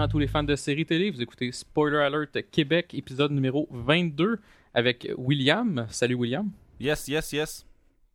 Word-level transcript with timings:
à 0.00 0.08
tous 0.08 0.18
les 0.18 0.26
fans 0.26 0.42
de 0.42 0.56
séries 0.56 0.86
télé. 0.86 1.10
Vous 1.10 1.20
écoutez 1.20 1.52
Spoiler 1.52 1.98
Alert 1.98 2.50
Québec, 2.50 2.94
épisode 2.94 3.32
numéro 3.32 3.68
22 3.70 4.38
avec 4.72 5.08
William. 5.18 5.86
Salut 5.90 6.14
William. 6.14 6.48
Yes, 6.78 7.06
yes, 7.08 7.32
yes. 7.32 7.66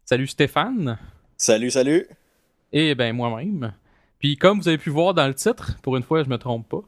Salut 0.04 0.28
Stéphane. 0.28 0.98
Salut, 1.38 1.70
salut. 1.70 2.08
Et 2.74 2.96
ben 2.96 3.16
moi-même. 3.16 3.74
Puis 4.20 4.38
comme 4.38 4.60
vous 4.60 4.68
avez 4.68 4.78
pu 4.78 4.90
voir 4.90 5.14
dans 5.14 5.28
le 5.28 5.34
titre, 5.36 5.78
pour 5.82 5.96
une 5.98 6.04
fois 6.04 6.24
je 6.24 6.30
me 6.30 6.38
trompe 6.38 6.68
pas, 6.70 6.82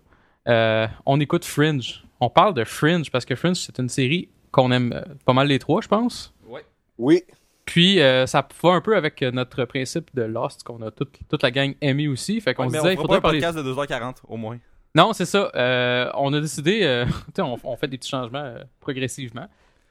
euh, 0.52 0.88
on 1.06 1.20
écoute 1.20 1.46
Fringe. 1.46 2.04
On 2.20 2.30
parle 2.30 2.54
de 2.56 2.64
Fringe 2.64 3.12
parce 3.12 3.26
que 3.26 3.36
Fringe 3.36 3.58
c'est 3.58 3.78
une 3.80 3.90
série 3.90 4.30
qu'on 4.52 4.72
aime 4.72 4.94
euh, 4.94 5.04
pas 5.26 5.34
mal 5.34 5.48
les 5.48 5.60
trois, 5.60 5.82
je 5.82 5.88
pense. 5.88 6.34
Ouais. 6.48 6.66
Oui. 6.98 7.24
Puis 7.66 8.00
euh, 8.02 8.26
ça 8.26 8.48
va 8.64 8.70
un 8.70 8.82
peu 8.82 8.96
avec 8.96 9.22
notre 9.22 9.66
principe 9.66 10.10
de 10.16 10.24
Lost 10.24 10.64
qu'on 10.64 10.82
a 10.82 10.90
toute, 10.90 11.20
toute 11.30 11.44
la 11.44 11.52
gang 11.52 11.76
aimé 11.82 12.08
aussi. 12.08 12.40
Fait 12.42 12.54
qu'on 12.54 12.64
Ouais, 12.64 12.70
se 12.70 12.76
disait, 12.78 12.88
on 12.90 12.92
il 12.92 12.98
faudrait 12.98 13.22
pas 13.22 13.30
un 13.30 13.40
parler. 13.40 13.40
podcast 13.42 13.58
de 13.58 13.74
2h40 13.74 14.16
au 14.28 14.38
moins. 14.38 14.58
Non, 14.96 15.14
c'est 15.14 15.26
ça. 15.26 15.52
Euh, 15.56 16.10
on 16.16 16.34
a 16.34 16.42
décidé, 16.42 16.82
euh, 16.84 17.06
on, 17.40 17.58
on 17.64 17.76
fait 17.76 17.88
des 17.88 17.98
petits 17.98 18.10
changements 18.10 18.44
euh, 18.44 18.64
progressivement. 18.80 19.48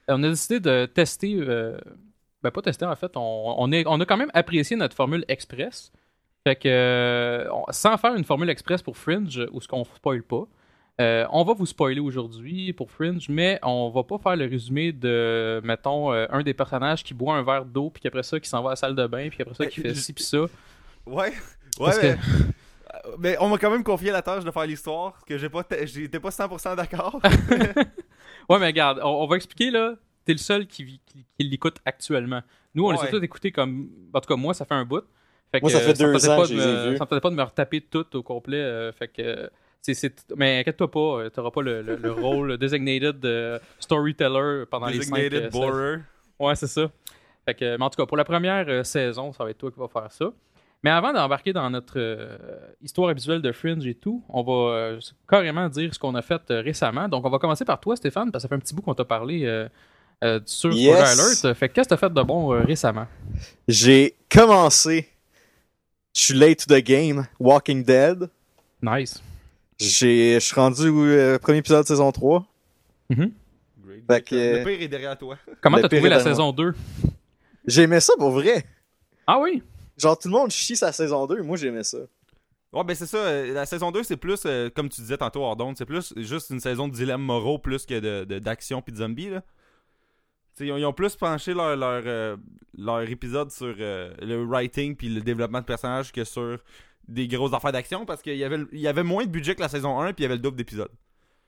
On 0.08 0.22
a 0.22 0.28
décidé 0.28 0.60
de 0.60 0.86
tester, 0.86 1.34
ben 2.42 2.50
pas 2.52 2.62
tester 2.62 2.84
en 2.84 2.94
fait, 2.94 3.16
on, 3.16 3.54
on, 3.58 3.72
est, 3.72 3.84
on 3.88 4.00
a 4.00 4.04
quand 4.04 4.16
même 4.16 4.30
apprécié 4.34 4.76
notre 4.76 4.94
formule 4.94 5.24
express. 5.26 5.90
Fait 6.44 6.54
que, 6.54 7.44
sans 7.70 7.96
faire 7.96 8.14
une 8.14 8.22
formule 8.22 8.48
express 8.48 8.82
pour 8.82 8.96
Fringe, 8.96 9.44
où 9.50 9.60
ce 9.60 9.66
qu'on 9.66 9.82
spoil 9.84 10.22
pas, 10.22 10.44
on 11.00 11.42
va 11.42 11.54
vous 11.54 11.66
spoiler 11.66 11.98
aujourd'hui 11.98 12.72
pour 12.72 12.92
Fringe, 12.92 13.28
mais 13.28 13.58
on 13.64 13.90
va 13.90 14.04
pas 14.04 14.18
faire 14.18 14.36
le 14.36 14.44
résumé 14.44 14.92
de, 14.92 15.60
mettons, 15.64 16.12
un 16.12 16.42
des 16.44 16.54
personnages 16.54 17.02
qui 17.02 17.12
boit 17.12 17.34
un 17.34 17.42
verre 17.42 17.64
d'eau, 17.64 17.90
puis 17.90 18.00
qu'après 18.00 18.22
ça, 18.22 18.38
qui 18.38 18.48
s'en 18.48 18.62
va 18.62 18.68
à 18.68 18.72
la 18.72 18.76
salle 18.76 18.94
de 18.94 19.08
bain, 19.08 19.28
puis 19.28 19.42
après 19.42 19.54
ça, 19.54 19.64
Mais 19.64 19.70
qui 19.70 19.80
fait 19.80 19.94
ci 19.96 20.12
puis 20.12 20.22
ça. 20.22 20.38
Ouais. 20.38 20.48
Ouais, 21.06 21.32
Parce 21.78 22.00
mais... 22.00 22.16
euh, 23.06 23.16
mais 23.18 23.36
on 23.40 23.48
m'a 23.48 23.58
quand 23.58 23.70
même 23.70 23.84
confié 23.84 24.10
la 24.10 24.22
tâche 24.22 24.44
de 24.44 24.50
faire 24.50 24.66
l'histoire, 24.66 25.24
que 25.26 25.38
j'ai 25.38 25.48
pas, 25.48 25.64
j'étais 25.84 26.20
pas 26.20 26.30
100% 26.30 26.76
d'accord. 26.76 27.20
Ouais, 28.48 28.58
mais 28.60 28.66
regarde, 28.66 29.00
on, 29.02 29.08
on 29.08 29.26
va 29.26 29.36
expliquer 29.36 29.70
là. 29.70 29.94
T'es 30.24 30.32
le 30.32 30.38
seul 30.38 30.66
qui, 30.66 30.84
vit- 30.84 31.00
qui, 31.06 31.24
qui 31.38 31.48
l'écoute 31.48 31.78
actuellement. 31.84 32.42
Nous, 32.74 32.84
on 32.86 32.90
les 32.90 32.98
a 32.98 33.06
tous 33.08 33.22
écoutés 33.22 33.50
comme. 33.52 33.88
En 34.12 34.20
tout 34.20 34.28
cas, 34.28 34.36
moi, 34.36 34.54
ça 34.54 34.64
fait 34.64 34.74
un 34.74 34.84
bout. 34.84 35.02
Fait 35.52 35.60
Moi, 35.60 35.70
ça 35.70 35.80
fait 35.80 35.88
me 35.88 35.92
deux 35.94 36.12
tentait 36.12 36.28
ans 36.28 36.36
pas 36.36 36.42
que 36.42 36.48
de 36.48 36.52
je 36.52 36.58
les 36.58 36.62
ai 36.62 36.72
me- 36.72 36.90
vus. 36.90 36.96
Ça 36.98 37.04
me 37.04 37.08
tentait 37.08 37.20
pas 37.20 37.30
de 37.30 37.34
me 37.36 37.42
retaper 37.42 37.80
tout 37.80 38.16
au 38.16 38.22
complet. 38.22 38.58
euh, 38.58 38.92
fait 38.92 39.08
que. 39.08 39.22
euh, 39.22 39.48
Mais 40.36 40.58
inquiète-toi 40.60 40.90
pas, 40.90 41.00
euh, 41.00 41.30
t'auras 41.30 41.50
pas 41.52 41.62
le, 41.62 41.82
le- 41.82 41.96
le 41.96 42.12
rôle 42.12 42.56
designated 42.58 43.18
de 43.20 43.60
storyteller 43.78 44.64
pendant 44.70 44.86
les 44.88 45.00
cinq 45.02 45.16
Designated 45.16 45.44
euh, 45.44 45.50
borer. 45.50 45.98
Ouais, 46.40 46.54
c'est 46.56 46.66
ça. 46.66 46.90
Fait 47.44 47.54
que, 47.54 47.76
mais 47.76 47.84
en 47.84 47.90
tout 47.90 47.96
cas, 47.96 48.06
pour 48.06 48.16
la 48.16 48.24
première 48.24 48.68
euh, 48.68 48.82
saison, 48.84 49.32
ça 49.32 49.44
va 49.44 49.50
être 49.50 49.58
toi 49.58 49.70
qui 49.70 49.78
vas 49.78 49.88
faire 49.88 50.10
ça. 50.10 50.30
Mais 50.86 50.92
avant 50.92 51.12
d'embarquer 51.12 51.52
dans 51.52 51.68
notre 51.68 51.94
euh, 51.98 52.36
histoire 52.80 53.12
visuelle 53.12 53.42
de 53.42 53.50
Fringe 53.50 53.84
et 53.88 53.94
tout, 53.96 54.22
on 54.28 54.44
va 54.44 54.52
euh, 54.76 55.00
carrément 55.28 55.68
dire 55.68 55.92
ce 55.92 55.98
qu'on 55.98 56.14
a 56.14 56.22
fait 56.22 56.40
euh, 56.52 56.60
récemment. 56.60 57.08
Donc, 57.08 57.26
on 57.26 57.28
va 57.28 57.40
commencer 57.40 57.64
par 57.64 57.80
toi, 57.80 57.96
Stéphane, 57.96 58.30
parce 58.30 58.44
que 58.44 58.48
ça 58.48 58.48
fait 58.48 58.54
un 58.54 58.60
petit 58.60 58.72
bout 58.72 58.82
qu'on 58.82 58.94
t'a 58.94 59.04
parlé 59.04 59.44
euh, 59.46 59.68
euh, 60.22 60.38
sur 60.44 60.72
Yes. 60.72 61.44
Alert. 61.44 61.58
Fait 61.58 61.68
que 61.68 61.74
qu'est-ce 61.74 61.88
que 61.88 61.94
t'as 61.94 61.96
fait 61.96 62.12
de 62.14 62.22
bon 62.22 62.52
euh, 62.54 62.60
récemment? 62.60 63.08
J'ai 63.66 64.14
commencé. 64.30 65.08
Je 66.14 66.20
suis 66.22 66.34
late 66.34 66.64
to 66.64 66.72
the 66.72 66.78
game. 66.84 67.26
Walking 67.40 67.82
Dead. 67.82 68.30
Nice. 68.80 69.20
J'ai, 69.80 70.34
je 70.34 70.38
suis 70.38 70.54
rendu 70.54 70.86
au 70.88 71.04
euh, 71.04 71.36
premier 71.40 71.58
épisode 71.58 71.82
de 71.82 71.88
saison 71.88 72.12
3. 72.12 72.46
Great. 73.10 73.32
Fait 74.08 74.22
que- 74.22 74.58
Le 74.58 74.64
pire 74.64 74.82
est 74.82 74.86
derrière 74.88 75.18
toi. 75.18 75.36
Comment 75.60 75.80
t'as 75.80 75.88
trouvé 75.88 76.08
la 76.10 76.18
moi. 76.20 76.22
saison 76.24 76.52
2? 76.52 76.72
J'aimais 77.66 77.98
ça 77.98 78.12
pour 78.16 78.30
vrai. 78.30 78.64
Ah 79.26 79.40
oui? 79.40 79.64
Genre, 79.96 80.18
tout 80.18 80.28
le 80.28 80.32
monde 80.34 80.50
chie 80.50 80.76
sa 80.76 80.92
saison 80.92 81.26
2. 81.26 81.42
Moi, 81.42 81.56
j'aimais 81.56 81.84
ça. 81.84 81.98
Ouais, 82.72 82.84
ben 82.84 82.94
c'est 82.94 83.06
ça. 83.06 83.16
euh, 83.18 83.54
La 83.54 83.64
saison 83.64 83.90
2, 83.90 84.02
c'est 84.02 84.16
plus, 84.16 84.42
euh, 84.44 84.68
comme 84.68 84.88
tu 84.88 85.00
disais 85.00 85.16
tantôt, 85.16 85.42
Hordon, 85.42 85.72
c'est 85.76 85.86
plus 85.86 86.12
juste 86.16 86.50
une 86.50 86.60
saison 86.60 86.88
de 86.88 86.92
dilemme 86.94 87.22
moraux 87.22 87.58
plus 87.58 87.86
que 87.86 87.98
de, 87.98 88.24
de- 88.24 88.38
d'action 88.38 88.82
puis 88.82 88.92
de 88.92 88.98
zombies, 88.98 89.30
là. 89.30 89.42
T'sais, 90.54 90.66
ils, 90.66 90.72
ont, 90.72 90.76
ils 90.78 90.84
ont 90.86 90.92
plus 90.92 91.14
penché 91.16 91.52
leur, 91.54 91.76
leur, 91.76 92.02
euh, 92.06 92.36
leur 92.76 93.02
épisode 93.02 93.50
sur 93.50 93.74
euh, 93.78 94.12
le 94.20 94.42
writing 94.44 94.96
puis 94.96 95.08
le 95.08 95.20
développement 95.20 95.60
de 95.60 95.66
personnages 95.66 96.12
que 96.12 96.24
sur 96.24 96.58
des 97.08 97.28
grosses 97.28 97.52
affaires 97.52 97.72
d'action 97.72 98.04
parce 98.06 98.20
qu'il 98.22 98.36
y 98.36 98.44
avait, 98.44 98.60
il 98.72 98.80
y 98.80 98.88
avait 98.88 99.02
moins 99.02 99.24
de 99.24 99.30
budget 99.30 99.54
que 99.54 99.60
la 99.60 99.68
saison 99.68 100.00
1 100.00 100.12
puis 100.14 100.22
il 100.22 100.22
y 100.22 100.26
avait 100.26 100.36
le 100.36 100.40
double 100.42 100.56
d'épisodes. 100.56 100.90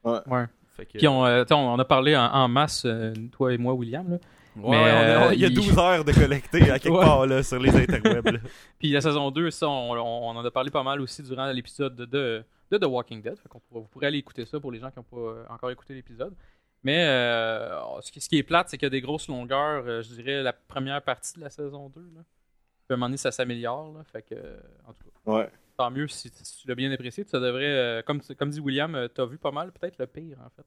Ouais. 0.05 0.45
Fait 0.77 0.87
que, 0.87 0.99
Puis 0.99 1.09
on, 1.09 1.25
euh, 1.27 1.45
on 1.51 1.79
a 1.79 1.85
parlé 1.85 2.17
en, 2.17 2.23
en 2.27 2.49
masse, 2.49 2.85
euh, 2.85 3.13
toi 3.33 3.53
et 3.53 3.59
moi, 3.59 3.73
William. 3.75 4.09
Là. 4.11 4.19
Ouais, 4.63 4.71
Mais, 4.71 4.85
ouais, 4.85 4.91
on 4.93 4.97
a- 4.97 5.29
euh, 5.29 5.35
il 5.35 5.41
y 5.41 5.45
a 5.45 5.49
il- 5.49 5.55
12 5.55 5.79
heures 5.79 6.05
de 6.05 6.13
collecter 6.13 6.71
à 6.71 6.79
quelque 6.79 6.95
Ouais. 6.95 7.05
part 7.05 7.27
là, 7.27 7.43
sur 7.43 7.59
les 7.59 7.71
interwebs. 7.77 8.27
là. 8.33 8.39
Puis 8.79 8.91
la 8.91 9.01
saison 9.01 9.31
2, 9.31 9.51
ça, 9.51 9.69
on, 9.69 9.91
en 10.29 10.45
a 10.45 10.51
parlé 10.51 10.71
pas 10.71 10.83
mal 10.83 11.01
aussi 11.01 11.23
durant 11.23 11.47
l'épisode 11.51 11.95
de, 11.97 12.05
de, 12.05 12.45
de 12.71 12.79
The 12.79 12.85
Walking 12.87 13.23
Dead. 13.23 13.37
Fait 13.39 13.49
pourra- 13.49 13.61
vous 13.81 13.89
pourrez 13.89 14.07
aller 14.07 14.19
écouter 14.19 14.45
ça 14.47 14.59
pour 14.61 14.73
les 14.73 14.79
gens 14.81 14.91
qui 14.91 14.99
n'ont 14.99 15.05
pas 15.05 15.17
euh, 15.17 15.45
encore 15.49 15.71
écouté 15.71 15.95
l'épisode. 15.95 16.35
Mais 16.83 17.05
euh, 17.07 18.01
ce, 18.01 18.13
qui, 18.13 18.21
ce 18.21 18.29
qui 18.29 18.39
est 18.39 18.43
plate, 18.43 18.69
c'est 18.69 18.79
qu'il 18.79 18.87
y 18.87 18.89
a 18.89 18.91
des 18.91 19.01
grosses 19.01 19.29
longueurs, 19.29 19.85
euh, 19.87 20.03
je 20.03 20.15
dirais, 20.15 20.43
la 20.43 20.53
première 20.53 21.03
partie 21.03 21.35
de 21.35 21.41
la 21.41 21.51
saison 21.51 21.89
2. 21.89 22.01
Là. 22.01 22.23
Puis 22.23 22.91
à 22.91 22.95
un 22.95 22.97
moment 22.97 23.07
donné, 23.07 23.17
ça 23.17 23.31
s'améliore. 23.33 23.93
là. 23.95 24.05
Fait 24.13 24.23
que, 24.23 24.35
euh, 24.35 24.57
en 24.87 24.93
tout 24.93 25.05
cas, 25.05 25.31
Ouais. 25.33 25.51
tant 25.77 25.91
mieux 25.91 26.07
si, 26.09 26.31
si 26.33 26.63
tu 26.63 26.69
l'as 26.69 26.75
bien 26.75 26.91
apprécié. 26.93 27.25
Tu 27.25 27.33
devrais, 27.33 27.65
euh, 27.67 28.03
comme, 28.03 28.21
comme 28.39 28.51
dit 28.51 28.61
William, 28.61 29.09
tu 29.15 29.21
as 29.21 29.27
vu 29.27 29.39
pas 29.39 29.51
mal, 29.51 29.73
peut-être 29.73 29.99
le 29.99 30.07
pire, 30.07 30.39
en 30.45 30.51
fait, 30.51 30.65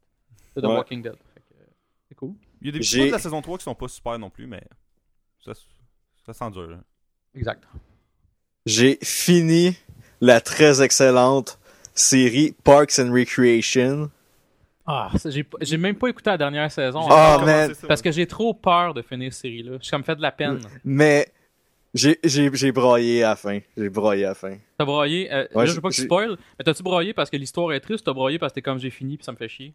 de 0.56 0.62
The 0.62 0.66
Ouais. 0.70 0.76
Walking 0.76 1.02
Dead. 1.02 1.14
Euh, 1.14 1.64
c'est 2.10 2.16
cool. 2.16 2.34
Il 2.62 2.68
y 2.68 2.70
a 2.70 2.74
des 2.74 2.80
petits 2.80 3.08
de 3.08 3.12
la 3.12 3.20
saison 3.20 3.42
3 3.42 3.58
qui 3.58 3.64
sont 3.64 3.76
pas 3.76 3.88
super 3.88 4.18
non 4.20 4.30
plus, 4.30 4.46
mais 4.48 4.62
ça, 5.44 5.54
ça 6.26 6.34
sent 6.34 6.52
dur. 6.52 6.68
là. 6.70 6.78
Exact. 7.36 7.64
J'ai 8.66 9.00
fini 9.02 9.76
la 10.20 10.42
très 10.42 10.82
excellente 10.82 11.60
série 11.96 12.54
Parks 12.64 13.00
and 13.00 13.12
Recreation. 13.12 14.12
Ah, 14.86 15.12
j'ai 15.62 15.78
même 15.78 15.96
pas 15.96 16.10
écouté 16.10 16.30
la 16.30 16.38
dernière 16.38 16.72
saison. 16.72 17.02
Ah, 17.10 17.38
commencé 17.40 17.68
man. 17.68 17.74
ça, 17.76 17.88
Parce 17.88 18.02
que 18.02 18.12
j'ai 18.12 18.28
trop 18.28 18.54
peur 18.54 18.94
de 18.94 19.02
finir 19.02 19.32
cette 19.32 19.44
série-là. 19.44 19.78
Ça 19.82 19.98
me 19.98 20.04
fait 20.04 20.16
de 20.16 20.22
la 20.22 20.32
peine. 20.32 20.60
Mais 20.84 21.32
j'ai, 21.94 22.20
j'ai, 22.24 22.50
j'ai 22.54 22.72
broyé 22.72 23.24
à 23.24 23.30
la 23.30 23.36
fin. 23.36 23.60
J'ai 23.78 23.90
broyé 23.90 24.26
à 24.26 24.30
la 24.30 24.36
fin. 24.36 24.58
T'as 24.78 24.86
broyé. 24.86 25.32
euh, 25.32 25.48
Ouais, 25.54 25.64
là, 25.64 25.66
je 25.68 25.74
veux 25.76 25.82
pas 25.82 25.90
que 25.90 25.96
tu 25.96 26.02
spoil, 26.04 26.38
mais 26.60 26.64
t'as-tu 26.66 26.84
broyé 26.84 27.14
parce 27.14 27.30
que 27.30 27.38
l'histoire 27.38 27.72
est 27.74 27.80
triste 27.80 28.02
ou 28.02 28.06
t'as 28.12 28.14
broyé 28.14 28.38
parce 28.40 28.52
que 28.52 28.56
t'es 28.56 28.62
comme 28.62 28.80
j'ai 28.80 28.90
fini 28.90 29.18
puis 29.18 29.24
ça 29.26 29.32
me 29.32 29.38
fait 29.38 29.48
chier? 29.50 29.74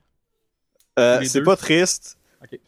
Euh, 0.99 1.23
c'est 1.25 1.43
pas 1.43 1.57
triste. 1.57 2.19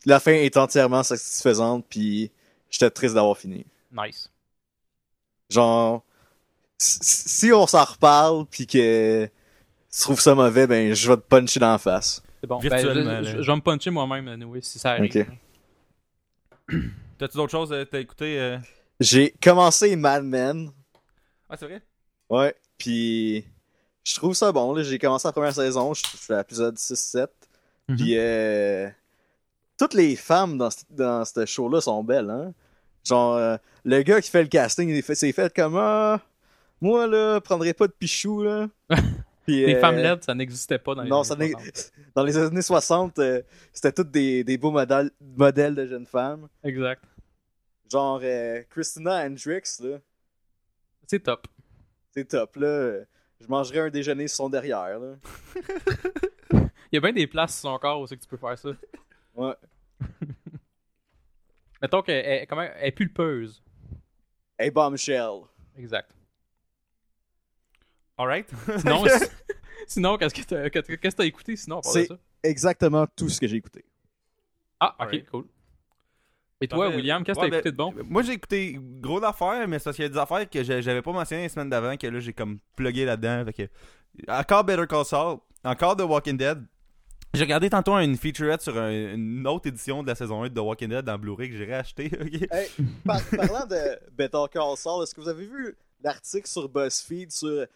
La 0.07 0.21
fin 0.21 0.33
est 0.33 0.57
entièrement 0.57 1.03
satisfaisante, 1.03 1.85
puis 1.89 2.31
j'étais 2.71 2.91
triste 2.91 3.15
d'avoir 3.15 3.37
fini. 3.37 3.65
Nice. 3.93 4.31
Genre, 5.51 6.05
si- 6.79 7.53
on 7.53 7.67
s'en 7.67 7.85
reparle, 7.85 8.45
puis 8.47 8.67
que 8.67 9.25
tu 9.27 10.01
trouves 10.01 10.21
ça 10.21 10.35
mauvais, 10.35 10.67
ben 10.67 10.93
je 10.95 11.09
vais 11.09 11.17
te 11.17 11.23
puncher 11.23 11.59
dans 11.61 11.73
la 11.73 11.79
face. 11.79 12.23
C'est 12.41 12.47
bon. 12.47 12.59
Virtuellement, 12.59 13.05
Ben, 13.05 13.23
je, 13.25 13.31
je- 13.31 13.37
là. 13.37 13.43
je 13.43 13.51
vais 13.51 13.57
me 13.57 13.61
puncher 13.63 13.91
moi-même, 13.91 14.29
anyway, 14.29 14.61
si 14.63 14.79
ça 14.79 14.93
arrive. 14.93 15.11
Ok. 15.17 15.27
T'as-tu 17.19 17.37
d'autres 17.37 17.51
choses 17.51 17.73
à 17.73 17.85
t'as 17.87 17.99
écouté 18.01 18.39
euh? 18.39 18.59
J'ai 19.01 19.31
commencé 19.43 19.97
Mad 19.97 20.25
Men, 20.25 20.71
Ah, 21.49 21.57
c'est 21.57 21.67
vrai? 21.67 21.83
ouais, 22.31 22.55
puis 22.77 23.45
je 24.05 24.15
trouve 24.17 24.35
ça 24.35 24.53
bon. 24.53 24.75
là. 24.75 24.83
J'ai 24.83 24.99
commencé 24.99 25.27
la 25.27 25.33
première 25.33 25.55
saison, 25.55 25.95
je 25.95 26.03
suis 26.05 26.33
à 26.35 26.39
l'épisode 26.39 26.77
6-7, 26.77 27.31
Mhm. 27.89 27.97
puis 27.97 28.19
euh, 28.19 28.89
toutes 29.79 29.95
les 29.95 30.17
femmes 30.17 30.59
dans, 30.59 30.71
ce- 30.71 30.85
dans 30.91 31.25
ce 31.25 31.47
show-là 31.47 31.81
sont 31.81 32.03
belles, 32.05 32.31
hein. 32.31 32.53
Genre, 33.05 33.37
euh, 33.37 33.57
le 33.85 34.03
gars 34.03 34.21
qui 34.21 34.31
fait 34.31 34.43
le 34.43 34.49
casting, 34.49 34.89
il 34.91 35.03
fait- 35.03 35.15
s'est 35.15 35.33
fait 35.33 35.55
comme 35.55 35.77
ah, 35.79 36.21
moi 36.81 37.07
là, 37.07 37.41
prendrais 37.41 37.73
pas 37.75 37.87
de 37.87 37.93
pichou 37.93 38.43
là. 38.43 38.69
Puis, 39.47 39.65
Les 39.65 39.77
euh, 39.77 39.81
femmes 39.81 39.97
laides, 39.97 40.23
ça 40.25 40.35
n'existait 40.35 40.79
pas 40.79 40.95
dans 40.95 41.03
les 41.03 41.09
Non, 41.09 41.21
années 41.23 41.25
ça 41.25 41.37
n'est- 41.37 41.53
60. 41.53 41.93
Dans 42.15 42.23
les 42.25 42.37
années 42.37 42.61
60, 42.63 43.19
euh, 43.19 43.41
c'était 43.73 43.93
toutes 43.93 44.11
des, 44.11 44.45
des 44.45 44.59
beaux 44.59 44.71
modèles, 44.71 45.11
modèles 45.37 45.75
de 45.75 45.87
jeunes 45.87 46.05
femmes. 46.07 46.49
Exact. 46.63 47.03
Genre 47.91 48.21
Christina 48.69 49.25
Hendricks, 49.25 49.79
là. 49.81 49.99
C'est 51.07 51.21
top. 51.21 51.47
C'est 52.11 52.27
top, 52.27 52.57
là. 52.57 52.99
Je 53.41 53.47
mangerais 53.49 53.79
un 53.79 53.89
déjeuner 53.89 54.29
sur 54.29 54.37
son 54.37 54.51
derrière, 54.51 54.99
là. 54.99 55.15
Il 56.53 56.95
y 56.95 56.97
a 56.99 57.01
bien 57.01 57.13
des 57.13 57.27
places 57.27 57.53
sur 57.61 57.71
son 57.71 57.79
corps 57.79 58.01
où 58.01 58.07
c'est 58.07 58.17
que 58.17 58.23
tu 58.23 58.29
peux 58.29 58.37
faire 58.37 58.59
ça. 58.59 58.71
Ouais. 59.39 59.55
Mettons 61.83 62.03
qu'elle 62.03 62.25
elle- 62.25 62.47
comment, 62.47 62.63
elle 62.63 62.89
est 62.89 62.93
pulpeuse. 62.93 63.63
Hey, 64.59 64.71
bombshell. 64.71 65.43
Exact. 65.77 66.11
Alright. 68.17 68.49
Sinon, 68.79 69.05
si- 69.07 69.25
sinon 69.87 70.17
qu'est-ce 70.19 70.35
que 70.35 70.43
t'as 70.43 70.71
qu'est-ce 70.71 70.89
que 70.97 71.09
t'as 71.09 71.25
écouté 71.25 71.55
sinon 71.57 71.79
à 71.79 71.83
part 71.83 71.93
de 71.95 72.01
C'est- 72.01 72.07
ça? 72.07 72.19
Exactement 72.43 73.07
tout 73.17 73.29
ce 73.29 73.41
que 73.41 73.47
j'ai 73.47 73.57
écouté. 73.57 73.85
Ah, 74.81 74.95
ok, 74.99 75.01
Alright. 75.07 75.31
cool. 75.31 75.45
Et 76.61 76.67
toi. 76.69 76.89
William, 76.89 77.23
qu'est-ce 77.23 77.39
que 77.39 77.45
Ouais, 77.45 77.51
t'as 77.51 77.57
écouté 77.59 77.71
de 77.73 77.77
ben, 77.77 77.91
bon? 77.93 78.05
Moi, 78.09 78.23
j'ai 78.23 78.33
écouté 78.33 78.77
gros 78.81 79.21
d'affaires, 79.21 79.67
mais 79.69 79.79
c'est 79.79 79.85
parce 79.85 79.97
qu'il 79.97 80.05
y 80.05 80.07
a 80.07 80.09
des 80.09 80.19
affaires 80.19 80.49
que 80.51 80.63
j'ai- 80.65 80.83
j'avais 80.83 81.03
pas 81.03 81.13
mentionné 81.13 81.43
les 81.45 81.49
semaines 81.49 81.71
d'avant, 81.71 81.97
que 81.97 82.07
là, 82.09 82.19
j'ai 82.19 82.33
comme 82.33 82.59
plugué 82.75 83.05
là-dedans. 83.05 83.45
Fait 83.45 83.53
que... 83.69 84.31
Encore 84.33 84.65
Better 84.65 84.87
Call 84.89 85.05
Saul, 85.05 85.39
encore 85.65 85.97
The 85.97 86.01
Walking 86.03 86.37
Dead. 86.37 86.65
J'ai 87.35 87.45
regardé 87.45 87.69
tantôt 87.71 87.95
une 87.99 88.17
featurette 88.17 88.63
sur 88.63 88.77
un- 88.79 89.15
une 89.15 89.47
autre 89.47 89.67
édition 89.69 90.03
de 90.03 90.09
la 90.09 90.15
saison 90.15 90.43
1 90.45 90.49
de 90.49 90.55
The 90.55 90.59
Walking 90.65 90.89
Dead 90.89 91.05
dans 91.05 91.19
Blu-ray 91.19 91.51
que 91.51 91.57
j'ai 91.57 91.65
réacheté. 91.67 92.07
ok? 92.21 92.49
Hey, 92.51 92.69
par- 93.05 93.21
parlant 93.37 93.67
de 93.67 93.99
Better 94.13 94.45
Call 94.51 94.77
Saul, 94.77 95.03
est-ce 95.03 95.15
que 95.15 95.21
vous 95.21 95.29
avez 95.29 95.47
vu 95.47 95.77
l'article 96.03 96.49
sur 96.49 96.69
BuzzFeed 96.69 97.31
sur 97.31 97.67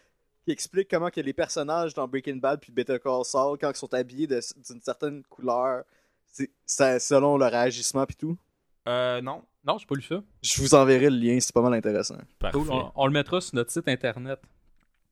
qui 0.45 0.51
explique 0.51 0.89
comment 0.89 1.09
que 1.09 1.21
les 1.21 1.33
personnages 1.33 1.93
dans 1.93 2.07
Breaking 2.07 2.37
Bad 2.37 2.59
puis 2.59 2.71
Better 2.71 2.97
Call 3.01 3.23
Saul, 3.23 3.57
quand 3.59 3.69
ils 3.69 3.75
sont 3.77 3.93
habillés 3.93 4.27
d'une 4.27 4.81
certaine 4.81 5.23
couleur, 5.29 5.83
c'est 6.65 6.99
selon 6.99 7.37
leur 7.37 7.53
agissement 7.53 8.05
puis 8.05 8.15
tout? 8.15 8.37
Euh, 8.89 9.21
non. 9.21 9.43
Non, 9.65 9.77
j'ai 9.77 9.85
pas 9.85 9.95
lu 9.95 10.01
ça. 10.01 10.21
Je 10.41 10.61
vous 10.61 10.73
enverrai 10.75 11.09
le 11.09 11.15
lien, 11.15 11.39
c'est 11.39 11.53
pas 11.53 11.61
mal 11.61 11.73
intéressant. 11.75 12.17
Parfait. 12.39 12.57
Cool, 12.57 12.69
On, 12.69 12.91
on 12.95 13.05
le 13.05 13.13
mettra 13.13 13.39
sur 13.39 13.55
notre 13.55 13.71
site 13.71 13.87
internet. 13.87 14.41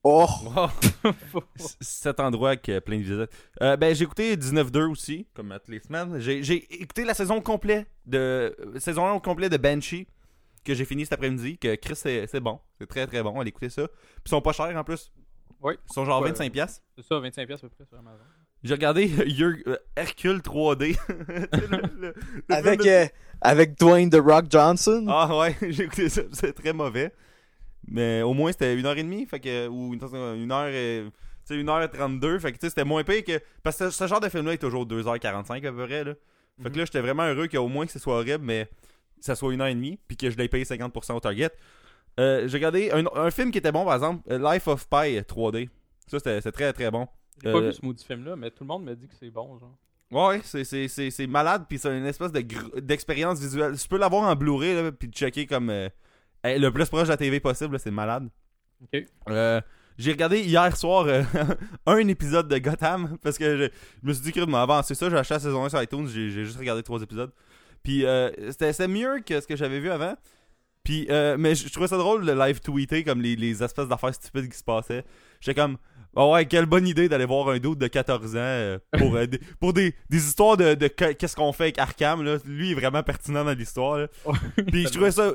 Oh! 0.03 0.25
Wow. 0.45 0.69
C- 1.57 1.75
Cet 1.79 2.19
endroit 2.19 2.49
avec 2.49 2.67
euh, 2.69 2.81
plein 2.81 2.97
de 2.97 3.03
visites. 3.03 3.29
Euh, 3.61 3.77
ben, 3.77 3.93
j'ai 3.93 4.03
écouté 4.03 4.35
19-2 4.35 4.89
aussi, 4.89 5.27
comme 5.35 5.49
toutes 5.59 5.69
les 5.69 5.79
semaines. 5.79 6.17
J'ai 6.19 6.55
écouté 6.81 7.03
la 7.05 7.13
saison 7.13 7.39
complète 7.41 7.87
de. 8.07 8.17
euh, 8.59 8.79
saison 8.79 9.05
1 9.05 9.13
au 9.13 9.19
complet 9.19 9.47
de 9.49 9.57
Banshee, 9.57 10.07
que 10.65 10.73
j'ai 10.73 10.85
fini 10.85 11.03
cet 11.05 11.13
après-midi. 11.13 11.57
Que 11.59 11.75
Chris, 11.75 11.95
c'est 11.95 12.25
c'est 12.27 12.39
bon. 12.39 12.59
C'est 12.79 12.87
très 12.87 13.05
très 13.05 13.21
bon. 13.21 13.39
Allez 13.39 13.49
écouter 13.49 13.69
ça. 13.69 13.87
Puis 13.87 13.97
ils 14.25 14.29
sont 14.29 14.41
pas 14.41 14.53
chers 14.53 14.75
en 14.75 14.83
plus. 14.83 15.11
Oui. 15.61 15.73
Ils 15.89 15.93
sont 15.93 16.03
genre 16.05 16.21
Ouais. 16.23 16.31
25$. 16.31 16.49
piastres. 16.49 16.81
C'est 16.97 17.05
ça, 17.05 17.15
25$ 17.19 17.45
piastres 17.45 17.65
à 17.65 17.69
peu 17.69 17.75
près 17.75 17.85
sur 17.85 17.99
Amazon. 17.99 18.23
J'ai 18.63 18.73
regardé 18.73 19.05
Yer- 19.05 19.63
euh, 19.67 19.77
Hercule 19.95 20.39
3D. 20.41 20.95
Tu 20.95 20.95
sais, 20.95 21.67
le- 21.67 21.81
le- 21.99 22.13
le 22.49 22.55
Avec, 22.55 22.79
de- 22.81 22.87
euh, 22.89 23.05
avec 23.41 23.77
Dwayne 23.79 24.09
The 24.09 24.19
Rock 24.23 24.45
Johnson. 24.49 25.05
Ah 25.09 25.37
ouais, 25.37 25.55
j'ai 25.69 25.83
écouté 25.83 26.09
ça, 26.09 26.21
c'est 26.31 26.53
très 26.53 26.73
mauvais. 26.73 27.13
Mais 27.91 28.21
au 28.21 28.33
moins 28.33 28.51
c'était 28.51 28.73
une 28.75 28.85
heure 28.85 28.97
et 28.97 29.03
demie, 29.03 29.25
fait 29.25 29.39
que 29.39 29.67
ou 29.67 29.93
une, 29.93 30.01
une 30.41 30.51
heure 30.51 30.67
et 30.67 31.03
tu 31.45 31.53
sais 31.55 31.59
une 31.59 31.69
heure 31.69 31.81
et 31.83 31.89
32, 31.89 32.39
fait 32.39 32.51
que 32.53 32.57
tu 32.57 32.61
sais 32.65 32.69
c'était 32.69 32.85
moins 32.85 33.03
payé 33.03 33.21
que 33.23 33.39
parce 33.63 33.77
que 33.77 33.89
ce 33.89 34.07
genre 34.07 34.19
de 34.21 34.29
film 34.29 34.45
là 34.45 34.53
est 34.53 34.57
toujours 34.57 34.85
2h45 34.87 35.67
à 35.67 35.71
peu 35.71 35.85
près 35.85 36.03
là. 36.03 36.13
Fait 36.63 36.69
que 36.71 36.77
là 36.77 36.85
j'étais 36.85 37.01
vraiment 37.01 37.23
heureux 37.27 37.47
qu'au 37.47 37.67
moins 37.67 37.85
que 37.85 37.91
ce 37.91 37.99
soit 37.99 38.15
horrible 38.15 38.43
mais 38.45 38.67
ça 39.19 39.35
soit 39.35 39.53
une 39.53 39.61
heure 39.61 39.67
et 39.67 39.75
demie 39.75 39.99
puis 40.07 40.15
que 40.17 40.29
je 40.29 40.37
l'ai 40.37 40.47
payé 40.47 40.63
50% 40.63 41.13
au 41.13 41.19
Target. 41.19 41.49
Euh, 42.19 42.47
j'ai 42.47 42.57
regardé 42.57 42.91
un, 42.91 43.03
un 43.15 43.31
film 43.31 43.51
qui 43.51 43.57
était 43.57 43.71
bon 43.71 43.83
par 43.85 43.95
exemple, 43.95 44.21
euh, 44.31 44.37
Life 44.53 44.67
of 44.67 44.87
Pi 44.89 45.19
3D. 45.21 45.69
Ça 46.07 46.17
c'était 46.19 46.51
très 46.51 46.71
très 46.73 46.89
bon. 46.91 47.07
J'ai 47.43 47.51
pas 47.51 47.57
Euh, 47.57 47.67
vu 47.69 47.73
ce 47.73 47.83
maudit 47.85 48.05
film-là, 48.05 48.35
mais 48.35 48.51
tout 48.51 48.63
le 48.63 48.67
monde 48.67 48.83
me 48.83 48.95
dit 48.95 49.07
que 49.07 49.15
c'est 49.19 49.29
bon, 49.31 49.57
genre. 49.57 49.75
Ouais, 50.11 50.41
c'est, 50.43 50.63
c'est, 50.65 50.87
c'est, 50.89 51.09
c'est 51.09 51.25
malade, 51.25 51.65
puis 51.69 51.79
c'est 51.79 51.97
une 51.97 52.05
espèce 52.05 52.31
de 52.33 52.41
gr- 52.41 52.79
d'expérience 52.81 53.39
visuelle. 53.39 53.77
Tu 53.79 53.87
peux 53.87 53.97
l'avoir 53.97 54.23
en 54.29 54.35
Blu-ray, 54.35 54.75
là, 54.75 54.91
puis 54.91 55.07
checker 55.09 55.47
comme 55.47 55.69
euh, 55.69 55.87
le 56.43 56.69
plus 56.69 56.85
proche 56.87 57.03
de 57.03 57.09
la 57.09 57.17
TV 57.17 57.39
possible, 57.39 57.79
c'est 57.79 57.91
malade. 57.91 58.29
Euh, 59.29 59.61
j'ai 59.97 60.11
regardé 60.11 60.39
hier 60.41 60.75
soir 60.75 61.05
euh, 61.05 61.23
un 61.85 62.07
épisode 62.07 62.47
de 62.47 62.57
Gotham, 62.57 63.17
parce 63.21 63.37
que 63.37 63.57
je, 63.57 63.63
je 64.01 64.07
me 64.07 64.13
suis 64.13 64.23
dit 64.23 64.31
que 64.31 64.39
de 64.39 64.45
m'avancer 64.45 64.95
ça, 64.95 65.09
j'ai 65.09 65.17
acheté 65.17 65.35
la 65.35 65.39
saison 65.39 65.63
1 65.65 65.69
sur 65.69 65.81
iTunes, 65.83 66.07
j'ai, 66.07 66.29
juste 66.31 66.57
regardé 66.57 66.81
trois 66.83 67.01
épisodes. 67.01 67.31
Puis 67.83 68.05
euh, 68.05 68.29
c'était, 68.51 68.73
c'était 68.73 68.87
mieux 68.87 69.19
que 69.25 69.39
ce 69.39 69.47
que 69.47 69.55
j'avais 69.55 69.79
vu 69.79 69.89
avant. 69.91 70.15
Puis, 70.83 71.05
euh, 71.11 71.35
mais 71.37 71.53
je 71.53 71.67
je 71.67 71.71
trouvais 71.71 71.87
ça 71.87 71.97
drôle 71.97 72.25
de 72.25 72.31
live 72.31 72.59
tweeter 72.59 73.03
comme 73.03 73.21
les, 73.21 73.35
les 73.35 73.61
espèces 73.63 73.87
d'affaires 73.87 74.15
stupides 74.15 74.49
qui 74.49 74.57
se 74.57 74.63
passaient. 74.63 75.03
J'étais 75.39 75.59
comme, 75.61 75.77
oh 76.15 76.33
ouais, 76.33 76.45
quelle 76.45 76.65
bonne 76.65 76.87
idée 76.87 77.07
d'aller 77.07 77.25
voir 77.25 77.49
un 77.49 77.59
doute 77.59 77.77
de 77.77 77.87
14 77.87 78.35
ans 78.35 78.77
pour, 78.97 79.15
euh, 79.15 79.27
des, 79.27 79.39
pour 79.59 79.73
des, 79.73 79.93
des 80.09 80.17
histoires 80.17 80.57
de, 80.57 80.73
de 80.73 80.87
que- 80.87 81.13
qu'est-ce 81.13 81.35
qu'on 81.35 81.53
fait 81.53 81.65
avec 81.65 81.77
Arkham. 81.77 82.23
Là. 82.23 82.37
Lui 82.45 82.71
est 82.71 82.75
vraiment 82.75 83.03
pertinent 83.03 83.45
dans 83.45 83.53
l'histoire. 83.53 84.07
Puis 84.71 84.83
je 84.83 84.89
trouvais 84.89 85.11
ça. 85.11 85.31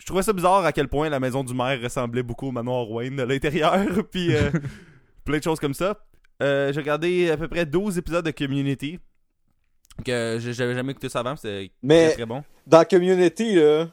Je 0.00 0.06
trouvais 0.06 0.22
ça 0.22 0.32
bizarre 0.32 0.64
à 0.64 0.72
quel 0.72 0.88
point 0.88 1.08
la 1.10 1.20
maison 1.20 1.44
du 1.44 1.52
maire 1.54 1.80
ressemblait 1.80 2.22
beaucoup 2.22 2.48
au 2.48 2.52
manoir 2.52 2.90
Wayne 2.90 3.16
de 3.16 3.22
l'intérieur. 3.22 3.86
Puis 4.10 4.34
euh, 4.34 4.50
plein 5.24 5.38
de 5.38 5.42
choses 5.42 5.60
comme 5.60 5.74
ça. 5.74 5.96
Euh, 6.42 6.72
j'ai 6.72 6.80
regardé 6.80 7.30
à 7.30 7.36
peu 7.36 7.46
près 7.48 7.66
12 7.66 7.98
épisodes 7.98 8.24
de 8.24 8.30
Community. 8.30 8.98
Que 10.04 10.38
j'avais 10.40 10.74
jamais 10.74 10.92
écouté 10.92 11.10
ça 11.10 11.20
avant. 11.20 11.36
C'était 11.36 11.70
Mais- 11.82 12.06
très, 12.08 12.14
très 12.14 12.26
bon. 12.26 12.42
Dans 12.66 12.84
Community, 12.84 13.56
là, 13.56 13.88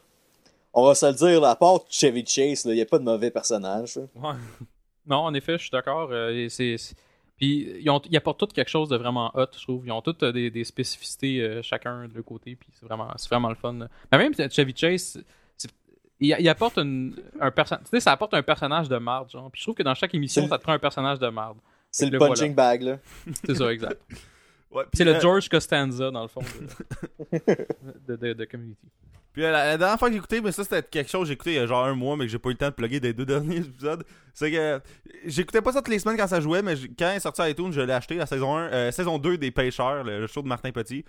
on 0.73 0.85
va 0.85 0.95
se 0.95 1.05
le 1.05 1.13
dire, 1.13 1.43
à 1.43 1.55
part 1.57 1.81
Chevy 1.89 2.25
Chase, 2.25 2.63
il 2.65 2.73
n'y 2.75 2.81
a 2.81 2.85
pas 2.85 2.99
de 2.99 3.03
mauvais 3.03 3.29
personnage. 3.31 3.99
Non, 5.09 5.19
en 5.19 5.33
effet, 5.33 5.53
je 5.53 5.61
suis 5.63 5.69
d'accord. 5.71 6.09
euh, 6.11 6.47
Puis 7.37 7.77
ils, 7.81 7.89
ont... 7.89 8.01
ils 8.09 8.17
apportent 8.17 8.39
tous 8.39 8.47
quelque 8.53 8.69
chose 8.69 8.89
de 8.89 8.97
vraiment 8.97 9.31
hot, 9.35 9.45
je 9.57 9.63
trouve. 9.63 9.83
Ils 9.85 9.91
ont 9.93 10.01
toutes 10.01 10.21
euh, 10.23 10.33
des, 10.33 10.51
des 10.51 10.65
spécificités 10.65 11.39
euh, 11.41 11.61
chacun 11.61 12.09
de 12.09 12.13
leur 12.13 12.25
côté, 12.25 12.57
puis 12.57 12.67
c'est 12.73 12.85
vraiment, 12.85 13.07
c'est 13.15 13.29
vraiment 13.29 13.47
le 13.47 13.55
fun. 13.55 13.71
là. 13.73 13.87
Mais 14.11 14.17
même 14.17 14.33
Chevy 14.51 14.73
Chase, 14.75 15.23
il, 16.19 16.35
il 16.39 16.49
apporte 16.49 16.77
une- 16.77 17.15
un 17.39 17.51
personnage. 17.51 17.83
Tu 17.85 17.91
sais, 17.91 17.99
ça 17.99 18.11
apporte 18.11 18.33
un 18.33 18.43
personnage 18.43 18.89
de 18.89 18.97
marde, 18.97 19.29
genre. 19.29 19.49
Puis 19.51 19.59
je 19.59 19.65
trouve 19.65 19.75
que 19.75 19.83
dans 19.83 19.93
chaque 19.95 20.13
émission, 20.15 20.47
ça 20.47 20.57
te 20.57 20.63
prend 20.63 20.73
un 20.73 20.79
personnage 20.79 21.19
de 21.19 21.27
marde. 21.29 21.57
C'est 21.91 22.05
le 22.09 22.19
punching 22.19 22.53
bag, 22.55 22.81
là. 22.81 22.97
C'est 23.45 23.55
ça, 23.55 23.71
exact. 23.71 24.01
Ouais, 24.69 24.83
C'est 24.93 25.05
le 25.05 25.17
George 25.21 25.47
Costanza, 25.47 26.11
dans 26.11 26.23
le 26.23 26.27
fond, 26.27 26.41
de, 26.41 27.39
de, 28.07 28.15
de- 28.17 28.33
de 28.33 28.45
Community. 28.45 28.85
Puis 29.31 29.41
la, 29.43 29.51
la 29.51 29.77
dernière 29.77 29.97
fois 29.97 30.09
que 30.09 30.13
j'ai 30.13 30.17
écouté, 30.17 30.41
mais 30.41 30.51
ça 30.51 30.63
c'était 30.63 30.83
quelque 30.83 31.09
chose 31.09 31.21
que 31.21 31.27
j'ai 31.27 31.33
écouté 31.35 31.51
il 31.51 31.55
y 31.55 31.59
a 31.59 31.65
genre 31.67 31.85
un 31.85 31.93
mois, 31.95 32.17
mais 32.17 32.25
que 32.25 32.31
j'ai 32.31 32.37
pas 32.39 32.49
eu 32.49 32.53
le 32.53 32.57
temps 32.57 32.67
de 32.67 32.73
plugger 32.73 32.99
des 32.99 33.13
deux 33.13 33.25
derniers 33.33 33.59
épisodes. 33.59 34.03
C'est 34.33 34.51
que 34.51 34.81
j'écoutais 35.25 35.61
pas 35.61 35.71
ça 35.71 35.79
toutes 35.81 35.93
les 35.93 35.99
semaines 35.99 36.17
quand 36.17 36.27
ça 36.27 36.41
jouait, 36.41 36.61
mais 36.61 36.73
quand 36.99 37.11
il 37.11 37.15
est 37.15 37.19
sorti 37.21 37.41
à 37.41 37.49
iTunes, 37.49 37.71
je 37.71 37.79
l'ai 37.79 37.93
acheté 37.93 38.15
la 38.15 38.25
saison 38.25 38.57
1, 38.57 38.61
euh, 38.73 38.91
saison 38.91 39.17
2 39.19 39.37
des 39.37 39.51
Pêcheurs, 39.51 40.03
le, 40.03 40.19
le 40.19 40.27
show 40.27 40.41
de 40.41 40.47
Martin 40.49 40.71
Petit. 40.71 41.05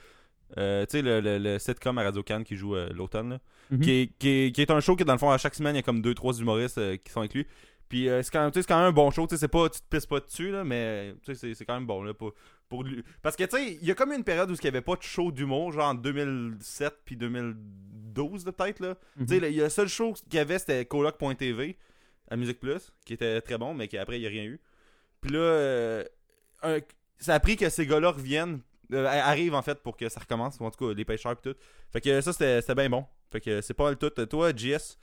Euh, 0.57 0.87
tu 0.87 0.93
sais, 0.93 1.03
le, 1.03 1.21
le, 1.21 1.39
le 1.39 1.59
sitcom 1.59 1.99
à 1.99 2.03
Radio 2.05 2.23
Cannes 2.23 2.45
qui 2.45 2.57
joue 2.57 2.75
euh, 2.75 2.89
l'automne. 2.95 3.31
là. 3.31 3.39
Mhm. 3.71 3.81
qui, 3.81 3.91
est, 3.91 4.07
qui, 4.19 4.29
est, 4.29 4.53
qui 4.55 4.63
est 4.63 4.71
un 4.71 4.81
show 4.81 4.97
que 4.97 5.05
dans 5.05 5.13
le 5.13 5.19
fond, 5.19 5.31
à 5.31 5.37
chaque 5.39 5.55
semaine, 5.55 5.75
il 5.75 5.79
y 5.79 5.81
a 5.81 5.83
comme 5.83 6.01
2-3 6.01 6.41
humoristes 6.41 6.79
euh, 6.79 6.97
qui 6.97 7.13
sont 7.13 7.21
inclus. 7.21 7.47
Puis 7.91 8.07
c'est 8.23 8.31
quand, 8.31 8.51
quand 8.55 8.77
même 8.79 8.87
un 8.89 8.93
bon 8.93 9.11
show, 9.11 9.27
tu 9.27 9.37
sais, 9.39 9.49
pas, 9.49 9.69
tu 9.71 9.81
te 9.81 9.87
pisses 9.89 10.05
pas 10.07 10.21
dessus, 10.21 10.51
là, 10.51 10.63
mais 10.63 11.15
tu 11.25 11.35
sais, 11.35 11.55
c'est, 11.55 11.65
quand 11.65 11.73
même 11.75 11.87
bon. 11.87 12.03
Là, 12.03 12.13
pour, 12.13 12.35
pour 12.69 12.85
lui. 12.85 13.03
Parce 13.23 13.35
que 13.35 13.45
tu 13.45 13.57
sais, 13.57 13.79
il 13.81 13.87
y 13.87 13.91
a 13.91 13.95
comme 13.95 14.13
une 14.13 14.25
période 14.25 14.51
où 14.51 14.55
il 14.55 14.61
n'y 14.63 14.69
avait 14.69 14.83
pas 14.83 14.95
de 14.97 15.03
show 15.03 15.33
d'humour, 15.33 15.73
genre 15.73 15.89
en 15.89 15.95
2007 15.95 16.93
puis 17.07 17.17
2012 17.17 18.45
là, 18.47 18.53
peut-être. 18.53 18.81
Là. 18.81 18.95
Mhm. 19.17 19.27
Tu 19.27 19.35
sais, 19.35 19.41
le- 19.41 19.49
il 19.49 19.55
y 19.57 19.61
a 19.61 19.65
le 19.65 19.71
seul 19.71 19.89
show 19.89 20.13
qu'il 20.29 20.35
y 20.37 20.39
avait, 20.39 20.59
c'était 20.59 20.85
coloc.tv 20.85 21.79
à 22.31 22.37
Musique 22.37 22.61
Plus, 22.61 22.93
qui 23.07 23.15
était 23.15 23.41
très 23.41 23.57
bon, 23.57 23.73
mais 23.73 23.89
qu'après, 23.89 24.19
il 24.19 24.21
n'y 24.21 24.27
a 24.27 24.31
rien 24.31 24.45
eu. 24.45 24.61
Puis 25.23 25.31
là, 25.33 26.03
un- 26.63 26.79
ça 27.19 27.35
a 27.35 27.41
pris 27.41 27.57
que 27.57 27.69
ces 27.71 27.87
gars-là 27.87 28.11
reviennent, 28.11 28.61
euh, 28.93 29.07
arrivent 29.07 29.55
en 29.55 29.63
fait 29.63 29.83
pour 29.83 29.97
que 29.97 30.09
ça 30.09 30.21
recommence, 30.21 30.57
ou 30.61 30.65
en 30.65 30.71
tout 30.71 30.89
cas, 30.89 30.95
les 30.95 31.05
pêcheurs 31.05 31.33
et 31.33 31.37
tout. 31.37 31.55
Fait 31.93 32.01
que 32.01 32.21
ça, 32.21 32.33
c'était, 32.33 32.75
bien 32.75 32.89
bon. 32.91 33.05
Fait 33.31 33.41
que 33.41 33.61
c'est 33.61 33.75
pas 33.75 33.91
le 33.91 33.97
tout. 33.97 34.11
Toi, 34.27 34.51
JS, 34.55 34.97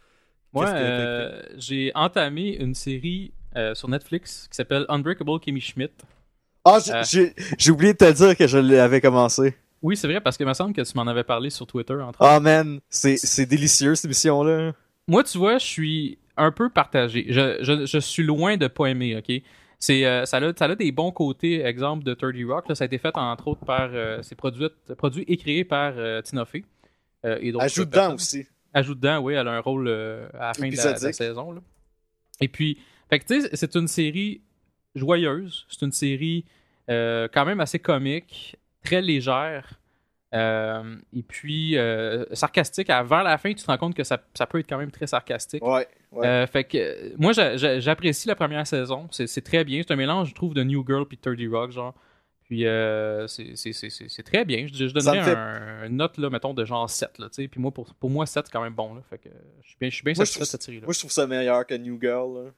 Moi, 0.54 0.65
Qu'est-ce 0.65 0.74
que 0.75 0.80
t'as 0.80 0.84
euh, 0.84 1.42
j'ai 1.58 1.92
entamé 1.96 2.56
une 2.56 2.74
série 2.75 3.34
euh, 3.58 3.75
sur 3.75 3.88
Netflix 3.89 4.48
qui 4.50 4.56
s'appelle 4.56 4.86
Unbreakable 4.89 5.39
Kimmy 5.39 5.60
Schmidt. 5.62 5.94
Ah, 6.63 6.80
j'ai- 7.10 7.34
Euh. 7.70 7.72
oublié 7.72 7.94
de 7.94 7.98
te 7.98 8.12
dire 8.12 8.36
que 8.38 8.48
je 8.48 8.58
l'avais 8.58 9.01
commencé. 9.01 9.56
Oui, 9.82 9.96
c'est 9.98 10.08
vrai, 10.08 10.20
parce 10.22 10.36
qu'il 10.38 10.48
me 10.48 10.54
semble 10.54 10.74
que 10.74 10.82
tu 10.82 10.92
m'en 10.96 11.06
avais 11.06 11.24
parlé 11.24 11.50
sur 11.51 11.68
Twitter, 11.68 11.94
entre 11.94 12.18
Ah, 12.22 12.39
man, 12.39 12.80
c'est 12.89 13.18
c'est 13.18 13.46
délicieux, 13.46 13.94
cette 13.96 14.06
émission-là. 14.06 14.72
Moi, 15.08 15.24
tu 15.24 15.38
vois, 15.38 15.58
je 15.60 15.65
suis 15.65 16.18
un 16.38 16.51
peu 16.51 16.70
partagé. 16.70 17.25
Je, 17.30 17.58
je, 17.62 17.86
je 17.86 17.98
suis 18.00 18.24
loin 18.24 18.58
de 18.58 18.68
pas 18.68 18.88
aimer, 18.88 19.15
ok? 19.18 19.44
C'est, 19.86 20.06
euh, 20.06 20.25
ça, 20.25 20.38
a, 20.38 20.54
ça 20.58 20.65
a 20.65 20.75
des 20.75 20.92
bons 20.92 21.12
côtés, 21.12 21.63
exemple 21.63 22.04
de 22.04 22.13
30 22.13 22.34
Rock. 22.48 22.70
Là, 22.70 22.75
ça 22.75 22.84
a 22.84 22.88
été 22.88 22.98
fait, 22.98 23.15
entre 23.18 23.48
autres, 23.50 23.65
par. 23.65 23.89
euh, 23.94 24.22
c'est 24.24 24.36
produit, 24.36 24.68
produit 24.98 25.24
et 25.27 25.38
créé 25.38 25.63
par 25.63 25.94
euh, 25.98 26.22
Tina 26.22 26.46
Fey. 26.46 26.63
Et 27.24 27.54
Ajoute 27.60 27.89
dedans 27.89 28.13
aussi. 28.15 28.46
Ajoute 28.74 29.00
dedans, 29.00 29.20
oui, 29.20 29.34
elle 29.34 29.48
a 29.48 29.51
un 29.51 29.60
rôle 29.60 29.88
à 29.88 30.48
la 30.48 30.54
fin 30.54 30.68
de 30.70 30.75
la, 30.75 30.84
de 30.84 30.88
la 30.88 30.92
Épisodique. 30.92 31.15
saison. 31.15 31.51
Là. 31.51 31.62
Et 32.42 32.48
puis, 32.48 32.77
fait 33.10 33.20
que, 33.20 33.25
tu 33.25 33.42
sais, 33.42 33.50
c'est 33.54 33.75
une 33.75 33.88
série 33.88 34.42
joyeuse. 34.96 35.65
C'est 35.70 35.86
une 35.86 35.92
série 35.92 36.46
quand 36.88 37.46
même 37.46 37.60
assez 37.60 37.80
comique, 37.80 38.58
très 38.84 39.01
légère. 39.01 39.80
euh, 40.34 40.98
et 41.13 41.24
puis, 41.24 41.77
euh, 41.77 42.25
sarcastique. 42.34 42.89
Vers 42.89 43.24
la 43.24 43.38
fin, 43.38 43.54
tu 43.54 43.63
te 43.63 43.68
rends 43.68 43.77
compte 43.77 43.96
que 43.96 44.04
ça, 44.04 44.22
ça 44.34 44.46
peut 44.46 44.60
être 44.60 44.68
quand 44.70 44.77
même 44.77 44.92
très 44.92 45.08
sarcastique. 45.08 45.63
Ouais, 45.65 45.88
ouais. 46.16 46.28
Euh, 46.28 46.48
fait 46.48 46.64
que 46.64 46.78
euh, 46.78 47.14
moi 47.18 47.32
j'a- 47.34 47.58
j'a- 47.58 47.80
j'apprécie 47.80 48.28
la 48.28 48.36
première 48.36 48.66
saison, 48.66 49.08
c'est 49.12 49.44
très 49.44 49.64
bien, 49.64 49.82
c'est 49.86 49.94
un 49.94 49.96
mélange 49.98 50.30
je 50.30 50.36
trouve 50.36 50.54
de 50.54 50.64
New 50.64 50.84
Girl 50.88 51.06
puis 51.08 51.18
30 51.18 51.38
Rock 51.52 51.72
genre. 51.72 51.94
Puis 52.44 52.66
euh, 52.68 53.26
c'est- 53.28 54.24
très 54.24 54.46
bien, 54.46 54.68
je, 54.68 54.88
je 54.88 54.94
donnerais 54.94 55.24
fait- 55.24 55.36
un, 55.36 55.86
une 55.88 55.98
note 55.98 56.18
là 56.20 56.30
mettons 56.30 56.54
de 56.54 56.64
genre 56.64 56.88
7 56.90 57.18
là. 57.20 57.28
Puis 57.36 57.50
moi 57.58 57.72
pour, 57.72 57.94
pour 57.96 58.10
moi 58.10 58.26
7 58.26 58.46
c'est 58.46 58.52
quand 58.52 58.62
même 58.62 58.74
bon 58.76 58.94
là, 58.96 59.02
fait 59.10 59.18
que 59.18 59.30
je 59.64 59.68
suis 59.70 59.78
bien 59.80 59.90
je 59.90 59.96
suis 59.96 60.04
bien 60.04 60.14
Moi, 60.16 60.26
je 60.26 60.30
satisfait 60.32 60.42
de 60.42 60.46
cette 60.50 60.62
série 60.64 60.80
là. 60.80 60.86
Moi, 60.86 60.94
je 60.94 61.00
trouve 61.00 61.12
ça 61.12 61.26
meilleur 61.28 61.66
que 61.66 61.74
New 61.74 62.00
Girl. 62.00 62.46
là. 62.46 62.52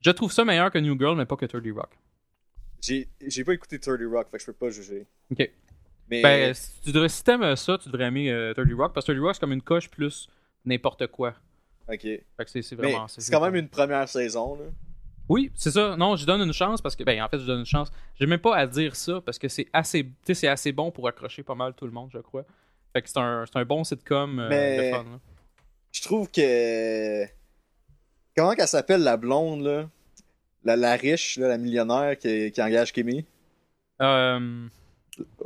Je 0.00 0.10
trouve 0.10 0.32
ça 0.32 0.44
meilleur 0.44 0.70
que 0.70 0.78
New 0.78 0.98
Girl 0.98 1.16
mais 1.16 1.26
pas 1.26 1.36
que 1.36 1.46
30 1.46 1.62
Rock. 1.74 1.90
J'ai 2.80 3.08
j'ai 3.26 3.44
pas 3.44 3.54
écouté 3.54 3.78
30 3.78 3.98
Rock, 4.10 4.28
fait 4.30 4.36
que 4.38 4.42
je 4.42 4.46
peux 4.46 4.52
pas 4.54 4.70
juger. 4.70 5.06
OK. 5.30 5.50
Mais 6.08 6.22
Ben 6.22 6.54
si 6.54 6.80
tu 6.82 6.92
devrais 6.92 7.08
si 7.08 7.22
t'aimes 7.24 7.56
ça, 7.56 7.76
tu 7.78 7.88
devrais 7.90 8.04
aimer 8.06 8.30
euh, 8.30 8.54
30 8.54 8.72
Rock 8.74 8.92
parce 8.94 9.04
que 9.06 9.12
30 9.12 9.22
Rock 9.22 9.34
c'est 9.34 9.40
comme 9.40 9.52
une 9.52 9.62
coche 9.62 9.90
plus 9.90 10.28
n'importe 10.64 11.06
quoi. 11.08 11.34
Ok. 11.88 12.00
Fait 12.02 12.24
que 12.38 12.62
c'est 12.62 12.74
vraiment 12.74 13.06
c'est 13.08 13.30
quand 13.32 13.40
même 13.40 13.56
une 13.56 13.68
première 13.68 14.08
saison. 14.08 14.56
Là. 14.56 14.64
Oui, 15.28 15.50
c'est 15.54 15.70
ça. 15.72 15.96
Non, 15.96 16.14
je 16.16 16.24
donne 16.24 16.40
une 16.40 16.52
chance 16.52 16.80
parce 16.80 16.94
que, 16.94 17.02
ben, 17.02 17.20
en 17.22 17.28
fait, 17.28 17.40
je 17.40 17.46
donne 17.46 17.60
une 17.60 17.66
chance. 17.66 17.90
J'ai 18.14 18.26
même 18.26 18.38
pas 18.38 18.56
à 18.56 18.66
dire 18.66 18.94
ça 18.94 19.20
parce 19.24 19.38
que 19.38 19.48
c'est 19.48 19.66
assez, 19.72 20.04
tu 20.04 20.12
sais, 20.26 20.34
c'est 20.34 20.48
assez 20.48 20.70
bon 20.72 20.90
pour 20.92 21.08
accrocher 21.08 21.42
pas 21.42 21.54
mal 21.56 21.74
tout 21.74 21.84
le 21.86 21.90
monde, 21.92 22.10
je 22.12 22.18
crois. 22.18 22.44
Fait 22.92 23.02
que 23.02 23.08
c'est 23.08 23.18
un, 23.18 23.44
c'est 23.44 23.58
un 23.58 23.64
bon 23.64 23.82
sitcom 23.82 24.38
euh, 24.38 24.48
Mais- 24.48 24.90
de 24.90 24.96
fun. 24.96 25.02
là. 25.04 25.18
Je 25.92 26.02
trouve 26.02 26.30
que. 26.30 27.24
Comment 28.36 28.54
qu'elle 28.54 28.68
s'appelle 28.68 29.02
la 29.02 29.16
blonde, 29.16 29.62
là? 29.62 29.88
La, 30.62 30.76
la 30.76 30.94
riche, 30.94 31.38
là, 31.38 31.48
la 31.48 31.58
millionnaire 31.58 32.18
qui, 32.18 32.50
qui 32.52 32.60
engage 32.62 32.92
Kimmy? 32.92 33.24
Euh, 34.02 34.66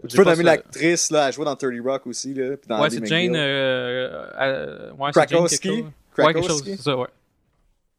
Tu 0.08 0.16
peux 0.16 0.24
nommer 0.24 0.42
l'actrice, 0.42 1.10
là, 1.10 1.28
elle 1.28 1.32
jouait 1.32 1.44
dans 1.44 1.54
30 1.56 1.72
Rock 1.84 2.06
aussi, 2.06 2.34
là. 2.34 2.56
Puis 2.56 2.66
dans 2.68 2.80
Ouais, 2.82 2.90
c'est 2.90 3.04
Jane. 3.06 3.36
Euh, 3.36 4.26
euh, 4.40 4.92
ouais, 4.92 5.10
c'est 5.14 5.20
Jane 5.20 5.28
Krakowski? 5.28 5.84
Quelque 6.26 6.26
chose. 6.26 6.26
Ouais, 6.26 6.34
quelque 6.34 6.48
chose, 6.48 6.62
Krakowski. 6.62 6.76
c'est 6.76 6.82
ça, 6.82 6.96
ouais. 6.96 7.08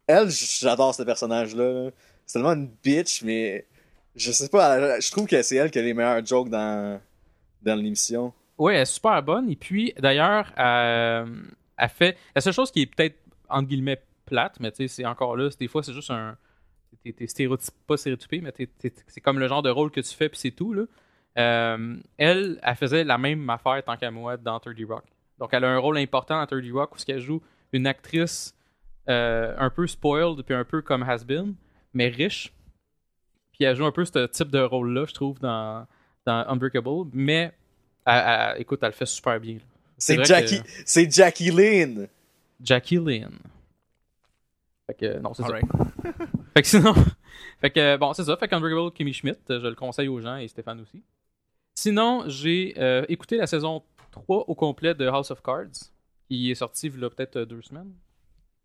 Elle, 0.08 0.30
j'adore 0.30 0.94
ce 0.96 1.04
personnage-là. 1.04 1.72
là. 1.86 1.90
c'est 2.26 2.34
tellement 2.34 2.54
une 2.54 2.70
bitch, 2.84 3.24
mais 3.24 3.66
je 4.16 4.32
sais 4.32 4.50
pas, 4.50 5.00
je 5.00 5.12
trouve 5.12 5.28
que 5.28 5.42
c'est 5.42 5.56
elle 5.56 5.72
qui 5.72 5.80
a 5.80 5.82
les 5.82 5.94
meilleurs 5.94 6.26
jokes 6.26 6.50
dans, 6.50 7.00
dans 7.62 7.76
l'émission. 7.76 8.34
Ouais, 8.58 8.76
elle 8.76 8.82
est 8.82 8.86
super 8.86 9.22
bonne. 9.24 9.50
Et 9.50 9.56
puis, 9.56 9.94
d'ailleurs, 10.00 10.52
elle, 10.58 11.28
elle 11.78 11.90
fait. 11.90 12.18
La 12.36 12.42
seule 12.42 12.54
chose 12.54 12.72
qui 12.72 12.82
est 12.82 12.86
peut-être, 12.86 13.18
entre 13.50 13.68
guillemets, 13.70 14.02
plate, 14.26 14.60
mais 14.60 14.72
tu 14.72 14.78
sais, 14.78 14.88
c'est 14.88 15.06
encore 15.06 15.36
là, 15.36 15.50
c'est- 15.50 15.60
des 15.60 15.68
fois, 15.68 15.82
c'est 15.84 15.94
juste 15.94 16.12
un. 16.12 16.38
T'es, 17.04 17.26
stéréotype, 17.26 17.74
pas 17.88 17.98
stéréotypé, 17.98 18.42
mais 18.42 18.54
c'est 19.08 19.22
comme 19.22 19.40
le 19.40 19.48
genre 19.48 19.64
de 19.64 19.70
rôle 19.70 19.90
que 19.92 20.02
tu 20.02 20.14
fais, 20.14 20.30
puis 20.30 20.38
c'est 20.38 20.52
tout, 20.52 20.74
là. 20.74 20.84
Euh, 21.38 21.96
elle, 22.18 22.60
elle 22.62 22.76
faisait 22.76 23.04
la 23.06 23.18
même 23.18 23.50
affaire 23.50 23.82
tant 23.84 23.96
qu'à 23.96 24.12
moi 24.12 24.36
dans 24.38 24.60
30 24.60 24.76
Rock. 24.88 25.06
Donc, 25.40 25.50
elle 25.54 25.64
a 25.64 25.70
un 25.72 25.78
rôle 25.80 25.98
important 25.98 26.38
dans 26.40 26.46
30 26.46 26.64
Rock 26.74 26.94
où 26.96 26.98
ce 27.00 27.06
qu'elle 27.06 27.22
joue 27.22 27.42
une 27.74 27.88
actrice 27.88 28.56
euh, 29.10 29.56
un 29.58 29.70
peu 29.70 29.88
spoiled, 29.88 30.44
puis 30.44 30.54
un 30.54 30.64
peu 30.64 30.82
comme 30.82 31.04
has-been, 31.04 31.56
mais 31.94 32.08
riche. 32.10 32.54
Puis 33.54 33.64
elle 33.66 33.76
joue 33.76 33.86
un 33.86 33.92
peu 33.92 34.06
ce 34.06 34.26
type 34.28 34.50
de 34.50 34.60
rôle-là, 34.60 35.06
je 35.08 35.14
trouve, 35.14 35.40
dans, 35.40 35.86
dans 36.26 36.46
Unbreakable. 36.48 37.10
Mais, 37.14 37.52
elle- 38.06 38.24
elle- 38.56 38.62
écoute, 38.62 38.80
elle 38.82 38.90
le 38.90 38.94
fait 38.94 39.06
super 39.06 39.40
bien. 39.40 39.58
C'est 39.98 40.24
Jackie, 40.26 40.62
c'est 40.86 41.12
Jackie 41.12 41.52
Lynn. 41.52 42.08
Jackie 42.62 42.98
Lynn. 42.98 43.38
Fait 44.88 44.94
que, 44.96 45.20
non, 45.20 45.34
c'est 45.34 45.44
ça. 45.44 45.50
Fait 46.54 46.62
que 46.64 46.68
sinon, 46.68 46.94
fait 47.62 47.70
que 47.70 47.96
bon, 47.98 48.14
c'est 48.14 48.26
ça. 48.26 48.36
Fait 48.36 48.48
qu'Unbreakable 48.48 48.92
Kimmy 48.92 49.14
Schmidt, 49.14 49.40
je 49.48 49.68
le 49.68 49.76
conseille 49.76 50.10
aux 50.10 50.20
gens 50.20 50.36
et 50.36 50.48
Stéphane 50.50 50.82
aussi. 50.82 51.02
Sinon, 51.76 52.26
j'ai 52.28 52.74
euh, 52.78 53.06
écouté 53.08 53.38
la 53.38 53.48
saison 53.48 53.82
3 54.12 54.46
au 54.50 54.54
complet 54.56 54.94
de 54.94 55.08
House 55.08 55.32
of 55.32 55.42
Cards, 55.42 55.90
qui 56.32 56.50
est 56.50 56.56
sorti 56.56 56.88
il 56.88 56.98
y 57.02 57.04
a 57.04 57.10
peut-être 57.10 57.36
euh, 57.36 57.46
deux 57.46 57.62
semaines 57.62 57.92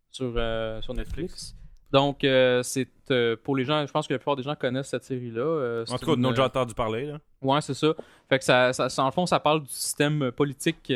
sur, 0.09 0.31
euh, 0.37 0.81
sur 0.81 0.93
Netflix. 0.93 1.53
Donc, 1.91 2.23
euh, 2.23 2.63
c'est 2.63 2.87
euh, 3.11 3.35
pour 3.41 3.55
les 3.57 3.65
gens, 3.65 3.85
je 3.85 3.91
pense 3.91 4.07
que 4.07 4.13
la 4.13 4.19
plupart 4.19 4.37
des 4.37 4.43
gens 4.43 4.55
connaissent 4.55 4.87
cette 4.89 5.03
série-là. 5.03 5.83
En 5.89 5.97
tout 5.97 6.05
cas, 6.05 6.15
nous, 6.15 6.27
euh, 6.27 6.31
déjà 6.31 6.45
entendu 6.45 6.73
parler, 6.73 7.05
là. 7.07 7.19
Ouais, 7.41 7.59
c'est 7.61 7.73
ça. 7.73 7.93
Fait 8.29 8.39
que 8.39 8.45
ça, 8.45 8.71
ça, 8.71 9.03
en 9.03 9.11
fond, 9.11 9.25
ça 9.25 9.39
parle 9.41 9.63
du 9.63 9.69
système 9.69 10.31
politique 10.31 10.91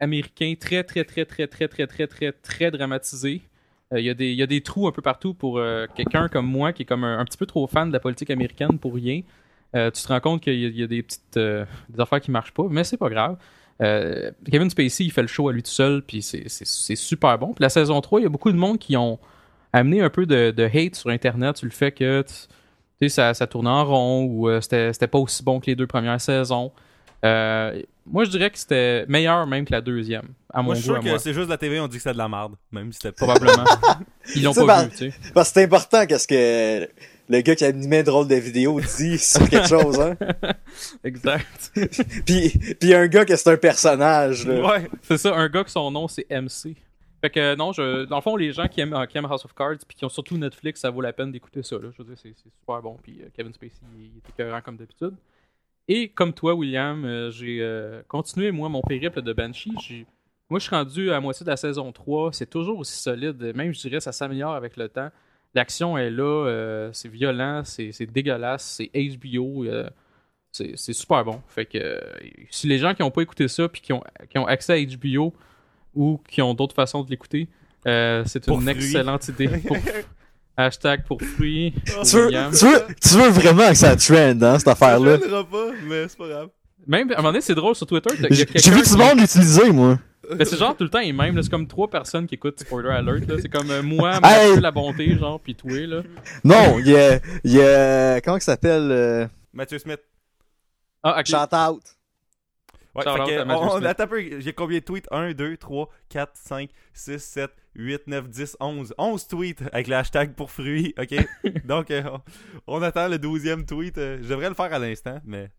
américain 0.00 0.54
très, 0.58 0.82
très, 0.82 1.04
très, 1.04 1.24
très, 1.24 1.46
très, 1.46 1.68
très, 1.68 1.86
très, 1.86 2.06
très, 2.08 2.32
très 2.32 2.70
dramatisé. 2.72 3.40
Il 3.94 4.00
y, 4.04 4.10
a 4.10 4.14
des- 4.14 4.32
il 4.32 4.38
y 4.38 4.42
a 4.42 4.46
des 4.46 4.60
trous 4.62 4.88
un 4.88 4.92
peu 4.92 5.02
partout 5.02 5.34
pour 5.34 5.60
quelqu'un 5.94 6.26
comme 6.28 6.46
moi 6.46 6.72
qui 6.72 6.82
est 6.82 6.86
comme 6.86 7.04
un, 7.04 7.18
un 7.18 7.24
petit 7.26 7.36
peu 7.38 7.46
trop 7.46 7.66
fan 7.66 7.88
de 7.88 7.92
la 7.92 8.00
politique 8.00 8.30
américaine 8.30 8.78
pour 8.78 8.94
rien. 8.94 9.20
Tu 9.74 10.02
te 10.02 10.08
rends 10.08 10.20
compte 10.20 10.40
qu'il 10.42 10.58
y, 10.58 10.64
a- 10.64 10.68
il 10.68 10.76
y 10.80 10.82
a 10.82 10.86
des 10.86 11.02
petites 11.02 11.38
des 11.38 12.00
affaires 12.00 12.20
qui 12.20 12.30
marchent 12.30 12.54
pas, 12.54 12.64
mais 12.70 12.84
c'est 12.84 12.96
pas 12.96 13.10
grave. 13.10 13.36
Euh, 13.80 14.30
Kevin 14.50 14.70
Spacey, 14.70 15.04
il 15.04 15.10
fait 15.12 15.22
le 15.22 15.28
show 15.28 15.48
à 15.48 15.52
lui 15.52 15.62
tout 15.62 15.70
seul, 15.70 16.02
puis 16.02 16.22
c'est- 16.22 16.48
super 16.96 17.38
bon. 17.38 17.52
Puis 17.54 17.62
la 17.62 17.68
saison 17.68 18.00
3, 18.00 18.20
il 18.20 18.24
y 18.24 18.26
a 18.26 18.28
beaucoup 18.28 18.52
de 18.52 18.56
monde 18.56 18.78
qui 18.78 18.96
ont 18.96 19.18
amené 19.72 20.02
un 20.02 20.10
peu 20.10 20.26
de, 20.26 20.50
de 20.50 20.64
hate 20.64 20.94
sur 20.94 21.10
Internet 21.10 21.56
sur 21.56 21.64
le 21.66 21.72
fait 21.72 21.92
que 21.92 22.22
tu- 22.22 22.32
tu 22.34 22.48
sais, 23.00 23.08
ça, 23.08 23.34
ça 23.34 23.46
tournait 23.46 23.70
en 23.70 23.84
rond 23.84 24.24
ou 24.24 24.48
euh, 24.48 24.60
c'était 24.60 25.06
pas 25.08 25.18
aussi 25.18 25.42
bon 25.42 25.58
que 25.60 25.66
les 25.66 25.74
deux 25.76 25.86
premières 25.86 26.20
saisons. 26.20 26.70
Euh, 27.24 27.80
moi, 28.06 28.24
je 28.24 28.30
dirais 28.30 28.50
que 28.50 28.58
c'était 28.58 29.06
meilleur 29.06 29.46
même 29.46 29.64
que 29.64 29.72
la 29.72 29.80
deuxième, 29.80 30.28
à 30.52 30.58
mon 30.58 30.66
Moi, 30.66 30.74
je 30.74 30.80
suis 30.80 30.88
goût, 30.88 30.94
sûr 30.94 31.00
à 31.00 31.04
que 31.04 31.08
moi. 31.10 31.18
c'est 31.20 31.32
juste 31.32 31.48
la 31.48 31.56
TV, 31.56 31.78
on 31.80 31.86
dit 31.88 31.96
que 31.96 32.02
c'est 32.02 32.12
de 32.12 32.18
la 32.18 32.28
merde. 32.28 32.54
Même 32.72 32.92
si 32.92 32.98
c'était 33.00 33.12
pas. 33.12 33.26
Probablement. 33.34 33.64
Ils 34.36 34.42
l'ont 34.42 34.52
pas 34.54 34.84
vu, 34.84 34.90
tu 34.90 34.96
sais. 34.96 35.12
Parce 35.32 35.48
que 35.50 35.54
c'est 35.54 35.64
important 35.64 36.04
qu'est-ce 36.06 36.26
que 36.28 36.88
le 37.28 37.40
gars 37.40 37.54
qui 37.54 37.64
animait 37.64 38.02
drôle 38.02 38.28
de 38.28 38.34
vidéo 38.34 38.80
dit 38.80 39.18
sur 39.18 39.48
quelque 39.48 39.68
chose, 39.68 40.00
hein. 40.00 40.16
Exact. 41.04 41.72
Puis, 42.26 42.50
puis 42.80 42.94
un 42.94 43.06
gars 43.06 43.24
que 43.24 43.36
c'est 43.36 43.50
un 43.50 43.56
personnage, 43.56 44.46
là. 44.46 44.60
Ouais. 44.66 44.88
C'est 45.02 45.18
ça, 45.18 45.34
un 45.34 45.48
gars 45.48 45.64
que 45.64 45.70
son 45.70 45.90
nom 45.90 46.08
c'est 46.08 46.26
MC. 46.30 46.76
Fait 47.22 47.30
que 47.30 47.54
non, 47.54 47.72
je, 47.72 48.04
dans 48.06 48.16
le 48.16 48.22
fond, 48.22 48.34
les 48.34 48.52
gens 48.52 48.66
qui 48.66 48.80
aiment, 48.80 49.06
qui 49.08 49.16
aiment 49.16 49.26
House 49.26 49.44
of 49.44 49.54
Cards 49.54 49.78
puis 49.86 49.96
qui 49.96 50.04
ont 50.04 50.08
surtout 50.08 50.36
Netflix, 50.36 50.80
ça 50.80 50.90
vaut 50.90 51.00
la 51.00 51.12
peine 51.12 51.30
d'écouter 51.30 51.62
ça. 51.62 51.76
Là. 51.76 51.88
Je 51.92 52.02
veux 52.02 52.08
dire, 52.08 52.18
c'est, 52.20 52.34
super 52.36 52.82
bon. 52.82 52.98
Puis 53.00 53.20
euh, 53.22 53.28
Kevin 53.32 53.52
Spacey, 53.54 53.80
il 53.96 54.16
est 54.16 54.28
écœurant 54.28 54.60
comme 54.60 54.76
d'habitude. 54.76 55.14
Et 55.86 56.08
comme 56.08 56.32
toi, 56.32 56.54
William, 56.54 57.04
euh, 57.04 57.30
j'ai 57.30 57.58
euh, 57.60 58.02
continué, 58.08 58.50
moi, 58.50 58.68
mon 58.68 58.82
périple 58.82 59.22
de 59.22 59.32
Banshee. 59.32 59.72
J'ai- 59.80 60.06
moi, 60.50 60.58
je 60.58 60.66
suis 60.66 60.74
rendu 60.74 61.12
à 61.12 61.20
moitié 61.20 61.44
de 61.44 61.50
la 61.50 61.56
saison 61.56 61.92
3. 61.92 62.32
C'est 62.32 62.50
toujours 62.50 62.80
aussi 62.80 63.00
solide. 63.00 63.40
Même, 63.54 63.72
je 63.72 63.80
dirais, 63.80 64.00
ça 64.00 64.10
s'améliore 64.10 64.54
avec 64.54 64.76
le 64.76 64.88
temps. 64.88 65.10
L'action 65.54 65.98
est 65.98 66.10
là. 66.10 66.46
euh, 66.46 66.90
c'est 66.92 67.08
violent. 67.08 67.62
C'est, 67.64 67.92
c'est 67.92 68.06
dégueulasse. 68.06 68.78
C'est 68.78 68.90
HBO. 69.18 69.64
euh, 69.64 69.88
c'est, 70.50 70.72
c'est 70.76 70.92
super 70.92 71.24
bon. 71.24 71.40
Fait 71.48 71.64
que 71.66 71.78
euh, 71.78 72.00
si 72.50 72.66
les 72.66 72.78
gens 72.78 72.94
qui 72.94 73.02
n'ont 73.02 73.10
pas 73.10 73.22
écouté 73.22 73.48
ça 73.48 73.68
puis 73.68 73.80
qui 73.80 73.92
ont, 73.92 74.02
qui 74.30 74.38
ont 74.38 74.46
accès 74.46 74.72
à 74.74 74.96
HBO 74.96 75.32
ou 75.94 76.20
qui 76.28 76.42
ont 76.42 76.54
d'autres 76.54 76.74
façons 76.74 77.02
de 77.02 77.10
l'écouter, 77.10 77.48
euh, 77.86 78.22
c'est 78.26 78.44
Pour 78.46 78.58
une 78.60 78.68
fruits. 78.68 78.76
excellente 78.84 79.28
idée. 79.28 79.48
Pour, 79.66 79.76
hashtag 80.56 81.04
pour 81.06 81.20
fruits. 81.22 81.72
Tu 81.86 81.92
veux, 82.16 82.28
tu, 82.28 82.66
veux, 82.66 82.86
tu 83.00 83.14
veux 83.16 83.28
vraiment 83.30 83.68
que 83.70 83.74
ça 83.74 83.96
trend, 83.96 84.38
hein, 84.42 84.58
cette 84.58 84.66
Ça 84.66 84.72
affaire-là? 84.72 85.18
gênera 85.18 85.44
pas, 85.48 85.70
mais 85.88 86.06
c'est 86.08 86.18
pas 86.18 86.28
grave. 86.28 86.48
Même, 86.86 87.10
à 87.10 87.14
un 87.14 87.16
moment 87.16 87.28
donné, 87.30 87.40
c'est 87.40 87.54
drôle 87.54 87.74
sur 87.74 87.86
Twitter. 87.86 88.10
J'ai 88.30 88.44
vu 88.70 88.82
tout 88.82 88.92
le 88.92 88.98
monde 88.98 89.20
l'utiliser, 89.20 89.72
moi. 89.72 89.98
Mais 90.36 90.44
c'est 90.44 90.56
genre 90.56 90.76
tout 90.76 90.84
le 90.84 90.90
temps 90.90 91.00
les 91.00 91.12
mêmes. 91.12 91.34
là. 91.36 91.42
C'est 91.42 91.50
comme 91.50 91.66
trois 91.66 91.88
personnes 91.88 92.26
qui 92.26 92.36
écoutent 92.36 92.60
Spoiler 92.60 92.90
Alert. 92.90 93.26
là. 93.28 93.36
C'est 93.40 93.48
comme 93.48 93.70
euh, 93.70 93.82
moi, 93.82 94.12
Hey! 94.22 94.48
Mathieu 94.48 94.60
La 94.60 94.70
Bonté, 94.70 95.16
genre, 95.18 95.40
puis 95.40 95.54
toi, 95.54 95.72
là. 95.86 96.02
Non, 96.44 96.78
il 96.78 96.88
y 96.88 96.96
a, 96.96 97.18
il 97.44 97.52
y 97.52 97.60
a, 97.60 98.20
comment 98.20 98.36
il 98.36 98.42
s'appelle, 98.42 98.90
euh, 98.92 99.26
Mathieu 99.52 99.78
Smith. 99.78 100.00
Ah, 101.02 101.18
ok. 101.20 101.26
Shout 101.26 101.36
Out. 101.56 101.82
Ouais, 102.94 103.02
Shout 103.04 103.10
out 103.10 103.26
que, 103.28 103.50
on, 103.50 103.70
Smith. 103.78 103.86
attends 103.86 104.04
un 104.04 104.06
peu, 104.06 104.40
j'ai 104.40 104.52
combien 104.52 104.78
de 104.78 104.84
tweets? 104.84 105.06
1, 105.10 105.32
2, 105.32 105.56
3, 105.56 105.88
4, 106.10 106.30
5, 106.34 106.70
6, 106.92 107.18
7, 107.18 107.50
8, 107.74 108.06
9, 108.06 108.28
10, 108.28 108.56
11. 108.60 108.94
11 108.98 109.26
tweets 109.28 109.62
avec 109.72 109.88
le 109.88 109.96
hashtag 109.96 110.34
pour 110.34 110.50
fruits, 110.50 110.94
ok? 110.98 111.14
Donc, 111.64 111.90
euh, 111.90 112.02
on, 112.66 112.78
on 112.78 112.82
attend 112.82 113.08
le 113.08 113.16
12e 113.16 113.64
tweet. 113.64 113.96
je 113.96 114.28
devrais 114.28 114.50
le 114.50 114.54
faire 114.54 114.72
à 114.72 114.78
l'instant, 114.78 115.20
mais. 115.24 115.50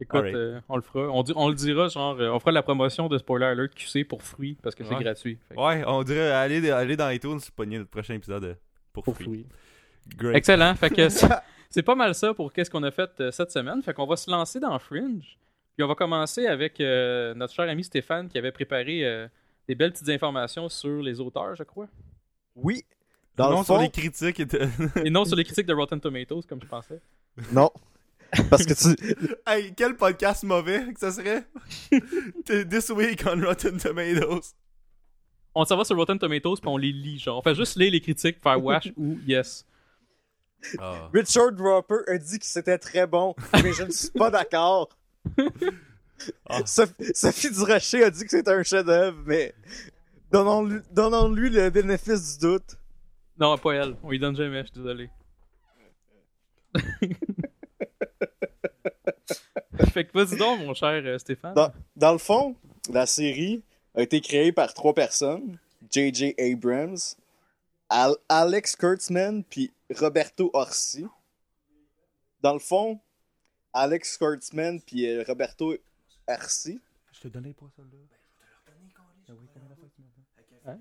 Écoute, 0.00 0.20
euh, 0.24 0.60
on 0.68 0.76
le 0.76 0.82
fera. 0.82 1.08
On, 1.10 1.48
le 1.48 1.54
dira, 1.54 1.88
genre, 1.88 2.16
euh, 2.20 2.30
on 2.30 2.38
fera 2.38 2.52
la 2.52 2.62
promotion 2.62 3.08
de 3.08 3.18
Spoiler 3.18 3.46
Alert 3.46 3.74
QC 3.74 4.04
pour 4.04 4.22
fruits 4.22 4.56
parce 4.62 4.74
que 4.76 4.84
c'est 4.84 4.94
Ouais. 4.94 5.02
gratuit. 5.02 5.38
Fait 5.48 5.56
Ouais, 5.58 5.82
on 5.86 6.02
dirait 6.04 6.30
aller, 6.30 6.70
aller 6.70 6.96
dans 6.96 7.10
iTunes, 7.10 7.40
pogner 7.56 7.78
le 7.78 7.84
prochain 7.84 8.14
épisode 8.14 8.44
euh, 8.44 8.54
pour, 8.92 9.02
pour 9.04 9.14
fruits. 9.16 9.44
Great. 10.16 10.36
Excellent. 10.36 10.74
Fait 10.76 10.90
que 10.90 11.08
c'est- 11.70 11.82
pas 11.82 11.94
mal 11.96 12.14
ça 12.14 12.32
pour 12.32 12.52
qu'est-ce 12.52 12.70
qu'on 12.70 12.82
a 12.84 12.90
fait 12.92 13.10
euh, 13.20 13.30
cette 13.32 13.50
semaine. 13.50 13.82
Fait 13.82 13.92
qu'on 13.92 14.06
va 14.06 14.16
se 14.16 14.30
lancer 14.30 14.60
dans 14.60 14.78
Fringe. 14.78 15.36
Puis 15.76 15.84
on 15.84 15.88
va 15.88 15.94
commencer 15.94 16.46
avec 16.46 16.80
euh, 16.80 17.34
notre 17.34 17.52
cher 17.52 17.68
ami 17.68 17.82
Stéphane 17.84 18.28
qui 18.28 18.38
avait 18.38 18.52
préparé 18.52 19.04
euh, 19.04 19.26
des 19.68 19.74
belles 19.74 19.92
petites 19.92 20.08
informations 20.08 20.68
sur 20.68 21.02
les 21.02 21.20
auteurs, 21.20 21.54
je 21.56 21.62
crois. 21.64 21.88
Oui. 22.54 22.84
Dans 23.36 23.50
non 23.50 23.58
le 23.60 23.64
sur 23.64 23.78
les 23.78 23.90
critiques. 23.90 24.40
et 24.40 24.44
de- 24.46 24.68
Et 25.04 25.10
non 25.10 25.24
sur 25.24 25.36
les 25.36 25.44
critiques 25.44 25.66
de 25.66 25.74
Rotten 25.74 26.00
Tomatoes, 26.00 26.42
comme 26.48 26.60
je 26.62 26.66
pensais. 26.68 27.00
non. 27.52 27.70
Parce 28.50 28.66
que 28.66 28.74
tu, 28.74 29.34
hey, 29.46 29.72
quel 29.74 29.96
podcast 29.96 30.42
mauvais 30.44 30.92
que 30.92 31.00
ça 31.00 31.12
serait? 31.12 31.44
This 32.68 32.90
week 32.90 33.24
on 33.26 33.40
Rotten 33.40 33.78
Tomatoes. 33.78 34.54
On 35.54 35.64
s'en 35.64 35.76
va 35.76 35.84
sur 35.84 35.96
Rotten 35.96 36.18
Tomatoes 36.18 36.56
puis 36.60 36.68
on 36.68 36.76
les 36.76 36.92
lit, 36.92 37.18
genre. 37.18 37.38
On 37.38 37.42
fait 37.42 37.54
juste 37.54 37.76
lire 37.76 37.90
les 37.90 38.00
critiques, 38.00 38.38
faire 38.42 38.62
wash 38.62 38.92
ou 38.96 39.18
yes. 39.26 39.64
Ah. 40.78 41.08
Richard 41.14 41.52
Dropper 41.52 42.00
a 42.06 42.18
dit 42.18 42.38
que 42.38 42.46
c'était 42.46 42.78
très 42.78 43.06
bon, 43.06 43.34
mais 43.62 43.72
je 43.72 43.84
ne 43.84 43.90
suis 43.90 44.10
pas 44.10 44.30
d'accord. 44.30 44.90
Ah. 46.46 46.60
Sophie, 46.66 47.14
Sophie 47.14 47.50
Durocher 47.50 48.04
a 48.04 48.10
dit 48.10 48.24
que 48.24 48.30
c'était 48.30 48.50
un 48.50 48.62
chef-d'œuvre, 48.62 49.22
mais 49.24 49.54
donnons-lui 50.32 50.80
donnons-lui 50.90 51.50
le 51.50 51.70
bénéfice 51.70 52.38
du 52.38 52.46
doute. 52.46 52.76
Non, 53.38 53.56
pas 53.56 53.74
elle. 53.74 53.96
On 54.02 54.10
lui 54.10 54.18
donne 54.18 54.36
jamais, 54.36 54.62
je 54.62 54.66
suis 54.66 54.80
désolé. 54.82 55.10
fait 59.92 60.04
que 60.06 60.12
vas-y 60.18 60.36
donc, 60.38 60.60
mon 60.60 60.74
cher 60.74 61.02
euh, 61.04 61.18
Stéphane. 61.18 61.54
Dans, 61.54 61.72
dans 61.96 62.12
le 62.12 62.18
fond, 62.18 62.56
la 62.92 63.06
série 63.06 63.62
a 63.94 64.02
été 64.02 64.20
créée 64.20 64.52
par 64.52 64.72
trois 64.74 64.94
personnes 64.94 65.58
J.J. 65.90 66.34
Abrams, 66.38 66.96
Al- 67.88 68.16
Alex 68.28 68.76
Kurtzman 68.76 69.42
puis 69.44 69.72
Roberto 69.96 70.50
Orsi. 70.52 71.06
Dans 72.40 72.52
le 72.52 72.58
fond, 72.60 73.00
Alex 73.72 74.16
Kurtzman 74.18 74.80
puis 74.80 75.06
euh, 75.06 75.24
Roberto 75.26 75.74
Orsi. 76.28 76.80
Je 77.12 77.20
te 77.20 77.28
donnais 77.28 77.52
pas 77.52 77.66
ça 77.76 77.82
là. 77.82 77.88
Hein? 80.66 80.78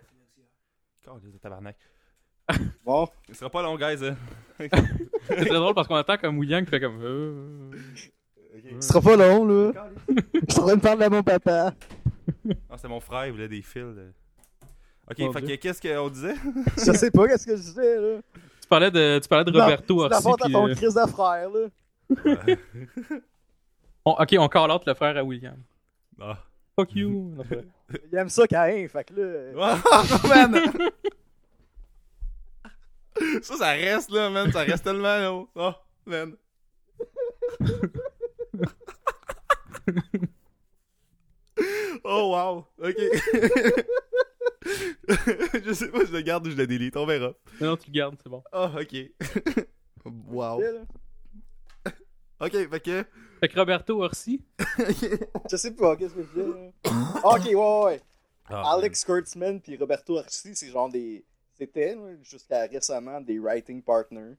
De 1.24 1.38
tabarnak. 1.38 1.78
Bon, 2.84 3.08
Ce 3.30 3.34
sera 3.34 3.50
pas 3.50 3.62
long, 3.62 3.78
guys. 3.78 3.98
hein. 4.06 4.18
C'est 5.28 5.36
très 5.36 5.46
drôle 5.56 5.74
parce 5.74 5.88
qu'on 5.88 5.96
attend 5.96 6.18
comme 6.18 6.38
William 6.38 6.64
qui 6.66 6.70
fait 6.72 6.80
comme. 6.82 7.72
Euh, 8.66 8.78
ce 8.82 8.88
sera 8.88 9.02
pas 9.02 9.16
long 9.16 9.46
là. 9.46 9.72
Je 10.48 10.52
suis 10.54 10.60
en 10.62 10.66
train 10.66 10.76
de 10.76 10.82
parler 10.82 11.06
à 11.06 11.10
mon 11.10 11.24
papa. 11.24 11.74
Ah, 12.70 12.76
c'est 12.78 12.88
mon 12.88 13.00
frère, 13.00 13.26
il 13.28 13.32
voulait 13.34 13.48
des 13.48 13.62
fils. 13.62 13.82
de- 13.96 14.12
Ok, 15.10 15.20
Mon 15.20 15.32
fait 15.32 15.42
Dieu. 15.42 15.56
que 15.56 15.62
qu'est-ce 15.62 15.82
qu'on 15.82 16.10
disait? 16.10 16.36
Je 16.78 16.92
sais 16.92 17.12
pas 17.12 17.28
qu'est-ce 17.28 17.46
que 17.46 17.56
je 17.56 17.62
disais 17.62 17.96
là. 18.02 18.18
Tu 18.62 18.68
parlais 18.68 18.92
de, 18.92 19.20
tu 19.20 19.28
parlais 19.30 19.46
de 19.46 19.52
Non, 19.52 19.64
Roberto 19.64 20.04
C'est 20.04 20.10
la 20.10 20.16
Orsi. 20.18 20.24
faute 20.28 20.42
à 20.42 20.46
puis, 20.46 20.54
ton 20.54 20.68
euh, 20.68 20.76
crise 20.76 20.94
de 20.94 21.08
frère 21.10 21.50
là. 21.50 21.68
on- 24.06 24.12
ok, 24.20 24.36
on 24.40 24.48
call 24.50 24.72
out 24.72 24.82
le 24.86 24.94
frère 24.94 25.16
à 25.18 25.24
William. 25.24 25.58
Ah. 26.20 26.38
Fuck 26.76 26.94
you. 26.96 27.34
Non. 27.38 27.44
Il 28.12 28.18
aime 28.18 28.28
ça 28.30 28.46
Caïn, 28.48 28.88
fait 28.90 29.04
que 29.06 29.14
là. 29.14 29.80
Oh, 29.86 30.28
man! 30.28 30.62
Ça, 33.42 33.56
ça 33.58 33.70
reste 33.72 34.12
là, 34.12 34.30
man. 34.30 34.52
Ça 34.52 34.60
reste 34.60 34.84
tellement 34.84 35.04
là. 35.18 35.32
Oh, 35.56 35.72
man. 36.06 36.34
Oh, 42.04 42.32
wow. 42.32 42.66
Ok. 42.80 42.98
je 45.66 45.74
sais 45.74 45.90
pas, 45.90 46.06
je 46.06 46.12
le 46.12 46.22
garde 46.22 46.46
ou 46.48 46.52
je 46.52 46.56
le 46.56 46.68
délite. 46.68 46.96
On 46.98 47.06
verra. 47.06 47.34
Non, 47.62 47.78
tu 47.78 47.88
le 47.88 47.94
gardes, 47.94 48.18
c'est 48.22 48.30
bon. 48.30 48.44
Oh, 48.54 48.68
ok. 48.80 48.96
wow. 50.30 50.62
Ok, 52.40 52.52
fait 52.52 52.80
que. 52.80 53.04
Fait 53.40 53.50
que 53.50 53.60
Roberto 53.60 54.04
Orsi. 54.04 54.44
Je 55.50 55.58
sais 55.58 55.72
pas, 55.72 55.96
qu'est-ce 55.96 56.16
que 56.16 56.24
je 56.24 56.42
dis 56.42 56.50
là? 56.50 56.72
Ok, 57.24 57.46
ouais, 57.46 57.56
ouais, 57.56 57.84
ouais. 57.86 58.02
Ah, 58.50 58.74
Alex 58.74 59.04
Kurtzman 59.04 59.62
puis 59.62 59.78
Roberto 59.78 60.18
Arci, 60.18 60.56
c'est 60.56 60.70
genre 60.70 60.90
des. 60.90 61.24
C'était, 61.54 61.96
jusqu'à 62.24 62.66
récemment, 62.68 63.22
des 63.22 63.40
writing 63.40 63.82
partners. 63.82 64.36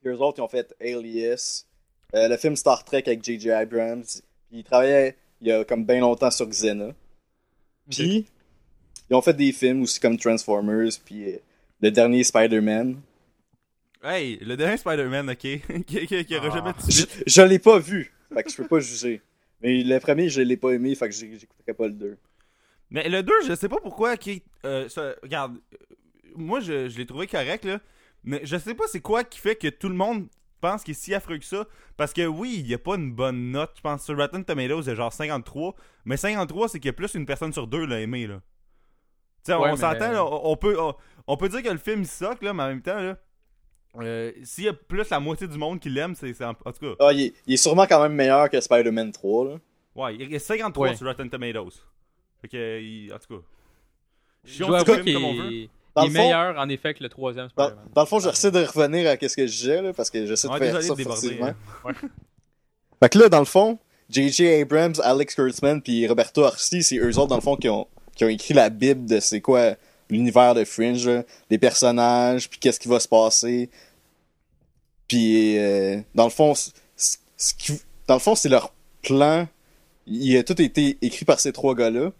Puis 0.00 0.10
eux 0.10 0.20
autres, 0.20 0.38
ils 0.38 0.42
ont 0.42 0.48
fait 0.48 0.74
Alias, 0.80 1.66
euh, 2.14 2.28
le 2.28 2.36
film 2.36 2.56
Star 2.56 2.84
Trek 2.84 3.02
avec 3.06 3.22
J.J. 3.24 3.50
Abrams. 3.50 4.04
Puis 4.48 4.58
ils 4.60 4.64
travaillaient 4.64 5.16
il 5.40 5.48
y 5.48 5.52
a 5.52 5.64
comme 5.64 5.84
bien 5.84 6.00
longtemps 6.00 6.30
sur 6.30 6.46
Xena. 6.46 6.92
Puis, 7.90 8.26
ils 9.08 9.14
ont 9.16 9.22
fait 9.22 9.32
des 9.34 9.52
films 9.52 9.82
aussi 9.82 9.98
comme 9.98 10.16
Transformers, 10.18 10.90
puis 11.04 11.32
euh, 11.32 11.38
le 11.80 11.90
dernier 11.90 12.22
Spider-Man. 12.22 13.00
Hey, 14.02 14.38
le 14.42 14.56
dernier 14.56 14.76
Spider-Man, 14.76 15.30
ok. 15.30 15.38
qui 15.86 16.06
qui- 16.06 16.24
qui 16.24 16.36
aura 16.36 16.48
Ah. 16.52 16.54
jamais 16.56 16.72
Je, 16.88 17.04
je 17.26 17.42
l'ai 17.42 17.58
pas 17.58 17.78
vu, 17.78 18.12
fait 18.32 18.42
que 18.44 18.50
je 18.50 18.56
peux 18.56 18.68
pas 18.68 18.80
juger. 18.80 19.20
Mais 19.62 19.82
le 19.82 19.98
premier, 19.98 20.28
je 20.28 20.40
l'ai 20.40 20.56
pas 20.56 20.70
aimé, 20.72 20.94
fait 20.94 21.08
que 21.08 21.14
j'écouterai 21.14 21.74
pas 21.74 21.86
le 21.86 21.92
2. 21.94 22.16
Mais 22.90 23.08
le 23.08 23.22
2, 23.22 23.32
je 23.46 23.54
sais 23.54 23.68
pas 23.68 23.76
pourquoi. 23.82 24.16
Qui, 24.16 24.42
euh, 24.64 24.88
ça- 24.88 25.14
regarde, 25.22 25.56
moi 26.34 26.60
je, 26.60 26.88
je 26.88 26.96
l'ai 26.98 27.06
trouvé 27.06 27.26
correct, 27.26 27.64
là. 27.64 27.80
Mais 28.24 28.40
je 28.44 28.56
sais 28.58 28.74
pas 28.74 28.84
c'est 28.88 29.00
quoi 29.00 29.24
qui 29.24 29.38
fait 29.38 29.56
que 29.56 29.68
tout 29.68 29.88
le 29.88 29.94
monde 29.94 30.26
pense 30.60 30.82
qu'il 30.84 30.92
est 30.92 30.94
si 30.94 31.14
affreux 31.14 31.38
que 31.38 31.44
ça? 31.44 31.66
Parce 31.96 32.12
que 32.12 32.26
oui, 32.26 32.56
il 32.60 32.66
y 32.68 32.74
a 32.74 32.78
pas 32.78 32.94
une 32.96 33.12
bonne 33.12 33.50
note. 33.50 33.72
Je 33.76 33.80
pense 33.80 34.04
sur 34.04 34.16
Rotten 34.16 34.44
Tomatoes, 34.44 34.82
c'est 34.82 34.96
genre 34.96 35.12
53. 35.12 35.74
Mais 36.04 36.16
53, 36.16 36.68
c'est 36.68 36.78
qu'il 36.80 36.88
y 36.88 36.90
a 36.90 36.92
plus 36.94 37.14
une 37.14 37.26
personne 37.26 37.52
sur 37.52 37.66
deux 37.66 37.84
l'a 37.86 38.00
aimé, 38.00 38.26
là. 38.26 38.40
Ouais, 39.48 39.70
on 39.72 39.76
s'entend, 39.76 40.12
là, 40.12 40.24
on, 40.24 40.50
on 40.52 40.56
peut, 40.56 40.78
on, 40.78 40.94
on 41.26 41.36
peut 41.36 41.48
dire 41.48 41.62
que 41.62 41.68
le 41.70 41.78
film 41.78 42.00
il 42.02 42.06
soque, 42.06 42.42
là, 42.42 42.52
mais 42.52 42.62
en 42.62 42.68
même 42.68 42.82
temps, 42.82 43.00
là. 43.00 43.16
euh, 43.96 44.32
S'il 44.44 44.64
y 44.64 44.68
a 44.68 44.72
plus 44.74 45.08
la 45.10 45.18
moitié 45.18 45.48
du 45.48 45.56
monde 45.58 45.80
qui 45.80 45.88
l'aime, 45.88 46.14
c'est 46.14 46.32
c'est 46.34 46.44
en, 46.44 46.50
en 46.50 46.72
tout 46.72 46.80
cas. 46.80 46.94
Ah, 47.00 47.12
il 47.12 47.20
est, 47.22 47.34
il 47.46 47.54
est 47.54 47.56
sûrement 47.56 47.86
quand 47.86 48.02
même 48.02 48.12
meilleur 48.14 48.48
que 48.50 48.60
Spider-Man 48.60 49.12
3, 49.12 49.44
là. 49.46 49.56
Ouais, 49.96 50.14
il 50.14 50.30
y 50.30 50.36
a 50.36 50.38
53 50.38 50.88
Ouais. 50.90 50.94
sur 50.94 51.06
Rotten 51.06 51.28
Tomatoes. 51.30 51.72
Fait 52.42 52.48
que, 52.48 52.80
il- 52.80 53.12
en 53.12 53.18
tout 53.18 53.36
cas. 53.38 53.42
Je 54.44 54.64
dois 54.64 54.80
avouer 54.80 55.02
qu'il 55.02 55.68
Dans 55.96 56.02
il 56.02 56.06
est 56.06 56.08
le 56.10 56.14
fond- 56.16 56.22
meilleur, 56.22 56.58
en 56.58 56.68
effet, 56.68 56.94
que 56.94 57.02
le 57.02 57.08
troisième 57.08 57.48
Dans, 57.56 57.70
le 57.96 58.06
fond, 58.06 58.20
j'essaie 58.20 58.50
de 58.50 58.60
revenir 58.64 59.08
à 59.10 59.14
ce 59.14 59.36
que 59.36 59.46
je 59.46 59.52
disais, 59.52 59.82
là, 59.82 59.92
parce 59.92 60.08
que 60.10 60.24
j'essaie 60.26 60.46
de 60.48 60.52
Ouais, 60.52 60.58
faire 60.70 60.82
ça 60.82 60.94
furtivement. 60.96 61.46
hein. 61.46 61.92
Fait 63.02 63.08
que 63.08 63.18
là, 63.18 63.28
dans 63.28 63.38
le 63.40 63.44
fond, 63.44 63.78
J.J. 64.08 64.46
Abrams, 64.60 64.94
Alex 65.02 65.34
Kurtzman 65.34 65.80
puis 65.82 66.06
Roberto 66.06 66.42
Orsi, 66.42 66.82
c'est 66.82 66.96
eux 66.98 67.18
autres, 67.18 67.28
dans 67.28 67.36
le 67.36 67.40
fond, 67.40 67.56
qui 67.56 67.68
ont, 67.68 67.86
qui 68.14 68.24
ont 68.24 68.28
écrit 68.28 68.54
la 68.54 68.68
bible 68.70 69.06
de 69.08 69.20
c'est 69.20 69.40
quoi 69.40 69.74
l'univers 70.10 70.54
de 70.54 70.64
Fringe, 70.64 71.06
là, 71.08 71.22
les 71.50 71.58
personnages, 71.58 72.48
puis 72.50 72.58
qu'est-ce 72.58 72.78
qui 72.80 72.88
va 72.88 72.98
se 73.00 73.08
passer. 73.08 73.70
Puis, 75.08 75.58
euh, 75.58 76.00
dans 76.14 76.24
le 76.24 76.30
fond, 76.30 76.52
dans 78.06 78.14
le 78.14 78.20
fond, 78.20 78.34
c'est 78.34 78.48
leur 78.48 78.72
plan. 79.02 79.46
Il 80.06 80.36
a 80.36 80.42
tout 80.42 80.60
été 80.60 80.98
écrit 81.02 81.24
par 81.24 81.40
ces 81.40 81.52
trois 81.52 81.74
gars-là. 81.74 82.10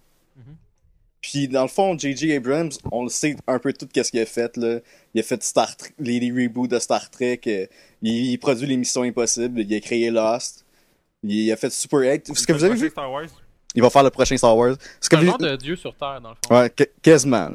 Puis, 1.20 1.48
dans 1.48 1.62
le 1.62 1.68
fond, 1.68 1.98
J.J. 1.98 2.35
Abrams, 2.35 2.70
on 2.90 3.02
le 3.04 3.11
sait 3.11 3.37
un 3.46 3.59
peu 3.59 3.72
tout 3.74 3.87
qu'est-ce 3.92 4.11
qu'il 4.11 4.20
a 4.20 4.26
fait, 4.26 4.56
là. 4.56 4.78
Il 5.14 5.20
a 5.20 5.22
fait 5.22 5.42
Star 5.42 5.76
Trek, 5.76 5.90
les, 5.98 6.18
les 6.18 6.30
reboots 6.30 6.66
de 6.68 6.78
Star 6.78 7.11
Trek. 7.11 7.40
euh, 7.46 7.66
il, 8.00 8.30
il 8.33 8.38
produit 8.38 8.66
les 8.66 8.76
Missions 8.76 9.02
Impossibles. 9.02 9.61
Il 9.61 9.74
a 9.74 9.80
créé 9.80 10.11
Lost. 10.11 10.64
Il 11.22 11.52
a 11.52 11.56
fait 11.56 11.70
Super 11.70 11.98
8. 12.00 12.35
Ce 12.35 12.46
que 12.46 12.52
vous 12.54 12.64
avez 12.64 12.74
vu, 12.74 12.88
Star 12.88 13.12
Wars. 13.12 13.26
il 13.74 13.83
va 13.83 13.90
faire 13.90 14.02
le 14.02 14.09
prochain 14.11 14.37
Star 14.38 14.56
Wars. 14.56 14.76
Ce 15.00 15.09
que 15.11 15.16
C'est 15.18 15.28
un 15.28 15.30
vous... 15.33 15.37
de 15.37 15.56
dieu 15.56 15.76
sur 15.76 15.94
Terre, 15.94 16.20
dans 16.22 16.30
le 16.30 16.37
fond. 16.46 16.54
Ouais, 16.59 16.70
qu- 16.70 16.87
quasiment. 17.02 17.50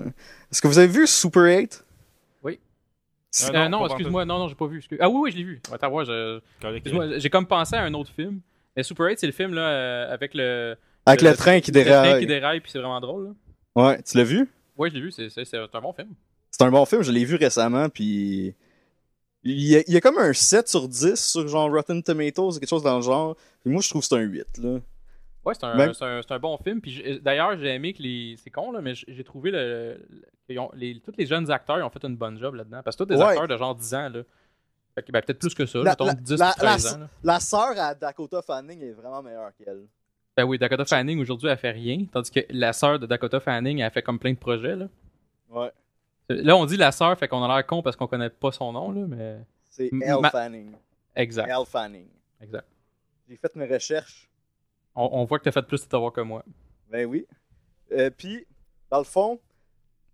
Est-ce 0.51 0.61
que 0.61 0.67
vous 0.67 0.77
avez 0.77 0.87
vu 0.87 1.07
Super 1.07 1.41
8? 1.43 1.83
Oui. 2.43 2.59
Euh, 3.43 3.47
Euh, 3.51 3.67
non, 3.67 3.79
non, 3.79 3.87
excuse-moi, 3.87 4.25
non, 4.25 4.37
non, 4.39 4.47
j'ai 4.47 4.55
pas 4.55 4.67
vu. 4.67 4.77
excuse- 4.77 4.99
Ah 5.01 5.09
oui, 5.09 5.17
oui, 5.23 5.31
je 5.31 5.37
l'ai 5.37 5.43
vu. 5.43 5.61
Attends, 5.71 5.89
ouais, 5.91 6.05
je... 6.05 6.39
J'ai 7.17 7.29
comme 7.31 7.47
pensé 7.47 7.75
à 7.75 7.81
un 7.81 7.93
autre 7.95 8.11
film. 8.15 8.39
Mais 8.77 8.83
Super 8.83 9.07
8, 9.07 9.19
c'est 9.19 9.25
le 9.27 9.33
film 9.33 9.53
là, 9.55 9.61
euh, 9.61 10.13
avec 10.13 10.33
le. 10.35 10.75
Avec 11.07 11.21
le, 11.21 11.33
train 11.35 11.59
qui 11.61 11.71
le 11.71 11.81
train 11.81 11.89
déraille. 12.03 12.19
qui 12.19 12.27
déraille, 12.27 12.59
puis 12.59 12.71
c'est 12.71 12.79
vraiment 12.79 12.99
drôle. 12.99 13.25
Là. 13.25 13.29
Ouais, 13.75 14.01
tu 14.03 14.17
l'as 14.17 14.23
vu? 14.23 14.49
Ouais, 14.77 14.89
je 14.89 14.95
l'ai 14.95 15.01
vu, 15.01 15.11
c'est, 15.11 15.27
un 15.55 15.81
bon 15.81 15.93
film. 15.93 16.13
C'est 16.51 16.63
un 16.63 16.71
bon 16.71 16.85
film, 16.85 17.01
je 17.01 17.11
l'ai 17.11 17.25
vu 17.25 17.35
récemment, 17.35 17.89
puis... 17.89 18.55
Il 19.47 19.61
y, 19.61 19.75
a, 19.75 19.83
il 19.85 19.93
y 19.93 19.97
a 19.97 20.01
comme 20.01 20.17
un 20.17 20.33
7 20.33 20.67
sur 20.67 20.87
10 20.87 21.15
sur 21.23 21.47
genre 21.47 21.69
Rotten 21.71 22.01
Tomatoes, 22.01 22.53
quelque 22.59 22.67
chose 22.67 22.81
dans 22.81 22.95
le 22.95 23.03
genre. 23.03 23.35
Puis 23.61 23.71
moi, 23.71 23.79
je 23.83 23.89
trouve 23.89 24.01
que 24.01 24.07
c'est 24.07 24.15
un 24.15 24.21
8, 24.21 24.57
là. 24.57 24.79
Ouais, 25.45 25.53
c'est 25.53 25.63
un, 25.65 25.75
Même- 25.75 25.91
un, 26.01 26.21
un 26.27 26.39
bon 26.39 26.57
film. 26.57 26.81
Puis 26.81 27.19
d'ailleurs, 27.21 27.55
j'ai 27.59 27.67
aimé 27.75 27.93
que 27.93 28.01
les. 28.01 28.35
C'est 28.43 28.49
con, 28.49 28.71
là, 28.71 28.81
mais 28.81 28.95
j'ai 28.95 29.23
trouvé 29.23 29.51
le. 29.51 30.03
le- 30.09 30.25
qu'ils 30.47 30.57
ont- 30.57 30.71
les, 30.73 30.99
tous 30.99 31.13
les 31.15 31.27
jeunes 31.27 31.51
acteurs 31.51 31.77
ils 31.77 31.83
ont 31.83 31.91
fait 31.91 32.03
une 32.03 32.17
bonne 32.17 32.39
job 32.39 32.55
là-dedans. 32.55 32.81
Parce 32.83 32.95
que 32.95 33.03
tous 33.03 33.09
des 33.09 33.15
Ouais. 33.17 33.23
acteurs 33.25 33.47
de 33.47 33.55
genre 33.55 33.75
10 33.75 33.93
ans, 33.93 34.09
là. 34.09 34.21
Ben, 34.95 35.21
peut-être 35.21 35.37
plus 35.37 35.53
que 35.53 35.67
ça, 35.67 35.77
La- 35.83 35.91
mettons 35.91 36.05
la- 36.05 36.13
10 36.15 36.39
la- 36.39 36.49
ou 36.49 36.53
13 36.57 36.85
la- 36.85 36.93
ans. 36.95 36.99
là. 37.01 37.09
La 37.23 37.39
sœur 37.39 37.73
à 37.77 37.93
Dakota 37.93 38.41
Fanning 38.41 38.81
est 38.81 38.93
vraiment 38.93 39.21
meilleure 39.21 39.51
qu'elle. 39.55 39.83
Ben 40.37 40.43
oui, 40.43 40.57
Dakota 40.57 40.83
Fanning 40.85 41.19
aujourd'hui, 41.19 41.49
elle 41.49 41.57
fait 41.57 41.71
rien. 41.71 42.05
Tandis 42.11 42.29
que 42.31 42.41
la 42.49 42.73
sœur 42.73 42.99
de 42.99 43.05
Dakota 43.05 43.39
Fanning, 43.39 43.79
elle 43.79 43.91
fait 43.91 44.01
comme 44.01 44.19
plein 44.19 44.33
de 44.33 44.37
projets, 44.37 44.75
là. 44.75 44.87
Ouais. 45.49 45.71
Là, 46.29 46.57
on 46.57 46.65
dit 46.65 46.75
la 46.77 46.91
sœur, 46.91 47.17
fait 47.17 47.27
qu'on 47.27 47.43
a 47.43 47.47
l'air 47.47 47.65
con 47.65 47.81
parce 47.81 47.95
qu'on 47.95 48.07
connaît 48.07 48.29
pas 48.29 48.51
son 48.51 48.71
nom, 48.73 48.91
là, 48.91 49.05
mais. 49.07 49.37
C'est 49.69 49.89
Elle 49.91 50.19
ma- 50.21 50.29
Fanning. 50.29 50.71
Exact. 51.15 51.47
Elle 51.49 51.65
Fanning. 51.65 52.07
Exact. 52.41 52.65
J'ai 53.29 53.37
fait 53.37 53.55
mes 53.55 53.65
recherches. 53.65 54.29
On, 54.95 55.09
on 55.11 55.25
voit 55.25 55.39
que 55.39 55.43
t'as 55.45 55.51
fait 55.51 55.61
plus 55.65 55.83
de 55.85 55.89
devoirs 55.89 56.13
que 56.13 56.21
moi. 56.21 56.43
Ben 56.89 57.05
oui. 57.05 57.25
Euh, 57.91 58.09
Puis, 58.09 58.45
dans 58.89 58.99
le 58.99 59.03
fond, 59.03 59.39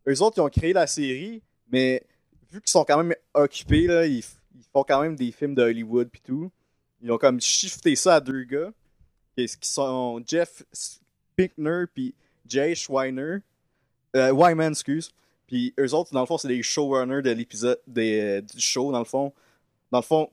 eux 0.07 0.21
autres, 0.21 0.37
ils 0.37 0.41
ont 0.41 0.49
créé 0.49 0.73
la 0.73 0.87
série, 0.87 1.41
mais 1.71 2.03
vu 2.51 2.61
qu'ils 2.61 2.71
sont 2.71 2.83
quand 2.83 2.97
même 3.01 3.15
occupés, 3.33 3.87
là, 3.87 4.05
ils, 4.05 4.17
ils 4.55 4.63
font 4.73 4.83
quand 4.83 5.01
même 5.01 5.15
des 5.15 5.31
films 5.31 5.55
de 5.55 5.61
Hollywood 5.63 6.09
puis 6.11 6.21
tout. 6.21 6.51
Ils 7.01 7.11
ont 7.11 7.17
comme 7.17 7.39
shifté 7.41 7.95
ça 7.95 8.15
à 8.15 8.19
deux 8.19 8.43
gars, 8.43 8.71
qui 9.35 9.69
sont 9.69 10.21
Jeff 10.25 10.63
Pinkner 11.37 11.85
puis 11.93 12.13
Jay 12.47 12.75
Schweiner. 12.75 13.37
Euh, 14.15 14.31
Wyman, 14.31 14.71
excuse. 14.71 15.11
Puis 15.47 15.73
eux 15.79 15.93
autres, 15.93 16.13
dans 16.13 16.21
le 16.21 16.25
fond, 16.25 16.37
c'est 16.37 16.47
les 16.47 16.63
showrunners 16.63 17.21
de 17.21 17.31
l'épisode 17.31 17.79
des- 17.87 18.41
du 18.41 18.59
show, 18.59 18.91
dans 18.91 18.99
le 18.99 19.05
fond. 19.05 19.33
Dans 19.91 19.99
le 19.99 20.03
fond, 20.03 20.29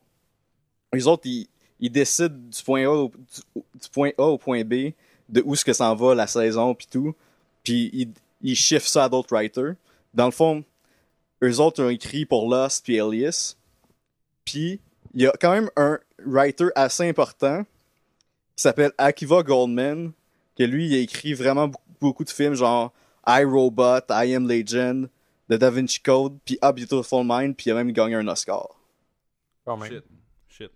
eux 0.94 1.06
autres, 1.06 1.26
ils, 1.26 1.48
ils 1.80 1.90
décident 1.90 2.34
du 2.34 2.62
point 2.62 2.84
A 2.84 2.90
au, 2.90 3.12
du, 3.54 3.88
point 3.92 4.10
A 4.18 4.22
au 4.22 4.38
point 4.38 4.64
B 4.64 4.92
de 5.28 5.42
où 5.44 5.54
est-ce 5.54 5.64
que 5.64 5.72
s'en 5.72 5.94
va 5.94 6.14
la 6.14 6.26
saison 6.26 6.74
puis 6.74 6.86
tout. 6.90 7.14
Puis 7.62 7.90
ils, 7.92 8.12
ils 8.42 8.56
shiftent 8.56 8.88
ça 8.88 9.04
à 9.04 9.08
d'autres 9.08 9.34
writers. 9.34 9.74
Dans 10.14 10.26
le 10.26 10.32
fond, 10.32 10.64
eux 11.42 11.60
autres 11.60 11.82
ont 11.82 11.88
écrit 11.88 12.24
pour 12.24 12.48
Lost 12.48 12.84
puis 12.84 13.00
Alias. 13.00 13.56
Puis 14.44 14.80
il 15.14 15.22
y 15.22 15.26
a 15.26 15.32
quand 15.40 15.52
même 15.52 15.70
un 15.76 15.98
writer 16.24 16.68
assez 16.74 17.08
important 17.08 17.64
qui 18.58 18.62
s'appelle 18.62 18.90
Akiva 18.98 19.44
Goldman, 19.44 20.10
que 20.56 20.64
lui, 20.64 20.88
il 20.88 20.94
a 20.96 20.98
écrit 20.98 21.32
vraiment 21.32 21.68
beaucoup, 21.68 21.92
beaucoup 22.00 22.24
de 22.24 22.30
films 22.30 22.54
genre 22.54 22.92
I, 23.24 23.44
Robot, 23.44 24.00
I 24.10 24.34
Am 24.34 24.48
Legend, 24.48 25.08
The 25.48 25.54
Da 25.54 25.70
Vinci 25.70 26.00
Code, 26.00 26.40
puis 26.44 26.58
A 26.60 26.72
Beautiful 26.72 27.24
Mind, 27.24 27.54
puis 27.56 27.66
il 27.66 27.70
a 27.70 27.76
même 27.76 27.92
gagné 27.92 28.16
un 28.16 28.26
Oscar. 28.26 28.66
Quand 29.64 29.76
même. 29.76 29.92
Shit. 29.92 30.04
Shit. 30.48 30.72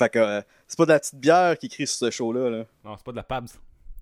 Fait 0.00 0.08
que 0.08 0.18
euh, 0.18 0.42
c'est 0.66 0.76
pas 0.76 0.86
de 0.86 0.90
la 0.90 0.98
petite 0.98 1.14
bière 1.14 1.56
qui 1.56 1.66
écrit 1.66 1.86
sur 1.86 1.98
ce 2.06 2.10
show-là. 2.10 2.50
Là. 2.50 2.64
Non, 2.84 2.96
c'est 2.96 3.04
pas 3.04 3.12
de 3.12 3.16
la 3.18 3.22
Pabs. 3.22 3.50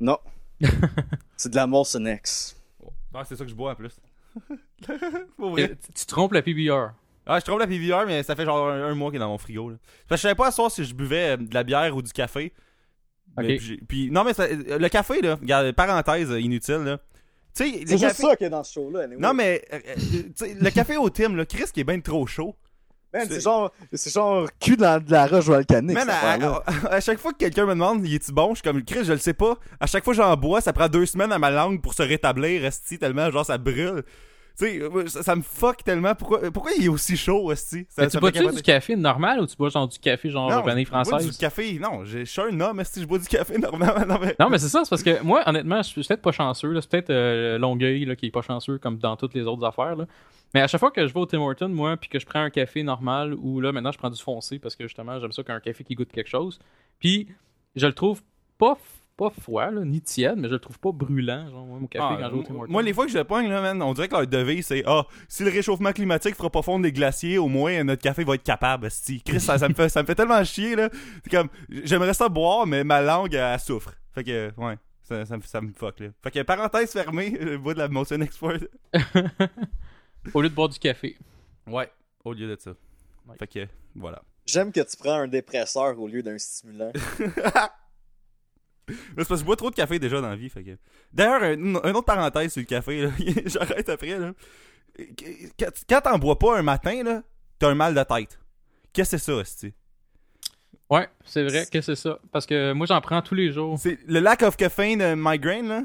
Non. 0.00 0.18
c'est 1.36 1.50
de 1.50 1.56
la 1.56 1.66
Molson 1.66 2.06
X. 2.06 2.56
Ah, 3.12 3.22
c'est 3.26 3.36
ça 3.36 3.44
que 3.44 3.50
je 3.50 3.54
bois 3.54 3.72
en 3.72 3.74
plus. 3.74 4.00
Pour 5.36 5.50
vrai. 5.50 5.76
Tu, 5.76 5.92
tu 5.92 6.06
trompes 6.06 6.32
la 6.32 6.40
PBR. 6.40 6.94
Ah, 7.32 7.38
je 7.38 7.44
trompe 7.44 7.60
la 7.60 7.66
PBR, 7.66 8.04
mais 8.06 8.22
ça 8.22 8.34
fait 8.34 8.44
genre 8.44 8.68
un, 8.68 8.84
un 8.90 8.94
mois 8.94 9.10
qu'il 9.10 9.16
est 9.16 9.20
dans 9.20 9.28
mon 9.28 9.38
frigo. 9.38 9.70
Là. 9.70 9.76
Parce 10.08 10.20
que 10.20 10.22
je 10.22 10.28
savais 10.28 10.34
pas 10.34 10.48
à 10.48 10.50
soir 10.50 10.70
si 10.70 10.84
je 10.84 10.94
buvais 10.94 11.30
euh, 11.30 11.36
de 11.36 11.54
la 11.54 11.62
bière 11.62 11.94
ou 11.94 12.02
du 12.02 12.12
café. 12.12 12.52
Mais 13.38 13.54
Ok. 13.56 13.78
puis, 13.88 14.10
non, 14.10 14.24
mais 14.24 14.32
ça- 14.34 14.42
euh, 14.44 14.78
le 14.78 14.88
café, 14.88 15.20
là, 15.22 15.36
regarde, 15.36 15.70
parenthèse 15.72 16.30
euh, 16.32 16.40
inutile, 16.40 16.78
là. 16.84 16.98
C'est 17.52 17.86
juste 17.86 18.00
café. 18.00 18.22
ça 18.22 18.36
qu'il 18.36 18.44
y 18.44 18.46
a 18.46 18.50
dans 18.50 18.64
ce 18.64 18.72
show-là. 18.72 19.00
anyway. 19.04 19.20
Non, 19.20 19.34
mais 19.34 19.62
euh, 19.72 19.78
le 20.60 20.70
café 20.70 20.96
au 20.96 21.10
Tim, 21.10 21.34
là, 21.36 21.44
Chris 21.46 21.64
qui 21.72 21.80
est 21.80 21.84
bien 21.84 22.00
trop 22.00 22.26
chaud. 22.26 22.56
Man, 23.12 23.26
c'est- 23.28 23.40
genre, 23.40 23.72
c'est 23.92 24.12
genre 24.12 24.48
cul 24.60 24.76
dans 24.76 25.02
de 25.04 25.10
la 25.10 25.26
roche 25.26 25.46
volcanique. 25.46 25.96
Man, 25.96 26.08
à, 26.08 26.14
affaire-là. 26.16 26.62
à- 26.66 26.94
à 26.94 27.00
chaque 27.00 27.18
fois 27.18 27.32
que 27.32 27.38
quelqu'un 27.38 27.66
me 27.66 27.70
demande, 27.74 28.06
il 28.06 28.14
est-tu 28.14 28.32
bon, 28.32 28.50
je 28.50 28.60
suis 28.60 28.62
comme 28.62 28.84
Chris, 28.84 29.04
je 29.04 29.12
le 29.12 29.18
sais 29.18 29.34
pas. 29.34 29.56
À 29.80 29.86
chaque 29.86 30.04
fois 30.04 30.12
que 30.14 30.16
j'en 30.16 30.36
bois, 30.36 30.60
ça 30.60 30.72
prend 30.72 30.88
deux 30.88 31.06
semaines 31.06 31.32
à 31.32 31.38
ma 31.38 31.50
langue 31.50 31.80
pour 31.82 31.92
se 31.94 32.02
rétablir, 32.04 32.64
esti, 32.64 32.98
tellement 33.00 33.28
genre 33.32 33.44
ça 33.46 33.58
brûle. 33.58 34.04
Tu 34.60 34.80
sais, 34.80 35.08
ça, 35.08 35.22
ça 35.22 35.36
me 35.36 35.42
fuck 35.42 35.82
tellement. 35.82 36.14
Pourquoi, 36.14 36.50
pourquoi 36.50 36.72
il 36.78 36.84
est 36.84 36.88
aussi 36.88 37.16
chaud, 37.16 37.50
esti? 37.50 37.86
Ça, 37.88 38.02
Mais 38.02 38.10
ça 38.10 38.18
tu 38.18 38.20
bois-tu 38.20 38.54
du 38.54 38.62
café 38.62 38.94
normal 38.96 39.40
ou 39.40 39.46
tu 39.46 39.56
bois 39.56 39.70
genre 39.70 39.88
du 39.88 39.98
café 39.98 40.30
genre 40.30 40.50
Non, 40.50 40.62
vanille 40.62 40.84
je 40.84 40.90
bois 40.90 41.04
française? 41.04 41.30
du 41.30 41.38
café, 41.38 41.78
non, 41.78 42.04
je 42.04 42.24
suis 42.24 42.40
un 42.40 42.60
homme, 42.60 42.80
esti, 42.80 43.00
je 43.00 43.06
bois 43.06 43.18
du 43.18 43.28
café 43.28 43.58
normalement. 43.58 44.04
Non, 44.10 44.18
mais... 44.20 44.34
Non, 44.40 44.48
mais 44.48 44.58
c'est 44.58 44.68
ça, 44.68 44.82
c'est 44.84 44.90
parce 44.90 45.02
que 45.02 45.22
moi, 45.22 45.42
honnêtement, 45.46 45.82
je 45.82 45.88
suis 45.88 46.02
peut-être 46.02 46.22
pas 46.22 46.32
chanceux. 46.32 46.80
C'est 46.80 46.90
peut-être 46.90 47.10
euh, 47.10 47.58
Longueuil 47.58 48.04
là, 48.04 48.16
qui 48.16 48.26
est 48.26 48.30
pas 48.30 48.42
chanceux 48.42 48.78
comme 48.78 48.98
dans 48.98 49.16
toutes 49.16 49.34
les 49.34 49.42
autres 49.42 49.64
affaires. 49.64 49.96
Là. 49.96 50.06
Mais 50.54 50.60
à 50.60 50.66
chaque 50.66 50.80
fois 50.80 50.90
que 50.90 51.06
je 51.06 51.14
vais 51.14 51.20
au 51.20 51.26
Tim 51.26 51.40
Hortons, 51.40 51.68
moi, 51.68 51.96
puis 51.96 52.08
que 52.08 52.18
je 52.18 52.26
prends 52.26 52.42
un 52.42 52.50
café 52.50 52.82
normal, 52.82 53.34
ou 53.34 53.60
là, 53.60 53.72
maintenant, 53.72 53.92
je 53.92 53.98
prends 53.98 54.10
du 54.10 54.20
foncé 54.20 54.58
parce 54.58 54.74
que 54.74 54.84
justement, 54.84 55.18
j'aime 55.20 55.32
ça 55.32 55.42
qu'un 55.42 55.60
café 55.60 55.84
qui 55.84 55.94
goûte 55.94 56.10
quelque 56.10 56.28
chose. 56.28 56.58
Puis, 56.98 57.28
je 57.76 57.86
le 57.86 57.92
trouve 57.92 58.22
pas, 58.58 58.76
pas 59.28 59.30
froid, 59.40 59.70
là, 59.70 59.84
ni 59.84 60.00
tiède, 60.00 60.36
mais 60.38 60.48
je 60.48 60.54
le 60.54 60.58
trouve 60.58 60.78
pas 60.78 60.92
brûlant, 60.92 61.48
genre, 61.50 61.66
moi, 61.66 61.78
mon 61.78 61.86
café 61.86 62.04
Ah, 62.08 62.30
quand 62.30 62.42
je 62.66 62.70
moi, 62.72 62.82
les 62.82 62.94
fois 62.94 63.04
que 63.04 63.12
je 63.12 63.18
le 63.18 63.24
pogne, 63.24 63.48
là, 63.48 63.60
man, 63.60 63.82
on 63.82 63.92
dirait 63.92 64.08
que 64.08 64.14
leur 64.14 64.26
devise, 64.26 64.66
c'est 64.66 64.82
Ah, 64.86 65.06
si 65.28 65.44
le 65.44 65.50
réchauffement 65.50 65.92
climatique 65.92 66.34
fera 66.36 66.48
pas 66.48 66.62
fondre 66.62 66.84
les 66.84 66.92
glaciers, 66.92 67.36
au 67.36 67.48
moins 67.48 67.84
notre 67.84 68.00
café 68.02 68.24
va 68.24 68.34
être 68.36 68.42
capable. 68.42 68.86
esti. 68.86 69.22
Chris, 69.22 69.40
ça, 69.40 69.58
ça 69.58 69.68
me 69.68 69.74
fait, 69.74 69.90
ça 69.90 70.00
me 70.02 70.06
fait 70.06 70.14
tellement 70.14 70.42
chier, 70.44 70.74
là. 70.74 70.88
C'est 71.22 71.30
comme, 71.30 71.48
j'aimerais 71.68 72.14
ça 72.14 72.28
boire, 72.30 72.66
mais 72.66 72.82
ma 72.82 73.02
langue, 73.02 73.34
elle, 73.34 73.60
souffre. 73.60 73.92
Fait 74.14 74.24
que, 74.24 74.50
ouais, 74.56 74.76
ça, 75.02 75.26
ça, 75.26 75.36
me- 75.36 75.42
ça 75.42 75.60
me 75.60 75.72
fuck, 75.72 76.00
là. 76.00 76.08
Fait 76.22 76.30
que, 76.30 76.42
parenthèse 76.42 76.90
fermée, 76.92 77.30
le 77.40 77.58
bout 77.58 77.74
de 77.74 77.78
la 77.78 77.88
Motion 77.88 78.20
Export. 78.22 78.54
Au 80.34 80.40
lieu 80.42 80.48
de 80.48 80.54
boire 80.54 80.68
du 80.68 80.78
café. 80.78 81.16
Ouais, 81.66 81.90
au 82.24 82.32
lieu 82.32 82.46
de 82.48 82.60
ça. 82.60 82.70
Ouais. 83.26 83.36
Fait 83.38 83.46
que, 83.46 83.66
voilà. 83.94 84.22
J'aime 84.46 84.72
que 84.72 84.80
tu 84.80 84.96
prends 84.96 85.14
un 85.20 85.28
dépresseur 85.28 85.98
au 86.00 86.08
lieu 86.08 86.22
d'un 86.22 86.36
stimulant. 86.38 86.90
C'est 89.08 89.14
parce 89.16 89.28
que 89.28 89.36
je 89.36 89.44
bois 89.44 89.56
trop 89.56 89.70
de 89.70 89.74
café 89.74 89.98
déjà 89.98 90.20
dans 90.20 90.28
la 90.28 90.36
vie, 90.36 90.48
fait 90.48 90.62
que... 90.62 90.76
D'ailleurs, 91.12 91.42
un, 91.42 91.74
un 91.76 91.94
autre 91.94 92.04
parenthèse 92.04 92.52
sur 92.52 92.60
le 92.60 92.66
café, 92.66 93.02
là. 93.02 93.10
J'arrête 93.46 93.88
après, 93.88 94.18
là. 94.18 94.32
Quand, 95.58 95.70
quand 95.88 96.00
t'en 96.02 96.18
bois 96.18 96.38
pas 96.38 96.58
un 96.58 96.62
matin, 96.62 97.02
là, 97.02 97.22
t'as 97.58 97.68
un 97.68 97.74
mal 97.74 97.94
de 97.94 98.02
tête. 98.02 98.38
Qu'est-ce 98.92 99.12
que 99.12 99.18
c'est 99.18 99.32
ça, 99.32 99.40
esti? 99.40 99.72
Ouais, 100.90 101.08
c'est 101.24 101.44
vrai 101.44 101.66
que 101.70 101.80
c'est 101.80 101.94
ça. 101.94 102.18
Parce 102.32 102.46
que 102.46 102.72
moi, 102.72 102.86
j'en 102.86 103.00
prends 103.00 103.22
tous 103.22 103.36
les 103.36 103.52
jours. 103.52 103.78
C'est 103.78 103.98
le 104.06 104.18
lack 104.18 104.42
of 104.42 104.56
caffeine 104.56 105.00
euh, 105.00 105.14
migraine, 105.16 105.68
là. 105.68 105.82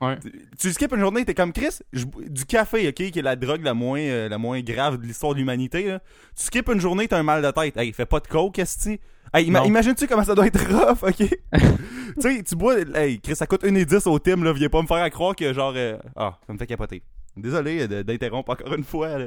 Ouais. 0.00 0.18
Tu, 0.20 0.48
tu 0.58 0.72
skips 0.72 0.92
une 0.94 1.00
journée, 1.00 1.24
t'es 1.24 1.34
comme 1.34 1.52
Chris, 1.52 1.80
je 1.92 2.06
du 2.06 2.46
café, 2.46 2.88
ok, 2.88 2.94
qui 2.94 3.18
est 3.18 3.22
la 3.22 3.36
drogue 3.36 3.62
la 3.62 3.74
moins, 3.74 4.00
euh, 4.00 4.28
la 4.30 4.38
moins 4.38 4.60
grave 4.60 4.98
de 4.98 5.06
l'histoire 5.06 5.34
de 5.34 5.38
l'humanité, 5.38 5.88
là. 5.88 5.98
Tu 6.36 6.44
skips 6.44 6.68
une 6.68 6.80
journée, 6.80 7.08
t'as 7.08 7.18
un 7.18 7.22
mal 7.22 7.42
de 7.42 7.50
tête. 7.50 7.76
Hey, 7.76 7.92
fais 7.92 8.06
pas 8.06 8.20
de 8.20 8.28
coke, 8.28 8.58
esti. 8.58 9.00
Hey, 9.32 9.46
ima- 9.48 9.64
imagine-tu 9.66 10.06
comment 10.08 10.24
ça 10.24 10.34
doit 10.34 10.46
être 10.46 10.60
rough, 10.72 11.02
ok? 11.04 11.16
tu 12.14 12.20
sais, 12.20 12.42
tu 12.42 12.56
bois, 12.56 12.78
hey, 12.94 13.20
Chris, 13.20 13.36
ça 13.36 13.46
coûte 13.46 13.62
1,10 13.64 14.08
au 14.08 14.18
Tim, 14.18 14.42
là. 14.42 14.52
Viens 14.52 14.68
pas 14.68 14.82
me 14.82 14.86
faire 14.88 14.96
à 15.02 15.10
croire 15.10 15.36
que 15.36 15.52
genre, 15.52 15.72
euh, 15.76 15.96
ah, 16.16 16.38
ça 16.46 16.52
me 16.52 16.58
fait 16.58 16.66
capoter. 16.66 17.02
Désolé 17.36 17.86
euh, 17.90 18.02
d'interrompre 18.02 18.50
encore 18.50 18.74
une 18.74 18.82
fois, 18.84 19.18
là. 19.18 19.26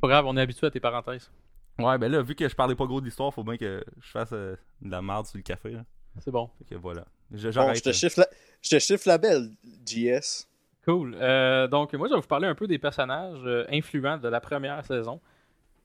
Pas 0.00 0.08
grave, 0.08 0.26
on 0.26 0.36
est 0.36 0.40
habitué 0.40 0.66
à 0.66 0.70
tes 0.70 0.80
parenthèses. 0.80 1.30
Ouais, 1.78 1.96
ben 1.98 2.10
là, 2.10 2.22
vu 2.22 2.34
que 2.34 2.48
je 2.48 2.54
parlais 2.54 2.74
pas 2.74 2.86
gros 2.86 3.00
de 3.00 3.06
l'histoire, 3.06 3.32
faut 3.32 3.44
bien 3.44 3.56
que 3.56 3.84
je 4.00 4.10
fasse 4.10 4.30
euh, 4.32 4.56
de 4.82 4.90
la 4.90 5.00
merde 5.02 5.26
sur 5.26 5.36
le 5.36 5.42
café, 5.42 5.70
là. 5.70 5.84
C'est 6.18 6.30
bon. 6.30 6.50
Fait 6.58 6.74
que 6.74 6.80
voilà. 6.80 7.04
Je- 7.32 7.46
Bon, 7.48 7.52
J'arrête. 7.52 7.76
je 7.76 7.82
te 7.82 7.92
chiffre 7.92 8.20
la... 8.20 8.26
je 8.62 8.70
te 8.70 8.78
chiffre 8.78 9.02
la 9.06 9.18
belle, 9.18 9.50
JS. 9.86 10.46
Cool. 10.84 11.16
Euh, 11.20 11.66
donc, 11.66 11.92
moi, 11.94 12.08
je 12.08 12.14
vais 12.14 12.20
vous 12.20 12.26
parler 12.26 12.46
un 12.46 12.54
peu 12.54 12.66
des 12.66 12.78
personnages 12.78 13.40
euh, 13.46 13.64
influents 13.72 14.18
de 14.18 14.28
la 14.28 14.40
première 14.40 14.84
saison. 14.84 15.20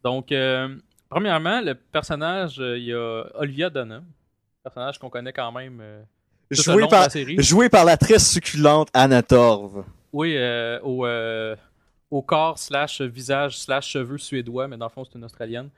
Donc, 0.04 0.32
euh, 0.32 0.76
premièrement, 1.10 1.62
le 1.62 1.74
personnage, 1.76 2.60
euh, 2.60 2.78
il 2.78 2.86
y 2.86 2.94
a 2.94 3.24
Olivia 3.36 3.70
Dunham, 3.70 4.04
personnage 4.64 4.98
qu'on 5.00 5.10
connaît 5.10 5.34
quand 5.34 5.52
même 5.52 5.80
euh, 5.82 6.02
Joué 6.52 6.88
par... 6.88 7.02
la 7.04 7.10
série. 7.10 7.42
Joué 7.42 7.70
par 7.70 7.86
la 7.86 7.98
très 7.98 8.20
succulente 8.20 8.90
Anna 8.94 9.22
Torv. 9.22 9.84
Oui, 10.12 10.36
euh, 10.38 10.80
au, 10.82 11.06
euh, 11.06 11.56
au 12.10 12.22
corps 12.22 12.58
slash 12.58 13.02
visage 13.02 13.58
slash 13.58 13.90
cheveux 13.90 14.18
suédois, 14.18 14.68
mais 14.68 14.78
dans 14.78 14.86
le 14.88 14.92
fond, 14.92 15.04
c'est 15.06 15.18
une 15.18 15.26
Australienne. 15.26 15.70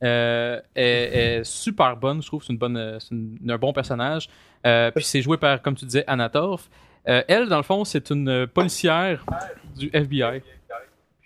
Elle, 0.00 0.62
elle 0.74 1.14
est 1.40 1.44
super 1.44 1.96
bonne, 1.96 2.20
je 2.22 2.26
trouve. 2.26 2.42
C'est 2.44 2.52
une 2.52 2.58
bonne, 2.58 2.98
une- 3.10 3.38
un 3.50 3.56
bon 3.58 3.72
personnage. 3.72 4.28
Puis 4.62 5.04
c'est 5.04 5.22
joué 5.22 5.36
par, 5.38 5.62
comme 5.62 5.74
tu 5.74 5.84
disais, 5.84 6.04
Anna. 6.06 6.30
Euh, 7.08 7.22
elle, 7.28 7.48
dans 7.48 7.56
le 7.56 7.62
fond, 7.62 7.84
c'est 7.84 8.10
une 8.10 8.46
policière 8.48 9.24
du 9.76 9.88
FBI. 9.92 10.42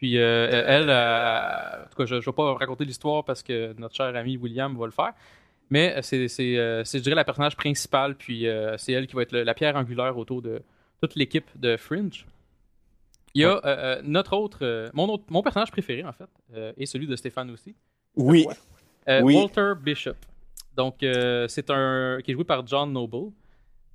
Puis 0.01 0.19
euh, 0.19 0.65
elle, 0.67 0.89
euh, 0.89 1.85
en 1.85 1.89
tout 1.91 1.97
cas, 1.97 2.07
je 2.07 2.15
ne 2.15 2.21
vais 2.21 2.33
pas 2.33 2.55
raconter 2.55 2.85
l'histoire 2.87 3.23
parce 3.25 3.43
que 3.43 3.75
notre 3.79 3.95
cher 3.95 4.17
ami 4.17 4.37
William 4.39 4.75
va 4.79 4.87
le 4.87 4.93
faire. 4.93 5.13
Mais 5.69 6.01
c'est, 6.03 6.27
c'est, 6.29 6.57
euh, 6.57 6.83
c'est, 6.85 6.99
je 6.99 7.03
dirais, 7.05 7.15
la 7.17 7.25
personnage 7.25 7.55
principale. 7.57 8.15
Puis 8.15 8.49
euh, 8.49 8.77
c'est 8.79 8.93
elle 8.93 9.07
qui 9.07 9.15
va 9.15 9.23
être 9.23 9.33
le- 9.33 9.43
la 9.43 9.53
pierre 9.55 9.77
angulaire 9.77 10.17
autour 10.17 10.41
de 10.43 10.63
toute 11.03 11.15
l'équipe 11.17 11.47
de 11.55 11.77
Fringe. 11.77 12.27
Il 13.35 13.43
y 13.43 13.45
a 13.45 13.57
euh, 13.57 13.61
euh, 13.65 14.01
notre 14.03 14.35
autre, 14.37 14.59
euh, 14.63 14.91
mon 14.95 15.09
autre, 15.09 15.25
mon 15.29 15.43
personnage 15.43 15.71
préféré 15.71 16.03
en 16.05 16.13
fait, 16.13 16.25
euh, 16.55 16.73
et 16.77 16.87
celui 16.87 17.07
de 17.07 17.15
Stéphane 17.15 17.51
aussi, 17.51 17.77
Oui. 18.17 18.47
Euh, 19.09 19.21
Oui. 19.23 19.37
Walter 19.37 19.73
Bishop. 19.81 20.17
Donc 20.77 21.03
euh, 21.03 21.47
c'est 21.47 21.71
un 21.71 22.19
qui 22.25 22.31
est 22.33 22.35
joué 22.35 22.45
par 22.45 22.67
John 22.67 22.93
Noble. 22.93 23.31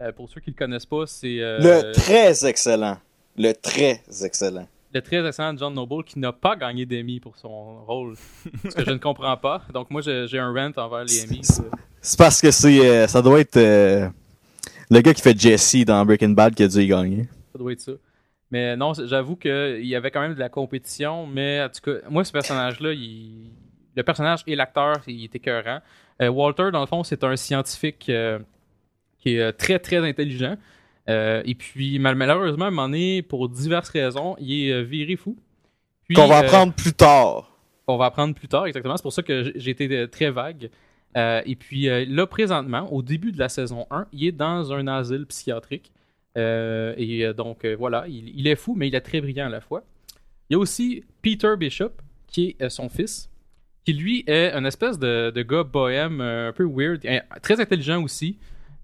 Euh, 0.01 0.11
pour 0.11 0.29
ceux 0.29 0.39
qui 0.39 0.51
le 0.51 0.55
connaissent 0.55 0.85
pas, 0.85 1.05
c'est 1.07 1.41
euh, 1.41 1.57
Le 1.59 1.91
très 1.93 2.45
excellent. 2.45 2.97
Le 3.37 3.51
très 3.53 4.01
excellent. 4.23 4.67
Le 4.95 5.01
très 5.01 5.25
excellent 5.27 5.55
John 5.57 5.73
Noble 5.73 6.03
qui 6.03 6.17
n'a 6.19 6.31
pas 6.31 6.55
gagné 6.55 6.85
d'Emmy 6.85 7.19
pour 7.19 7.37
son 7.37 7.83
rôle, 7.85 8.15
ce 8.69 8.75
que 8.75 8.83
je 8.85 8.91
ne 8.91 8.97
comprends 8.97 9.37
pas. 9.37 9.61
Donc 9.73 9.91
moi 9.91 10.01
j'ai 10.01 10.39
un 10.39 10.51
rant 10.53 10.71
envers 10.77 11.03
les 11.05 11.23
Emmy. 11.25 11.39
C'est- 11.43 11.63
C'est 12.01 12.17
parce 12.19 12.39
que 12.41 12.51
c'est, 12.51 12.79
euh, 12.87 13.07
ça 13.07 13.21
doit 13.21 13.39
être 13.39 13.57
euh, 13.57 14.07
le 14.89 14.99
gars 15.01 15.13
qui 15.13 15.21
fait 15.21 15.37
Jesse 15.39 15.83
dans 15.85 16.05
Breaking 16.05 16.29
Bad 16.29 16.53
qui 16.53 16.63
a 16.63 16.67
dû 16.67 16.79
y 16.79 16.87
gagner. 16.87 17.27
Ça 17.51 17.57
doit 17.59 17.71
être 17.71 17.81
ça. 17.81 17.91
Mais 18.51 18.77
non, 18.77 18.93
j'avoue 18.93 19.35
qu'il 19.35 19.85
y 19.85 19.95
avait 19.95 20.11
quand 20.11 20.21
même 20.21 20.35
de 20.35 20.39
la 20.39 20.49
compétition, 20.49 21.25
mais 21.25 21.61
en 21.63 21.67
tout 21.69 21.81
cas, 21.81 22.07
moi, 22.09 22.23
ce 22.23 22.31
personnage-là, 22.31 22.93
il- 22.93 23.49
le 23.95 24.03
personnage 24.03 24.41
et 24.45 24.55
l'acteur, 24.55 24.97
il 25.07 25.23
est 25.23 25.35
écœurant. 25.35 25.79
Euh, 26.21 26.27
Walter, 26.29 26.69
dans 26.71 26.81
le 26.81 26.85
fond, 26.85 27.03
c'est 27.03 27.23
un 27.23 27.35
scientifique 27.35 28.05
euh, 28.09 28.37
qui 29.17 29.35
est 29.35 29.41
euh, 29.41 29.51
très, 29.51 29.79
très 29.79 29.97
intelligent. 29.97 30.55
Euh, 31.09 31.41
et 31.45 31.55
puis, 31.55 31.99
mal- 31.99 32.15
malheureusement, 32.15 32.65
à 32.65 32.67
un 32.69 32.71
moment 32.71 32.87
donné, 32.87 33.21
pour 33.21 33.47
diverses 33.49 33.89
raisons, 33.89 34.35
il 34.39 34.67
est 34.69 34.71
euh, 34.73 34.81
viré 34.81 35.15
fou. 35.15 35.37
Qu'on 36.15 36.27
va 36.27 36.37
euh, 36.37 36.41
apprendre 36.41 36.73
plus 36.73 36.93
tard. 36.93 37.51
on 37.87 37.97
va 37.97 38.05
apprendre 38.05 38.33
plus 38.35 38.47
tard, 38.47 38.65
exactement. 38.65 38.97
C'est 38.97 39.03
pour 39.03 39.13
ça 39.13 39.23
que 39.23 39.51
j'ai 39.55 39.71
été 39.71 40.07
très 40.09 40.31
vague. 40.31 40.69
Euh, 41.17 41.41
et 41.45 41.55
puis 41.55 41.87
euh, 41.89 42.05
là, 42.07 42.27
présentement, 42.27 42.91
au 42.91 43.01
début 43.01 43.31
de 43.31 43.39
la 43.39 43.49
saison 43.49 43.85
1, 43.91 44.07
il 44.13 44.25
est 44.27 44.31
dans 44.31 44.73
un 44.73 44.87
asile 44.87 45.25
psychiatrique. 45.27 45.91
Euh, 46.37 46.93
et 46.97 47.33
donc, 47.33 47.63
euh, 47.65 47.75
voilà, 47.77 48.05
il, 48.07 48.37
il 48.37 48.47
est 48.47 48.55
fou, 48.57 48.73
mais 48.75 48.87
il 48.87 48.95
est 48.95 49.01
très 49.01 49.21
brillant 49.21 49.45
à 49.45 49.49
la 49.49 49.61
fois. 49.61 49.83
Il 50.49 50.53
y 50.53 50.55
a 50.55 50.59
aussi 50.59 51.03
Peter 51.21 51.53
Bishop, 51.57 51.91
qui 52.27 52.49
est 52.59 52.61
euh, 52.63 52.69
son 52.69 52.89
fils, 52.89 53.29
qui 53.85 53.93
lui 53.93 54.23
est 54.27 54.51
un 54.51 54.65
espèce 54.65 54.99
de, 54.99 55.31
de 55.33 55.41
gars 55.43 55.63
bohème, 55.63 56.19
euh, 56.19 56.49
un 56.49 56.51
peu 56.51 56.65
weird, 56.67 57.05
euh, 57.05 57.19
très 57.41 57.59
intelligent 57.61 58.03
aussi. 58.03 58.37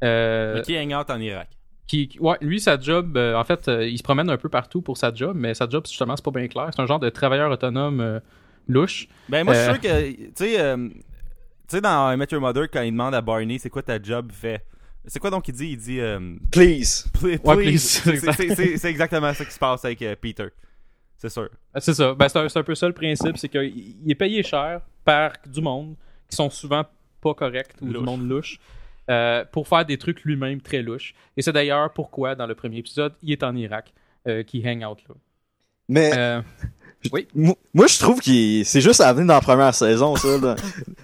Euh, 0.04 0.56
Mais 0.56 0.62
qui 0.62 0.78
hang 0.78 0.94
out 0.94 1.10
en 1.10 1.20
Irak. 1.20 1.50
Qui, 1.88 2.08
qui- 2.08 2.20
ouais, 2.20 2.38
lui, 2.42 2.60
sa 2.60 2.80
job, 2.80 3.18
euh, 3.18 3.36
en 3.36 3.44
fait, 3.44 3.68
euh, 3.68 3.86
il 3.88 3.98
se 3.98 4.04
promène 4.04 4.30
un 4.30 4.38
peu 4.38 4.50
partout 4.50 4.82
pour 4.82 4.98
sa 4.98 5.14
job, 5.14 5.36
mais 5.36 5.54
sa 5.54 5.68
job, 5.70 5.86
justement, 5.88 6.16
c'est 6.16 6.24
pas 6.26 6.32
bien 6.32 6.48
clair. 6.48 6.70
C'est 6.76 6.82
un 6.82 6.86
genre 6.86 7.00
de 7.00 7.10
travailleur 7.10 7.52
autonome 7.52 8.00
euh, 8.00 8.20
louche. 8.68 9.08
Ben, 9.28 9.44
moi, 9.44 9.54
je 9.54 9.60
suis 9.60 9.70
Euh. 9.70 9.74
sûr 9.74 9.82
que, 9.82 10.12
tu 10.12 10.32
sais, 10.36 10.60
euh, 10.60 10.88
tu 10.88 10.96
sais, 11.68 11.82
dans 11.82 12.12
I 12.12 12.18
Met 12.18 12.28
Your 12.32 12.42
Mother, 12.42 12.70
quand 12.72 12.82
il 12.82 12.92
demande 12.92 13.14
à 13.16 13.22
Barney 13.22 13.60
c'est 13.60 13.70
quoi 13.70 13.82
ta 13.84 14.02
job, 14.02 14.32
fait? 14.32 14.64
C'est 15.06 15.20
quoi 15.20 15.32
donc 15.32 15.48
il 15.48 15.54
dit? 15.56 15.70
Il 15.72 15.78
dit. 15.78 16.00
euh, 16.00 16.36
Please. 16.52 17.06
Pl- 17.20 17.40
Ouais, 17.44 17.56
please. 17.56 18.02
please. 18.04 18.78
C'est- 18.78 18.90
exactement 18.90 19.34
ça 19.34 19.44
qui 19.44 19.52
se 19.52 19.58
passe 19.60 19.84
avec 19.84 20.02
euh, 20.04 20.16
Peter. 20.22 20.48
C'est 21.18 21.30
sûr. 21.30 21.50
C'est 21.80 21.94
ça. 21.94 22.14
Ben, 22.14 22.28
c'est 22.30 22.58
un, 22.58 22.64
peu 22.64 22.76
ça 22.76 22.88
le 22.88 22.94
principe, 22.94 23.38
c'est 23.38 23.50
qu'il 23.50 23.96
il 24.06 24.12
est 24.12 24.16
payé 24.16 24.44
cher 24.44 24.82
par 25.04 25.32
du 25.46 25.60
monde 25.62 25.96
qui 26.30 26.36
sont 26.36 26.50
souvent 26.50 26.84
pas 27.20 27.34
corrects 27.34 27.74
ou 27.82 27.86
Louche. 27.88 27.98
du 27.98 28.04
monde 28.04 28.28
louche 28.30 28.60
euh, 29.10 29.44
pour 29.52 29.68
faire 29.68 29.86
des 29.86 29.98
trucs 29.98 30.24
lui-même 30.24 30.62
très 30.62 30.82
louches. 30.82 31.14
Et 31.38 31.42
c'est 31.42 31.52
d'ailleurs 31.54 31.92
pourquoi, 31.94 32.36
dans 32.36 32.46
le 32.48 32.56
premier 32.56 32.78
épisode, 32.78 33.14
il 33.24 33.32
est 33.32 33.44
en 33.44 33.56
Irak, 33.56 33.94
euh, 34.28 34.44
qui 34.44 34.66
hang 34.68 34.84
out 34.86 35.00
là. 35.10 35.16
Mais 35.90 36.12
Euh, 36.16 36.42
Oui. 37.12 37.28
mo- 37.34 37.58
moi, 37.74 37.88
je 37.88 37.98
trouve 37.98 38.22
que 38.22 38.64
c'est 38.64 38.82
juste 38.82 39.02
à 39.02 39.12
venir 39.12 39.28
dans 39.28 39.34
la 39.34 39.42
première 39.42 39.74
saison, 39.74 40.16
ça. 40.16 40.38
là. 40.38 40.56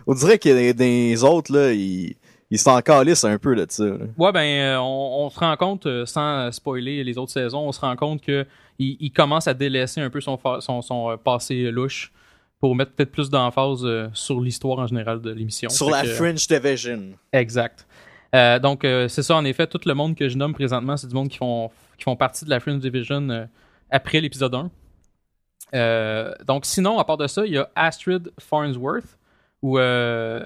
On 0.06 0.14
dirait 0.14 0.38
que 0.38 0.48
les, 0.50 0.72
les 0.74 1.24
autres, 1.24 1.52
là, 1.52 1.74
ils, 1.74 2.16
ils 2.52 2.60
sont 2.60 2.70
encore 2.70 3.04
lisses 3.04 3.24
un 3.26 3.38
peu 3.40 3.54
là, 3.56 3.66
de 3.66 3.72
ça. 3.72 3.84
là. 3.84 3.98
Ouais, 4.18 4.32
ben, 4.32 4.46
euh, 4.46 4.78
on, 4.80 5.26
on 5.26 5.30
se 5.32 5.40
rend 5.40 5.58
compte, 5.58 5.88
sans 6.06 6.52
spoiler 6.52 7.04
les 7.04 7.18
autres 7.18 7.32
saisons, 7.32 7.68
on 7.68 7.72
se 7.72 7.82
rend 7.82 7.96
compte 7.96 8.22
que 8.22 8.46
il, 8.80 8.96
il 9.00 9.12
commence 9.12 9.48
à 9.48 9.56
délaisser 9.56 10.00
un 10.02 10.12
peu 10.12 10.22
son, 10.22 10.40
son, 10.60 10.84
son 10.84 11.18
passé 11.18 11.72
louche 11.72 12.14
pour 12.60 12.76
mettre 12.76 12.92
peut-être 12.92 13.12
plus 13.12 13.30
d'emphase 13.32 13.84
sur 14.14 14.40
l'histoire 14.40 14.78
en 14.80 14.86
général 14.88 15.20
de 15.20 15.32
l'émission. 15.32 15.70
Sur 15.70 15.88
Fait 15.88 15.92
la 15.94 16.02
que- 16.04 16.08
Fringe 16.10 16.48
Division. 16.48 17.02
Exact. 17.34 17.87
Euh, 18.38 18.60
donc, 18.60 18.84
euh, 18.86 19.08
c'est 19.08 19.24
ça, 19.24 19.36
en 19.36 19.44
effet, 19.46 19.68
tout 19.68 19.80
le 19.86 19.94
monde 19.94 20.16
que 20.16 20.30
je 20.30 20.38
nomme 20.38 20.54
présentement, 20.54 20.96
c'est 20.96 21.08
du 21.08 21.14
monde 21.16 21.30
qui 21.30 21.38
font, 21.38 21.70
qui 21.98 22.04
font 22.04 22.16
partie 22.16 22.46
de 22.46 22.50
la 22.50 22.60
Fringe 22.60 22.80
Division 22.80 23.28
euh, 23.30 23.46
après 23.90 24.22
l'épisode 24.22 24.54
1. 24.54 24.70
Euh, 25.74 26.34
donc, 26.46 26.66
sinon, 26.66 27.00
à 27.00 27.04
part 27.06 27.18
de 27.18 27.28
ça, 27.28 27.46
il 27.46 27.54
y 27.54 27.58
a 27.58 27.70
Astrid 27.76 28.32
Farnsworth, 28.40 29.18
ou 29.62 29.80
euh, 29.80 30.46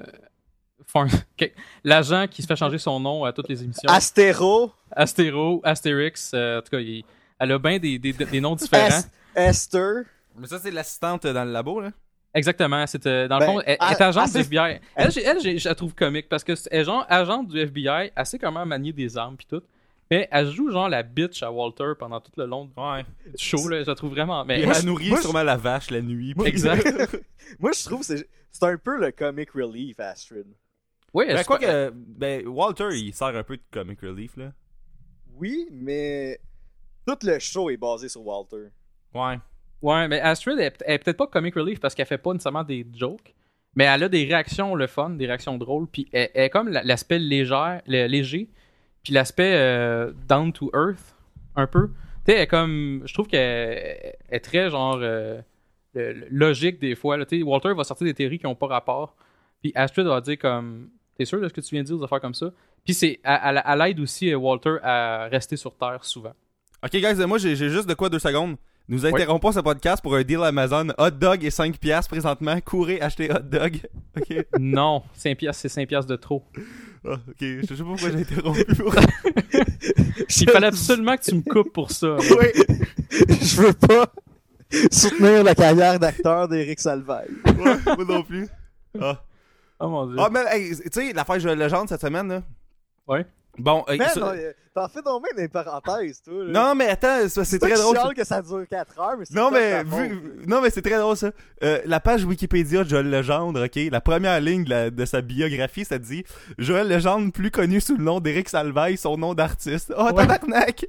Farn- 0.86 1.08
l'agent 1.84 2.26
qui 2.30 2.42
se 2.42 2.46
fait 2.46 2.56
changer 2.56 2.78
son 2.78 2.98
nom 2.98 3.24
à 3.24 3.32
toutes 3.32 3.48
les 3.48 3.62
émissions. 3.62 3.88
Astéro. 3.88 4.72
Astéro, 4.90 5.60
Astérix, 5.64 6.32
euh, 6.34 6.58
en 6.58 6.62
tout 6.62 6.70
cas, 6.70 6.80
il- 6.80 7.04
elle 7.38 7.52
a 7.52 7.58
bien 7.58 7.78
des, 7.78 7.98
des- 7.98 8.12
des 8.12 8.40
noms 8.40 8.56
différents. 8.56 8.88
Es- 9.34 9.48
Esther. 9.48 10.04
Mais 10.38 10.46
ça, 10.46 10.58
c'est 10.58 10.70
l'assistante 10.70 11.26
dans 11.26 11.44
le 11.44 11.52
labo, 11.52 11.80
là. 11.80 11.90
Exactement. 12.34 12.86
C'est, 12.86 13.06
euh, 13.06 13.28
dans 13.28 13.38
le 13.38 13.46
Ben, 13.46 13.52
fond, 13.52 13.60
elle, 13.66 13.76
ah, 13.78 13.88
elle 13.90 13.96
est 13.96 14.02
agente 14.02 14.28
ah, 14.28 14.38
du 14.38 14.38
FBI. 14.40 14.80
Elle, 14.96 15.10
je 15.12 15.68
la 15.68 15.74
trouve 15.74 15.94
comique 15.94 16.28
parce 16.28 16.42
que 16.44 16.54
c'est 16.54 16.68
elle 16.72 16.84
genre 16.86 17.04
agente 17.08 17.48
du 17.48 17.58
FBI, 17.60 18.10
elle 18.14 18.26
sait 18.26 18.38
comment 18.38 18.64
manier 18.64 18.92
des 18.92 19.16
armes 19.18 19.36
puis 19.36 19.46
tout. 19.46 19.62
Mais 20.10 20.28
elle 20.30 20.50
joue 20.50 20.70
genre 20.70 20.88
la 20.88 21.02
bitch 21.02 21.42
à 21.42 21.50
Walter 21.50 21.92
pendant 21.98 22.20
tout 22.20 22.32
le 22.36 22.44
long 22.46 22.70
Ouais. 22.76 23.02
du 23.26 23.32
show, 23.42 23.68
là. 23.68 23.82
Je 23.82 23.88
la 23.88 23.94
trouve 23.94 24.10
vraiment. 24.10 24.44
Mais 24.44 24.56
Puis 24.58 24.66
moi, 24.66 24.74
elle 24.78 24.84
nourrit 24.86 25.08
moi, 25.08 25.18
je- 25.18 25.22
sûrement 25.22 25.42
la 25.42 25.56
vache 25.56 25.90
la 25.90 26.00
nuit. 26.02 26.34
Exact. 26.44 26.86
Moi, 27.58 27.72
je 27.72 27.84
trouve 27.84 28.00
que 28.00 28.06
c'est 28.06 28.28
c'est 28.50 28.64
un 28.64 28.76
peu 28.78 28.98
le 28.98 29.10
comic 29.12 29.50
relief, 29.52 29.98
Astrid. 30.00 30.46
Oui, 31.14 31.26
Ben, 31.26 31.36
c'est 31.38 31.44
quoi 31.44 31.58
pas- 31.58 31.66
que. 31.66 31.90
Ben, 31.94 32.46
Walter, 32.46 32.88
il 32.92 33.12
sert 33.14 33.28
un 33.28 33.42
peu 33.42 33.56
de 33.56 33.62
comic 33.70 34.00
relief, 34.00 34.36
là. 34.36 34.52
Oui, 35.36 35.66
mais 35.70 36.38
tout 37.06 37.16
le 37.22 37.38
show 37.38 37.70
est 37.70 37.76
basé 37.78 38.08
sur 38.10 38.24
Walter. 38.26 38.68
Ouais. 39.14 39.38
Ouais, 39.82 40.06
mais 40.08 40.20
Astrid 40.20 40.58
elle, 40.58 40.72
est 40.86 40.98
peut-être 40.98 41.16
pas 41.16 41.26
comic 41.26 41.54
relief 41.54 41.80
parce 41.80 41.94
qu'elle 41.94 42.06
fait 42.06 42.18
pas 42.18 42.32
nécessairement 42.32 42.62
des 42.64 42.86
jokes, 42.94 43.34
mais 43.74 43.84
elle 43.84 44.04
a 44.04 44.08
des 44.08 44.24
réactions 44.24 44.74
le 44.74 44.86
fun, 44.86 45.10
des 45.10 45.26
réactions 45.26 45.58
drôles, 45.58 45.86
puis 45.88 46.08
elle, 46.12 46.30
est 46.34 46.50
comme 46.50 46.68
la- 46.68 46.82
l'aspect 46.84 47.18
léger, 47.18 47.78
le- 47.86 48.06
léger, 48.06 48.48
puis 49.02 49.12
l'aspect 49.12 49.54
euh, 49.54 50.12
down 50.28 50.52
to 50.52 50.70
earth 50.74 51.16
un 51.56 51.66
peu. 51.66 51.88
Tu 51.88 51.94
sais, 52.30 52.36
elle 52.36 52.42
est 52.42 52.46
comme, 52.46 53.02
je 53.04 53.12
trouve 53.12 53.26
qu'elle 53.26 54.14
est 54.30 54.40
très 54.44 54.70
genre 54.70 54.98
euh, 55.00 55.40
logique 56.30 56.78
des 56.80 56.94
fois. 56.94 57.16
Là. 57.16 57.24
Walter 57.44 57.74
va 57.74 57.84
sortir 57.84 58.04
des 58.06 58.14
théories 58.14 58.38
qui 58.38 58.46
ont 58.46 58.54
pas 58.54 58.68
rapport, 58.68 59.16
puis 59.60 59.72
Astrid 59.74 60.06
va 60.06 60.20
dire 60.20 60.38
comme, 60.38 60.90
t'es 61.16 61.24
sûr 61.24 61.40
de 61.40 61.48
ce 61.48 61.52
que 61.52 61.60
tu 61.60 61.74
viens 61.74 61.82
de 61.82 61.88
dire, 61.88 61.98
des 61.98 62.04
affaires 62.04 62.20
comme 62.20 62.34
ça? 62.34 62.50
Puis 62.84 62.94
c'est, 62.94 63.20
elle, 63.24 63.80
aide 63.88 64.00
aussi 64.00 64.32
euh, 64.32 64.36
Walter 64.36 64.76
à 64.82 65.26
rester 65.26 65.56
sur 65.56 65.76
terre 65.76 66.04
souvent. 66.04 66.34
Ok, 66.84 66.92
guys, 66.92 67.26
moi 67.26 67.38
j'ai 67.38 67.54
juste 67.56 67.88
de 67.88 67.94
quoi 67.94 68.08
deux 68.08 68.18
secondes. 68.18 68.56
Nous 68.88 69.06
interrompons 69.06 69.52
ce 69.52 69.60
podcast 69.60 70.02
pour 70.02 70.14
un 70.16 70.22
deal 70.22 70.42
Amazon. 70.42 70.88
Hot 70.98 71.10
dog 71.10 71.44
et 71.44 71.50
5 71.50 71.78
piastres 71.78 72.10
présentement. 72.10 72.60
Courez 72.60 73.00
acheter 73.00 73.30
hot 73.30 73.40
dog. 73.40 73.80
Ok. 74.14 74.44
non, 74.58 75.02
5 75.14 75.38
piastres, 75.38 75.62
c'est 75.62 75.68
5 75.70 75.88
piastres 75.88 76.10
de 76.10 76.16
trop. 76.16 76.44
Ah, 77.02 77.14
ok. 77.14 77.40
Je 77.40 77.64
sais 77.66 77.82
pas 77.82 77.84
pourquoi 77.84 78.10
j'ai 78.10 78.20
interrompu. 78.20 78.64
Pour... 78.74 78.94
Il 80.40 80.50
fallait 80.50 80.66
absolument 80.66 81.16
que 81.16 81.22
tu 81.22 81.34
me 81.34 81.40
coupes 81.40 81.72
pour 81.72 81.90
ça. 81.90 82.16
oui. 82.18 82.76
je 83.10 83.62
veux 83.62 83.72
pas 83.72 84.12
soutenir 84.90 85.44
la 85.44 85.54
carrière 85.54 85.98
d'acteur 85.98 86.46
d'Éric 86.46 86.78
Salvaille. 86.78 87.30
Ouais, 87.46 87.76
moi 87.86 88.04
non 88.06 88.22
plus. 88.22 88.46
Ah. 89.00 89.22
Oh 89.80 89.88
mon 89.88 90.06
dieu. 90.06 90.16
Ah, 90.18 90.28
mais, 90.30 90.44
hey, 90.50 90.76
tu 90.76 90.82
sais, 90.92 91.12
l'affaire 91.14 91.40
Joël 91.40 91.58
Legendre 91.58 91.88
cette 91.88 92.02
semaine, 92.02 92.28
là. 92.28 92.42
Ouais. 93.08 93.24
Bon, 93.58 93.84
euh, 93.88 93.98
ça- 93.98 94.32
euh, 94.32 94.52
t'en 94.74 94.88
fais 94.88 95.02
donc 95.02 95.22
même 95.24 95.36
des 95.36 95.48
parenthèses, 95.48 96.22
toi. 96.22 96.42
Là. 96.44 96.52
non, 96.52 96.74
mais 96.74 96.88
attends, 96.88 97.28
c'est 97.28 97.58
très 97.58 97.74
drôle. 97.74 98.14
que 98.14 98.24
ça 98.24 98.40
dure 98.40 98.64
4 98.68 98.98
heures, 98.98 99.16
mais 99.18 99.26
c'est 99.26 99.34
Non 99.34 99.50
pas 99.50 99.84
mais, 99.84 99.84
vu- 99.84 100.32
non 100.46 100.62
mais 100.62 100.70
c'est 100.70 100.80
très 100.80 100.98
drôle 100.98 101.16
ça. 101.18 101.32
Euh, 101.62 101.80
la 101.84 102.00
page 102.00 102.24
Wikipédia 102.24 102.82
de 102.82 102.88
Joël 102.88 103.10
Legendre, 103.10 103.64
ok, 103.66 103.78
la 103.90 104.00
première 104.00 104.40
ligne 104.40 104.64
de, 104.64 104.70
la- 104.70 104.90
de 104.90 105.04
sa 105.04 105.20
biographie, 105.20 105.84
ça 105.84 105.98
dit 105.98 106.24
Joël 106.56 106.88
Legendre, 106.88 107.30
plus 107.30 107.50
connu 107.50 107.80
sous 107.82 107.96
le 107.98 108.02
nom 108.04 108.20
d'Éric 108.20 108.48
Salvaille, 108.48 108.96
son 108.96 109.18
nom 109.18 109.34
d'artiste. 109.34 109.92
Oh 109.98 110.04
Ouais. 110.04 110.14
tabarnak! 110.14 110.86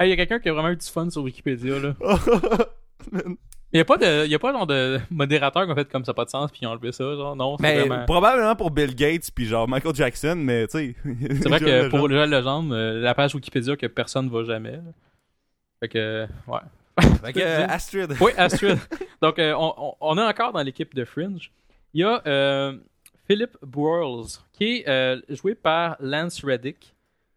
Il 0.00 0.08
y 0.08 0.12
a 0.12 0.16
quelqu'un 0.16 0.38
qui 0.38 0.50
a 0.50 0.52
vraiment 0.52 0.68
eu 0.68 0.76
du 0.76 0.86
fun 0.86 1.08
sur 1.08 1.22
Wikipédia. 1.22 1.76
Là. 1.78 1.94
Il 3.72 3.76
n'y 3.78 3.80
a 3.80 3.84
pas 3.84 3.96
de, 3.98 4.26
y 4.26 4.34
a 4.34 4.38
pas 4.38 4.52
genre 4.52 4.66
de 4.66 4.98
modérateur 5.10 5.66
qui 5.66 5.72
a 5.72 5.74
fait 5.74 5.90
comme 5.90 6.04
ça 6.04 6.14
pas 6.14 6.24
de 6.24 6.30
sens 6.30 6.50
puis 6.50 6.60
ils 6.62 6.66
ont 6.66 6.70
enlevé 6.70 6.92
ça. 6.92 7.04
Genre, 7.04 7.34
non, 7.36 7.56
mais 7.60 7.80
vraiment. 7.80 8.04
probablement 8.04 8.54
pour 8.56 8.70
Bill 8.70 8.94
Gates 8.94 9.30
puis 9.34 9.46
genre 9.46 9.68
Michael 9.68 9.94
Jackson, 9.94 10.36
mais 10.38 10.66
tu 10.68 10.78
sais. 10.78 10.96
C'est 11.42 11.48
vrai 11.48 11.60
que 11.60 11.88
pour 11.88 12.08
le 12.08 12.24
légende, 12.26 12.72
euh, 12.72 13.00
la 13.00 13.14
page 13.14 13.34
Wikipédia 13.34 13.76
que 13.76 13.86
personne 13.86 14.26
ne 14.26 14.30
va 14.30 14.44
jamais. 14.44 14.80
Fait 15.80 15.88
que, 15.88 16.26
ouais. 16.46 16.60
Fait 17.24 17.32
que, 17.34 17.40
euh, 17.40 17.66
Astrid. 17.68 18.14
Oui, 18.20 18.32
Astrid. 18.38 18.78
Donc, 19.20 19.38
euh, 19.38 19.52
on, 19.58 19.74
on- 19.76 19.94
on 20.00 20.18
est 20.18 20.22
encore 20.26 20.52
dans 20.52 20.62
l'équipe 20.62 20.94
de 20.94 21.04
Fringe. 21.04 21.50
Il 21.92 22.00
y 22.00 22.04
a 22.04 22.22
euh, 22.26 22.76
Philip 23.28 23.50
Broyles, 23.62 24.26
qui 24.52 24.76
est 24.78 24.88
euh, 24.88 25.20
joué 25.28 25.54
par 25.54 25.96
Lance 26.00 26.42
Reddick, 26.44 26.78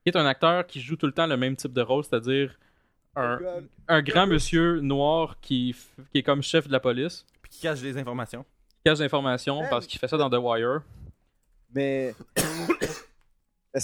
qui 0.04 0.10
est 0.10 0.16
un 0.16 0.26
acteur 0.26 0.66
qui 0.68 0.80
joue 0.80 0.96
tout 0.96 1.06
le 1.08 1.12
temps 1.12 1.28
le 1.28 1.36
même 1.38 1.56
type 1.56 1.74
de 1.74 1.82
rôle, 1.82 2.04
c'est-à-dire 2.04 2.52
un, 3.20 3.40
un 3.88 4.02
grand 4.02 4.28
monsieur 4.28 4.80
noir 4.82 5.38
qui, 5.42 5.76
qui 6.12 6.20
est 6.20 6.24
comme 6.24 6.42
chef 6.44 6.68
de 6.68 6.72
la 6.72 6.80
police, 6.80 7.26
Puis 7.42 7.52
qui 7.52 7.62
cache 7.62 7.82
des 7.82 7.98
informations. 7.98 8.44
qui 8.70 8.78
cache 8.86 9.00
l'information 9.00 9.62
parce 9.70 9.86
qu'il 9.88 10.00
fait 10.00 10.08
ça 10.08 10.18
dans 10.18 10.30
The 10.30 10.42
Wire. 10.42 10.82
Mais. 11.74 12.16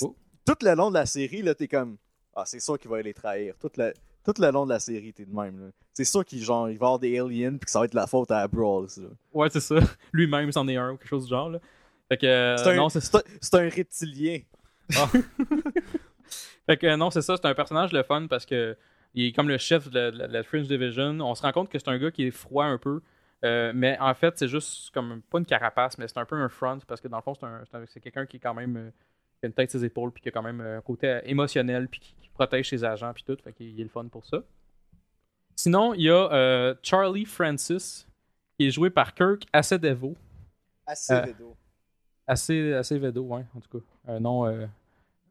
Oh. 0.02 0.16
Tout 0.48 0.56
le 0.64 0.74
long 0.74 0.90
de 0.90 0.96
la 0.96 1.06
série, 1.06 1.44
là, 1.44 1.54
t'es 1.54 1.68
comme. 1.68 1.98
Ah, 2.36 2.44
c'est 2.46 2.60
sûr 2.60 2.78
qu'il 2.80 2.90
va 2.90 3.02
les 3.04 3.14
trahir. 3.14 3.54
Tout 3.60 3.70
le, 3.78 3.94
tout 4.24 4.34
le 4.40 4.50
long 4.52 4.66
de 4.66 4.72
la 4.72 4.80
série, 4.80 5.14
t'es 5.14 5.26
de 5.26 5.34
même. 5.34 5.60
là. 5.60 5.68
C'est 5.94 6.06
sûr 6.06 6.26
qu'il 6.26 6.44
genre, 6.44 6.70
il 6.72 6.78
va 6.80 6.88
avoir 6.88 7.00
des 7.00 7.20
aliens 7.20 7.52
puis 7.52 7.66
que 7.66 7.70
ça 7.72 7.80
va 7.80 7.86
être 7.86 7.94
la 7.94 8.08
faute 8.08 8.32
à 8.32 8.48
Brawls. 8.48 8.88
là. 8.98 9.08
Ouais, 9.32 9.48
c'est 9.52 9.60
ça. 9.60 9.76
Lui-même, 10.12 10.52
c'en 10.52 10.68
est 10.68 10.76
un 10.76 10.92
ou 10.94 10.98
quelque 10.98 11.08
chose 11.08 11.26
du 11.26 11.30
genre. 11.30 11.50
Là. 11.50 11.60
Fait 12.10 12.18
que, 12.18 12.26
euh, 12.26 12.58
C'est 12.58 12.70
un, 12.72 12.76
non, 12.76 12.90
c'est 12.90 13.00
c'est 13.00 13.16
un- 13.16 13.22
c'est 13.40 13.54
un 13.56 13.70
reptilien. 13.70 14.40
Fait 16.68 16.78
que 16.78 16.88
euh, 16.88 16.98
non, 16.98 17.12
c'est 17.12 17.22
ça, 17.22 17.36
c'est 17.38 17.46
un 17.48 17.54
personnage 17.54 17.92
le 17.92 18.02
fun 18.04 18.26
parce 18.28 18.46
que 18.46 18.76
il 19.16 19.26
est 19.28 19.32
comme 19.32 19.48
le 19.50 19.58
chef 19.58 19.90
de 19.90 20.00
la, 20.00 20.12
de 20.12 20.34
la- 20.34 20.44
Fringe 20.44 20.68
Division. 20.68 21.20
On 21.22 21.34
se 21.36 21.42
rend 21.42 21.52
compte 21.52 21.70
que 21.70 21.80
c'est 21.80 21.88
un 21.90 21.98
gars 21.98 22.12
qui 22.12 22.24
est 22.28 22.32
froid 22.32 22.66
un 22.66 22.78
peu. 22.78 23.02
euh, 23.44 23.72
mais 23.76 23.98
en 24.00 24.14
fait, 24.14 24.38
c'est 24.38 24.48
juste 24.48 24.92
comme 24.94 25.22
pas 25.30 25.40
une 25.40 25.46
carapace, 25.46 25.98
mais 25.98 26.08
c'est 26.08 26.18
un 26.18 26.26
peu 26.26 26.36
un 26.36 26.50
front 26.50 26.80
parce 26.88 27.00
que 27.02 27.08
dans 27.08 27.18
le 27.18 27.22
fond, 27.24 27.34
c'est 27.36 27.46
un- 27.46 27.64
c'est 27.70 27.78
un- 27.78 27.86
c'est 27.88 28.00
quelqu'un 28.00 28.26
qui 28.26 28.38
est 28.38 28.40
quand 28.40 28.54
même 28.54 28.76
euh, 28.78 28.90
qui 29.40 29.46
a 29.46 29.48
une 29.48 29.54
tête 29.54 29.72
ses 29.72 29.84
épaules 29.86 30.12
puis 30.12 30.22
qui 30.24 30.30
a 30.30 30.32
quand 30.32 30.42
même 30.44 30.62
euh, 30.62 30.78
un 30.78 30.82
côté 30.82 31.20
émotionnel 31.26 31.88
puis 31.88 32.00
qui, 32.00 32.16
qui 32.22 32.30
protège 32.30 32.70
ses 32.70 32.84
agents 32.84 33.14
puis 33.14 33.24
tout. 33.24 33.38
Fait 33.44 33.54
qu'il 33.54 33.80
est 33.80 33.84
le 33.84 33.90
fun 33.90 34.06
pour 34.08 34.26
ça. 34.26 34.38
Sinon, 35.56 35.94
il 35.94 36.02
y 36.04 36.10
a 36.10 36.32
euh, 36.34 36.76
Charlie 36.82 37.26
Francis 37.26 38.08
qui 38.58 38.68
est 38.68 38.72
joué 38.72 38.90
par 38.90 39.14
Kirk 39.14 39.46
Acevedo. 39.54 40.16
Acevedo. 40.88 41.56
Assez, 42.28 42.74
assez 42.74 42.98
Vedo, 42.98 43.24
ouais, 43.24 43.46
en 43.56 43.60
tout 43.60 43.78
cas. 43.80 43.86
Un 44.08 44.20
nom. 44.20 44.68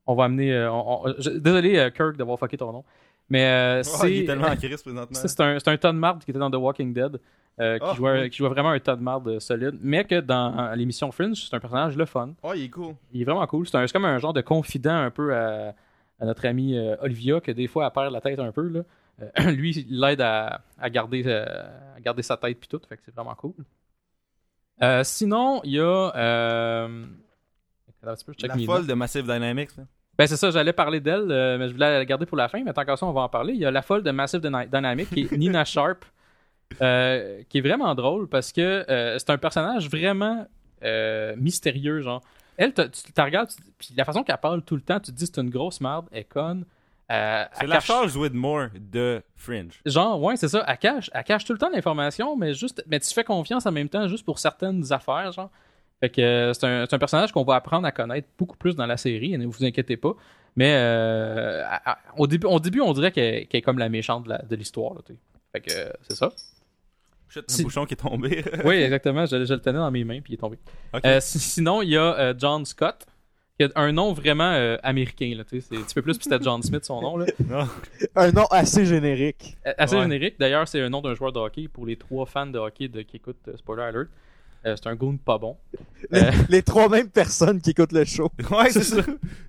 on 0.07 0.15
va 0.15 0.25
amener. 0.25 0.67
on- 0.69 1.07
on- 1.07 1.15
je- 1.19 1.31
désolé, 1.31 1.91
Kirk, 1.97 2.17
d'avoir 2.17 2.39
fucké 2.39 2.57
ton 2.57 2.71
nom. 2.73 2.85
Mais 3.31 3.45
euh, 3.47 3.83
Oh, 3.87 3.97
c'est. 4.01 4.13
il 4.13 4.23
est 4.23 4.27
tellement 4.27 4.49
en 4.49 4.57
crise 4.57 4.83
présentement. 4.83 5.19
ça, 5.19 5.29
c'est 5.29 5.41
un, 5.41 5.57
un 5.73 5.77
tas 5.79 5.93
de 5.93 5.99
marde 5.99 6.23
qui 6.25 6.31
était 6.31 6.39
dans 6.41 6.51
The 6.51 6.57
Walking 6.57 6.93
Dead. 6.93 7.21
euh, 7.61 7.79
qui, 7.79 7.85
Ah, 7.89 7.95
jouait, 7.95 8.21
oui. 8.23 8.31
qui 8.31 8.39
jouait 8.39 8.49
vraiment 8.49 8.71
un 8.71 8.79
tas 8.81 8.97
de 8.97 9.03
marde 9.03 9.29
euh, 9.29 9.41
solide. 9.41 9.79
Mais 9.81 10.05
que 10.05 10.21
dans 10.21 10.73
l'émission 10.75 11.11
Fringe, 11.13 11.37
c'est 11.49 11.55
un 11.57 11.61
personnage 11.61 11.97
le 11.97 12.05
fun. 12.05 12.35
Oh, 12.43 12.53
il 12.55 12.65
est 12.65 12.69
cool. 12.69 12.95
Il 13.13 13.23
est 13.23 13.25
vraiment 13.25 13.47
cool. 13.47 13.67
C'est 13.69 13.93
comme 13.93 14.05
un 14.05 14.19
genre 14.19 14.33
de 14.33 14.41
confident 14.41 14.97
un 14.97 15.11
peu 15.11 15.35
à, 15.35 15.75
à 16.21 16.25
notre 16.27 16.45
amie 16.47 16.77
euh, 16.77 16.97
Olivia, 17.01 17.41
que 17.41 17.53
des 17.53 17.67
fois 17.69 17.87
elle 17.87 17.93
perd 17.93 18.13
la 18.13 18.21
tête 18.21 18.39
un 18.41 18.53
peu. 18.53 18.69
Là. 18.69 18.81
Euh, 19.23 19.51
lui, 19.53 19.71
il 19.89 20.01
l'aide 20.01 20.21
à, 20.21 20.63
à 20.79 20.91
garder, 20.91 21.25
à 21.31 22.01
garder 22.01 22.23
sa 22.23 22.37
tête 22.37 22.59
puis 22.59 22.69
tout. 22.69 22.81
Fait 22.89 22.97
que 22.97 23.03
c'est 23.05 23.15
vraiment 23.15 23.35
cool. 23.37 23.55
Sinon, 25.05 25.61
il 25.65 25.73
y 25.73 25.81
a. 25.81 26.09
Attends 28.07 28.15
La 28.43 28.59
folle 28.67 28.87
de 28.87 28.95
Massive 28.95 29.23
Dynamics. 29.25 29.77
là. 29.79 29.85
Ben 30.19 30.27
c'est 30.27 30.37
ça, 30.37 30.51
j'allais 30.51 30.73
parler 30.73 31.01
d'elle, 31.01 31.31
euh, 31.31 31.59
mais 31.59 31.69
je 31.69 31.73
voulais 31.75 31.99
la 31.99 32.05
garder 32.05 32.25
pour 32.27 32.37
la 32.37 32.49
fin, 32.49 32.63
mais 32.63 32.73
tant 32.73 32.85
qu'à 32.85 32.97
ça, 32.97 33.05
on 33.07 33.13
va 33.13 33.23
en 33.23 33.29
parler. 33.29 33.53
Il 33.55 33.59
y 33.61 33.67
a 33.67 33.71
la 33.71 33.83
folle 33.83 34.03
de 34.03 34.11
Massive 34.13 34.41
Dyna- 34.41 34.67
Dynamic, 34.67 35.11
qui 35.11 35.23
est 35.23 35.33
Nina 35.37 35.65
Sharp, 35.65 36.05
euh, 36.81 37.43
qui 37.49 37.59
est 37.59 37.61
vraiment 37.61 37.95
drôle 37.95 38.29
parce 38.29 38.53
que 38.53 38.85
euh, 38.89 39.19
c'est 39.19 39.31
un 39.31 39.39
personnage 39.39 39.89
vraiment 39.89 40.47
mystérieux, 41.37 42.01
genre. 42.03 42.21
Elle, 42.57 42.73
tu 42.75 42.83
la 43.17 43.25
regardes, 43.25 43.49
puis 43.79 43.89
la 43.97 44.05
façon 44.05 44.23
qu'elle 44.23 44.37
parle 44.39 44.63
tout 44.63 44.77
le 44.77 44.83
temps, 44.83 45.01
tu 45.01 45.11
te 45.11 45.17
dis 45.17 45.27
c'est 45.27 45.41
une 45.41 45.51
grosse 45.51 45.81
merde, 45.81 46.07
elle 46.13 46.27
conne. 46.27 46.65
C'est 47.09 47.15
la 47.67 47.77
cache- 47.77 47.87
Charles 47.87 48.11
Widmore 48.17 48.69
de 48.79 49.23
Fringe. 49.37 49.81
Genre, 49.85 50.21
ouais, 50.23 50.37
c'est 50.37 50.49
ça. 50.49 50.63
Elle 50.67 50.79
cache, 50.79 51.11
elle 51.13 51.25
cache 51.25 51.45
tout 51.45 51.53
le 51.53 51.59
temps 51.59 51.69
l'information, 51.71 52.37
mais 52.37 52.55
juste, 52.55 52.85
mais 52.87 53.01
tu 53.01 53.13
fais 53.13 53.25
confiance 53.25 53.67
en 53.67 53.73
même 53.73 53.89
temps 53.89 54.07
juste 54.09 54.25
pour 54.25 54.39
certaines 54.39 54.93
affaires, 54.93 55.33
genre. 55.33 55.51
Fait 56.05 56.11
que 56.11 56.21
euh, 56.21 56.53
c'est 56.53 56.67
un, 56.67 56.83
un 56.91 56.99
personnage 56.99 57.33
qu'on 57.33 57.45
va 57.45 57.55
apprendre 57.55 57.87
à 57.87 57.93
connaître 57.93 58.29
beaucoup 58.37 58.59
plus 58.59 58.77
dans 58.77 58.85
la 58.85 58.99
série, 58.99 59.39
ne 59.39 59.47
vous 59.47 59.65
inquiétez 59.65 59.97
pas. 59.97 60.15
Mais 60.55 60.75
euh, 60.77 61.63
à- 61.67 61.93
à- 61.93 61.99
au, 62.19 62.27
début, 62.27 62.47
au 62.47 62.61
début, 62.61 62.81
on 62.83 62.93
dirait 62.93 63.11
qu'elle 63.11 63.47
est 63.51 63.63
comme 63.63 63.79
la 63.79 63.89
méchante 63.89 64.27
de 64.27 64.55
l'histoire. 64.57 64.93
là, 64.95 65.01
tu 65.07 65.15
sais. 65.15 65.19
Fait 65.53 65.61
que 65.63 65.73
euh, 65.73 65.91
c'est 66.03 66.17
ça. 66.17 66.31
Un 67.37 67.63
bouchon 67.63 67.87
qui 67.87 67.95
est 67.95 67.97
tombé. 67.97 68.45
Oui, 68.65 68.75
exactement. 68.83 69.25
Je, 69.25 69.45
je 69.47 69.55
le 69.55 69.61
tenais 69.61 69.79
dans 69.79 69.91
mes 69.91 70.05
mains, 70.05 70.21
puis 70.21 70.33
il 70.33 70.35
est 70.35 70.39
tombé. 70.39 70.59
Euh, 71.07 71.21
si- 71.21 71.39
sinon, 71.41 71.81
il 71.81 71.89
y 71.89 71.97
a 71.97 72.17
euh, 72.19 72.35
John 72.37 72.65
Scott, 72.67 73.07
qui 73.59 73.65
a 73.65 73.71
un 73.77 73.93
nom 73.93 74.13
vraiment 74.13 74.53
euh, 74.53 74.77
américain. 74.83 75.33
Là, 75.37 75.45
tu 75.45 75.61
sais. 75.61 75.67
c'est 75.71 75.77
un 75.81 75.83
petit 75.83 75.95
peu 75.95 76.03
plus, 76.03 76.19
puis 76.19 76.25
c'était 76.31 76.45
John 76.45 76.63
Smith, 76.63 76.85
son 76.85 77.01
nom. 77.01 77.17
Là. 77.17 77.27
Un 78.17 78.31
nom 78.33 78.45
assez 78.51 78.85
générique. 78.85 79.57
Assez 79.79 79.97
Ouais. 79.97 80.03
générique. 80.03 80.39
D'ailleurs, 80.39 80.69
c'est 80.69 80.81
le 80.81 80.89
nom 80.89 81.01
d'un 81.01 81.15
joueur 81.15 81.33
de 81.33 81.39
hockey 81.41 81.69
pour 81.69 81.87
les 81.87 81.97
trois 81.97 82.27
fans 82.27 82.47
de 82.47 82.59
hockey 82.59 82.89
de, 82.89 83.03
qui 83.03 83.17
écoutent 83.17 83.49
euh, 83.49 83.57
Spoiler 83.57 83.83
Alert. 83.85 84.09
Euh, 84.67 84.77
c'est 84.77 84.87
un 84.89 84.95
goon 84.95 85.19
pas 85.19 85.37
bon. 85.39 85.57
Les, 86.11 86.21
Euh. 86.23 86.31
les 86.49 86.63
trois 86.63 86.89
mêmes 86.89 87.11
personnes 87.11 87.61
qui 87.61 87.71
écoutent 87.71 87.93
le 87.93 88.05
show. 88.05 88.31
Ouais, 88.51 88.71
c'est 88.71 88.83
ça. 88.83 89.03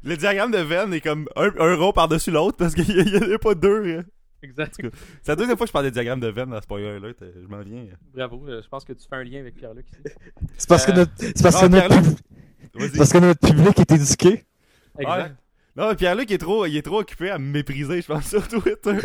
Le 0.04 0.18
diagramme 0.18 0.52
de 0.52 0.58
veine 0.58 0.94
est 0.94 1.02
comme 1.02 1.28
un, 1.36 1.50
un 1.60 1.76
rond 1.76 1.94
par-dessus 1.94 2.32
l'autre 2.32 2.58
parce 2.58 2.74
qu'il 2.76 2.86
n'y 2.96 3.18
en 3.18 3.34
a 3.34 3.38
pas 3.38 3.56
deux. 3.56 3.98
hein. 4.00 4.04
Exact. 4.44 4.76
C'est 5.24 5.28
la 5.32 5.36
deuxième 5.36 5.58
fois 5.58 5.66
que 5.66 5.70
je 5.70 5.74
parle 5.74 5.86
des 5.86 5.92
diagrammes 5.92 6.20
de 6.20 6.30
dans 6.32 6.62
Spoiler 6.62 6.88
Alert. 6.98 7.22
euh, 7.22 7.32
Je 7.42 7.48
m'en 7.48 7.62
viens. 7.64 7.86
Bravo. 8.14 8.44
euh, 8.48 8.62
Je 8.64 8.68
pense 8.68 8.84
que 8.86 8.94
tu 8.94 9.08
fais 9.10 9.16
un 9.16 9.24
lien 9.24 9.40
avec 9.40 9.56
Pierre-Luc 9.56 9.86
ici. 9.90 10.02
C'est 10.58 10.70
parce, 10.70 10.86
que 10.86 10.92
Euh, 10.92 10.96
notre, 10.96 11.12
c'est 11.18 11.42
parce, 11.42 11.56
ah, 11.56 11.68
que 11.68 11.72
notre, 11.72 11.88
pub- 12.02 12.98
parce 12.98 13.12
que 13.14 13.18
notre 13.18 13.40
public 13.48 13.80
est 13.80 13.92
éduqué. 13.92 14.44
Exact. 15.00 15.18
Ouais. 15.24 15.32
Non, 15.78 15.90
mais 15.90 15.96
Pierre-Luc 15.96 16.30
il 16.30 16.34
est 16.34 16.38
trop, 16.38 16.66
il 16.66 16.78
est 16.78 16.82
trop 16.84 17.00
occupé 17.00 17.30
à 17.32 17.40
me 17.40 17.52
mépriser, 17.52 18.02
je 18.02 18.08
pense, 18.08 18.28
sur 18.28 18.48
Twitter. 18.48 18.98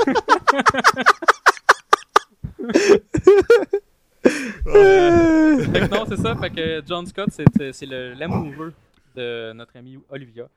Fait 4.23 5.81
que 5.81 5.95
non, 5.95 6.05
c'est 6.09 6.17
ça. 6.17 6.37
Fait 6.37 6.51
que 6.51 6.83
John 6.87 7.07
Scott, 7.07 7.31
c'est 7.31 7.73
c'est 7.73 7.87
l'amoureux 7.87 8.73
de 9.17 9.53
notre 9.53 9.77
ami 9.77 9.99
Olivia. 10.11 10.49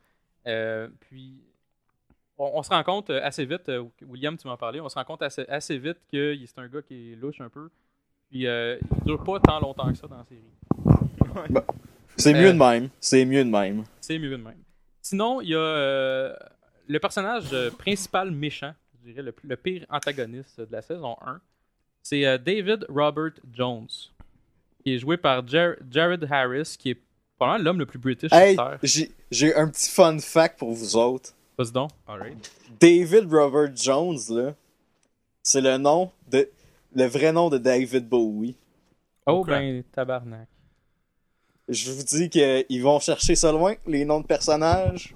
Euh, 0.47 0.88
puis, 1.10 1.34
on, 2.38 2.52
on 2.56 2.63
se 2.63 2.69
rend 2.69 2.84
compte 2.84 3.10
euh, 3.10 3.21
assez 3.23 3.45
vite, 3.45 3.69
euh, 3.69 3.84
William, 4.06 4.38
tu 4.38 4.47
m'en 4.47 4.58
parlais, 4.58 4.80
on 4.82 4.89
se 4.89 4.95
rend 4.95 5.06
compte 5.06 5.21
assez, 5.21 5.45
assez 5.47 5.78
vite 5.78 5.97
que 6.12 6.36
c'est 6.45 6.60
un 6.60 6.67
gars 6.67 6.82
qui 6.82 7.13
est 7.13 7.15
louche 7.15 7.39
un 7.39 7.49
peu. 7.49 7.69
Puis 8.30 8.45
euh, 8.47 8.78
il 8.97 9.04
dure 9.06 9.23
pas 9.23 9.39
tant 9.39 9.60
longtemps 9.60 9.89
que 9.91 9.97
ça 9.97 10.08
dans 10.08 10.17
la 10.17 10.26
série. 10.26 10.41
C'est 12.17 12.36
Euh, 12.36 12.41
mieux 12.41 12.54
de 12.54 12.58
même. 12.58 12.89
C'est 12.99 13.26
mieux 13.26 13.43
de 13.45 13.49
même. 13.49 13.84
C'est 14.02 14.19
mieux 14.19 14.32
de 14.32 14.36
même. 14.43 14.58
Sinon, 15.02 15.41
il 15.41 15.49
y 15.49 15.56
a 15.56 15.60
euh, 15.60 16.36
le 16.88 16.99
personnage 16.99 17.45
euh, 17.54 17.71
principal 17.71 18.32
méchant, 18.32 18.73
je 18.99 19.10
dirais 19.12 19.21
le, 19.23 19.32
plus- 19.32 19.47
le 19.47 19.56
pire 19.56 19.86
antagoniste 19.89 20.60
de 20.62 20.71
la 20.71 20.82
saison 20.82 21.15
1. 21.26 21.39
C'est 22.04 22.26
euh, 22.26 22.38
David 22.38 22.86
Robert 22.89 23.32
Jones, 23.54 23.88
qui 24.84 24.94
est 24.96 25.00
joué 25.00 25.18
par 25.18 25.48
Jar- 25.48 25.76
Jared 25.89 26.28
Harris, 26.30 26.76
qui 26.78 26.92
est 26.92 27.00
probablement 27.38 27.63
l'homme 27.63 27.80
le 27.80 27.86
plus 27.86 27.98
british 28.00 28.32
Hey, 28.34 28.56
sur 28.56 28.66
Terre. 28.70 28.80
j'ai 28.84 29.12
j'ai 29.32 29.56
un 29.56 29.68
petit 29.70 29.89
fun 29.89 30.20
fact 30.20 30.60
pour 30.60 30.72
vous 30.74 30.96
autres. 30.96 31.32
Vas-y 31.58 31.72
donc. 31.72 31.92
Alright. 32.08 32.52
David 32.80 33.32
Robert 33.32 33.76
Jones, 33.76 34.20
là, 34.30 34.54
c'est 35.42 35.62
le 35.62 35.78
nom 35.78 36.12
de. 36.30 36.50
Le 36.96 37.06
vrai 37.06 37.32
nom 37.32 37.50
de 37.50 37.58
David 37.58 38.08
Bowie. 38.08 38.56
Oh 39.26 39.44
ben, 39.44 39.84
tabarnak. 39.92 40.48
Je 41.70 41.92
vous 41.92 42.04
dis 42.04 42.30
qu'ils 42.30 42.84
vont 42.84 43.00
chercher 43.00 43.36
ça 43.36 43.52
loin, 43.52 43.74
les 43.88 44.06
noms 44.06 44.20
de 44.20 44.28
personnages. 44.28 45.16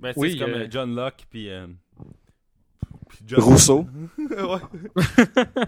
Ben, 0.00 0.08
tu 0.08 0.14
sais, 0.14 0.20
Oui, 0.20 0.32
c'est 0.32 0.38
comme 0.38 0.54
euh, 0.54 0.64
euh, 0.64 0.68
John 0.70 0.94
Locke, 0.96 1.26
puis. 1.30 1.48
euh, 1.50 1.66
Rousseau. 3.34 3.86
ouais. 4.18 5.04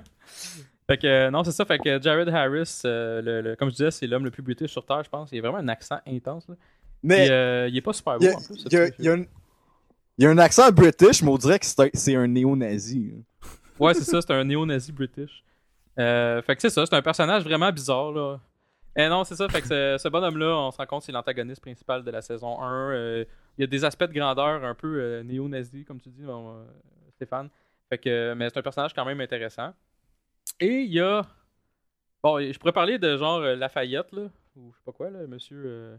Fait 0.87 0.97
que, 0.97 1.29
non, 1.31 1.45
c'est 1.45 1.53
ça. 1.53 1.65
Fait 1.67 1.79
que 1.79 2.01
Jared 2.01 2.29
Harris, 2.31 2.81
euh, 2.87 3.21
le, 3.21 3.41
le- 3.43 3.57
comme 3.57 3.69
je 3.69 3.75
disais, 3.75 3.91
c'est 3.91 4.07
l'homme 4.07 4.25
le 4.25 4.31
plus 4.31 4.43
british 4.43 4.71
sur 4.71 4.85
Terre, 4.87 5.03
je 5.05 5.11
pense. 5.11 5.29
Il 5.33 5.39
a 5.39 5.43
vraiment 5.43 5.59
un 5.59 5.69
accent 5.69 5.99
intense. 6.07 6.49
Là. 6.49 6.55
Mais 7.03 7.29
euh, 7.31 7.69
il 7.69 7.77
est 7.77 7.83
pas 7.83 7.93
super 7.93 8.19
beau 8.19 8.27
a, 8.27 8.31
en 8.31 8.41
plus. 8.41 8.65
il 8.65 8.73
y 8.73 8.77
a- 8.77 8.87
il 8.99 9.05
y 9.05 9.09
a 9.09 9.13
un- 9.13 9.25
il 10.17 10.25
y 10.25 10.27
a 10.27 10.31
un 10.31 10.39
accent 10.39 10.71
british, 10.73 11.23
mais 11.23 11.29
on 11.31 11.37
dirait 11.37 11.59
que 11.59 11.67
c'est 11.67 12.17
un, 12.17 12.27
néo-nazi. 12.27 13.13
hein. 13.19 13.47
Ouais, 13.79 13.95
c'est 13.95 14.03
ça, 14.05 14.21
c'est 14.21 14.33
un 14.33 14.43
néo-nazi 14.45 14.91
british. 14.91 15.45
Euh, 15.99 16.41
fait 16.43 16.57
que 16.57 16.63
c'est 16.63 16.71
ça, 16.71 16.85
c'est 16.87 16.95
un 16.97 17.03
personnage 17.03 17.45
vraiment 17.45 17.71
bizarre, 17.71 18.11
là. 18.13 18.41
Et 18.97 19.09
non, 19.09 19.23
c'est 19.23 19.37
ça, 19.37 19.49
fait 19.49 19.61
que 19.61 19.69
ce, 19.69 19.97
ce 20.03 20.09
bonhomme-là, 20.09 20.57
on 20.59 20.71
se 20.73 20.77
rend 20.79 20.87
compte, 20.87 21.03
c'est 21.03 21.13
l'antagoniste 21.13 21.61
principal 21.61 22.03
de 22.03 22.11
la 22.11 22.21
saison 22.23 22.61
1. 22.61 22.91
Euh, 22.93 23.25
il 23.57 23.61
y 23.61 23.65
a 23.65 23.67
des 23.69 23.85
aspects 23.85 24.05
de 24.05 24.13
grandeur 24.13 24.65
un 24.65 24.75
peu 24.75 24.99
euh, 25.01 25.23
néo-nazi, 25.23 25.85
comme 25.85 26.01
tu 26.01 26.09
dis, 26.09 26.23
bon, 26.23 26.49
euh, 26.51 26.65
Stéphane. 27.19 27.49
Fait 27.89 27.99
que, 27.99 28.35
mais 28.35 28.49
c'est 28.49 28.59
un 28.59 28.63
personnage 28.63 28.95
quand 28.95 29.05
même 29.05 29.21
intéressant. 29.21 29.73
Et 30.61 30.81
il 30.83 30.93
y 30.93 31.01
a. 31.01 31.27
Bon, 32.23 32.41
je 32.41 32.59
pourrais 32.59 32.73
parler 32.73 32.99
de 32.99 33.17
genre 33.17 33.39
euh, 33.41 33.55
Lafayette, 33.57 34.13
là, 34.13 34.23
ou 34.57 34.71
je 34.73 34.77
sais 34.77 34.83
pas 34.85 34.93
quoi, 34.93 35.11
là, 35.11 35.27
monsieur. 35.27 35.63
euh, 35.67 35.97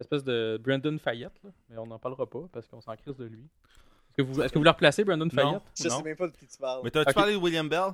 espèce 0.00 0.24
de 0.24 0.60
Brandon 0.62 0.96
Fayette, 0.98 1.32
là, 1.44 1.50
mais 1.70 1.78
on 1.78 1.86
n'en 1.86 1.98
parlera 1.98 2.26
pas 2.28 2.40
parce 2.52 2.66
qu'on 2.66 2.80
s'en 2.80 2.94
crise 2.96 3.16
de 3.16 3.24
lui. 3.24 3.44
Est-ce 3.44 4.16
que 4.16 4.22
vous, 4.22 4.42
est-ce 4.42 4.52
que 4.52 4.58
vous 4.58 4.64
le 4.64 4.70
replacez, 4.70 5.04
Brandon 5.04 5.28
Fayette? 5.30 5.62
Je 5.80 5.88
Non. 5.88 5.96
sais 5.98 6.02
même 6.02 6.16
pas 6.16 6.26
de 6.28 6.32
qui 6.36 6.46
tu 6.46 6.58
parles. 6.58 6.80
Mais 6.84 6.90
t'as-tu 6.90 7.10
Ok. 7.10 7.14
parlé 7.14 7.32
de 7.32 7.38
William 7.38 7.68
Bell? 7.68 7.92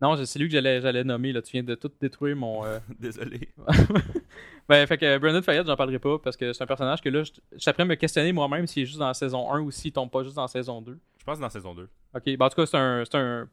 Non, 0.00 0.16
je- 0.16 0.24
c'est 0.24 0.38
lui 0.38 0.48
que 0.48 0.52
j'allais, 0.52 0.80
j'allais 0.80 1.04
nommer. 1.04 1.32
Là. 1.32 1.40
Tu 1.42 1.52
viens 1.52 1.62
de 1.62 1.74
tout 1.76 1.90
détruire 2.00 2.34
mon. 2.36 2.64
euh, 2.64 2.78
Désolé. 2.98 3.48
ben, 4.68 4.86
fait 4.86 4.98
que 4.98 5.18
Brandon 5.18 5.42
Fayette, 5.42 5.66
j'en 5.66 5.76
parlerai 5.76 5.98
pas 5.98 6.18
parce 6.18 6.36
que 6.36 6.52
c'est 6.52 6.62
un 6.64 6.66
personnage 6.66 7.00
que 7.00 7.08
là, 7.08 7.22
je 7.22 7.32
je 7.52 7.58
suis 7.58 7.70
après 7.70 7.82
à 7.82 7.86
me 7.86 7.94
questionner 7.94 8.32
moi-même 8.32 8.66
s'il 8.66 8.82
est 8.82 8.86
juste 8.86 8.98
dans 8.98 9.06
la 9.08 9.14
saison 9.14 9.50
1 9.52 9.60
ou 9.60 9.70
s'il 9.70 9.92
tombe 9.92 10.10
pas 10.10 10.22
juste 10.22 10.34
dans 10.36 10.42
la 10.42 10.48
saison 10.48 10.80
2. 10.82 10.98
Je 11.24 11.30
pense 11.30 11.38
que 11.38 11.42
dans 11.42 11.48
saison 11.50 11.74
2. 11.74 11.88
Ok, 12.14 12.22
ben, 12.26 12.40
en 12.42 12.48
tout 12.50 12.56
cas, 12.56 12.66
c'est 12.66 12.76
un. 12.76 13.02
C'est 13.04 13.14
un. 13.16 13.20
euh, 13.20 13.46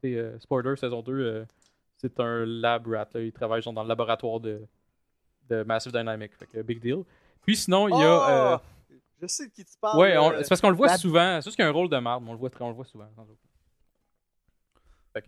c'est, 0.00 0.14
euh, 0.14 0.38
spoiler, 0.38 0.76
saison 0.76 1.02
2, 1.02 1.12
euh, 1.12 1.44
c'est 1.96 2.20
un 2.20 2.44
lab 2.46 2.86
rat. 2.86 3.08
Là. 3.14 3.20
Il 3.20 3.32
travaille 3.32 3.62
genre, 3.62 3.72
dans 3.72 3.82
le 3.82 3.88
laboratoire 3.88 4.38
de, 4.38 4.62
de 5.50 5.62
Massive 5.64 5.90
Dynamic. 5.92 6.34
Fait 6.36 6.46
que 6.46 6.62
big 6.62 6.80
deal. 6.80 7.02
Puis 7.44 7.56
sinon, 7.56 7.88
il 7.88 7.98
y 7.98 8.02
a. 8.02 8.52
euh, 8.54 8.56
Oh! 8.56 8.94
Je 9.20 9.26
sais 9.28 9.46
de 9.48 9.52
qui 9.52 9.64
tu 9.64 9.72
parles. 9.80 9.98
ouais, 10.00 10.16
euh, 10.16 10.42
c'est 10.42 10.48
parce 10.48 10.60
qu'on 10.60 10.70
le 10.70 10.76
voit 10.76 10.86
la- 10.88 10.98
souvent. 10.98 11.40
C'est 11.40 11.44
juste 11.46 11.56
qu'il 11.56 11.64
y 11.64 11.66
a 11.66 11.68
un 11.68 11.72
rôle 11.72 11.88
de 11.88 11.96
marde, 11.98 12.22
mais 12.24 12.30
on 12.30 12.32
le 12.32 12.38
voit, 12.38 12.50
très- 12.50 12.64
on 12.64 12.68
le 12.70 12.74
voit 12.74 12.84
souvent. 12.84 13.08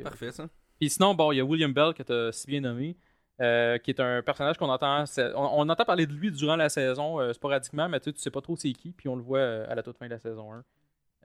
Parfait, 0.03 0.33
ça. 0.33 0.49
Puis 0.81 0.91
sinon, 0.91 1.15
bon, 1.15 1.31
il 1.33 1.37
y 1.37 1.41
a 1.41 1.45
William 1.45 1.73
Bell 1.73 1.93
que 1.95 2.03
tu 2.03 2.13
as 2.13 2.33
si 2.33 2.47
bien 2.47 2.61
nommé, 2.61 2.97
euh, 3.41 3.79
qui 3.79 3.91
est 3.91 4.01
un 4.01 4.23
personnage 4.23 4.57
qu'on 4.57 4.69
entend. 4.69 5.05
On, 5.37 5.61
on 5.61 5.69
entend 5.69 5.85
parler 5.85 6.07
de 6.07 6.13
lui 6.13 6.31
durant 6.33 6.57
la 6.57 6.69
saison 6.69 7.21
euh, 7.21 7.33
sporadiquement, 7.33 7.89
mais 7.89 8.01
tu 8.01 8.05
sais, 8.11 8.13
tu 8.15 8.21
sais 8.21 8.31
pas 8.31 8.41
trop 8.41 8.57
c'est 8.57 8.73
qui, 8.73 8.93
puis 8.93 9.09
on 9.09 9.15
le 9.17 9.23
voit 9.23 9.39
euh, 9.39 9.67
à 9.71 9.75
la 9.75 9.83
toute 9.83 9.97
fin 9.99 10.07
de 10.07 10.11
la 10.11 10.19
saison 10.19 10.53
1. 10.53 10.65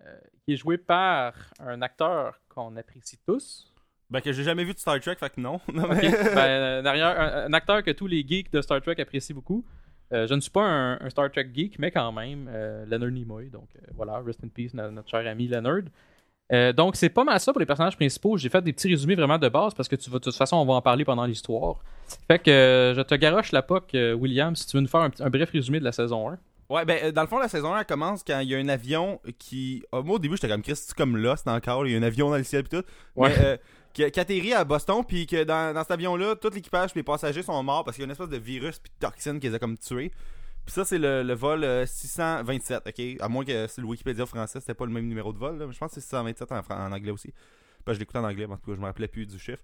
Euh, 0.06 0.18
qui 0.46 0.54
est 0.54 0.58
joué 0.58 0.78
par 0.78 1.34
un 1.60 1.82
acteur 1.82 2.40
qu'on 2.48 2.76
apprécie 2.78 3.20
tous. 3.28 3.72
Ben, 4.10 4.22
que 4.22 4.32
j'ai 4.32 4.44
jamais 4.44 4.64
vu 4.64 4.74
de 4.74 4.80
Star 4.80 5.00
Trek, 5.00 5.16
fait 5.20 5.30
que 5.34 5.42
non. 5.42 5.60
Ben, 5.68 6.14
euh, 6.38 6.82
derrière, 6.82 7.20
un, 7.20 7.46
un 7.48 7.54
acteur 7.54 7.84
que 7.84 7.92
tous 7.92 8.08
les 8.08 8.26
geeks 8.28 8.52
de 8.52 8.62
Star 8.62 8.82
Trek 8.82 9.00
apprécient 9.00 9.36
beaucoup. 9.36 9.64
Euh, 10.12 10.26
je 10.26 10.34
ne 10.34 10.40
suis 10.40 10.50
pas 10.50 10.64
un, 10.64 10.94
un 11.02 11.10
Star 11.10 11.30
Trek 11.32 11.50
geek, 11.54 11.78
mais 11.78 11.92
quand 11.92 12.12
même, 12.14 12.50
euh, 12.52 12.86
Leonard 12.88 13.12
Nimoy. 13.12 13.50
Donc 13.50 13.68
euh, 13.76 13.86
voilà, 13.94 14.20
rest 14.26 14.44
in 14.44 14.48
peace, 14.48 14.72
no- 14.74 14.90
notre 14.90 15.10
cher 15.10 15.28
ami 15.28 15.48
Leonard. 15.48 15.84
Donc 16.76 16.96
c'est 16.96 17.10
pas 17.10 17.24
mal 17.24 17.40
ça 17.40 17.52
pour 17.54 17.60
les 17.60 17.68
personnages 17.68 17.96
principaux. 17.96 18.36
J'ai 18.38 18.50
fait 18.50 18.62
des 18.64 18.74
petits 18.74 18.88
résumés 18.88 19.14
vraiment 19.14 19.38
de 19.38 19.50
base 19.50 19.76
parce 19.76 19.88
que 19.88 19.96
tu 19.96 20.10
vas, 20.10 20.18
de 20.18 20.24
toute 20.24 20.36
façon, 20.36 20.56
on 20.58 20.66
va 20.66 20.74
en 20.74 20.82
parler 20.82 21.06
pendant 21.06 21.26
l'histoire. 21.26 21.76
Fait 22.28 22.40
que 22.40 22.94
je 22.96 23.02
te 23.02 23.14
garoche 23.14 23.52
la 23.52 23.62
POC, 23.62 23.92
William, 24.18 24.56
si 24.56 24.66
tu 24.66 24.76
veux 24.78 24.82
nous 24.82 24.88
faire 24.88 25.02
un, 25.02 25.12
un 25.20 25.30
bref 25.30 25.52
résumé 25.52 25.80
de 25.80 25.84
la 25.84 25.92
saison 25.92 26.28
1. 26.32 26.40
Ouais, 26.70 26.86
ben, 26.86 27.00
euh, 27.04 27.12
dans 27.12 27.22
le 27.22 27.28
fond, 27.28 27.40
la 27.40 27.48
saison 27.48 27.74
1 27.74 27.80
elle 27.80 27.86
commence 27.86 28.24
quand 28.24 28.40
il 28.40 28.50
y 28.50 28.56
a 28.56 28.60
un 28.60 28.68
avion 28.68 29.20
qui. 29.40 29.84
moi, 29.92 30.16
au 30.16 30.20
début, 30.20 30.36
j'étais 30.36 30.50
comme 30.50 30.62
Chris, 30.62 30.76
c'est 30.76 30.96
comme 30.96 31.18
là, 31.18 31.36
c'est 31.36 31.50
encore, 31.50 31.88
il 31.88 31.94
y 31.94 31.96
a 31.96 32.00
un 32.00 32.04
avion 32.04 32.30
dans 32.30 32.38
le 32.38 32.44
ciel, 32.44 32.64
pis 32.64 32.70
tout. 32.70 32.84
Ouais. 33.16 33.30
Mais, 33.30 33.46
euh, 33.46 33.58
qui, 33.94 34.10
qui 34.12 34.20
atterrit 34.20 34.54
à 34.54 34.64
Boston, 34.64 35.04
puis 35.08 35.26
que 35.26 35.44
dans, 35.44 35.74
dans 35.74 35.82
cet 35.82 35.92
avion-là, 35.92 36.36
tout 36.36 36.52
l'équipage 36.54 36.92
et 36.92 37.00
les 37.00 37.04
passagers 37.04 37.42
sont 37.42 37.62
morts 37.64 37.84
parce 37.84 37.96
qu'il 37.96 38.04
y 38.04 38.06
a 38.06 38.08
une 38.08 38.12
espèce 38.12 38.30
de 38.30 38.38
virus 38.38 38.78
puis 38.78 38.92
de 38.92 39.08
toxine 39.08 39.40
qui 39.40 39.48
les 39.48 39.56
a 39.56 39.60
comme 39.60 39.78
tués. 39.78 40.12
Puis 40.66 40.74
ça, 40.76 40.86
c'est 40.86 41.00
le, 41.00 41.24
le 41.24 41.34
vol 41.34 41.64
euh, 41.64 41.88
627, 41.88 42.84
ok? 42.86 43.22
À 43.22 43.28
moins 43.28 43.44
que 43.44 43.66
c'est 43.66 43.82
le 43.82 43.88
Wikipédia 43.88 44.28
français, 44.28 44.60
c'était 44.60 44.76
pas 44.76 44.86
le 44.86 44.92
même 44.92 45.08
numéro 45.08 45.34
de 45.34 45.40
vol, 45.40 45.58
là, 45.58 45.66
mais 45.66 45.74
je 45.74 45.80
pense 45.80 45.90
que 45.90 45.96
c'est 45.96 46.02
627 46.02 46.52
en, 46.52 46.92
anglais 46.92 47.12
aussi. 47.12 47.34
Parce 47.84 47.96
que 47.96 48.00
je 48.00 48.00
l'écoutais 48.02 48.20
en 48.20 48.26
anglais, 48.26 48.46
en 48.46 48.58
tout 48.58 48.70
cas, 48.70 48.76
je 48.76 48.82
me 48.82 48.86
rappelais 48.86 49.08
plus 49.08 49.26
du 49.26 49.40
chiffre. 49.40 49.64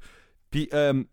Puis 0.49 0.69
euh, 0.73 1.03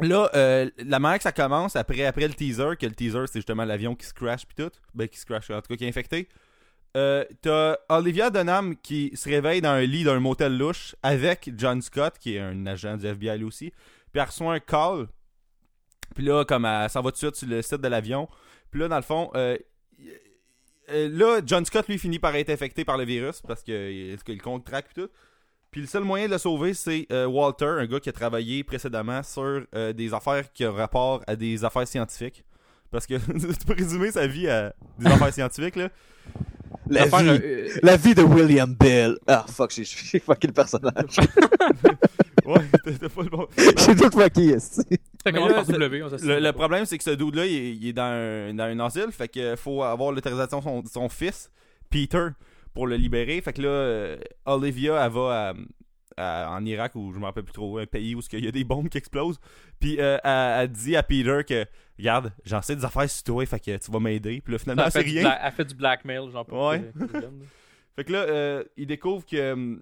là, 0.00 0.30
euh, 0.34 0.70
la 0.78 0.98
manière 0.98 1.18
que 1.18 1.22
ça 1.22 1.32
commence, 1.32 1.76
après, 1.76 2.04
après 2.04 2.28
le 2.28 2.34
teaser, 2.34 2.76
que 2.78 2.86
le 2.86 2.94
teaser, 2.94 3.26
c'est 3.26 3.38
justement 3.38 3.64
l'avion 3.64 3.94
qui 3.94 4.06
se 4.06 4.14
crash 4.14 4.46
puis 4.46 4.64
tout, 4.64 4.72
ben 4.94 5.08
qui 5.08 5.18
se 5.18 5.26
crash, 5.26 5.50
en 5.50 5.60
tout 5.60 5.68
cas 5.68 5.76
qui 5.76 5.84
est 5.84 5.88
infecté. 5.88 6.28
Euh, 6.96 7.24
T'as 7.42 7.76
Olivia 7.90 8.30
Dunham 8.30 8.74
qui 8.76 9.12
se 9.14 9.28
réveille 9.28 9.60
dans 9.60 9.70
un 9.70 9.82
lit 9.82 10.04
d'un 10.04 10.18
motel 10.18 10.56
louche 10.56 10.96
avec 11.02 11.50
John 11.56 11.82
Scott, 11.82 12.14
qui 12.18 12.36
est 12.36 12.40
un 12.40 12.66
agent 12.66 12.96
du 12.96 13.06
FBI 13.06 13.38
lui 13.38 13.44
aussi. 13.44 13.70
Puis 14.12 14.20
elle 14.20 14.22
reçoit 14.22 14.54
un 14.54 14.60
call. 14.60 15.08
Puis 16.14 16.24
là, 16.24 16.44
comme 16.44 16.64
elle 16.64 16.88
s'en 16.88 17.02
va 17.02 17.10
tout 17.10 17.16
de 17.16 17.18
suite 17.18 17.36
sur 17.36 17.48
le 17.48 17.60
site 17.60 17.80
de 17.82 17.88
l'avion. 17.88 18.28
Puis 18.70 18.80
là, 18.80 18.88
dans 18.88 18.96
le 18.96 19.02
fond, 19.02 19.30
euh, 19.34 19.58
euh, 20.90 21.08
là, 21.10 21.40
John 21.44 21.64
Scott, 21.66 21.86
lui, 21.88 21.98
finit 21.98 22.18
par 22.18 22.34
être 22.34 22.50
infecté 22.50 22.84
par 22.84 22.96
le 22.96 23.04
virus 23.04 23.42
parce 23.42 23.62
qu'il 23.62 24.18
il 24.26 24.42
contracte 24.42 24.92
puis 24.94 25.04
tout. 25.04 25.10
Puis 25.70 25.80
le 25.82 25.86
seul 25.86 26.04
moyen 26.04 26.26
de 26.26 26.32
le 26.32 26.38
sauver, 26.38 26.72
c'est 26.74 27.06
euh, 27.12 27.26
Walter, 27.26 27.66
un 27.66 27.86
gars 27.86 28.00
qui 28.00 28.08
a 28.08 28.12
travaillé 28.12 28.64
précédemment 28.64 29.22
sur 29.22 29.62
euh, 29.74 29.92
des 29.92 30.14
affaires 30.14 30.50
qui 30.52 30.64
ont 30.64 30.72
rapport 30.72 31.22
à 31.26 31.36
des 31.36 31.64
affaires 31.64 31.86
scientifiques. 31.86 32.44
Parce 32.90 33.06
que 33.06 33.14
tu 33.58 33.66
peux 33.66 33.74
résumer 33.74 34.10
sa 34.12 34.26
vie 34.26 34.48
à 34.48 34.72
des 34.98 35.06
affaires 35.06 35.32
scientifiques, 35.34 35.76
là? 35.76 35.88
La 36.88 37.04
vie, 37.06 37.12
euh, 37.28 37.68
la 37.82 37.96
vie 37.96 38.14
de 38.14 38.22
William 38.22 38.72
Bell. 38.72 39.16
Ah, 39.26 39.44
fuck, 39.48 39.72
j'ai- 39.72 39.84
fucké 40.20 40.46
le 40.46 40.52
personnage. 40.52 41.16
Ouais, 42.44 42.60
t'as 42.84 43.08
pas 43.08 43.22
le 43.24 43.28
bon. 43.28 43.48
j'ai 43.58 43.96
tout 43.96 44.08
fucké, 44.08 44.54
Le, 45.24 46.38
le 46.38 46.52
problème, 46.52 46.84
c'est 46.86 46.96
que 46.96 47.02
ce 47.02 47.10
dude-là, 47.10 47.44
il, 47.44 47.52
est- 47.54 47.74
il 47.74 47.88
est 47.88 47.92
dans 47.92 48.04
un, 48.04 48.54
dans 48.54 48.64
un 48.64 48.78
asile. 48.86 49.08
Fait 49.10 49.26
qu'il 49.26 49.56
faut 49.56 49.82
avoir 49.82 50.12
l'autorisation 50.12 50.58
de 50.60 50.62
son, 50.62 50.80
de 50.82 50.88
son 50.88 51.08
fils, 51.08 51.50
Peter, 51.90 52.28
pour 52.76 52.86
le 52.86 52.94
libérer. 52.96 53.40
Fait 53.40 53.52
que 53.52 53.62
là, 53.62 53.68
euh, 53.68 54.16
Olivia, 54.44 55.04
elle 55.04 55.10
va 55.12 55.50
à- 55.50 55.54
à- 56.18 56.50
en 56.56 56.64
Irak, 56.64 56.94
ou 56.94 57.12
je 57.12 57.18
me 57.18 57.24
rappelle 57.24 57.42
plus 57.44 57.52
trop, 57.52 57.78
un 57.78 57.86
pays 57.86 58.14
où 58.14 58.20
il 58.32 58.44
y 58.44 58.48
a 58.48 58.52
des 58.52 58.64
bombes 58.64 58.88
qui 58.88 58.98
explosent. 58.98 59.38
Puis 59.80 59.96
euh, 60.00 60.18
elle, 60.22 60.62
elle 60.64 60.68
dit 60.70 60.94
à 60.96 61.02
Peter 61.02 61.40
que, 61.46 61.66
regarde, 61.98 62.32
j'en 62.44 62.62
sais 62.62 62.76
des 62.76 62.84
affaires 62.84 63.10
sur 63.10 63.24
toi, 63.24 63.44
fait 63.46 63.58
que 63.60 63.76
tu 63.76 63.90
vas 63.90 63.98
m'aider. 64.00 64.40
Puis 64.40 64.52
là, 64.52 64.58
finalement, 64.58 64.84
elle, 64.84 64.92
c'est 64.92 65.02
fait 65.02 65.10
du 65.10 65.18
rien. 65.18 65.36
elle 65.42 65.52
fait 65.52 65.64
du 65.64 65.74
blackmail, 65.74 66.30
genre 66.30 66.46
pour 66.46 66.68
Ouais. 66.68 66.90
Fait 67.96 68.04
que 68.04 68.12
là, 68.12 68.18
euh, 68.20 68.64
il 68.76 68.86
découvre 68.86 69.24
que. 69.26 69.52
hum, 69.52 69.80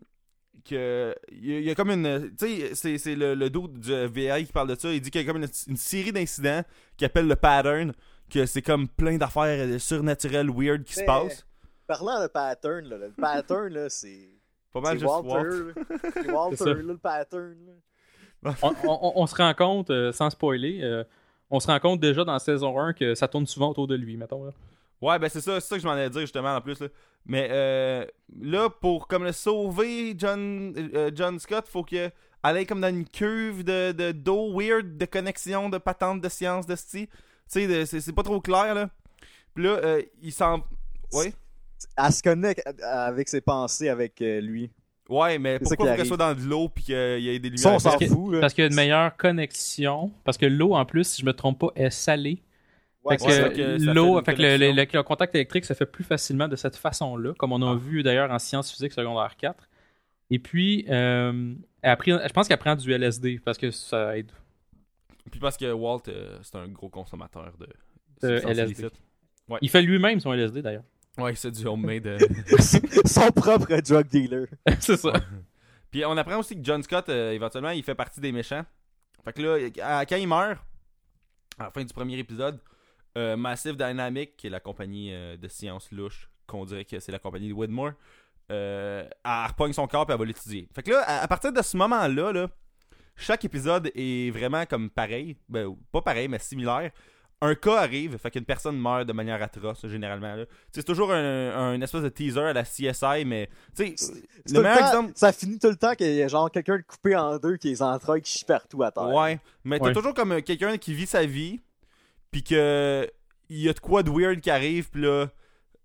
que 0.65 1.15
il 1.33 1.47
y, 1.47 1.53
a- 1.55 1.59
il 1.59 1.65
y 1.65 1.71
a 1.71 1.75
comme 1.75 1.91
une. 1.91 2.31
Tu 2.39 2.47
sais, 2.47 2.75
c'est- 2.75 2.99
c'est 2.99 3.17
le, 3.17 3.35
le 3.35 3.51
dos 3.51 3.67
du 3.69 3.91
VI 4.07 4.47
qui 4.47 4.53
parle 4.53 4.69
de 4.69 4.77
ça. 4.77 4.93
Il 4.93 5.01
dit 5.01 5.11
qu'il 5.11 5.21
y 5.21 5.25
a 5.25 5.27
comme 5.27 5.43
une, 5.43 5.49
une 5.69 5.77
série 5.77 6.13
d'incidents 6.13 6.63
qui 6.97 7.05
appelle 7.05 7.27
le 7.27 7.37
pattern. 7.37 7.93
Que 8.31 8.47
c'est 8.47 8.63
comme 8.63 8.89
plein 8.89 9.19
d'affaires 9.19 9.67
euh, 9.69 9.79
surnaturelles, 9.79 10.49
weird 10.49 10.85
qui 10.85 10.95
se 10.95 11.01
Mais- 11.01 11.07
passent. 11.07 11.45
Parlant 11.87 12.20
de 12.22 12.26
pattern, 12.28 12.85
là, 12.87 12.97
le 12.99 13.11
pattern, 13.20 13.68
là, 13.68 13.89
c'est. 13.89 14.28
Pas 14.72 14.80
mal 14.80 14.99
C'est 14.99 15.07
juste 15.07 15.24
Walter. 15.24 15.80
C'est 16.14 16.30
Walter, 16.32 16.57
ça. 16.57 16.64
là, 16.66 16.74
le 16.74 16.97
pattern. 16.99 17.57
là. 18.43 18.55
on, 18.62 18.74
on- 18.85 19.12
on 19.16 19.26
se 19.26 19.35
rend 19.37 19.55
compte, 19.55 19.91
euh, 19.91 20.11
sans 20.12 20.30
spoiler, 20.30 20.80
euh, 20.82 21.05
on 21.51 21.61
se 21.61 21.66
rend 21.68 21.78
compte 21.78 22.01
déjà 22.01 22.24
dans 22.24 22.39
saison 22.39 22.78
1 22.78 22.93
que 22.93 23.14
ça 23.14 23.28
tourne 23.28 23.47
souvent 23.47 23.70
autour 23.70 23.87
de 23.87 23.95
lui, 23.95 24.16
mettons. 24.16 24.45
Là. 24.45 24.51
Ouais, 25.01 25.18
ben 25.18 25.28
c'est 25.28 25.41
ça, 25.41 25.61
c'est 25.61 25.68
ça 25.68 25.76
que 25.76 25.82
je 25.82 25.87
m'en 25.87 25.93
allais 25.93 26.11
dire 26.11 26.22
justement 26.22 26.55
en 26.57 26.61
plus. 26.61 26.80
Là. 26.80 26.89
Mais 27.26 27.49
euh, 27.51 28.05
là, 28.41 28.68
pour 28.70 29.07
comme 29.07 29.24
le 29.24 29.32
sauver, 29.32 30.14
John, 30.18 30.74
euh, 30.76 31.11
John 31.14 31.39
Scott, 31.39 31.66
faut 31.68 31.85
que 31.85 32.11
aller 32.43 32.66
comme 32.66 32.80
dans 32.80 32.89
une 32.89 33.07
cuve 33.09 33.62
de, 33.64 33.93
de 33.93 34.12
d'eau 34.12 34.59
weird, 34.59 34.97
de 34.97 35.05
connexion, 35.05 35.68
de 35.68 35.78
patente 35.78 36.20
de 36.20 36.28
science, 36.28 36.66
de 36.66 36.74
style. 36.76 37.07
Tu 37.07 37.14
sais, 37.66 37.87
c'est, 37.87 38.01
c'est 38.01 38.12
pas 38.12 38.22
trop 38.22 38.41
clair 38.41 38.74
là. 38.74 38.89
Puis 39.55 39.64
là, 39.64 39.70
euh, 39.85 40.03
il 40.20 40.32
s'en. 40.32 40.62
Ouais. 41.12 41.32
Elle 41.97 42.12
se 42.12 42.22
connecte 42.22 42.62
avec 42.82 43.28
ses 43.28 43.41
pensées 43.41 43.89
avec 43.89 44.20
euh, 44.22 44.41
lui. 44.41 44.70
Ouais, 45.09 45.39
mais 45.39 45.59
C'est 45.59 45.66
ça 45.66 45.76
pourquoi 45.76 45.97
qu'elle 45.97 46.07
soit 46.07 46.16
dans 46.16 46.35
de 46.35 46.41
l'eau 46.43 46.68
puis 46.70 46.85
qu'il 46.85 46.95
y 47.20 47.28
ait 47.28 47.39
des 47.39 47.55
Ça, 47.57 47.70
lumières? 47.70 47.74
on 47.74 47.78
s'en 47.78 47.99
fout. 47.99 48.32
Là. 48.35 48.41
Parce 48.41 48.55
qu'il 48.55 48.62
y 48.62 48.66
a 48.66 48.70
une 48.70 48.74
meilleure 48.76 49.14
connexion. 49.16 50.11
Parce 50.24 50.39
que 50.39 50.47
l'eau, 50.47 50.74
en 50.74 50.85
plus, 50.87 51.05
si 51.07 51.20
je 51.20 51.26
me 51.26 51.32
trompe 51.35 51.59
pas, 51.61 51.68
est 51.76 51.91
salée. 51.91 52.43
Ouais, 53.05 53.18
fait 53.18 53.26
que 53.26 53.30
ça 53.32 53.43
fait 53.45 53.53
que 53.53 53.78
ça 53.78 53.85
fait 53.85 53.93
l'eau, 53.95 54.16
fait 54.24 54.35
que 54.35 54.41
le, 54.43 54.49
connexion. 54.59 54.74
le- 54.76 54.99
le 54.99 55.03
contact 55.03 55.35
électrique 55.35 55.66
se 55.66 55.74
fait 55.74 55.85
plus 55.85 56.05
facilement 56.05 56.49
de 56.49 56.57
cette 56.57 56.76
façon-là, 56.76 57.35
comme 57.39 57.53
on 57.53 57.61
a 57.61 57.72
Ah. 57.72 57.74
vu 57.76 58.03
d'ailleurs 58.03 58.30
en 58.30 58.39
sciences 58.39 58.70
physiques 58.72 58.93
secondaire 58.95 59.37
4. 59.37 59.68
Et 60.30 60.39
puis, 60.39 60.87
euh, 60.89 61.55
elle 61.82 61.91
a 61.91 61.97
pris- 61.97 62.12
je 62.12 62.32
pense 62.32 62.49
qu'elle 62.49 62.57
prend 62.57 62.74
du 62.74 62.91
LSD 62.91 63.41
parce 63.45 63.59
que 63.59 63.70
ça 63.70 64.16
aide. 64.16 64.32
Puis 65.30 65.39
parce 65.39 65.59
que 65.59 65.70
Walt, 65.70 66.03
euh, 66.09 66.39
c'est 66.43 66.57
un 66.57 66.68
gros 66.68 66.89
consommateur 66.89 67.53
de, 67.61 67.68
LSD. 68.49 68.89
Il 69.61 69.68
fait 69.68 69.82
lui-même 69.82 70.18
son 70.20 70.32
LSD 70.32 70.62
d'ailleurs. 70.62 70.85
Ouais, 71.19 71.35
c'est 71.35 71.51
du 71.51 71.67
homemade. 71.67 72.07
euh. 72.07 72.19
Son 73.07 73.31
propre 73.31 73.77
drug 73.81 74.07
dealer. 74.09 74.47
c'est 74.81 74.97
ça. 74.97 75.12
Puis 75.91 76.05
on 76.05 76.17
apprend 76.17 76.39
aussi 76.39 76.57
que 76.57 76.65
John 76.65 76.83
Scott, 76.83 77.09
euh, 77.09 77.33
éventuellement, 77.33 77.71
il 77.71 77.83
fait 77.85 77.95
partie 77.95 78.21
des 78.21 78.33
méchants. 78.33 78.65
Fait 79.25 79.33
que 79.33 79.43
là, 79.43 79.71
à- 79.99 80.07
quand 80.07 80.17
il 80.17 80.27
meurt, 80.27 80.59
à 81.59 81.65
la 81.65 81.71
fin 81.71 81.85
du 81.85 81.95
premier 81.95 82.19
épisode, 82.19 82.59
euh, 83.17 83.37
Massive 83.37 83.77
Dynamic, 83.77 84.37
qui 84.37 84.49
est 84.49 84.51
la 84.51 84.59
compagnie 84.61 85.12
euh, 85.15 85.37
de 85.37 85.47
sciences 85.49 85.91
louches, 85.93 86.29
qu'on 86.49 86.65
dirait 86.65 86.85
que 86.85 86.99
c'est 86.99 87.12
la 87.12 87.21
compagnie 87.21 87.49
de 87.49 87.55
Widmore, 87.55 87.93
euh, 88.51 89.09
elle 89.25 89.47
repogne 89.49 89.73
son 89.73 89.87
corps 89.87 90.05
et 90.09 90.12
elle 90.12 90.19
va 90.19 90.25
l'étudier. 90.25 90.69
Fait 90.75 90.83
que 90.83 90.91
là, 90.91 91.03
à, 91.07 91.23
à 91.23 91.29
partir 91.29 91.53
de 91.53 91.62
ce 91.62 91.77
moment-là, 91.77 92.33
là, 92.33 92.49
chaque 93.17 93.45
épisode 93.45 93.91
est 93.95 94.31
vraiment 94.33 94.67
comme 94.67 94.91
pareil. 94.91 95.37
Ben, 95.49 95.75
pas 95.93 96.03
pareil, 96.03 96.27
mais 96.27 96.41
similaire. 96.41 96.91
Un 97.41 97.55
cas 97.57 97.76
arrive, 97.80 98.16
fait 98.16 98.30
qu'une 98.30 98.45
personne 98.45 98.78
meurt 98.80 99.07
de 99.07 99.12
manière 99.12 99.43
atroce, 99.43 99.87
généralement. 99.87 100.35
là. 100.35 100.45
C'est 100.72 100.82
toujours 100.85 101.12
un, 101.12 101.51
un 101.74 101.80
espèce 101.82 102.01
de 102.03 102.09
teaser 102.09 102.41
à 102.41 102.53
la 102.55 102.62
CSI, 102.62 103.24
mais 103.26 103.51
tu 103.76 103.87
sais, 103.89 103.95
C'est 104.47 104.57
le 104.57 104.62
meilleur 104.62 104.78
temps- 104.78 104.87
exemple. 104.87 105.12
Ça 105.16 105.32
finit 105.32 105.59
tout 105.59 105.68
le 105.68 105.76
temps 105.76 105.95
qu'il 105.95 106.14
y 106.14 106.22
a 106.22 106.28
genre 106.28 106.51
quelqu'un 106.51 106.78
de 106.78 106.82
coupé 106.82 107.14
en 107.16 107.37
deux 107.39 107.57
qui 107.59 107.68
les 107.68 107.82
entrailles 107.82 108.22
qui 108.22 108.32
chie 108.39 108.45
partout 108.47 108.82
à 108.82 108.91
terre. 108.91 109.09
Ouais, 109.11 109.39
mais 109.64 109.78
t'as 109.78 109.87
Ouais. 109.87 109.93
toujours 109.93 110.14
comme 110.14 110.32
euh, 110.32 110.41
quelqu'un 110.41 110.78
qui 110.78 110.95
vit 110.95 111.07
sa 111.07 111.26
vie, 111.26 111.61
puis 112.30 112.43
que 112.43 113.11
il 113.51 113.59
y 113.61 113.68
a 113.68 113.72
de 113.74 113.80
quoi 113.80 114.03
de 114.03 114.11
weird 114.11 114.41
qui 114.41 114.51
arrive, 114.51 114.89
puis 114.91 115.03
là, 115.03 115.26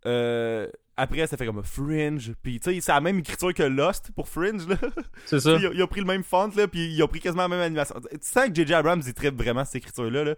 euh, 0.05 0.67
après 0.95 1.27
ça 1.27 1.35
fait 1.35 1.45
comme 1.45 1.59
un 1.59 1.63
Fringe, 1.63 2.31
puis 2.41 2.59
tu 2.61 2.73
sais, 2.73 2.79
c'est 2.81 2.91
la 2.93 3.01
même 3.01 3.19
écriture 3.19 3.53
que 3.53 3.63
Lost 3.63 4.11
pour 4.15 4.29
Fringe, 4.29 4.65
là. 4.67 4.77
C'est 5.25 5.39
ça. 5.41 5.51
ils, 5.59 5.67
ont, 5.67 5.71
ils 5.73 5.83
ont 5.83 5.87
pris 5.87 5.99
le 6.01 6.05
même 6.07 6.23
font, 6.23 6.49
là, 6.55 6.67
puis 6.67 6.93
ils 6.93 7.03
ont 7.03 7.07
pris 7.07 7.19
quasiment 7.19 7.43
la 7.43 7.49
même 7.49 7.59
animation. 7.61 7.95
Tu 8.11 8.17
sens 8.21 8.47
que 8.47 8.55
J.J. 8.55 8.73
Abrams, 8.75 9.01
il 9.05 9.13
tripe 9.13 9.35
vraiment 9.35 9.65
cette 9.65 9.75
écriture-là, 9.75 10.23
là. 10.23 10.35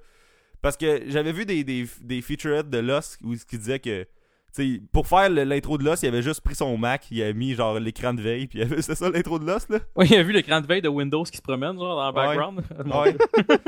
Parce 0.61 0.77
que 0.77 1.01
j'avais 1.07 1.31
vu 1.31 1.45
des, 1.45 1.63
des, 1.63 1.85
des 2.01 2.21
featurettes 2.21 2.69
de 2.69 2.77
Lost 2.77 3.17
où 3.23 3.33
qui 3.35 3.57
disait 3.57 3.79
que, 3.79 4.03
tu 4.03 4.07
sais, 4.75 4.81
pour 4.91 5.07
faire 5.07 5.29
l'intro 5.29 5.77
de 5.77 5.83
Lost, 5.83 6.03
il 6.03 6.07
avait 6.07 6.21
juste 6.21 6.41
pris 6.41 6.55
son 6.55 6.77
Mac, 6.77 7.07
il 7.09 7.23
a 7.23 7.31
mis 7.33 7.55
genre 7.55 7.79
l'écran 7.79 8.13
de 8.13 8.21
veille, 8.21 8.47
puis 8.47 8.61
avait- 8.61 8.81
c'est 8.81 8.95
ça 8.95 9.09
l'intro 9.09 9.39
de 9.39 9.45
Lost, 9.45 9.69
là? 9.69 9.79
Oui, 9.95 10.07
il 10.11 10.17
a 10.17 10.23
vu 10.23 10.33
l'écran 10.33 10.61
de 10.61 10.67
veille 10.67 10.81
de 10.81 10.89
Windows 10.89 11.23
qui 11.23 11.37
se 11.37 11.41
promène 11.41 11.77
genre 11.79 11.95
dans 11.97 12.07
le 12.07 12.13
background. 12.13 12.61
Ouais. 12.93 13.17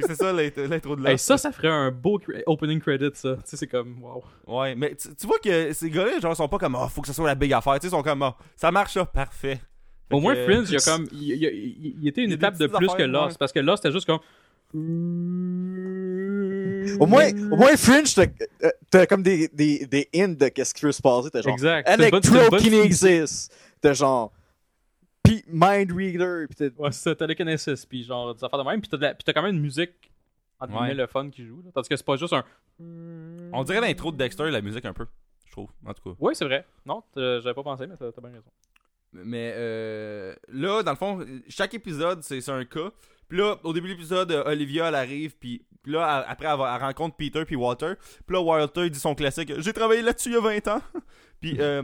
C'est 0.00 0.14
ça 0.14 0.32
l'int- 0.32 0.56
l'intro 0.68 0.94
de 0.94 1.00
Lost. 1.00 1.10
Hey, 1.10 1.18
ça, 1.18 1.36
ça 1.36 1.50
ferait 1.50 1.66
un 1.68 1.90
beau 1.90 2.20
opening 2.46 2.78
credit, 2.80 3.10
ça. 3.14 3.34
Tu 3.36 3.40
sais, 3.46 3.56
c'est 3.56 3.66
comme, 3.66 4.00
wow. 4.00 4.22
Ouais, 4.46 4.76
mais 4.76 4.94
tu, 4.94 5.26
vois 5.26 5.38
que 5.40 5.72
ces 5.72 5.90
gars-là, 5.90 6.20
genre, 6.20 6.36
sont 6.36 6.46
pas 6.48 6.58
comme, 6.58 6.76
oh, 6.80 6.86
faut 6.88 7.00
que 7.00 7.08
ce 7.08 7.12
soit 7.12 7.26
la 7.26 7.34
big 7.34 7.52
affaire. 7.52 7.74
Tu 7.74 7.80
sais, 7.80 7.86
ils 7.88 7.90
sont 7.90 8.02
comme, 8.04 8.22
oh, 8.22 8.30
ça 8.54 8.70
marche, 8.70 8.92
ça, 8.92 9.04
parfait. 9.04 9.56
Fait 10.08 10.14
Au 10.14 10.20
moins, 10.20 10.34
que- 10.36 10.44
Fringe, 10.44 10.68
il 10.70 10.74
y 10.74 10.76
a 10.76 10.80
comme. 10.80 11.06
Il, 11.10 11.22
il- 11.22 11.42
il- 11.44 11.96
il 12.02 12.08
était 12.08 12.22
une 12.22 12.30
étape 12.32 12.56
de 12.58 12.68
plus 12.68 12.86
que 12.94 13.02
Lost. 13.02 13.30
ouais. 13.32 13.36
Parce 13.40 13.52
que 13.52 13.58
Lost, 13.58 13.82
c'était 13.82 13.92
juste 13.92 14.06
comme. 14.06 14.20
Au 17.00 17.06
moins, 17.06 17.28
au 17.30 17.56
moins 17.56 17.76
Fringe, 17.76 18.14
t'as 18.14 18.26
euh, 18.64 18.70
t'as 18.90 19.06
comme 19.06 19.22
des, 19.22 19.48
des, 19.48 19.86
des 19.86 20.08
hints 20.14 20.28
de 20.36 20.48
qu'est-ce 20.48 20.74
qui 20.74 20.82
peut 20.82 20.92
se 20.92 21.02
passer. 21.02 21.30
T'as 21.30 21.42
genre 21.42 21.52
Exact. 21.54 21.88
Electrokinesis. 21.88 23.48
T'as 23.80 23.92
genre 23.92 24.32
P- 25.22 25.44
Mind 25.48 25.92
Reader. 25.92 26.46
Pis 26.48 26.56
t'as- 26.56 26.64
Ouais, 26.82 26.90
c'est 26.92 27.02
ça, 27.10 27.14
télékinesis, 27.14 27.86
puis 27.86 28.02
genre 28.04 28.34
des 28.34 28.42
affaires 28.44 28.58
de 28.58 28.68
même, 28.68 28.80
puis 28.80 28.88
t'as, 28.90 28.96
de 28.96 29.02
la- 29.02 29.14
puis 29.14 29.24
t'as 29.24 29.32
quand 29.32 29.42
même 29.42 29.54
une 29.54 29.60
musique, 29.62 30.10
entre 30.60 30.72
Ouais. 30.72 30.78
guillemets, 30.80 30.94
le 30.94 31.06
fun 31.06 31.30
qui 31.30 31.46
joue. 31.46 31.62
là. 31.64 31.70
Tandis 31.74 31.88
que 31.88 31.96
c'est 31.96 32.06
pas 32.06 32.16
juste 32.16 32.32
un. 32.32 32.44
On 33.52 33.64
dirait 33.64 33.80
l'intro 33.80 34.12
de 34.12 34.16
Dexter, 34.16 34.50
la 34.50 34.60
musique 34.60 34.84
un 34.84 34.92
peu, 34.92 35.06
je 35.46 35.52
trouve, 35.52 35.68
en 35.86 35.92
tout 35.94 36.10
cas. 36.10 36.16
Oui, 36.20 36.34
c'est 36.34 36.44
vrai. 36.44 36.64
Non, 36.86 37.02
t'as- 37.14 37.40
j'avais 37.40 37.54
pas 37.54 37.62
pensé, 37.62 37.86
mais 37.86 37.96
t'as, 37.96 38.10
t'as 38.12 38.20
bien 38.20 38.30
raison. 38.30 38.50
Mais 39.12 39.52
euh, 39.56 40.34
là, 40.48 40.82
dans 40.82 40.92
le 40.92 40.96
fond, 40.96 41.24
chaque 41.48 41.72
épisode, 41.74 42.22
c'est 42.22 42.40
c'est 42.40 42.50
un 42.52 42.64
cas. 42.64 42.90
Puis 43.28 43.38
là, 43.38 43.56
au 43.62 43.72
début 43.72 43.88
de 43.88 43.92
l'épisode, 43.92 44.30
euh, 44.32 44.44
Olivia, 44.50 44.88
elle 44.88 44.94
arrive, 44.94 45.36
puis 45.36 45.62
là, 45.84 46.24
après, 46.26 46.46
elle, 46.46 46.60
elle 46.60 46.82
rencontre 46.82 47.16
Peter 47.16 47.44
puis 47.44 47.56
Walter. 47.56 47.94
Puis 48.26 48.34
là, 48.34 48.40
Walter, 48.40 48.86
il 48.86 48.90
dit 48.90 48.98
son 48.98 49.14
classique 49.14 49.52
«J'ai 49.58 49.72
travaillé 49.72 50.02
là-dessus 50.02 50.30
il 50.30 50.34
y 50.34 50.36
a 50.36 50.40
20 50.40 50.68
ans!» 50.68 50.82
Puis 51.40 51.56
euh, 51.60 51.82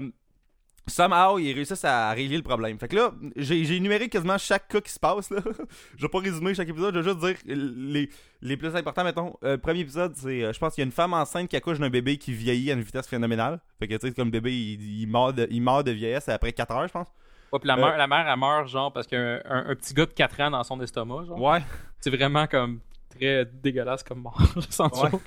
somehow, 0.86 1.38
ils 1.38 1.52
réussissent 1.52 1.84
à 1.84 2.10
régler 2.12 2.36
le 2.36 2.42
problème. 2.42 2.78
Fait 2.78 2.88
que 2.88 2.96
là, 2.96 3.12
j'ai 3.36 3.64
j'ai 3.64 3.76
énuméré 3.76 4.08
quasiment 4.08 4.38
chaque 4.38 4.68
cas 4.68 4.80
qui 4.80 4.90
se 4.92 4.98
passe, 4.98 5.30
là. 5.30 5.40
je 5.96 6.02
vais 6.02 6.08
pas 6.08 6.18
résumer 6.18 6.54
chaque 6.54 6.68
épisode, 6.68 6.94
je 6.94 7.00
vais 7.00 7.10
juste 7.10 7.20
dire 7.20 7.36
les, 7.56 8.10
les 8.42 8.56
plus 8.56 8.74
importants, 8.74 9.04
mettons. 9.04 9.34
Euh, 9.44 9.56
premier 9.56 9.80
épisode, 9.80 10.14
c'est, 10.16 10.42
euh, 10.42 10.52
je 10.52 10.58
pense 10.58 10.74
qu'il 10.74 10.82
y 10.82 10.84
a 10.84 10.86
une 10.86 10.92
femme 10.92 11.14
enceinte 11.14 11.48
qui 11.48 11.56
accouche 11.56 11.78
d'un 11.78 11.90
bébé 11.90 12.16
qui 12.16 12.32
vieillit 12.32 12.70
à 12.70 12.74
une 12.74 12.82
vitesse 12.82 13.06
phénoménale. 13.06 13.60
Fait 13.78 13.88
que, 13.88 13.94
tu 13.94 14.08
sais, 14.08 14.14
comme 14.14 14.28
le 14.28 14.32
bébé, 14.32 14.52
il, 14.52 15.02
il 15.02 15.06
meurt 15.06 15.34
de, 15.34 15.46
il 15.50 15.62
meurt 15.62 15.86
de 15.86 15.92
vieillesse 15.92 16.28
après 16.28 16.52
4 16.52 16.70
heures, 16.72 16.88
je 16.88 16.92
pense. 16.92 17.08
Ouais, 17.54 17.60
puis 17.60 17.68
la, 17.68 17.74
Euh, 17.74 17.80
mère, 17.80 17.96
la 17.96 18.06
mère, 18.08 18.28
elle 18.28 18.38
meurt, 18.38 18.66
genre, 18.68 18.92
parce 18.92 19.06
qu'il 19.06 19.16
y 19.16 19.20
a 19.20 19.24
un, 19.24 19.40
un- 19.44 19.70
un 19.70 19.74
petit 19.76 19.94
gars 19.94 20.06
de 20.06 20.10
4 20.12 20.40
ans 20.40 20.50
dans 20.50 20.64
son 20.64 20.80
estomac, 20.80 21.24
genre. 21.24 21.40
Ouais. 21.40 21.62
C'est 22.00 22.10
vraiment 22.10 22.46
comme 22.48 22.80
très 23.10 23.44
dégueulasse 23.44 24.02
comme 24.02 24.22
mort, 24.22 24.36
sans 24.70 24.88
Ouais. 25.02 25.10
joke. 25.10 25.22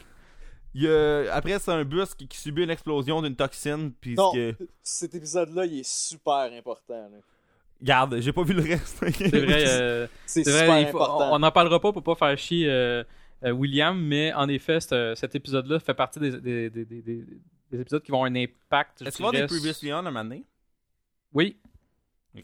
Il 0.74 0.84
y 0.84 0.88
a- 0.90 1.34
après, 1.34 1.58
c'est 1.58 1.72
un 1.72 1.84
bus 1.86 2.14
qui, 2.14 2.28
qui 2.28 2.38
subit 2.38 2.64
une 2.64 2.70
explosion 2.70 3.22
d'une 3.22 3.36
toxine. 3.36 3.94
Puis 4.00 4.16
Non. 4.16 4.32
que... 4.34 4.54
Cet 4.84 5.16
épisode-là, 5.16 5.66
il 5.66 5.80
est 5.80 5.88
super 5.90 6.52
important. 6.54 7.10
là. 7.10 7.18
Garde, 7.82 8.20
j'ai 8.20 8.34
pas 8.34 8.44
vu 8.44 8.54
le 8.54 8.62
reste. 8.64 8.98
C'est 8.98 9.30
vrai, 9.46 9.64
euh, 9.68 10.08
C'est 10.26 10.44
vrai, 10.50 10.86
faut- 10.92 10.98
important. 11.02 11.34
on 11.34 11.40
n'en 11.40 11.52
parlera 11.52 11.80
pas 11.80 11.94
pour 11.94 12.04
pas 12.04 12.16
faire 12.16 12.38
chier 12.38 12.68
euh, 12.70 13.04
euh, 13.46 13.52
William, 13.52 13.98
mais 14.00 14.34
en 14.34 14.50
effet, 14.50 14.80
cet 14.82 15.34
épisode-là 15.36 15.80
fait 15.80 15.94
partie 15.94 16.20
des, 16.20 16.32
des, 16.42 16.70
des, 16.70 16.86
des- 16.86 17.02
des- 17.02 17.26
des 17.72 17.80
épisodes 17.82 18.02
qui 18.04 18.12
vont 18.12 18.24
avoir 18.24 18.32
un 18.32 18.36
impact. 18.36 19.02
Est-ce 19.04 19.16
qu'il 19.18 19.26
va 19.26 19.32
des 19.32 19.46
Previously 19.46 19.94
On 19.94 19.98
un 19.98 20.02
moment 20.02 20.24
donné? 20.24 20.44
Oui, 21.34 21.58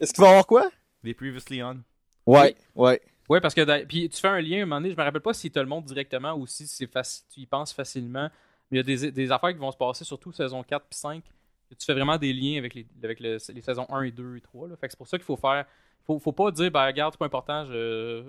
Est-ce 0.00 0.12
qu'il 0.12 0.22
va 0.22 0.28
y 0.28 0.30
avoir 0.30 0.46
quoi? 0.46 0.70
Des 1.02 1.14
Previously 1.14 1.62
On. 1.62 1.78
Ouais, 2.26 2.56
ouais. 2.74 3.00
Ouais, 3.28 3.40
parce 3.40 3.54
que 3.54 3.84
puis 3.84 4.08
tu 4.08 4.20
fais 4.20 4.28
un 4.28 4.40
lien 4.40 4.58
à 4.60 4.62
un 4.62 4.66
moment 4.66 4.80
donné, 4.80 4.90
je 4.92 4.96
me 4.96 5.02
rappelle 5.02 5.20
pas 5.22 5.32
s'il 5.34 5.50
te 5.50 5.58
le 5.58 5.66
montre 5.66 5.86
directement 5.86 6.34
ou 6.34 6.46
si 6.46 6.66
c'est 6.66 6.86
faci- 6.86 7.22
tu 7.32 7.40
y 7.40 7.46
penses 7.46 7.72
facilement. 7.72 8.28
Mais 8.70 8.78
il 8.78 8.88
y 8.88 8.94
a 8.94 8.96
des, 8.96 9.12
des 9.12 9.32
affaires 9.32 9.50
qui 9.52 9.58
vont 9.58 9.70
se 9.70 9.76
passer, 9.76 10.04
surtout 10.04 10.32
saison 10.32 10.62
4 10.62 10.86
puis 10.88 10.98
5. 10.98 11.22
que 11.70 11.74
Tu 11.74 11.84
fais 11.86 11.94
vraiment 11.94 12.18
des 12.18 12.32
liens 12.32 12.58
avec 12.58 12.74
les, 12.74 12.86
avec 13.02 13.20
le- 13.20 13.38
les 13.52 13.60
saisons 13.62 13.86
1 13.90 14.02
et 14.02 14.10
2 14.10 14.36
et 14.36 14.40
3. 14.40 14.68
Là. 14.68 14.76
Fait 14.76 14.86
que 14.88 14.92
c'est 14.92 14.96
pour 14.98 15.08
ça 15.08 15.16
qu'il 15.18 15.24
faut 15.24 15.36
faire. 15.36 15.64
Faut, 16.06 16.18
faut 16.18 16.32
pas 16.32 16.50
dire, 16.50 16.70
ben 16.70 16.84
regarde, 16.86 17.14
c'est 17.14 17.18
pas 17.18 17.26
important, 17.26 17.64
je, 17.66 18.24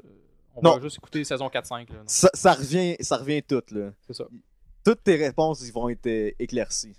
on 0.56 0.62
Non. 0.62 0.76
va 0.78 0.82
juste 0.82 0.98
écouter 0.98 1.24
saison 1.26 1.48
4-5. 1.50 1.90
là. 1.90 1.96
Non, 1.98 2.04
Ça, 2.08 2.30
ça 2.34 2.54
revient, 2.54 2.96
ça 3.02 3.18
revient 3.18 3.44
tout, 3.44 3.62
là. 3.72 3.92
C'est 4.08 4.14
ça. 4.14 4.26
Toutes 4.86 5.04
tes 5.04 5.16
réponses, 5.16 5.62
ils 5.68 5.74
vont 5.74 5.90
être 5.90 6.08
euh, 6.08 6.32
éclaircies. 6.40 6.96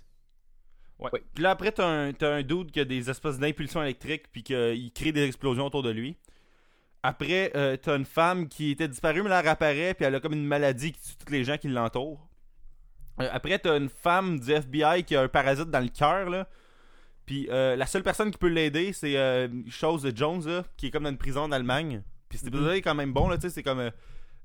Ouais. 0.99 1.11
Puis 1.33 1.43
là, 1.43 1.51
après, 1.51 1.71
t'as 1.71 1.87
un, 1.87 2.13
t'as 2.13 2.35
un 2.35 2.43
dude 2.43 2.71
qui 2.71 2.79
a 2.79 2.85
des 2.85 3.09
espèces 3.09 3.37
d'impulsions 3.37 3.81
électriques. 3.83 4.31
Puis 4.31 4.43
qu'il 4.43 4.91
crée 4.93 5.11
des 5.11 5.25
explosions 5.25 5.65
autour 5.65 5.83
de 5.83 5.91
lui. 5.91 6.17
Après, 7.03 7.51
euh, 7.55 7.77
t'as 7.77 7.95
une 7.95 8.05
femme 8.05 8.47
qui 8.49 8.71
était 8.71 8.87
disparue, 8.87 9.21
mais 9.21 9.29
là, 9.29 9.39
elle 9.39 9.45
réapparaît. 9.45 9.93
Puis 9.93 10.05
elle 10.05 10.15
a 10.15 10.19
comme 10.19 10.33
une 10.33 10.45
maladie 10.45 10.91
qui 10.91 11.01
tue 11.01 11.25
tous 11.25 11.31
les 11.31 11.43
gens 11.43 11.57
qui 11.57 11.67
l'entourent. 11.67 12.27
Euh, 13.19 13.29
après, 13.31 13.59
t'as 13.59 13.77
une 13.77 13.89
femme 13.89 14.39
du 14.39 14.51
FBI 14.51 15.03
qui 15.03 15.15
a 15.15 15.21
un 15.21 15.27
parasite 15.27 15.69
dans 15.69 15.79
le 15.79 15.89
cœur, 15.89 16.29
là. 16.29 16.47
Puis 17.25 17.47
euh, 17.51 17.75
la 17.75 17.85
seule 17.85 18.03
personne 18.03 18.31
qui 18.31 18.37
peut 18.37 18.47
l'aider, 18.47 18.93
c'est 18.93 19.17
euh, 19.17 19.49
Chose 19.69 20.09
Jones, 20.15 20.45
là, 20.45 20.63
qui 20.77 20.87
est 20.87 20.91
comme 20.91 21.03
dans 21.03 21.09
une 21.09 21.17
prison 21.17 21.41
en 21.41 21.51
Allemagne. 21.51 22.01
Puis 22.29 22.39
cet 22.39 22.47
épisode-là 22.47 22.77
est 22.77 22.81
quand 22.81 22.95
même 22.95 23.11
bon, 23.11 23.27
là, 23.27 23.35
tu 23.37 23.43
sais, 23.43 23.49
c'est 23.49 23.63
comme... 23.63 23.91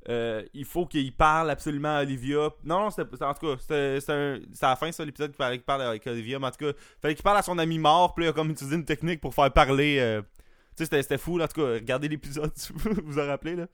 euh, 0.08 0.42
il 0.54 0.64
faut 0.64 0.86
qu'il 0.86 1.12
parle 1.12 1.50
absolument 1.50 1.96
à 1.96 2.02
Olivia. 2.02 2.50
Non, 2.64 2.80
non, 2.80 2.90
c'était- 2.90 3.22
en 3.24 3.34
tout 3.34 3.46
cas, 3.56 3.62
c'est 3.68 4.10
à 4.64 4.68
la 4.70 4.76
fin, 4.76 4.90
ça, 4.92 5.04
l'épisode 5.04 5.30
qu'il 5.30 5.36
fallait 5.36 5.56
qu'il 5.58 5.64
parle 5.64 5.82
avec 5.82 6.06
Olivia. 6.06 6.38
Mais 6.38 6.46
en 6.46 6.50
tout 6.50 6.64
cas, 6.64 6.72
fallait 7.00 7.14
qu'il 7.14 7.22
parle 7.22 7.38
à 7.38 7.42
son 7.42 7.58
ami 7.58 7.78
mort, 7.78 8.14
puis 8.14 8.24
là, 8.24 8.28
il 8.28 8.30
a 8.30 8.32
comme 8.34 8.50
utilisé 8.50 8.76
une 8.76 8.84
technique 8.84 9.20
pour 9.20 9.34
faire 9.34 9.52
parler... 9.52 9.98
euh, 10.00 10.22
tu 10.76 10.86
sais, 10.86 11.02
c'était, 11.02 11.18
fou, 11.18 11.36
là, 11.38 11.44
en 11.44 11.48
tout 11.48 11.60
cas, 11.60 11.74
regardez 11.74 12.08
l'épisode, 12.08 12.50
si 12.56 12.72
vous 12.72 12.90
vous 13.04 13.18
en 13.18 13.26
rappelez, 13.26 13.56
là. 13.56 13.66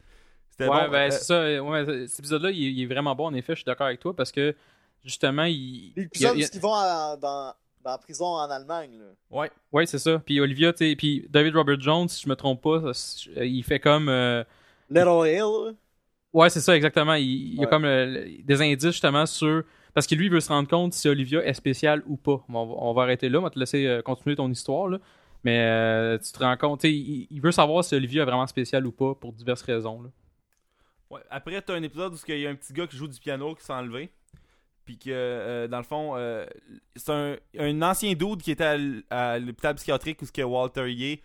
C'était 0.51 0.69
Ouais, 0.69 0.87
bon. 0.87 0.91
ben 0.91 1.07
euh, 1.07 1.11
c'est 1.13 1.25
ça. 1.25 1.63
Ouais, 1.63 2.07
cet 2.09 2.19
épisode-là, 2.19 2.51
il, 2.51 2.67
est- 2.67 2.73
il 2.73 2.83
est 2.83 2.87
vraiment 2.87 3.15
bon, 3.15 3.27
en 3.27 3.35
effet, 3.35 3.53
je 3.55 3.59
suis 3.61 3.65
d'accord 3.65 3.87
avec 3.87 4.01
toi, 4.01 4.15
parce 4.17 4.33
que 4.33 4.55
justement, 5.05 5.45
il. 5.45 5.93
L'épisode 5.97 6.31
a- 6.33 6.35
où 6.35 6.39
ils 6.55 6.61
vont 6.61 6.75
à- 6.75 7.17
dans, 7.17 7.55
dans 7.85 7.91
la 7.93 7.99
prison 7.99 8.25
en 8.27 8.51
Allemagne, 8.51 8.99
là. 8.99 9.05
ouais. 9.31 9.51
Ouais, 9.73 9.87
c'est 9.87 10.01
ça. 10.01 10.19
Puis 10.19 10.41
Olivia, 10.41 10.73
tu 10.73 10.79
sais, 10.89 10.97
puis 10.97 11.25
David 11.31 11.55
Robert 11.55 11.79
Jones, 11.81 12.09
si 12.09 12.23
je 12.25 12.29
me 12.29 12.35
trompe 12.35 12.61
pas, 12.61 12.93
ça, 12.93 13.45
il 13.45 13.63
fait 13.63 13.79
comme. 13.79 14.09
euh, 14.09 14.43
Little 14.91 15.27
Hill, 15.29 15.77
Ouais, 16.33 16.51
c'est 16.51 16.61
ça, 16.61 16.77
exactement. 16.77 17.15
Il, 17.15 17.25
il 17.25 17.55
y 17.55 17.59
a 17.59 17.61
Ouais. 17.63 17.69
comme 17.69 17.85
le- 17.85 18.43
des 18.43 18.63
indices 18.63 18.91
justement 18.93 19.27
sur. 19.27 19.63
Parce 19.95 20.07
que 20.07 20.15
lui, 20.15 20.27
il 20.27 20.33
veut 20.33 20.41
se 20.41 20.49
rendre 20.51 20.69
compte 20.69 20.93
si 20.93 21.09
Olivia 21.09 21.43
est 21.45 21.55
spéciale 21.55 22.03
ou 22.07 22.17
pas. 22.17 22.45
On 22.49 22.53
va, 22.67 22.75
on 22.79 22.93
va 22.93 23.03
arrêter 23.03 23.29
là, 23.29 23.39
on 23.39 23.43
va 23.43 23.51
te 23.51 23.59
laisser 23.59 23.87
euh, 23.87 24.03
continuer 24.03 24.37
ton 24.37 24.51
histoire. 24.51 24.89
Là. 24.89 24.99
Mais 25.45 25.59
euh, 25.61 26.19
tu 26.19 26.31
te 26.33 26.39
rends 26.41 26.57
compte, 26.57 26.85
il, 26.85 27.27
il 27.31 27.41
veut 27.41 27.53
savoir 27.53 27.83
si 27.85 27.95
Olivia 27.95 28.23
est 28.23 28.27
vraiment 28.27 28.47
spéciale 28.47 28.87
ou 28.87 28.93
pas 28.93 29.15
pour 29.15 29.33
diverses 29.33 29.63
raisons. 29.63 30.03
Là. 30.03 30.11
Ouais. 31.11 31.21
Après, 31.31 31.61
t'as 31.63 31.75
un 31.75 31.83
épisode 31.83 32.13
où 32.13 32.17
il 32.29 32.39
y 32.41 32.47
a 32.47 32.51
un 32.51 32.55
petit 32.55 32.73
gars 32.73 32.87
qui 32.87 32.97
joue 32.97 33.09
du 33.09 33.19
piano 33.19 33.55
qui 33.55 33.65
s'est 33.65 33.73
enlevé. 33.73 34.11
Puis 34.85 34.99
que, 34.99 35.11
euh, 35.11 35.69
dans 35.69 35.79
le 35.79 35.83
fond, 35.85 36.13
euh, 36.17 36.47
c'est 36.97 37.11
un, 37.13 37.37
un 37.59 37.83
ancien 37.83 38.13
dude 38.15 38.43
qui 38.43 38.51
était 38.51 39.05
à, 39.11 39.39
l'hôpital 39.39 39.75
psychiatrique 39.75 40.21
où 40.23 40.27
ce 40.27 40.33
que 40.33 40.43
Walter 40.43 40.91
y 40.93 41.13
est. 41.13 41.23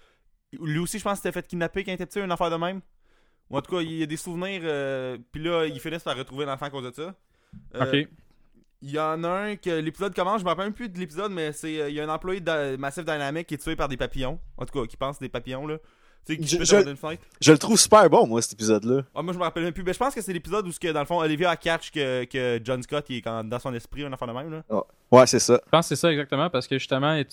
Lui 0.62 0.80
aussi, 0.80 1.00
je 1.00 1.04
pense, 1.04 1.18
s'était 1.18 1.32
fait 1.32 1.48
kidnapper 1.48 1.84
quand 1.84 1.92
il 1.92 1.96
était 1.96 2.06
petit, 2.06 2.20
une 2.20 2.32
affaire 2.32 2.50
de 2.50 2.56
même. 2.58 2.82
En 3.58 3.62
tout 3.62 3.76
cas, 3.76 3.82
il 3.82 3.94
y 3.94 4.04
a 4.04 4.06
des 4.06 4.18
souvenirs. 4.18 4.62
euh, 4.64 5.18
puis 5.32 5.44
là, 5.44 5.66
ils 5.66 5.80
finissent 5.80 6.04
par 6.04 6.18
retrouver 6.18 6.46
l'enfant 6.46 6.66
à 6.66 6.70
cause 6.70 6.84
de 6.86 6.92
ça. 6.94 7.14
Euh, 7.76 7.86
Ok. 8.04 8.08
Il 8.86 8.92
y 8.92 9.00
en 9.00 9.24
a 9.24 9.30
un 9.30 9.56
que 9.56 9.70
l'épisode 9.70 10.14
commence, 10.14 10.40
je 10.40 10.44
me 10.44 10.50
rappelle 10.50 10.66
même 10.66 10.74
plus 10.74 10.90
de 10.90 11.00
l'épisode, 11.00 11.32
mais 11.32 11.54
c'est 11.54 11.80
euh, 11.80 11.90
il 11.90 11.96
y 11.96 12.02
a 12.02 12.04
un 12.04 12.10
employé 12.14 12.42
de 12.42 12.76
Massive 12.76 13.06
Dynamic 13.06 13.48
qui 13.48 13.54
est 13.54 13.58
tué 13.58 13.78
par 13.78 13.88
des 13.88 13.96
papillons. 13.96 14.38
En 14.58 14.66
tout 14.66 14.78
cas, 14.78 14.86
qui 14.86 14.98
pense 14.98 15.20
des 15.20 15.30
papillons 15.30 15.66
là. 15.68 15.78
Tu 16.26 16.34
sais, 16.36 16.40
qui 16.42 16.48
Je- 16.48 16.64
se 16.66 16.84
je- 16.84 16.90
une 16.90 16.98
fenêtre. 16.98 17.24
Je 17.40 17.52
le 17.54 17.58
trouve 17.58 17.78
super 17.80 18.10
bon, 18.10 18.28
moi, 18.28 18.42
cet 18.42 18.54
épisode-là. 18.54 19.04
Ah, 19.16 19.22
moi 19.22 19.34
je 19.34 19.38
me 19.40 19.44
rappelle 19.44 19.64
même 19.64 19.72
plus. 19.74 19.84
Mais 19.84 19.94
je 19.94 20.00
pense 20.00 20.14
que 20.14 20.22
c'est 20.22 20.34
l'épisode 20.34 20.68
où 20.68 20.72
ce 20.74 20.80
que, 20.82 20.90
dans 20.92 21.00
le 21.00 21.06
fond 21.06 21.20
Olivia 21.20 21.50
a 21.52 21.56
catch 21.56 21.92
que, 21.92 22.26
que 22.26 22.60
John 22.62 22.84
Scott 22.84 23.06
il 23.10 23.18
est 23.18 23.22
quand- 23.22 23.44
dans 23.46 23.60
son 23.60 23.74
esprit, 23.74 24.04
un 24.04 24.12
enfant 24.12 24.28
de 24.28 24.34
même 24.34 24.52
là. 24.52 24.84
Ouais, 25.12 25.28
c'est 25.28 25.40
ça. 25.40 25.62
Je 25.66 25.70
pense 25.70 25.86
que 25.88 25.96
c'est 25.96 26.02
ça 26.02 26.12
exactement 26.12 26.50
parce 26.50 26.68
que 26.68 26.78
justement, 26.78 27.14
et- 27.16 27.26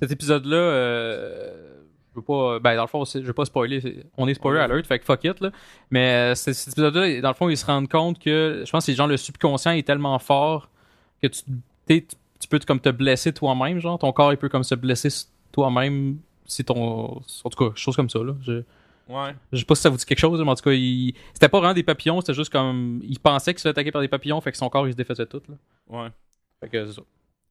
cet 0.00 0.10
épisode-là, 0.10 0.56
euh, 0.56 1.75
veux 2.16 2.22
pas. 2.22 2.58
Ben, 2.58 2.74
dans 2.76 2.82
le 2.82 2.88
fond, 2.88 3.04
je 3.04 3.18
veux 3.20 3.32
pas 3.32 3.44
spoiler. 3.44 4.04
On 4.16 4.26
est 4.28 4.34
spoiler 4.34 4.60
alert, 4.60 4.86
fait 4.86 4.98
que 4.98 5.04
fuck 5.04 5.22
it, 5.24 5.40
là. 5.40 5.50
Mais 5.90 6.32
euh, 6.32 6.34
cet 6.34 6.68
épisode-là, 6.68 7.20
dans 7.20 7.28
le 7.28 7.34
fond, 7.34 7.48
ils 7.48 7.56
se 7.56 7.66
rendent 7.66 7.88
compte 7.88 8.18
que. 8.18 8.62
Je 8.64 8.70
pense 8.70 8.86
que 8.86 8.92
genre 8.92 9.06
le 9.06 9.16
subconscient 9.16 9.72
est 9.72 9.86
tellement 9.86 10.18
fort 10.18 10.68
que 11.22 11.28
tu, 11.28 11.42
tu, 11.88 12.06
tu 12.40 12.48
peux 12.48 12.58
comme 12.60 12.80
te 12.80 12.88
blesser 12.90 13.32
toi-même, 13.32 13.78
genre. 13.80 13.98
Ton 13.98 14.12
corps, 14.12 14.32
il 14.32 14.36
peut 14.36 14.48
comme 14.48 14.64
se 14.64 14.74
blesser 14.74 15.08
toi-même 15.52 16.18
si 16.46 16.64
ton. 16.64 17.20
En 17.44 17.50
tout 17.50 17.64
cas, 17.64 17.72
chose 17.76 17.96
comme 17.96 18.10
ça, 18.10 18.18
là. 18.20 18.34
Je, 18.42 18.62
Ouais. 19.08 19.36
je 19.52 19.58
sais 19.58 19.64
pas 19.64 19.76
si 19.76 19.82
ça 19.82 19.88
vous 19.88 19.96
dit 19.96 20.04
quelque 20.04 20.18
chose, 20.18 20.42
mais 20.42 20.50
en 20.50 20.56
tout 20.56 20.64
cas, 20.64 20.72
il... 20.72 21.14
c'était 21.32 21.48
pas 21.48 21.58
vraiment 21.60 21.74
des 21.74 21.84
papillons, 21.84 22.20
c'était 22.20 22.34
juste 22.34 22.50
comme. 22.50 23.00
Il 23.04 23.20
pensait 23.20 23.52
qu'il 23.54 23.60
se 23.60 23.62
fait 23.62 23.68
attaquer 23.68 23.92
par 23.92 24.02
des 24.02 24.08
papillons, 24.08 24.40
fait 24.40 24.50
que 24.50 24.58
son 24.58 24.68
corps, 24.68 24.88
il 24.88 24.92
se 24.92 24.96
défaisait 24.96 25.26
tout, 25.26 25.42
là. 25.48 25.54
Ouais. 25.88 26.08
Fait 26.58 26.68
que 26.68 26.86
c'est 26.86 26.92
ça. 26.94 27.02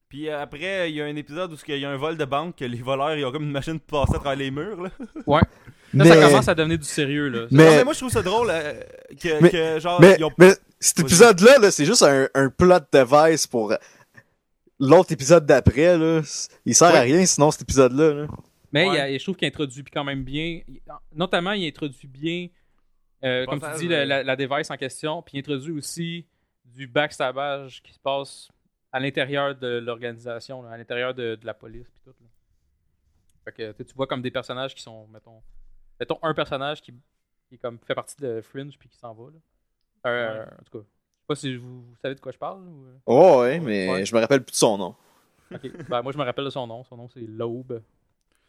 Puis 0.09 0.29
euh, 0.29 0.39
après, 0.41 0.89
il 0.91 0.95
y 0.95 1.01
a 1.01 1.05
un 1.05 1.15
épisode 1.15 1.51
où 1.51 1.55
il 1.67 1.77
y 1.79 1.85
a 1.85 1.89
un 1.89 1.97
vol 1.97 2.15
de 2.17 2.25
banque, 2.25 2.57
que 2.57 2.65
les 2.65 2.81
voleurs, 2.81 3.15
ils 3.17 3.25
ont 3.25 3.31
comme 3.31 3.43
une 3.43 3.51
machine 3.51 3.79
pour 3.79 4.01
passer 4.01 4.15
à 4.15 4.19
travers 4.19 4.37
les 4.37 4.51
murs. 4.51 4.83
Là. 4.83 4.89
Là, 5.93 6.03
Mais, 6.03 6.09
ça 6.09 6.27
commence 6.27 6.47
à 6.49 6.55
devenir 6.55 6.77
du 6.77 6.83
sérieux, 6.83 7.29
là. 7.29 7.47
Mais- 7.51 7.63
Non, 7.63 7.71
mais 7.77 7.83
moi, 7.85 7.93
je 7.93 7.99
trouve 7.99 8.11
ça 8.11 8.21
drôle 8.21 8.49
euh, 8.51 8.73
que, 9.21 9.41
Mais- 9.41 9.49
que, 9.49 9.79
genre, 9.79 10.01
mais, 10.01 10.15
ils 10.19 10.25
ont... 10.25 10.31
mais 10.37 10.51
cet 10.77 10.99
épisode-là, 10.99 11.57
là, 11.59 11.71
c'est 11.71 11.85
juste 11.85 12.03
un, 12.03 12.27
un 12.33 12.49
plot 12.49 12.79
device 12.91 13.47
pour 13.47 13.73
l'autre 14.79 15.11
épisode 15.13 15.45
d'après. 15.45 15.97
là. 15.97 16.21
Il 16.65 16.75
sert 16.75 16.89
à 16.89 16.93
Ouais. 16.93 16.99
rien 17.01 17.25
sinon 17.25 17.49
cet 17.51 17.61
épisode-là. 17.61 18.13
là. 18.13 18.27
Mais 18.73 18.89
Ouais. 18.89 18.93
il 18.93 18.97
y 18.97 19.15
a- 19.15 19.17
je 19.17 19.23
trouve 19.23 19.37
qu'il 19.37 19.47
introduit 19.47 19.83
quand 19.85 20.03
même 20.03 20.23
bien. 20.25 20.59
Notamment, 21.15 21.53
il 21.53 21.65
introduit 21.65 22.07
bien, 22.09 22.47
euh, 23.23 23.45
comme 23.45 23.61
tu 23.61 23.79
dis, 23.79 23.87
la, 23.87 23.97
euh, 23.99 24.05
la, 24.05 24.23
la 24.23 24.35
device 24.35 24.69
en 24.69 24.75
question. 24.77 25.21
Puis 25.21 25.37
il 25.37 25.39
introduit 25.39 25.71
aussi 25.71 26.25
du 26.65 26.87
backstabage 26.87 27.81
qui 27.83 27.93
se 27.93 27.99
passe 27.99 28.49
à 28.95 28.99
l'intérieur 29.01 29.55
de 29.55 29.79
l'organisation, 29.79 30.61
là, 30.63 30.69
à 30.71 30.77
l'intérieur 30.77 31.13
de, 31.13 31.35
de 31.35 31.45
la 31.45 31.53
police. 31.53 31.89
Puis 31.89 32.01
tout, 32.03 32.15
là. 32.21 32.27
Fait 33.43 33.51
que 33.51 33.83
tu 33.83 33.93
vois 33.93 34.07
comme 34.07 34.21
des 34.21 34.31
personnages 34.31 34.73
qui 34.73 34.81
sont, 34.81 35.05
mettons, 35.07 35.41
mettons 35.99 36.17
un 36.23 36.33
personnage 36.33 36.81
qui, 36.81 36.93
qui 37.49 37.57
comme, 37.57 37.77
fait 37.85 37.93
partie 37.93 38.15
de 38.21 38.41
Fringe 38.41 38.77
puis 38.79 38.87
qui 38.89 38.97
s'en 38.97 39.13
va. 39.13 39.25
Là. 39.31 40.09
Euh, 40.09 40.39
Ouais. 40.39 40.45
En 40.59 40.63
tout 40.63 40.79
cas, 40.79 40.85
je 40.85 41.19
sais 41.19 41.25
pas 41.27 41.35
si 41.35 41.55
vous, 41.57 41.81
vous 41.83 41.95
savez 42.01 42.15
de 42.15 42.21
quoi 42.21 42.31
je 42.31 42.37
parle. 42.37 42.61
Ou... 42.61 42.85
euh? 42.87 42.97
Oh, 43.05 43.41
ouais, 43.41 43.59
mais 43.59 43.89
Ouais. 43.89 44.05
je 44.05 44.15
me 44.15 44.19
rappelle 44.21 44.43
plus 44.43 44.51
de 44.53 44.57
son 44.57 44.77
nom. 44.77 44.95
Ok. 45.53 45.61
ben, 45.89 46.01
moi, 46.01 46.11
je 46.11 46.17
me 46.17 46.23
rappelle 46.23 46.45
de 46.45 46.49
son 46.49 46.65
nom. 46.65 46.83
Son 46.85 46.95
nom, 46.97 47.07
c'est 47.09 47.19
L'aube. 47.21 47.81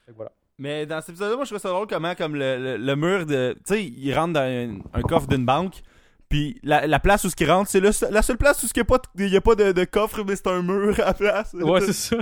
Fait 0.04 0.12
que 0.12 0.16
voilà. 0.16 0.32
Mais 0.58 0.86
dans 0.86 1.00
cet 1.00 1.10
épisode-là, 1.10 1.36
moi, 1.36 1.44
je 1.44 1.50
trouve 1.50 1.60
ça 1.60 1.68
drôle 1.70 1.86
comment, 1.88 2.14
comme 2.14 2.34
le, 2.36 2.56
le, 2.58 2.76
le 2.78 2.96
mur 2.96 3.26
de. 3.26 3.54
Tu 3.66 3.74
sais, 3.74 3.84
il 3.84 4.14
rentre 4.14 4.34
dans 4.34 4.40
un, 4.40 4.78
un 4.94 5.02
coffre 5.02 5.26
d'une 5.26 5.44
banque. 5.44 5.82
Puis 6.28 6.58
la, 6.62 6.86
la 6.86 6.98
place 6.98 7.24
où 7.24 7.30
ce 7.30 7.36
qui 7.36 7.44
rentre, 7.46 7.70
c'est 7.70 7.80
la 7.80 8.22
seule 8.22 8.36
place 8.38 8.62
où 8.62 8.66
il 8.66 8.72
n'y 8.76 8.80
a 8.80 8.84
pas, 8.84 8.98
de, 9.14 9.24
y 9.26 9.36
a 9.36 9.40
pas 9.40 9.54
de, 9.54 9.72
de 9.72 9.84
coffre, 9.84 10.24
mais 10.24 10.34
c'est 10.36 10.48
un 10.48 10.62
mur 10.62 10.98
à 11.00 11.04
la 11.06 11.14
place. 11.14 11.52
Ouais, 11.54 11.80
c'est 11.80 11.92
ça. 11.92 12.16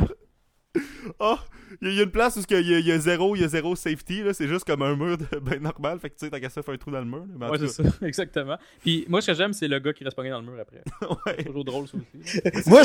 Oh, 1.21 1.37
il 1.81 1.89
y, 1.89 1.91
a- 1.91 1.93
il 1.93 1.97
y 1.97 2.01
a 2.01 2.03
une 2.05 2.11
place 2.11 2.37
où 2.37 2.41
il 2.51 2.61
y, 2.61 2.83
y 2.83 2.93
a 2.93 2.99
zéro, 2.99 3.35
il 3.37 3.43
y 3.43 3.45
a 3.45 3.49
zéro 3.49 3.75
safety, 3.77 4.23
là. 4.23 4.35
C'est 4.35 4.47
juste 4.49 4.65
comme 4.67 4.83
un 4.83 4.95
mur 4.97 5.17
de, 5.17 5.25
ben 5.39 5.63
normal. 5.63 5.99
Fait 6.01 6.11
que 6.11 6.17
tu 6.19 6.27
sais, 6.27 6.31
t'as 6.31 6.39
qu'à 6.41 6.51
ça 6.51 6.63
faire 6.63 6.75
un 6.75 6.77
trou 6.77 6.91
dans 6.91 6.99
le 6.99 7.05
mur. 7.07 7.25
là, 7.39 7.49
Ouais, 7.51 7.59
c'est 7.59 7.69
ça, 7.69 7.83
exactement. 8.03 8.59
Puis 8.83 9.07
moi, 9.09 9.21
ce 9.23 9.29
que 9.29 9.35
j'aime, 9.35 9.53
c'est 9.53 9.69
le 9.69 9.79
gars 9.79 9.93
qui 9.93 10.05
reste 10.05 10.17
pogné 10.17 10.31
dans 10.31 10.41
le 10.41 10.47
mur 10.51 10.61
après. 10.61 10.83
ouais. 11.27 11.35
C'est 11.39 11.45
toujours 11.45 11.65
drôle, 11.65 11.87
ça 11.89 11.97
aussi. 11.97 12.69
Moi, 12.69 12.83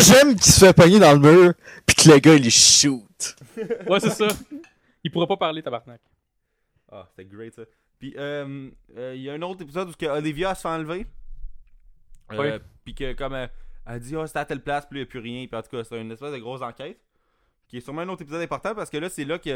j'aime 0.00 0.34
qu'il 0.34 0.42
se 0.52 0.64
fait 0.64 0.72
pogner 0.72 0.98
dans 0.98 1.12
le 1.12 1.18
mur, 1.20 1.52
puis 1.86 1.94
que 1.96 2.10
le 2.10 2.18
gars, 2.18 2.34
il 2.34 2.50
shoot. 2.50 3.36
Ouais, 3.88 4.00
c'est 4.00 4.10
ça. 4.10 4.28
Il 5.04 5.10
pourra 5.12 5.26
pas 5.28 5.36
parler, 5.36 5.62
tabarnak. 5.62 6.00
Ah, 6.90 7.06
c'était 7.10 7.28
great 7.28 7.54
ça. 7.54 7.62
Puis 7.98 8.14
euh, 8.16 8.70
euh, 8.96 9.14
il 9.16 9.22
y 9.22 9.30
a 9.30 9.34
un 9.34 9.42
autre 9.42 9.62
épisode 9.62 9.88
où 9.88 9.92
que 9.92 10.06
Olivia 10.06 10.54
se 10.54 10.60
fait 10.62 10.68
enlever. 10.68 11.06
Euh, 12.32 12.58
Oui. 12.58 12.64
Puis 12.84 12.94
que 12.94 13.12
comme 13.14 13.34
euh, 13.34 13.46
elle 13.86 14.00
dit 14.00 14.14
ah 14.16 14.26
c'était 14.26 14.40
à 14.40 14.44
telle 14.44 14.62
place, 14.62 14.86
puis 14.86 14.98
il 14.98 15.02
n'y 15.02 15.06
a 15.06 15.10
plus 15.10 15.20
rien. 15.20 15.46
Puis 15.46 15.56
en 15.58 15.62
tout 15.62 15.70
cas, 15.70 15.84
c'est 15.84 16.00
une 16.00 16.10
espèce 16.12 16.32
de 16.32 16.38
grosse 16.38 16.62
enquête. 16.62 16.98
Qui 17.68 17.78
est 17.78 17.80
sûrement 17.80 18.02
un 18.02 18.08
autre 18.08 18.22
épisode 18.22 18.42
important 18.42 18.76
parce 18.76 18.90
que 18.90 18.96
là, 18.96 19.08
c'est 19.08 19.24
là 19.24 19.38
que 19.40 19.50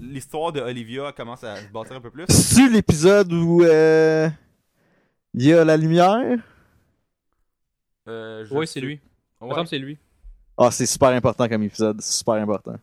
l'histoire 0.00 0.50
de 0.50 0.62
Olivia 0.62 1.12
commence 1.12 1.44
à 1.44 1.56
se 1.56 1.68
bâtir 1.68 1.94
un 1.94 2.00
peu 2.00 2.10
plus. 2.10 2.24
C'est 2.30 2.68
l'épisode 2.70 3.30
où 3.34 3.62
euh, 3.62 4.30
il 5.34 5.42
y 5.44 5.52
a 5.52 5.62
la 5.62 5.76
lumière? 5.76 6.38
Euh, 8.08 8.46
Oui, 8.50 8.66
c'est 8.66 8.80
lui. 8.80 8.98
Ouais. 9.42 9.66
c'est 9.66 9.78
lui. 9.78 9.98
Ah, 10.56 10.70
c'est 10.70 10.86
super 10.86 11.08
important 11.10 11.48
comme 11.48 11.62
épisode. 11.62 12.00
C'est 12.00 12.18
super 12.18 12.34
important. 12.34 12.76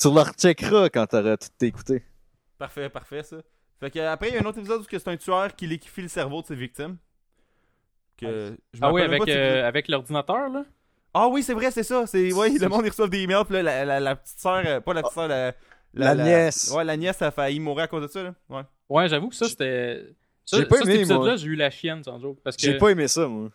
Tu 0.00 0.08
le 0.08 0.20
recheckeras 0.20 0.88
quand 0.88 1.06
t'auras 1.06 1.36
tout 1.36 1.64
écouté. 1.64 2.04
Parfait, 2.58 2.88
parfait 2.88 3.22
ça. 3.22 3.36
Fait 3.80 3.90
que 3.90 3.98
après, 4.00 4.28
il 4.28 4.34
y 4.34 4.36
a 4.38 4.42
un 4.42 4.44
autre 4.44 4.58
épisode 4.58 4.80
où 4.80 4.84
c'est 4.88 5.08
un 5.08 5.16
tueur 5.16 5.54
qui 5.54 5.66
liquifie 5.66 6.02
le 6.02 6.08
cerveau 6.08 6.42
de 6.42 6.46
ses 6.46 6.56
victimes. 6.56 6.96
Que, 8.16 8.56
je 8.74 8.80
me 8.80 8.84
Ah 8.86 8.92
oui, 8.92 9.02
avec, 9.02 9.28
euh, 9.28 9.66
avec 9.66 9.86
l'ordinateur, 9.86 10.48
là? 10.48 10.64
Ah 11.14 11.28
oui, 11.28 11.42
c'est 11.42 11.54
vrai, 11.54 11.70
c'est 11.70 11.84
ça. 11.84 12.06
C'est 12.06 12.32
ouais, 12.32 12.50
le 12.50 12.68
monde 12.68 12.84
ils 12.84 12.90
reçoivent 12.90 13.10
des 13.10 13.22
emails, 13.22 13.44
puis 13.44 13.54
là, 13.54 13.62
la, 13.62 13.84
la, 13.84 14.00
la 14.00 14.16
petite 14.16 14.38
sœur, 14.38 14.62
euh, 14.66 14.80
pas 14.80 14.92
la 14.92 15.02
petite 15.02 15.14
sœur, 15.14 15.28
la, 15.28 15.54
La 15.94 16.14
nièce. 16.14 16.72
Ouais, 16.74 16.84
la 16.84 16.96
nièce 16.96 17.22
a 17.22 17.30
failli 17.30 17.60
mourir 17.60 17.84
à 17.84 17.88
cause 17.88 18.02
de 18.02 18.08
ça, 18.08 18.22
là. 18.22 18.34
Ouais. 18.48 18.62
Ouais, 18.88 19.08
j'avoue 19.08 19.28
que 19.28 19.36
ça, 19.36 19.46
c'était. 19.46 20.04
Ça, 20.44 20.56
J'ai 20.56 20.66
pas 20.66 20.76
ça, 20.76 20.82
aimé, 20.82 20.92
cet 20.92 21.00
épisode-là, 21.00 21.24
moi. 21.24 21.36
j'ai 21.36 21.46
eu 21.46 21.54
la 21.56 21.70
chienne, 21.70 22.02
sans 22.02 22.18
joke. 22.18 22.38
Parce 22.42 22.56
que... 22.56 22.62
J'ai 22.62 22.78
pas 22.78 22.88
aimé 22.88 23.06
ça, 23.06 23.26
moi. 23.28 23.50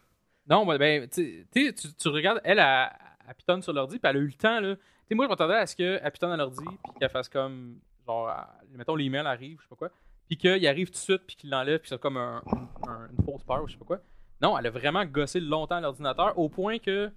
Non, 0.47 0.65
mais 0.65 0.77
ben, 0.77 1.09
tu 1.09 1.45
sais, 1.53 1.73
tu, 1.73 1.93
tu 1.93 2.07
regardes, 2.09 2.39
elle, 2.43 2.59
elle, 2.59 2.89
elle 3.27 3.35
pitonne 3.35 3.61
sur 3.61 3.73
l'ordi, 3.73 3.97
puis 3.99 4.09
elle 4.09 4.17
a 4.17 4.19
eu 4.19 4.27
le 4.27 4.33
temps, 4.33 4.59
là. 4.59 4.75
Tu 4.75 4.81
sais, 5.09 5.15
moi, 5.15 5.25
je 5.25 5.29
m'attendais 5.29 5.55
à 5.55 5.65
ce 5.65 5.75
qu'elle 5.75 6.11
pitonne 6.11 6.31
à 6.31 6.37
l'ordi, 6.37 6.63
puis 6.63 6.93
qu'elle 6.99 7.09
fasse 7.09 7.29
comme, 7.29 7.79
genre, 8.05 8.31
mettons, 8.71 8.95
l'email 8.95 9.25
arrive, 9.27 9.57
je 9.59 9.63
sais 9.63 9.69
pas 9.69 9.75
quoi, 9.75 9.89
puis 10.27 10.37
qu'il 10.37 10.67
arrive 10.67 10.87
tout 10.87 10.93
de 10.93 10.97
suite, 10.97 11.21
puis 11.27 11.35
qu'il 11.35 11.49
l'enlève, 11.49 11.79
puis 11.79 11.89
c'est 11.89 11.99
comme 11.99 12.17
un, 12.17 12.41
un- 12.87 13.09
une 13.17 13.23
fausse 13.25 13.43
peur, 13.43 13.63
ou 13.63 13.67
je 13.67 13.73
sais 13.73 13.79
pas 13.79 13.85
quoi. 13.85 13.99
Non, 14.41 14.57
elle 14.57 14.67
a 14.67 14.71
vraiment 14.71 15.05
gossé 15.05 15.39
longtemps 15.39 15.79
l'ordinateur, 15.79 16.37
au 16.37 16.49
point 16.49 16.79
que, 16.79 17.11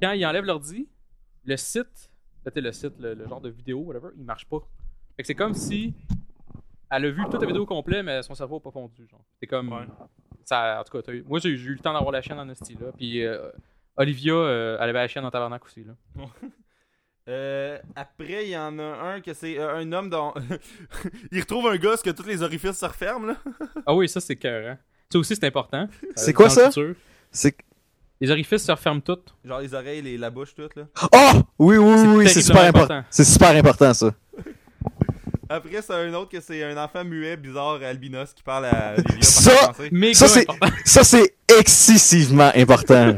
quand 0.00 0.12
il 0.12 0.24
enlève 0.26 0.44
l'ordi, 0.44 0.88
le 1.44 1.56
site, 1.56 2.10
peut-être 2.42 2.60
le 2.64 2.72
site, 2.72 2.98
le, 2.98 3.14
le 3.14 3.26
genre 3.28 3.40
de 3.40 3.50
vidéo, 3.50 3.80
whatever, 3.80 4.08
il 4.16 4.24
marche 4.24 4.46
pas. 4.46 4.60
Fait 5.16 5.22
que 5.22 5.26
c'est 5.26 5.34
comme 5.34 5.54
si 5.54 5.94
elle 6.90 7.04
a 7.06 7.10
vu 7.10 7.22
toute 7.30 7.40
la 7.40 7.46
vidéo 7.46 7.66
complète, 7.66 8.04
mais 8.04 8.22
son 8.22 8.34
cerveau 8.34 8.56
a 8.56 8.60
pas 8.62 8.70
fondu, 8.70 9.06
genre. 9.08 9.24
C'est 9.40 9.46
comme... 9.46 9.72
Ouais. 9.72 9.86
Ça, 10.44 10.78
en 10.80 10.84
tout 10.84 11.00
cas, 11.00 11.12
moi 11.26 11.38
j'ai 11.38 11.48
eu 11.48 11.56
j'ai 11.56 11.70
eu 11.70 11.72
le 11.72 11.78
temps 11.78 11.94
d'avoir 11.94 12.12
la 12.12 12.20
chienne 12.20 12.38
en 12.38 12.46
esti 12.50 12.74
là. 12.74 12.92
Puis 12.96 13.24
euh, 13.24 13.50
Olivia, 13.96 14.34
euh, 14.34 14.76
elle 14.78 14.90
avait 14.90 14.98
la 15.00 15.08
chienne 15.08 15.24
en 15.24 15.30
tabarnak 15.30 15.64
aussi 15.64 15.84
là. 15.84 15.94
Euh, 17.28 17.78
après, 17.96 18.44
il 18.44 18.50
y 18.50 18.56
en 18.56 18.78
a 18.78 18.82
un 18.82 19.20
que 19.20 19.32
c'est 19.32 19.58
euh, 19.58 19.76
un 19.76 19.90
homme 19.92 20.10
dont. 20.10 20.34
il 21.32 21.40
retrouve 21.40 21.66
un 21.68 21.76
gosse 21.76 22.02
que 22.02 22.10
tous 22.10 22.26
les 22.26 22.42
orifices 22.42 22.78
se 22.78 22.84
referment, 22.84 23.26
là. 23.28 23.36
Ah 23.86 23.94
oui, 23.94 24.08
ça 24.08 24.20
c'est 24.20 24.36
cœur. 24.36 24.72
Hein. 24.72 24.78
Ça 25.10 25.18
aussi 25.18 25.34
c'est 25.34 25.46
important. 25.46 25.88
C'est 26.16 26.32
quoi 26.32 26.50
ça? 26.50 26.64
le 26.64 26.70
futur. 26.70 26.94
C'est. 27.30 27.56
Les 28.20 28.30
orifices 28.30 28.64
se 28.64 28.72
referment 28.72 29.00
toutes. 29.00 29.34
Genre 29.44 29.60
les 29.60 29.74
oreilles, 29.74 30.02
les, 30.02 30.16
la 30.18 30.30
bouche, 30.30 30.54
tout, 30.54 30.68
là. 30.76 30.84
Oh! 31.12 31.40
Oui, 31.58 31.76
oui, 31.78 31.94
oui, 31.96 32.16
oui, 32.16 32.28
C'est 32.28 32.42
super 32.42 32.62
important. 32.62 32.94
important. 32.94 33.08
C'est 33.10 33.24
super 33.24 33.50
important, 33.50 33.92
ça. 33.94 34.10
Après, 35.48 35.82
c'est 35.82 35.92
un 35.92 36.14
autre 36.14 36.30
que 36.30 36.40
c'est 36.40 36.62
un 36.62 36.76
enfant 36.82 37.04
muet, 37.04 37.36
bizarre, 37.36 37.80
albinos, 37.82 38.32
qui 38.32 38.42
parle 38.42 38.66
à 38.66 38.94
Olivia 38.96 39.22
Ça- 40.14 40.28
c'est-. 40.28 40.46
Ça, 40.84 41.04
c'est 41.04 41.34
excessivement 41.58 42.50
important. 42.54 43.14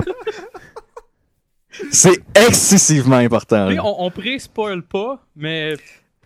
C'est 1.90 2.22
excessivement 2.34 3.16
important. 3.16 3.66
Là. 3.68 3.84
on, 3.84 4.04
on 4.06 4.10
pré-spoil 4.10 4.82
pas, 4.82 5.22
mais 5.34 5.74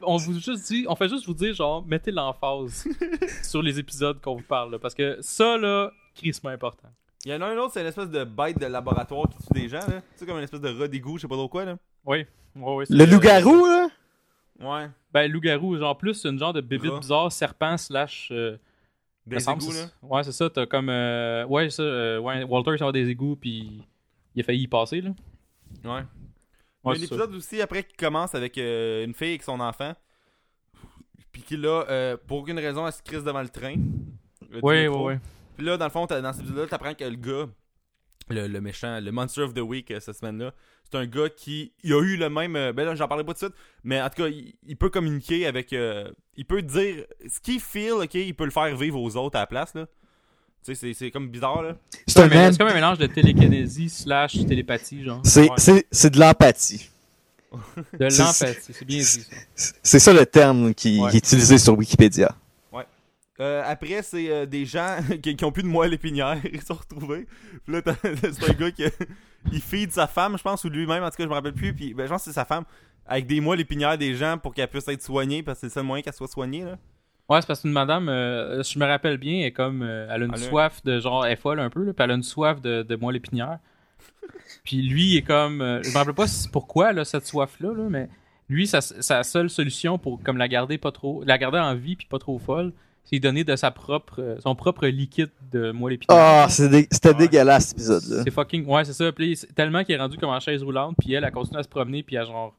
on 0.02 0.16
vous 0.16 0.38
juste 0.40 0.66
dit, 0.70 0.86
on 0.88 0.96
fait 0.96 1.08
juste 1.08 1.26
vous 1.26 1.34
dire 1.34 1.54
genre 1.54 1.84
mettez 1.86 2.10
l'emphase 2.10 2.86
sur 3.42 3.62
les 3.62 3.78
épisodes 3.78 4.20
qu'on 4.20 4.36
vous 4.36 4.42
parle 4.42 4.72
là, 4.72 4.78
parce 4.78 4.94
que 4.94 5.18
ça 5.20 5.56
là, 5.58 5.90
crissement 6.14 6.50
important. 6.50 6.88
Il 7.24 7.32
y 7.32 7.34
en 7.34 7.40
a 7.42 7.46
un 7.46 7.56
autre, 7.58 7.72
c'est 7.74 7.82
une 7.82 7.86
espèce 7.86 8.08
de 8.08 8.24
bête 8.24 8.58
de 8.58 8.64
laboratoire 8.66 9.28
qui 9.28 9.36
tue 9.46 9.60
des 9.62 9.68
gens, 9.68 9.80
là. 9.80 10.00
Tu 10.00 10.02
sais, 10.16 10.26
comme 10.26 10.38
une 10.38 10.44
espèce 10.44 10.60
de 10.62 10.70
rat 10.80 10.88
d'égout, 10.88 11.18
je 11.18 11.22
sais 11.22 11.28
pas 11.28 11.34
trop 11.34 11.48
quoi, 11.48 11.66
là. 11.66 11.76
Oui. 12.06 12.24
Ouais, 12.56 12.74
ouais, 12.76 12.86
c'est- 12.86 12.94
Le 12.94 13.04
loup-garou, 13.04 13.66
là? 13.66 13.88
Ouais. 14.58 14.88
Ben 15.12 15.30
loup-garou, 15.30 15.76
genre 15.76 15.96
plus 15.98 16.24
une 16.24 16.38
genre 16.38 16.52
de 16.54 16.62
bébite 16.62 16.90
Rat. 16.92 16.98
bizarre, 17.00 17.30
serpent 17.32 17.76
slash. 17.76 18.28
euh, 18.32 18.56
Des 19.26 19.48
égouts, 19.50 19.60
c'est- 19.70 19.82
là. 19.82 19.88
Ouais, 20.02 20.24
c'est 20.24 20.32
ça. 20.32 20.48
T'as 20.48 20.64
comme. 20.64 20.88
euh, 20.88 21.44
Ouais, 21.46 21.68
ça. 21.68 21.82
euh, 21.82 22.18
ouais, 22.20 22.42
Walter, 22.44 22.70
il 22.72 22.78
s'en 22.78 22.86
va 22.86 22.92
des 22.92 23.08
égouts, 23.08 23.36
puis 23.36 23.82
il 24.34 24.40
a 24.40 24.44
failli 24.44 24.62
y 24.62 24.66
passer, 24.68 25.02
là. 25.02 25.10
Ouais. 25.70 25.80
Il 25.82 25.88
y 25.88 25.90
a 25.92 26.00
Ouais, 26.84 26.92
un 26.94 26.98
ça. 26.98 27.04
épisode 27.04 27.34
aussi 27.34 27.60
après 27.60 27.84
qui 27.84 27.96
commence 27.96 28.34
avec 28.34 28.56
euh, 28.58 29.04
une 29.04 29.14
fille 29.14 29.30
avec 29.30 29.42
son 29.42 29.60
enfant. 29.60 29.94
Puis 31.32 31.42
qui 31.42 31.56
là, 31.56 31.84
euh, 31.88 32.16
pour 32.26 32.38
aucune 32.38 32.58
raison, 32.58 32.86
elle 32.86 32.92
se 32.92 33.02
crisse 33.02 33.22
devant 33.22 33.42
le 33.42 33.48
train. 33.48 33.74
Le 34.50 34.56
Ouais, 34.58 34.62
ouais, 34.62 34.82
métro. 34.88 35.06
ouais. 35.06 35.20
Puis 35.56 35.66
là, 35.66 35.76
dans 35.76 35.84
le 35.84 35.90
fond, 35.90 36.06
dans 36.06 36.32
cet 36.32 36.42
épisode-là, 36.42 36.66
t'apprends 36.66 36.94
que 36.94 37.04
le 37.04 37.16
gars, 37.16 37.46
le, 38.30 38.46
le 38.48 38.60
méchant, 38.60 38.98
le 39.00 39.12
Monster 39.12 39.42
of 39.42 39.54
the 39.54 39.58
Week 39.60 39.90
euh, 39.90 40.00
cette 40.00 40.16
semaine-là. 40.16 40.52
C'est 40.84 40.96
un 40.98 41.06
gars 41.06 41.28
qui 41.28 41.72
il 41.84 41.92
a 41.92 42.00
eu 42.02 42.16
le 42.16 42.28
même. 42.30 42.56
euh, 42.56 42.72
ben 42.72 42.84
là, 42.84 42.94
j'en 42.96 43.06
parlerai 43.06 43.24
pas 43.26 43.34
tout 43.34 43.46
de 43.46 43.52
suite, 43.52 43.62
mais 43.84 44.00
en 44.02 44.08
tout 44.08 44.22
cas, 44.22 44.28
il, 44.28 44.54
il 44.66 44.76
peut 44.76 44.90
communiquer 44.90 45.46
avec. 45.46 45.72
euh, 45.72 46.10
il 46.36 46.44
peut 46.46 46.62
dire 46.62 47.04
ce 47.28 47.38
qu'il 47.40 47.60
feel, 47.60 47.92
ok, 47.92 48.14
il 48.14 48.34
peut 48.34 48.44
le 48.44 48.50
faire 48.50 48.74
vivre 48.76 49.00
aux 49.00 49.16
autres 49.16 49.36
à 49.36 49.40
la 49.42 49.46
place, 49.46 49.74
là. 49.74 49.86
Tu 50.64 50.74
sais, 50.74 50.74
c'est- 50.74 50.94
c'est 50.94 51.10
comme 51.10 51.28
bizarre, 51.28 51.62
là. 51.62 51.76
C'est 52.06 52.20
un 52.20 52.28
Mais 52.28 52.34
man. 52.36 52.52
C'est 52.52 52.58
comme 52.58 52.68
un 52.68 52.74
mélange 52.74 52.98
de 52.98 53.06
télékinésie 53.06 53.88
slash 53.88 54.32
télépathie, 54.46 55.02
genre. 55.04 55.20
C'est, 55.24 55.42
Ouais. 55.48 55.56
c'est, 55.56 55.86
c'est 55.90 56.10
de 56.10 56.20
l'empathie. 56.20 56.90
De 57.98 58.04
l'empathie, 58.04 58.72
c'est 58.72 58.84
bien 58.84 58.98
dit 58.98 59.04
ça. 59.04 59.72
C'est 59.82 59.98
ça 59.98 60.12
le 60.12 60.26
terme 60.26 60.74
qui, 60.74 61.00
Ouais. 61.00 61.10
qui 61.10 61.16
est 61.16 61.18
utilisé 61.18 61.58
sur 61.58 61.76
Wikipédia. 61.78 62.34
Euh, 63.40 63.62
après, 63.64 64.02
c'est 64.02 64.28
euh, 64.30 64.44
des 64.44 64.66
gens 64.66 64.98
qui, 65.22 65.34
qui 65.34 65.44
ont 65.46 65.50
plus 65.50 65.62
de 65.62 65.68
moelle 65.68 65.94
épinière, 65.94 66.36
ils 66.52 66.60
sont 66.60 66.74
retrouvés. 66.74 67.26
Puis 67.64 67.72
là, 67.72 67.80
t'as- 67.80 67.96
c'est 68.34 68.50
un 68.50 68.52
gars 68.52 68.70
qui 68.70 68.82
il 69.52 69.62
feed 69.62 69.90
sa 69.92 70.06
femme, 70.06 70.36
je 70.36 70.42
pense, 70.42 70.62
ou 70.64 70.68
lui-même, 70.68 71.02
en 71.02 71.08
tout 71.08 71.16
cas, 71.16 71.24
je 71.24 71.28
me 71.30 71.32
rappelle 71.32 71.54
plus. 71.54 71.72
Puis, 71.72 71.94
ben, 71.94 72.04
je 72.04 72.10
pense 72.10 72.22
que 72.22 72.30
c'est 72.30 72.34
sa 72.34 72.44
femme, 72.44 72.64
avec 73.06 73.26
des 73.26 73.40
moelles 73.40 73.60
épinières 73.60 73.96
des 73.96 74.14
gens 74.14 74.36
pour 74.36 74.52
qu'elle 74.52 74.68
puisse 74.68 74.86
être 74.88 75.02
soignée, 75.02 75.42
parce 75.42 75.56
que 75.56 75.60
c'est 75.60 75.66
le 75.68 75.72
seul 75.72 75.84
moyen 75.84 76.02
qu'elle 76.02 76.12
soit 76.12 76.28
soignée, 76.28 76.64
là. 76.64 76.76
Ouais, 77.30 77.40
c'est 77.40 77.46
parce 77.46 77.60
qu'une 77.62 77.72
madame, 77.72 78.08
euh, 78.08 78.62
je 78.62 78.78
me 78.78 78.84
rappelle 78.84 79.16
bien, 79.16 79.38
elle 79.40 79.44
est 79.46 79.52
comme. 79.52 79.82
euh, 79.82 80.08
elle 80.10 80.22
a 80.22 80.26
une 80.26 80.36
soif 80.36 80.82
de 80.84 80.98
genre. 81.00 81.24
Elle 81.24 81.32
est 81.32 81.36
folle 81.36 81.60
un 81.60 81.70
peu, 81.70 81.84
là, 81.84 81.92
puis 81.92 82.02
elle 82.04 82.10
a 82.10 82.14
une 82.14 82.22
soif 82.24 82.60
de, 82.60 82.82
de 82.82 82.96
moelle 82.96 83.16
épinière. 83.16 83.58
puis 84.64 84.82
lui, 84.82 85.12
il 85.12 85.16
est 85.18 85.22
comme. 85.22 85.60
euh, 85.62 85.82
je 85.82 85.90
me 85.90 85.94
rappelle 85.94 86.14
pas 86.14 86.26
si- 86.26 86.48
pourquoi, 86.48 86.92
là, 86.92 87.04
cette 87.04 87.26
soif-là, 87.26 87.72
là, 87.72 87.84
mais 87.88 88.08
lui, 88.48 88.66
sa, 88.66 88.80
sa 88.80 89.22
seule 89.22 89.48
solution 89.48 89.96
pour 89.98 90.20
comme 90.22 90.36
la 90.38 90.48
garder 90.48 90.76
pas 90.78 90.90
trop. 90.92 91.22
La 91.24 91.38
garder 91.38 91.58
en 91.58 91.74
vie 91.76 91.94
puis 91.96 92.06
pas 92.08 92.18
trop 92.18 92.38
folle, 92.38 92.72
c'est 93.04 93.16
lui 93.16 93.20
donner 93.20 93.44
de 93.44 93.54
sa 93.54 93.70
propre, 93.70 94.16
euh, 94.20 94.36
son 94.40 94.56
propre 94.56 94.86
liquide 94.88 95.30
de 95.52 95.70
moelle 95.70 95.94
épinière. 95.94 96.18
Ah, 96.20 96.46
c'est 96.48 96.68
dé- 96.68 96.88
c'était 96.90 97.10
Ouais. 97.10 97.14
dégueulasse 97.28 97.68
cet 97.68 97.78
épisode-là. 97.78 98.22
C'est 98.24 98.30
fucking. 98.32 98.66
Ouais, 98.66 98.84
c'est 98.84 98.92
ça. 98.92 99.12
Puis 99.12 99.38
tellement 99.54 99.84
qu'il 99.84 99.94
est 99.94 99.98
rendu 99.98 100.18
comme 100.18 100.30
en 100.30 100.40
chaise 100.40 100.64
roulante, 100.64 100.96
puis 100.98 101.12
elle, 101.12 101.22
elle 101.24 101.30
continue 101.30 101.60
à 101.60 101.62
se 101.62 101.68
promener, 101.68 102.02
puis 102.02 102.16
elle, 102.16 102.26
genre. 102.26 102.54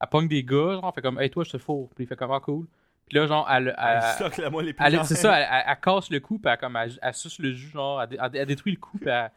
Elle 0.00 0.08
pogne 0.08 0.28
des 0.28 0.42
gars, 0.44 0.74
genre, 0.74 0.84
elle 0.86 0.94
fait 0.94 1.02
comme, 1.02 1.20
hey, 1.20 1.28
toi, 1.30 1.42
je 1.44 1.50
te 1.50 1.58
fourre. 1.58 1.88
Puis 1.94 2.04
il 2.04 2.06
fait 2.06 2.16
comme, 2.16 2.30
ah, 2.32 2.40
cool. 2.40 2.66
Puis 3.12 3.20
là, 3.20 3.26
genre, 3.26 3.46
elle. 3.52 3.74
Elle 3.76 4.00
elle- 4.02 4.16
soque 4.16 4.38
la 4.38 4.48
moelle 4.48 4.64
elle- 4.64 4.70
épinière. 4.70 5.04
c'est 5.04 5.16
ça, 5.16 5.38
elle, 5.38 5.46
elle- 5.50 5.64
elle 5.68 5.80
casse 5.80 6.08
le 6.08 6.18
cou, 6.20 6.38
puis 6.38 6.50
elle, 6.50 6.56
comme, 6.58 6.76
elle, 6.76 6.98
elle 7.02 7.12
suce 7.14 7.38
le 7.40 7.52
jus, 7.52 7.68
genre, 7.68 8.00
elle, 8.00 8.08
dé- 8.08 8.16
elle- 8.18 8.36
elle 8.36 8.46
détruit 8.46 8.72
le 8.72 8.78
cou, 8.80 8.96
puis 8.96 9.10
elle, 9.10 9.30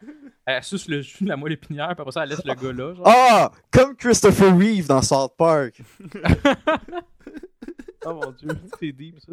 elle 0.46 0.62
suce 0.62 0.88
le 0.88 1.02
jus 1.02 1.24
de 1.24 1.28
la 1.28 1.36
moelle 1.36 1.52
épinière, 1.52 1.88
puis 1.88 2.00
après 2.00 2.10
ça, 2.12 2.22
elle 2.22 2.30
laisse 2.30 2.42
le 2.42 2.54
gars 2.54 2.72
là, 2.72 2.94
genre. 2.94 3.06
Ah! 3.06 3.50
Comme 3.70 3.94
Christopher 3.94 4.56
Reeve 4.56 4.86
dans 4.88 5.02
South 5.02 5.34
Park. 5.36 5.82
Oh 8.08 8.14
mon 8.14 8.30
dieu, 8.30 8.48
c'est 8.78 8.92
deep 8.92 9.18
ça. 9.18 9.32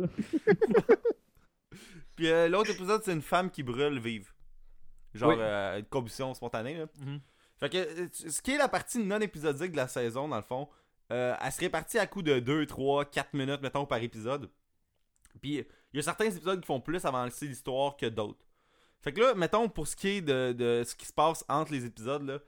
Puis 2.15 2.27
euh, 2.27 2.49
l'autre 2.49 2.71
épisode, 2.71 3.01
c'est 3.03 3.13
une 3.13 3.21
femme 3.21 3.49
qui 3.51 3.61
brûle 3.63 3.99
vive. 3.99 4.31
Genre, 5.13 5.29
Oui. 5.29 5.35
euh, 5.39 5.79
une 5.79 5.85
combustion 5.85 6.33
spontanée, 6.33 6.77
là. 6.77 6.85
Mhm. 6.99 7.19
Fait 7.59 7.69
que, 7.69 7.77
euh, 7.77 8.07
ce 8.11 8.41
qui 8.41 8.51
est 8.51 8.57
la 8.57 8.67
partie 8.67 8.97
non 8.99 9.19
épisodique 9.19 9.71
de 9.73 9.77
la 9.77 9.87
saison, 9.87 10.27
dans 10.27 10.37
le 10.37 10.41
fond, 10.41 10.67
euh, 11.11 11.35
elle 11.41 11.51
se 11.51 11.59
répartit 11.59 11.99
à 11.99 12.07
coup 12.07 12.21
de 12.21 12.39
2, 12.39 12.65
3, 12.65 13.05
4 13.05 13.33
minutes, 13.33 13.61
mettons, 13.61 13.85
par 13.85 14.01
épisode. 14.01 14.49
Puis, 15.41 15.65
il 15.93 15.97
y 15.97 15.99
a 15.99 16.01
certains 16.03 16.25
épisodes 16.25 16.59
qui 16.61 16.65
font 16.65 16.79
plus 16.81 17.03
avancer 17.05 17.47
l'histoire 17.47 17.97
que 17.97 18.05
d'autres. 18.05 18.45
Fait 19.01 19.11
que 19.11 19.19
là, 19.19 19.33
mettons, 19.35 19.67
pour 19.67 19.87
ce 19.87 19.95
qui 19.95 20.07
est 20.07 20.21
de, 20.21 20.83
ce 20.85 20.95
qui 20.95 21.05
se 21.05 21.13
passe 21.13 21.43
entre 21.49 21.73
les 21.73 21.85
épisodes, 21.85 22.25
là, 22.25 22.39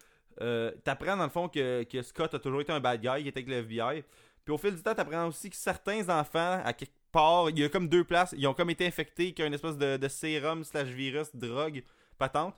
euh, 0.42 0.72
t'apprends 0.84 1.18
dans 1.18 1.24
le 1.24 1.30
fond 1.30 1.50
que, 1.50 1.84
que 1.84 2.02
Scott 2.02 2.34
a 2.34 2.40
toujours 2.40 2.62
été 2.62 2.72
un 2.72 2.80
bad 2.80 3.02
guy, 3.02 3.22
il 3.22 3.28
était 3.28 3.40
avec 3.40 3.50
le 3.50 3.58
FBI. 3.58 4.04
Puis 4.44 4.54
au 4.54 4.58
fil 4.58 4.76
du 4.76 4.82
temps, 4.82 4.94
t'apprends 4.94 5.28
aussi 5.28 5.50
que 5.50 5.56
certains 5.56 6.08
enfants, 6.10 6.62
à 6.64 6.74
quelque 6.74 6.94
part, 7.12 7.50
il 7.50 7.60
y 7.60 7.64
a 7.64 7.70
comme 7.70 7.90
deux 7.90 8.04
places, 8.04 8.34
ils 8.38 8.48
ont 8.48 8.54
comme 8.54 8.70
été 8.70 8.86
infectés, 8.86 9.34
qu'il 9.34 9.40
y 9.40 9.44
a 9.44 9.48
une 9.48 9.54
espèce 9.54 9.78
de, 9.78 9.98
de 9.98 10.08
sérum 10.08 10.64
slash 10.64 10.88
virus, 10.88 11.36
drogue, 11.36 11.84
patente. 12.18 12.56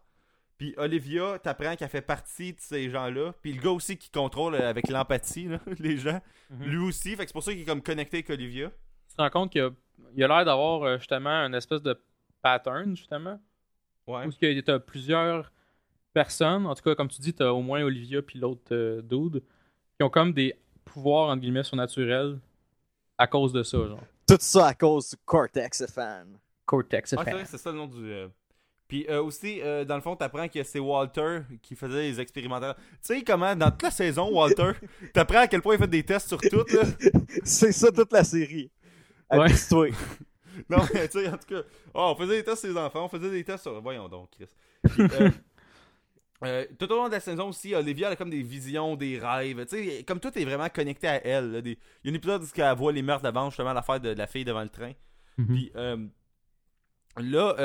Puis 0.58 0.74
Olivia, 0.78 1.38
t'apprends 1.40 1.76
qu'elle 1.76 1.90
fait 1.90 2.02
partie 2.02 2.54
de 2.54 2.60
ces 2.60 2.90
gens-là. 2.90 3.34
Puis 3.42 3.54
le 3.54 3.62
gars 3.62 3.70
aussi 3.72 3.96
qui 3.98 4.10
contrôle 4.10 4.56
euh, 4.56 4.70
avec 4.70 4.88
l'empathie, 4.90 5.46
là, 5.48 5.60
les 5.80 5.98
gens, 5.98 6.20
Mhm. 6.50 6.66
lui 6.66 6.78
aussi. 6.78 7.10
Fait 7.16 7.24
que 7.24 7.30
c'est 7.30 7.34
pour 7.34 7.44
ça 7.44 7.52
qu'il 7.52 7.62
est 7.62 7.66
comme 7.66 7.82
connecté 7.84 8.18
avec 8.18 8.30
Olivia. 8.30 8.70
Tu 9.10 9.16
te 9.16 9.22
rends 9.22 9.30
compte 9.30 9.52
qu'il 9.52 9.62
a, 9.62 9.70
il 10.16 10.24
a 10.24 10.28
l'air 10.28 10.46
d'avoir 10.46 10.84
euh, 10.84 10.98
justement 10.98 11.30
une 11.46 11.54
espèce 11.56 11.82
de 11.84 12.00
pattern, 12.42 12.96
justement, 12.96 13.40
Ouais. 14.08 14.26
où 14.26 14.32
tu 14.32 14.64
as 14.72 14.80
plusieurs 14.80 15.52
personnes, 16.14 16.66
en 16.66 16.74
tout 16.74 16.82
cas, 16.84 16.96
comme 16.96 17.10
tu 17.10 17.22
dis, 17.22 17.34
tu 17.34 17.44
as 17.44 17.54
au 17.54 17.62
moins 17.62 17.84
Olivia 17.84 18.22
puis 18.22 18.40
l'autre 18.40 18.62
euh, 18.74 19.02
dude, 19.02 19.44
qui 19.98 20.04
ont 20.04 20.10
comme 20.10 20.34
des 20.34 20.56
pouvoirs, 20.86 21.30
entre 21.30 21.42
guillemets, 21.42 21.64
surnaturels 21.64 22.40
à 23.18 23.28
cause 23.28 23.52
de 23.54 23.62
ça, 23.64 23.78
genre. 23.86 24.00
Tout 24.28 24.38
ça 24.40 24.68
à 24.68 24.74
cause 24.74 25.12
du 25.12 25.16
Cortex 25.26 25.86
fan. 25.94 26.38
Cortex 26.66 27.14
Ah, 27.18 27.22
c'est 27.24 27.32
vrai, 27.32 27.46
c'est 27.46 27.58
ça 27.58 27.72
le 27.72 27.78
nom 27.78 27.88
du. 27.88 28.12
euh, 28.12 28.28
Puis 28.88 29.06
euh, 29.10 29.22
aussi, 29.22 29.62
euh, 29.62 29.84
dans 29.84 29.96
le 29.96 30.02
fond, 30.02 30.16
t'apprends 30.16 30.48
que 30.48 30.64
c'est 30.64 30.80
Walter 30.80 31.40
qui 31.62 31.76
faisait 31.76 32.04
les 32.04 32.22
expérimentaires. 32.22 32.76
Tu 32.76 32.84
sais 33.02 33.22
comment, 33.24 33.56
dans 33.56 33.70
toute 33.70 33.84
la 33.84 33.92
saison, 33.92 34.30
Walter, 34.32 34.72
t'apprends 35.14 35.40
à 35.40 35.48
quel 35.48 35.62
point 35.62 35.76
il 35.76 35.80
fait 35.80 35.88
des 35.88 36.04
tests 36.04 36.28
sur 36.30 36.40
tout, 36.40 36.64
là? 36.74 36.84
C'est 37.44 37.72
ça 37.74 37.92
toute 37.92 38.14
la 38.14 38.24
série. 38.24 38.72
Ouais. 39.32 39.40
Amuse-toi. 39.46 39.88
Non, 40.72 40.80
mais 40.92 41.08
tu 41.08 41.20
sais, 41.20 41.28
en 41.28 41.38
tout 41.38 41.46
cas, 41.54 41.62
oh, 41.94 42.14
on 42.14 42.16
faisait 42.16 42.38
des 42.38 42.44
tests 42.44 42.62
sur 42.62 42.70
les 42.74 42.78
enfants, 42.80 43.06
on 43.06 43.10
faisait 43.10 43.30
des 43.30 43.44
tests 43.44 43.62
sur. 43.62 43.80
Voyons 43.80 44.10
donc, 44.10 44.32
Chris. 44.32 44.48
Puis, 44.90 45.04
euh, 45.22 45.30
euh, 46.46 46.66
tout 46.80 46.92
au 46.92 46.96
long 46.96 47.08
de 47.08 47.12
la 47.12 47.20
saison 47.20 47.50
aussi, 47.50 47.76
Olivia 47.76 48.08
elle 48.08 48.14
a 48.14 48.16
comme 48.16 48.32
des 48.32 48.42
visions, 48.42 48.96
des 48.96 49.20
rêves. 49.20 49.64
Tu 49.68 49.78
sais, 49.78 50.04
comme 50.04 50.20
tout 50.20 50.36
est 50.36 50.46
vraiment 50.46 50.68
connecté 50.70 51.08
à 51.08 51.24
elle. 51.24 51.52
là, 51.52 51.62
des- 51.62 51.78
Il 52.04 52.08
y 52.08 52.10
a 52.10 52.12
un 52.12 52.16
épisode 52.16 52.42
où 52.42 52.48
elle 52.60 52.76
voit 52.76 52.92
les 52.92 53.04
meurtres 53.04 53.22
d'avant, 53.22 53.52
justement, 53.52 53.72
l'affaire 53.72 54.00
de, 54.00 54.16
de 54.16 54.18
la 54.18 54.26
fille 54.26 54.46
devant 54.46 54.64
le 54.64 54.70
train. 54.70 54.94
Mhm. 55.38 55.46
Puis 55.48 55.72
euh, 55.76 56.08
là, 57.18 57.56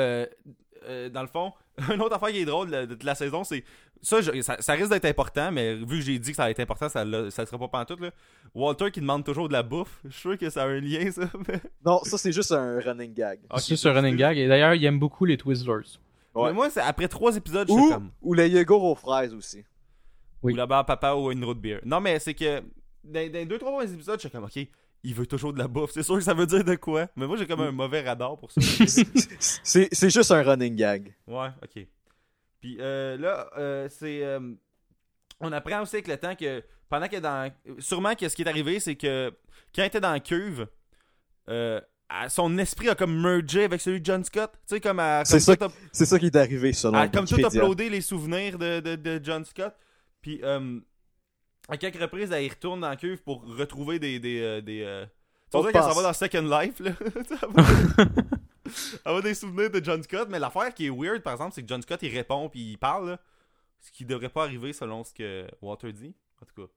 euh, 0.87 1.09
dans 1.09 1.21
le 1.21 1.27
fond, 1.27 1.53
une 1.93 2.01
autre 2.01 2.15
affaire 2.15 2.29
qui 2.29 2.39
est 2.39 2.45
drôle 2.45 2.69
de, 2.71 2.85
de 2.95 3.05
la 3.05 3.15
saison, 3.15 3.43
c'est. 3.43 3.63
Ça, 4.01 4.19
je- 4.19 4.41
ça, 4.41 4.57
ça 4.59 4.73
risque 4.73 4.89
d'être 4.89 5.05
important, 5.05 5.49
mais 5.51 5.75
vu 5.75 5.99
que 5.99 6.01
j'ai 6.01 6.19
dit 6.19 6.31
que 6.31 6.35
ça 6.35 6.43
allait 6.43 6.51
être 6.51 6.59
important, 6.59 6.89
ça 6.89 7.05
ne 7.05 7.29
sera 7.29 7.57
pas 7.57 7.67
pantoute. 7.69 8.01
Là. 8.01 8.11
Walter 8.53 8.91
qui 8.91 8.99
demande 8.99 9.23
toujours 9.23 9.47
de 9.47 9.53
la 9.53 9.63
bouffe. 9.63 10.01
Je 10.03 10.09
suis 10.09 10.19
sûr 10.21 10.37
que 10.37 10.49
ça 10.49 10.63
a 10.63 10.67
un 10.67 10.81
lien, 10.81 11.09
ça. 11.09 11.21
mais- 11.47 11.61
Non, 11.85 11.99
ça 12.03 12.17
c'est 12.17 12.33
juste 12.33 12.51
un 12.51 12.81
running 12.81 13.13
gag. 13.13 13.39
C'est 13.59 13.77
sur 13.77 13.93
Running 13.95 14.17
Gag. 14.17 14.37
Et 14.37 14.47
d'ailleurs, 14.49 14.73
il 14.73 14.83
aime 14.83 14.99
beaucoup 14.99 15.23
les 15.23 15.37
Twizzlers. 15.37 15.99
Ouais. 16.35 16.47
Mais 16.49 16.53
moi, 16.53 16.69
c'est 16.69 16.81
après 16.81 17.07
trois 17.07 17.33
épisodes, 17.37 17.67
je 17.69 17.73
suis 17.73 17.91
comme. 17.93 18.11
ou 18.21 18.33
le 18.33 18.45
yogourt 18.47 18.83
aux 18.83 18.95
fraises 18.95 19.33
aussi. 19.33 19.63
Oui. 20.41 20.51
Ou 20.51 20.55
là-bas, 20.57 20.83
papa 20.83 21.13
ou 21.13 21.31
une 21.31 21.45
route 21.45 21.61
bière. 21.61 21.79
Non, 21.85 22.01
mais 22.01 22.19
c'est 22.19 22.33
que. 22.33 22.59
Dans, 23.05 23.25
dans 23.31 23.33
les 23.39 23.45
deux, 23.45 23.57
trois 23.57 23.83
épisodes, 23.85 24.15
je 24.15 24.27
suis 24.27 24.29
comme, 24.29 24.43
ok, 24.45 24.67
il 25.03 25.13
veut 25.13 25.25
toujours 25.27 25.53
de 25.53 25.59
la 25.59 25.67
bouffe. 25.67 25.91
C'est 25.91 26.03
sûr 26.03 26.15
que 26.15 26.21
ça 26.23 26.33
veut 26.33 26.45
dire 26.45 26.63
de 26.63 26.75
quoi. 26.75 27.07
Mais 27.15 27.27
moi, 27.27 27.35
j'ai 27.37 27.45
comme 27.47 27.61
un 27.61 27.71
mauvais 27.71 28.01
radar 28.01 28.37
pour 28.37 28.51
ça. 28.51 28.61
C'est 29.63 30.09
juste 30.09 30.31
un 30.31 30.41
running 30.43 30.75
gag. 30.75 31.13
Ouais, 31.27 31.49
ok. 31.63 31.85
Puis 32.59 32.77
euh, 32.79 33.17
là, 33.17 33.49
euh, 33.57 33.89
c'est. 33.89 34.23
euh, 34.23 34.53
on 35.41 35.51
apprend 35.51 35.81
aussi 35.81 35.97
avec 35.97 36.07
le 36.07 36.17
temps 36.17 36.35
que 36.35 36.63
pendant 36.89 37.07
que 37.07 37.17
dans. 37.17 37.51
Sûrement 37.79 38.15
que 38.15 38.29
ce 38.29 38.35
qui 38.35 38.43
est 38.43 38.47
arrivé, 38.47 38.79
c'est 38.79 38.95
que 38.95 39.31
quand 39.75 39.83
il 39.83 39.87
était 39.87 39.99
dans 39.99 40.13
la 40.13 40.19
cuve, 40.21 40.67
euh, 41.49 41.81
son 42.29 42.57
esprit 42.57 42.87
a 42.89 42.95
comme 42.95 43.19
mergé 43.21 43.65
avec 43.65 43.81
celui 43.81 43.99
de 43.99 44.05
John 44.05 44.23
Scott. 44.23 44.51
Tu 44.67 44.75
sais, 44.75 44.79
comme 44.79 44.99
à. 44.99 45.25
C'est 45.25 45.39
ça 45.41 45.57
ça 45.91 46.19
qui 46.19 46.27
est 46.27 46.35
arrivé 46.37 46.71
selon 46.71 46.97
à- 46.97 47.07
comme 47.09 47.25
tout 47.25 47.35
uploader 47.39 47.89
les 47.89 48.01
souvenirs 48.01 48.57
de, 48.57 48.79
de, 48.79 48.95
de 48.95 49.19
John 49.21 49.43
Scott. 49.43 49.75
Puis 50.21 50.39
euh, 50.43 50.79
à 51.69 51.77
quelques 51.77 51.99
reprises, 52.01 52.31
elle 52.31 52.43
y 52.43 52.49
retourne 52.49 52.81
dans 52.81 52.89
la 52.89 52.95
cuve 52.95 53.21
pour 53.23 53.43
retrouver 53.57 53.99
des. 53.99 54.19
des, 54.19 54.41
euh, 54.41 54.61
des 54.61 54.81
euh, 54.83 55.05
Tu 55.51 55.57
On 55.57 55.61
vas 55.61 55.71
dire 55.71 55.79
que 55.79 55.85
ça 55.87 55.93
passe. 55.93 55.97
va 55.97 56.03
dans 56.03 56.13
Second 56.13 56.59
Life, 56.59 56.79
là. 56.79 56.91
Va- 57.49 58.05
Elle 59.05 59.15
a 59.17 59.21
des 59.21 59.33
souvenirs 59.33 59.69
de 59.69 59.83
John 59.83 60.01
Scott, 60.03 60.27
mais 60.29 60.39
l'affaire 60.39 60.73
qui 60.73 60.87
est 60.87 60.89
weird, 60.89 61.21
par 61.21 61.33
exemple, 61.33 61.51
c'est 61.53 61.61
que 61.61 61.67
John 61.67 61.81
Scott, 61.81 61.99
il 62.01 62.15
répond 62.15 62.49
puis 62.49 62.71
il 62.71 62.77
parle, 62.77 63.09
là. 63.11 63.19
Ce 63.81 63.91
qui 63.91 64.05
devrait 64.05 64.29
pas 64.29 64.43
arriver 64.43 64.71
selon 64.71 65.03
ce 65.03 65.13
que 65.13 65.45
Walter 65.61 65.91
dit. 65.91 66.15
En 66.41 66.45
tout 66.45 66.61
cas. 66.61 66.71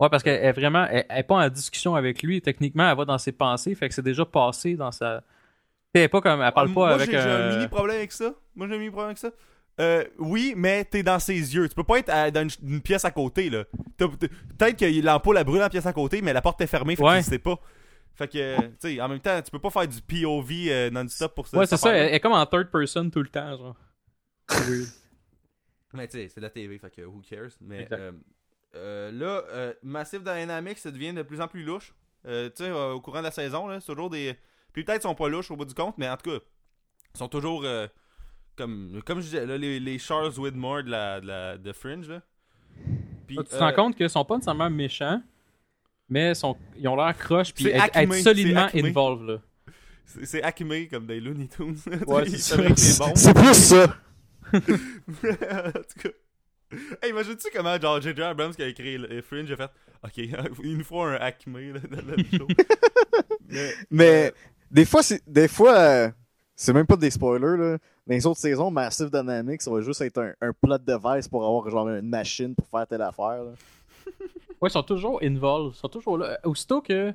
Ouais, 0.00 0.08
parce 0.08 0.22
qu'elle 0.22 0.42
est 0.42 0.52
vraiment. 0.52 0.86
Elle, 0.90 1.04
elle 1.08 1.18
est 1.18 1.22
pas 1.22 1.34
en 1.36 1.48
discussion 1.50 1.94
avec 1.94 2.22
lui. 2.22 2.40
Techniquement, 2.40 2.88
elle 2.90 2.96
va 2.96 3.04
dans 3.04 3.18
ses 3.18 3.32
pensées. 3.32 3.74
Fait 3.74 3.88
que 3.88 3.94
c'est 3.94 4.02
déjà 4.02 4.24
passé 4.24 4.74
dans 4.74 4.90
sa. 4.92 5.22
Elle 5.92 6.02
est 6.02 6.08
pas 6.08 6.20
comme. 6.22 6.40
Elle 6.42 6.52
parle 6.52 6.68
Ah, 6.70 6.74
pas 6.74 6.80
moi, 6.80 6.90
avec 6.94 7.06
j'ai, 7.10 7.12
j'ai 7.12 7.18
un 7.18 7.26
euh, 7.26 7.56
mini 7.56 7.68
problème 7.68 7.96
avec 7.96 8.12
ça. 8.12 8.34
Moi, 8.54 8.68
j'ai 8.68 8.74
un 8.74 8.78
mini 8.78 8.90
problème 8.90 9.08
avec 9.08 9.18
ça. 9.18 9.30
Euh, 9.80 10.04
oui, 10.18 10.54
mais 10.56 10.84
t'es 10.84 11.02
dans 11.02 11.18
ses 11.18 11.34
yeux. 11.54 11.68
Tu 11.68 11.74
peux 11.74 11.84
pas 11.84 11.98
être 11.98 12.08
à- 12.08 12.30
dans 12.30 12.42
une, 12.48 12.68
une 12.76 12.80
pièce 12.80 13.04
à 13.04 13.10
côté, 13.10 13.50
là. 13.50 13.64
Peut-être 13.98 14.78
que 14.78 15.02
l'ampoule 15.04 15.36
a 15.36 15.44
brûlé 15.44 15.60
la 15.60 15.68
pièce 15.68 15.84
à 15.86 15.92
côté, 15.92 16.22
mais 16.22 16.32
la 16.32 16.40
porte 16.42 16.60
est 16.62 16.66
fermée, 16.66 16.96
fait 16.96 17.02
Ouais. 17.02 17.16
qu'il 17.16 17.24
sait 17.24 17.38
pas. 17.38 17.58
Fait 18.14 18.28
que, 18.28 18.60
tu 18.60 18.72
sais, 18.78 19.00
en 19.02 19.08
même 19.08 19.20
temps, 19.20 19.40
tu 19.42 19.50
peux 19.50 19.58
pas 19.58 19.68
faire 19.68 19.86
du 19.86 20.00
POV 20.00 20.50
euh, 20.68 20.90
non-stop 20.90 21.34
pour 21.34 21.46
ça. 21.46 21.58
Ouais, 21.58 21.66
c'est 21.66 21.76
ça. 21.76 21.94
Elle 21.94 22.14
est 22.14 22.20
comme 22.20 22.32
en 22.32 22.46
third 22.46 22.70
person 22.70 23.10
tout 23.10 23.20
le 23.22 23.28
temps, 23.28 23.56
genre. 23.58 23.76
Weird. 24.50 24.88
Mais 25.92 26.08
tu 26.08 26.18
sais, 26.18 26.28
c'est 26.28 26.40
de 26.40 26.46
la 26.46 26.50
TV, 26.50 26.78
fait 26.78 26.90
que 26.90 27.02
who 27.02 27.20
cares? 27.28 27.50
Mais 27.60 27.86
euh, 27.92 28.12
euh, 28.74 29.10
là, 29.12 29.42
euh, 29.50 29.74
Massive 29.82 30.22
Dynamics, 30.22 30.78
ça 30.78 30.90
devient 30.90 31.12
de 31.12 31.22
plus 31.22 31.40
en 31.42 31.48
plus 31.48 31.62
louche. 31.62 31.94
Euh, 32.26 32.48
tu 32.48 32.64
sais, 32.64 32.70
euh, 32.70 32.92
au 32.92 33.00
courant 33.02 33.18
de 33.18 33.24
la 33.24 33.30
saison, 33.30 33.66
là, 33.66 33.80
c'est 33.80 33.86
toujours 33.86 34.08
des. 34.10 34.34
Puis 34.72 34.84
peut-être 34.84 35.00
ils 35.00 35.08
sont 35.08 35.14
pas 35.14 35.28
louches 35.28 35.50
au 35.50 35.56
bout 35.56 35.64
du 35.66 35.74
compte, 35.74 35.96
mais 35.98 36.08
en 36.08 36.16
tout 36.16 36.30
cas, 36.30 36.38
ils 37.14 37.18
sont 37.18 37.28
toujours 37.28 37.62
euh, 37.64 37.86
comme, 38.56 39.00
comme 39.04 39.20
je 39.20 39.24
disais, 39.24 39.46
là, 39.46 39.56
les, 39.58 39.80
les 39.80 39.98
Charles 39.98 40.32
Widmore 40.38 40.84
de 40.84 40.90
la, 40.90 41.20
de 41.20 41.26
la 41.26 41.58
de 41.58 41.72
Fringe. 41.72 42.08
Là. 42.08 42.22
Puis, 43.26 43.36
tu 43.36 43.44
te 43.44 43.54
euh, 43.54 43.58
rends 43.58 43.72
compte 43.72 43.96
qu'ils 43.96 44.10
sont 44.10 44.24
pas 44.24 44.36
nécessairement 44.36 44.70
méchants, 44.70 45.22
mais 46.08 46.34
sont, 46.34 46.56
ils 46.76 46.86
ont 46.88 46.96
l'air 46.96 47.16
croche 47.16 47.52
puis 47.52 47.68
être, 47.68 48.14
solidement 48.14 48.68
involved, 48.74 49.28
là. 49.28 49.38
c'est, 50.24 50.42
Acme 50.42 50.86
comme 50.90 51.06
des 51.06 51.20
Looney 51.20 51.48
Tunes. 51.48 51.76
Ouais, 52.06 52.28
c'est 52.36 53.34
plus 53.34 53.54
ça. 53.54 53.96
en 54.52 54.60
tout 54.60 56.00
cas. 56.02 56.08
Hey, 57.02 57.10
imagine-tu 57.10 57.48
comment, 57.54 57.80
genre, 57.80 58.00
J.J. 58.00 58.22
Abrams 58.22 58.54
qui 58.54 58.62
a 58.62 58.68
écrit 58.68 58.98
le- 58.98 59.22
Fringe 59.22 59.50
a 59.52 59.56
fait 59.56 59.70
Ok, 60.02 60.18
il 60.18 60.76
nous 60.76 60.84
faut 60.84 61.00
un 61.02 61.14
Acme 61.14 61.58
là, 61.58 61.80
dans 61.80 62.16
le 62.16 62.24
show. 62.36 62.46
Mais, 63.48 63.74
Mais 63.90 64.26
euh, 64.26 64.30
des 64.70 64.84
fois, 64.84 65.02
c'est 65.02 65.22
des 65.26 65.48
fois, 65.48 65.76
euh, 65.76 66.10
c'est 66.54 66.72
même 66.72 66.86
pas 66.86 66.96
des 66.96 67.10
spoilers 67.10 67.56
là. 67.56 67.78
Dans 68.06 68.14
les 68.14 68.26
autres 68.26 68.40
saisons, 68.40 68.70
Massive 68.70 69.10
Dynamics, 69.10 69.62
ça 69.62 69.70
va 69.70 69.80
juste 69.80 70.00
être 70.00 70.18
un, 70.18 70.32
un 70.40 70.52
plot 70.52 70.78
device 70.78 71.26
pour 71.28 71.44
avoir 71.44 71.68
genre 71.68 71.88
une 71.88 72.08
machine 72.08 72.54
pour 72.54 72.68
faire 72.68 72.86
telle 72.86 73.02
affaire. 73.02 73.42
Là. 73.44 73.50
Ouais, 74.62 74.70
ils 74.70 74.72
sont 74.72 74.82
toujours 74.82 75.20
involved. 75.22 75.74
Ils 75.76 75.78
sont 75.80 75.88
toujours 75.88 76.16
là. 76.16 76.38
Aussitôt 76.44 76.80
que. 76.80 77.12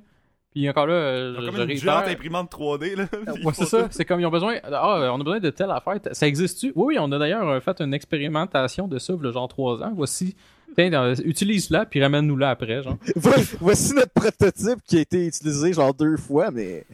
Puis 0.52 0.70
encore 0.70 0.86
là, 0.86 0.94
euh, 0.94 1.34
ils 1.34 1.40
ont 1.40 1.42
je, 1.42 1.46
comme 1.48 1.56
je 1.56 1.72
une 1.72 1.78
géante 1.78 2.08
imprimante 2.08 2.52
3D, 2.52 2.96
là. 2.96 3.06
ils 3.36 3.44
Ouais, 3.46 3.54
c'est 3.56 3.66
ça. 3.66 3.88
C'est 3.90 4.06
comme 4.06 4.20
ils 4.20 4.26
ont 4.28 4.32
besoin. 4.32 4.58
Ah, 4.64 5.10
on 5.12 5.20
a 5.20 5.24
besoin 5.24 5.40
de 5.40 5.50
telle 5.50 5.72
affaire. 5.72 5.96
Ça 6.12 6.28
existe-tu? 6.28 6.72
Oui, 6.76 6.96
oui, 6.96 6.98
on 7.00 7.12
a 7.12 7.18
d'ailleurs 7.18 7.48
euh, 7.50 7.60
fait 7.60 7.80
une 7.82 7.96
expérimentation 7.96 8.88
de 8.88 9.00
ça, 9.00 9.14
le 9.20 9.32
genre 9.32 9.48
3 9.48 9.82
ans. 9.82 9.92
Voici. 9.96 10.36
Utilise-la, 10.78 11.86
puis 11.86 12.02
ramène-nous-la 12.02 12.52
après, 12.52 12.84
genre. 12.84 12.98
Vo- 13.16 13.32
Voici 13.60 13.94
notre 13.96 14.14
prototype 14.14 14.84
qui 14.86 14.98
a 14.98 15.02
été 15.02 15.26
utilisé 15.26 15.74
genre 15.74 15.94
deux 15.96 16.18
fois, 16.18 16.52
mais 16.52 16.86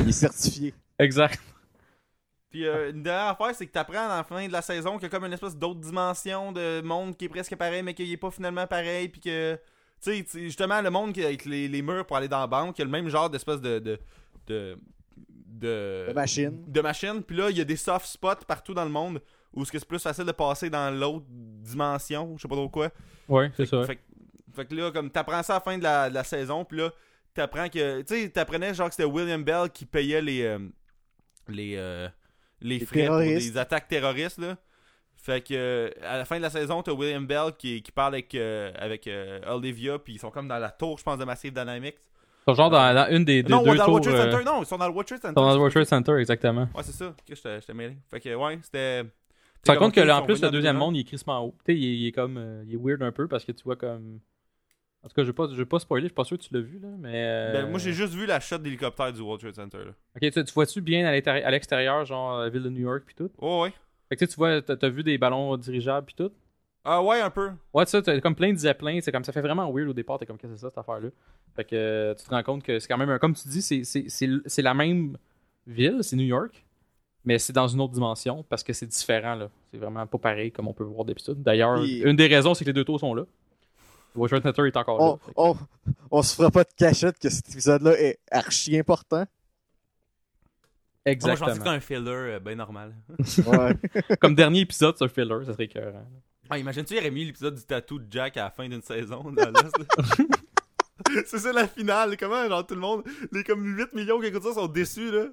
il 0.00 0.08
est 0.08 0.12
certifié. 0.12 0.72
Exact. 0.98 1.38
Puis 2.52 2.66
euh, 2.66 2.90
une 2.90 3.02
dernière 3.02 3.28
affaire, 3.28 3.52
c'est 3.54 3.66
que 3.66 3.72
t'apprends 3.72 4.08
à 4.10 4.16
la 4.18 4.24
fin 4.24 4.46
de 4.46 4.52
la 4.52 4.62
saison 4.62 4.92
qu'il 4.98 5.04
y 5.04 5.06
a 5.06 5.08
comme 5.08 5.24
une 5.24 5.32
espèce 5.32 5.56
d'autre 5.56 5.80
dimension 5.80 6.52
de 6.52 6.82
monde 6.82 7.16
qui 7.16 7.24
est 7.24 7.28
presque 7.28 7.56
pareil, 7.56 7.82
mais 7.82 7.94
qui 7.94 8.12
est 8.12 8.16
pas 8.16 8.30
finalement 8.30 8.66
pareil, 8.66 9.08
puis 9.08 9.20
que. 9.20 9.58
Tu 10.00 10.24
sais, 10.26 10.40
justement, 10.44 10.80
le 10.82 10.90
monde 10.90 11.12
qui 11.12 11.24
avec 11.24 11.44
les, 11.44 11.66
les 11.68 11.80
murs 11.80 12.04
pour 12.06 12.16
aller 12.16 12.28
dans 12.28 12.40
la 12.40 12.46
banque, 12.46 12.76
il 12.78 12.80
y 12.80 12.82
a 12.82 12.84
le 12.84 12.90
même 12.90 13.08
genre 13.08 13.30
d'espèce 13.30 13.60
de. 13.60 13.78
de. 13.78 13.98
de. 14.46 14.76
de, 15.46 16.12
machine. 16.14 16.62
de 16.66 16.80
machine. 16.80 17.22
Puis 17.22 17.36
là, 17.36 17.50
il 17.50 17.56
y 17.56 17.60
a 17.60 17.64
des 17.64 17.76
soft 17.76 18.06
spots 18.06 18.44
partout 18.46 18.74
dans 18.74 18.84
le 18.84 18.90
monde 18.90 19.20
où 19.54 19.64
c'est 19.64 19.84
plus 19.84 19.98
facile 19.98 20.24
de 20.24 20.32
passer 20.32 20.70
dans 20.70 20.90
l'autre 20.90 21.26
dimension, 21.28 22.34
je 22.36 22.42
sais 22.42 22.48
pas 22.48 22.54
trop 22.54 22.68
quoi. 22.68 22.90
Ouais, 23.28 23.50
c'est 23.56 23.66
ça. 23.66 23.84
Fait, 23.84 23.96
que- 23.96 24.02
fait 24.54 24.64
que 24.66 24.74
là, 24.74 24.90
comme 24.90 25.10
t'apprends 25.10 25.42
ça 25.42 25.54
à 25.54 25.56
la 25.56 25.60
fin 25.60 25.78
de 25.78 25.82
la, 25.82 26.08
de 26.10 26.14
la 26.14 26.24
saison, 26.24 26.64
puis 26.64 26.78
là, 26.78 26.90
t'apprends 27.34 27.68
que. 27.68 28.00
Tu 28.02 28.14
sais, 28.22 28.28
t'apprenais 28.30 28.74
genre 28.74 28.88
que 28.88 28.94
c'était 28.94 29.08
William 29.08 29.42
Bell 29.44 29.70
qui 29.70 29.84
payait 29.86 30.20
les. 30.22 30.42
euh, 30.42 30.58
les. 31.48 31.76
euh, 31.76 32.08
les 32.62 32.78
Les 32.78 32.86
frais 32.86 33.06
pour 33.06 33.18
des 33.18 33.58
attaques 33.58 33.88
terroristes, 33.88 34.38
là. 34.38 34.56
Fait 35.16 35.40
que 35.46 35.54
euh, 35.54 35.90
à 36.02 36.16
la 36.18 36.24
fin 36.24 36.36
de 36.36 36.42
la 36.42 36.50
saison, 36.50 36.82
t'as 36.82 36.92
William 36.92 37.24
Bell 37.26 37.52
qui, 37.56 37.80
qui 37.82 37.92
parle 37.92 38.14
avec, 38.14 38.34
euh, 38.34 38.72
avec 38.76 39.06
euh, 39.06 39.38
Olivia, 39.48 39.98
puis 39.98 40.14
ils 40.14 40.18
sont 40.18 40.30
comme 40.30 40.48
dans 40.48 40.58
la 40.58 40.70
tour, 40.70 40.98
je 40.98 41.04
pense, 41.04 41.16
de 41.18 41.24
Massive 41.24 41.52
Dynamics. 41.52 41.94
Ils 41.98 42.50
sont 42.50 42.54
genre 42.54 42.70
dans, 42.70 42.92
dans 42.92 43.08
une 43.08 43.24
des, 43.24 43.44
des 43.44 43.52
non, 43.52 43.60
deux 43.60 43.66
dans 43.66 43.72
le 43.72 43.78
tours. 43.78 43.88
World 43.90 44.04
Trade 44.04 44.16
euh, 44.16 44.32
Center. 44.32 44.44
Non, 44.44 44.62
ils 44.62 44.66
sont 44.66 44.78
dans 44.78 44.86
le 44.88 44.92
World 44.92 45.06
Trade 45.06 45.20
ils 45.20 45.22
Center. 45.28 45.34
sont 45.40 45.46
dans 45.46 45.52
le 45.52 45.58
World 45.58 45.72
Trade 45.74 45.86
Center, 45.86 46.12
exactement. 46.18 46.68
Ouais, 46.74 46.82
c'est 46.82 46.90
ça. 46.92 47.14
J'étais 47.28 47.60
j'étais 47.60 47.74
mêlé. 47.74 47.96
Fait 48.10 48.18
que, 48.18 48.34
ouais, 48.34 48.58
c'était. 48.62 49.04
Tu 49.04 49.08
te 49.62 49.70
rends 49.70 49.78
compte 49.78 49.94
que 49.94 50.00
là, 50.00 50.18
en 50.20 50.24
plus, 50.24 50.42
le 50.42 50.50
deuxième 50.50 50.76
monde, 50.76 50.96
il 50.96 51.00
est 51.00 51.04
crissement 51.04 51.38
haut. 51.44 51.54
Tu 51.64 51.72
sais, 51.72 51.78
il, 51.78 51.84
est- 51.84 51.96
il 51.98 52.06
est 52.08 52.12
comme. 52.12 52.36
euh, 52.38 52.64
il 52.66 52.74
est 52.74 52.78
weird 52.82 53.00
un 53.04 53.12
peu 53.12 53.28
parce 53.28 53.44
que 53.44 53.52
tu 53.52 53.62
vois 53.62 53.76
comme. 53.76 54.18
En 55.04 55.08
tout 55.08 55.14
cas, 55.14 55.22
je 55.22 55.28
vais 55.28 55.32
pas, 55.32 55.48
je 55.50 55.56
vais 55.56 55.64
pas 55.64 55.78
spoiler, 55.80 56.04
je 56.04 56.08
suis 56.08 56.14
pas 56.14 56.24
sûr 56.24 56.38
que 56.38 56.44
tu 56.44 56.54
l'as 56.54 56.60
vu, 56.60 56.78
là, 56.78 56.88
mais. 56.98 57.10
euh, 57.12 57.52
Ben, 57.52 57.68
moi, 57.68 57.78
j'ai 57.80 57.92
juste 57.92 58.14
vu 58.14 58.24
la 58.26 58.38
shot 58.38 58.58
d'hélicoptère 58.58 59.12
du 59.12 59.20
World 59.20 59.40
Trade 59.40 59.54
Center, 59.56 59.78
là. 59.78 59.92
Ok, 60.16 60.30
tu, 60.30 60.44
tu 60.44 60.52
vois-tu 60.52 60.80
bien 60.80 61.06
à 61.06 61.50
l'extérieur, 61.50 62.04
genre 62.04 62.38
la 62.40 62.48
ville 62.48 62.62
de 62.62 62.68
New 62.70 62.82
York, 62.82 63.02
puis 63.04 63.14
tout? 63.16 63.30
Oh, 63.38 63.62
ouais. 63.62 63.72
Fait 64.08 64.16
que 64.16 64.24
tu 64.24 64.26
sais, 64.26 64.32
tu 64.34 64.36
vois, 64.36 64.62
t'as 64.62 64.76
t'as 64.76 64.88
vu 64.88 65.02
des 65.02 65.18
ballons 65.18 65.56
dirigeables, 65.56 66.06
puis 66.06 66.14
tout? 66.14 66.30
Ah, 66.84 67.02
ouais, 67.02 67.20
un 67.20 67.30
peu. 67.30 67.50
Ouais, 67.74 67.84
tu 67.84 67.90
sais, 67.90 68.02
t'as 68.02 68.20
comme 68.20 68.34
plein 68.36 68.52
de 68.52 68.58
zeppelins, 68.58 69.00
c'est 69.00 69.10
comme 69.10 69.24
ça 69.24 69.32
fait 69.32 69.40
vraiment 69.40 69.70
weird 69.72 69.88
au 69.88 69.92
départ, 69.92 70.18
t'es 70.18 70.26
comme, 70.26 70.36
qu'est-ce 70.38 70.52
que 70.52 70.56
c'est 70.58 70.62
ça, 70.62 70.70
cette 70.70 70.78
affaire-là? 70.78 71.08
Fait 71.56 71.64
que 71.64 71.74
euh, 71.74 72.14
tu 72.14 72.24
te 72.24 72.30
rends 72.30 72.42
compte 72.42 72.62
que 72.62 72.78
c'est 72.78 72.86
quand 72.88 72.98
même, 72.98 73.10
un- 73.10 73.18
comme 73.18 73.34
tu 73.34 73.48
dis, 73.48 73.62
c'est- 73.62 74.62
la 74.62 74.74
même 74.74 75.16
ville, 75.66 75.98
c'est 76.02 76.16
New 76.16 76.24
York, 76.26 76.64
mais 77.24 77.38
c'est 77.38 77.52
dans 77.52 77.68
une 77.68 77.80
autre 77.80 77.92
dimension 77.94 78.44
parce 78.48 78.62
que 78.62 78.72
c'est 78.72 78.86
différent, 78.86 79.34
là. 79.34 79.48
C'est 79.70 79.78
vraiment 79.78 80.06
pas 80.06 80.18
pareil 80.18 80.52
comme 80.52 80.68
on 80.68 80.72
peut 80.74 80.84
voir 80.84 81.04
d'habitude. 81.04 81.42
D'ailleurs, 81.42 81.82
une 82.08 82.16
des 82.16 82.26
raisons, 82.28 82.54
c'est 82.54 82.64
que 82.64 82.70
les 82.70 82.74
deux 82.74 82.84
tours 82.84 83.00
sont 83.00 83.14
là. 83.14 83.24
Center 84.14 84.66
est 84.66 84.76
encore 84.76 85.00
On, 85.00 85.12
là. 85.12 85.32
On, 85.36 85.56
on 86.10 86.22
se 86.22 86.34
fera 86.34 86.50
pas 86.50 86.64
de 86.64 86.72
cachette 86.76 87.18
que 87.18 87.28
cet 87.30 87.48
épisode-là 87.50 87.98
est 87.98 88.18
archi 88.30 88.78
important. 88.78 89.24
Moi, 91.04 91.14
je 91.14 91.18
pensais 91.18 91.36
que 91.36 91.42
Exactement. 91.50 91.70
un 91.70 91.80
filler 91.80 92.08
euh, 92.08 92.38
ben 92.40 92.56
normal. 92.56 92.94
Ouais. 93.46 94.16
Comme 94.20 94.34
dernier 94.36 94.60
épisode, 94.60 94.94
c'est 94.96 95.04
un 95.04 95.08
filler, 95.08 95.44
ça 95.46 95.52
serait 95.52 95.64
écœurant. 95.64 96.06
Ah, 96.48 96.58
imagine-tu, 96.58 96.94
il 96.94 96.98
aurait 96.98 97.10
mis 97.10 97.24
l'épisode 97.24 97.54
du 97.56 97.62
tatou 97.62 97.98
de 97.98 98.06
Jack 98.10 98.36
à 98.36 98.44
la 98.44 98.50
fin 98.50 98.68
d'une 98.68 98.82
saison 98.82 99.22
dans 99.32 99.50
l'Est, 99.50 99.78
là. 99.78 100.24
C'est 101.26 101.38
ça 101.38 101.52
la 101.52 101.66
finale. 101.68 102.16
Comment, 102.18 102.46
genre, 102.48 102.66
tout 102.66 102.74
le 102.74 102.80
monde, 102.80 103.02
les 103.32 103.44
comme 103.44 103.64
8 103.64 103.92
millions 103.94 104.20
qui 104.20 104.26
écoutent 104.26 104.42
ça 104.44 104.54
sont 104.54 104.66
déçus, 104.66 105.10
là. 105.10 105.26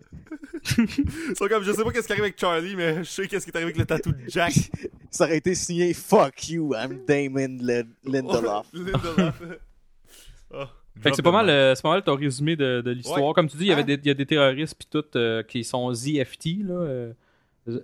Ils 0.78 1.36
sont 1.38 1.48
comme, 1.48 1.64
je 1.64 1.72
sais 1.72 1.84
pas 1.84 1.92
qu'est-ce 1.92 2.08
qui 2.08 2.14
arrive 2.14 2.24
avec 2.24 2.40
Charlie, 2.40 2.76
mais 2.76 3.04
je 3.04 3.10
sais 3.10 3.28
qu'est-ce 3.28 3.46
qui 3.46 3.52
est 3.52 3.56
arrivé 3.56 3.72
avec 3.72 3.78
le 3.78 3.86
tatou 3.86 4.12
de 4.12 4.18
Jack. 4.28 4.54
Ça 5.12 5.24
aurait 5.26 5.38
été 5.38 5.56
signé 5.56 5.94
Fuck 5.94 6.50
you, 6.50 6.74
I'm 6.76 7.04
Damon 7.08 7.58
Lin- 7.62 7.88
Lindelof. 8.06 8.68
Lindelof. 8.74 9.42
Ah, 10.54 10.70
Fait 11.02 11.10
que 11.12 11.16
c'est 11.16 11.22
pas 11.22 11.30
the 11.32 11.34
mal, 11.34 11.50
euh, 11.50 11.74
c'est 11.76 11.82
pas 11.82 11.90
mal 11.90 12.04
ton 12.04 12.16
résumé 12.16 12.56
de, 12.56 12.82
de 12.82 12.92
l'histoire. 12.92 13.24
Ouais. 13.24 13.34
Comme 13.34 13.48
tu 13.48 13.58
dis, 13.58 13.66
il 13.66 13.68
y 13.70 13.72
avait 13.72 13.82
Hein? 13.82 13.86
des, 13.86 13.94
il 13.96 14.06
y 14.08 14.10
a 14.12 14.14
des 14.14 14.26
terroristes 14.26 14.76
puis 14.78 14.88
tout 14.90 15.06
euh, 15.16 15.42
qui 15.44 15.64
sont 15.64 15.92
ZFT 15.94 16.64
là. 16.64 16.74
euh, 16.74 17.14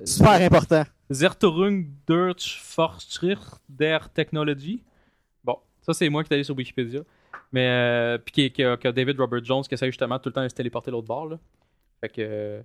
Super 0.04 0.34
important. 0.42 0.84
Zerturung 1.12 1.86
durch 2.08 2.60
Fortschritt 2.64 3.40
der 3.70 4.10
Technology. 4.12 4.84
Bon, 5.44 5.58
ça 5.82 5.94
c'est 5.94 6.10
moi 6.10 6.24
qui 6.24 6.32
est 6.32 6.36
allé 6.36 6.44
sur 6.44 6.56
Wikipédia. 6.58 7.02
Mais 7.56 7.68
euh, 7.70 8.18
puis 8.18 8.52
qui, 8.52 8.64
a, 8.64 8.76
David 8.76 9.18
Robert 9.18 9.42
Jones 9.46 9.64
qui 9.64 9.74
essaie 9.74 9.86
justement 9.88 10.20
tout 10.20 10.28
le 10.28 10.34
temps 10.34 10.44
de 10.44 10.50
se 10.50 10.54
téléporter 10.56 10.92
l'autre 10.92 11.08
bord 11.08 11.28
là. 11.30 11.40
Fait 12.02 12.10
que 12.10 12.16
euh, 12.20 12.62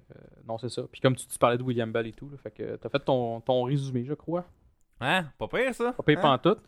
non 0.48 0.58
c'est 0.58 0.68
ça. 0.68 0.82
Puis 0.90 1.00
comme 1.00 1.14
tu, 1.14 1.26
tu 1.28 1.38
parlais 1.38 1.56
de 1.56 1.62
William 1.62 1.92
Bell 1.92 2.08
et 2.08 2.12
tout, 2.12 2.28
là, 2.28 2.36
fait 2.42 2.50
que 2.50 2.74
t'as 2.74 2.88
fait 2.88 2.98
ton, 2.98 3.40
ton 3.40 3.62
résumé 3.62 4.04
je 4.04 4.14
crois. 4.14 4.44
Hein? 5.00 5.26
Pas 5.38 5.46
pire, 5.46 5.72
ça? 5.72 5.92
Pas 5.92 6.02
pire 6.02 6.18
Hein? 6.18 6.38
pantoute. 6.38 6.58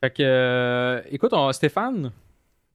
Fait 0.00 0.10
que, 0.10 0.22
euh, 0.22 1.02
écoute, 1.10 1.32
on- 1.32 1.50
Stéphane, 1.52 2.12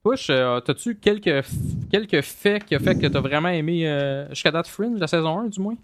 Push, 0.04 0.28
euh, 0.30 0.60
t'as-tu 0.60 0.96
quelques, 0.96 1.46
quelques 1.90 2.20
faits 2.20 2.64
qui 2.66 2.74
a 2.74 2.78
fait 2.80 2.96
que 2.98 3.06
t'as 3.06 3.20
vraiment 3.20 3.48
aimé 3.48 3.88
euh, 3.88 4.28
jusqu'à 4.30 4.50
date 4.50 4.66
Fringe, 4.66 4.98
la 5.00 5.06
saison 5.06 5.38
1 5.40 5.46
du 5.46 5.60
moins? 5.60 5.76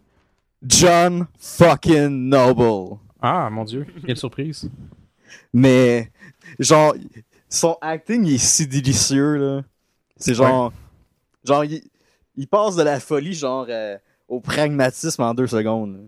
John 0.62 1.26
fucking 1.38 2.28
Noble. 2.28 2.98
Ah, 3.22 3.48
mon 3.50 3.64
dieu, 3.64 3.86
quelle 4.04 4.16
surprise. 4.16 4.68
Mais, 5.52 6.10
genre, 6.58 6.94
son 7.48 7.76
acting 7.80 8.24
il 8.24 8.34
est 8.34 8.38
si 8.38 8.66
délicieux, 8.66 9.36
là. 9.36 9.62
C'est 10.16 10.34
genre. 10.34 10.72
Genre, 11.44 11.64
il, 11.64 11.82
il 12.36 12.46
passe 12.48 12.76
de 12.76 12.82
la 12.82 13.00
folie, 13.00 13.32
genre, 13.34 13.66
euh, 13.68 13.96
au 14.28 14.40
pragmatisme 14.40 15.22
en 15.22 15.34
deux 15.34 15.46
secondes. 15.46 15.94
là. 15.96 16.02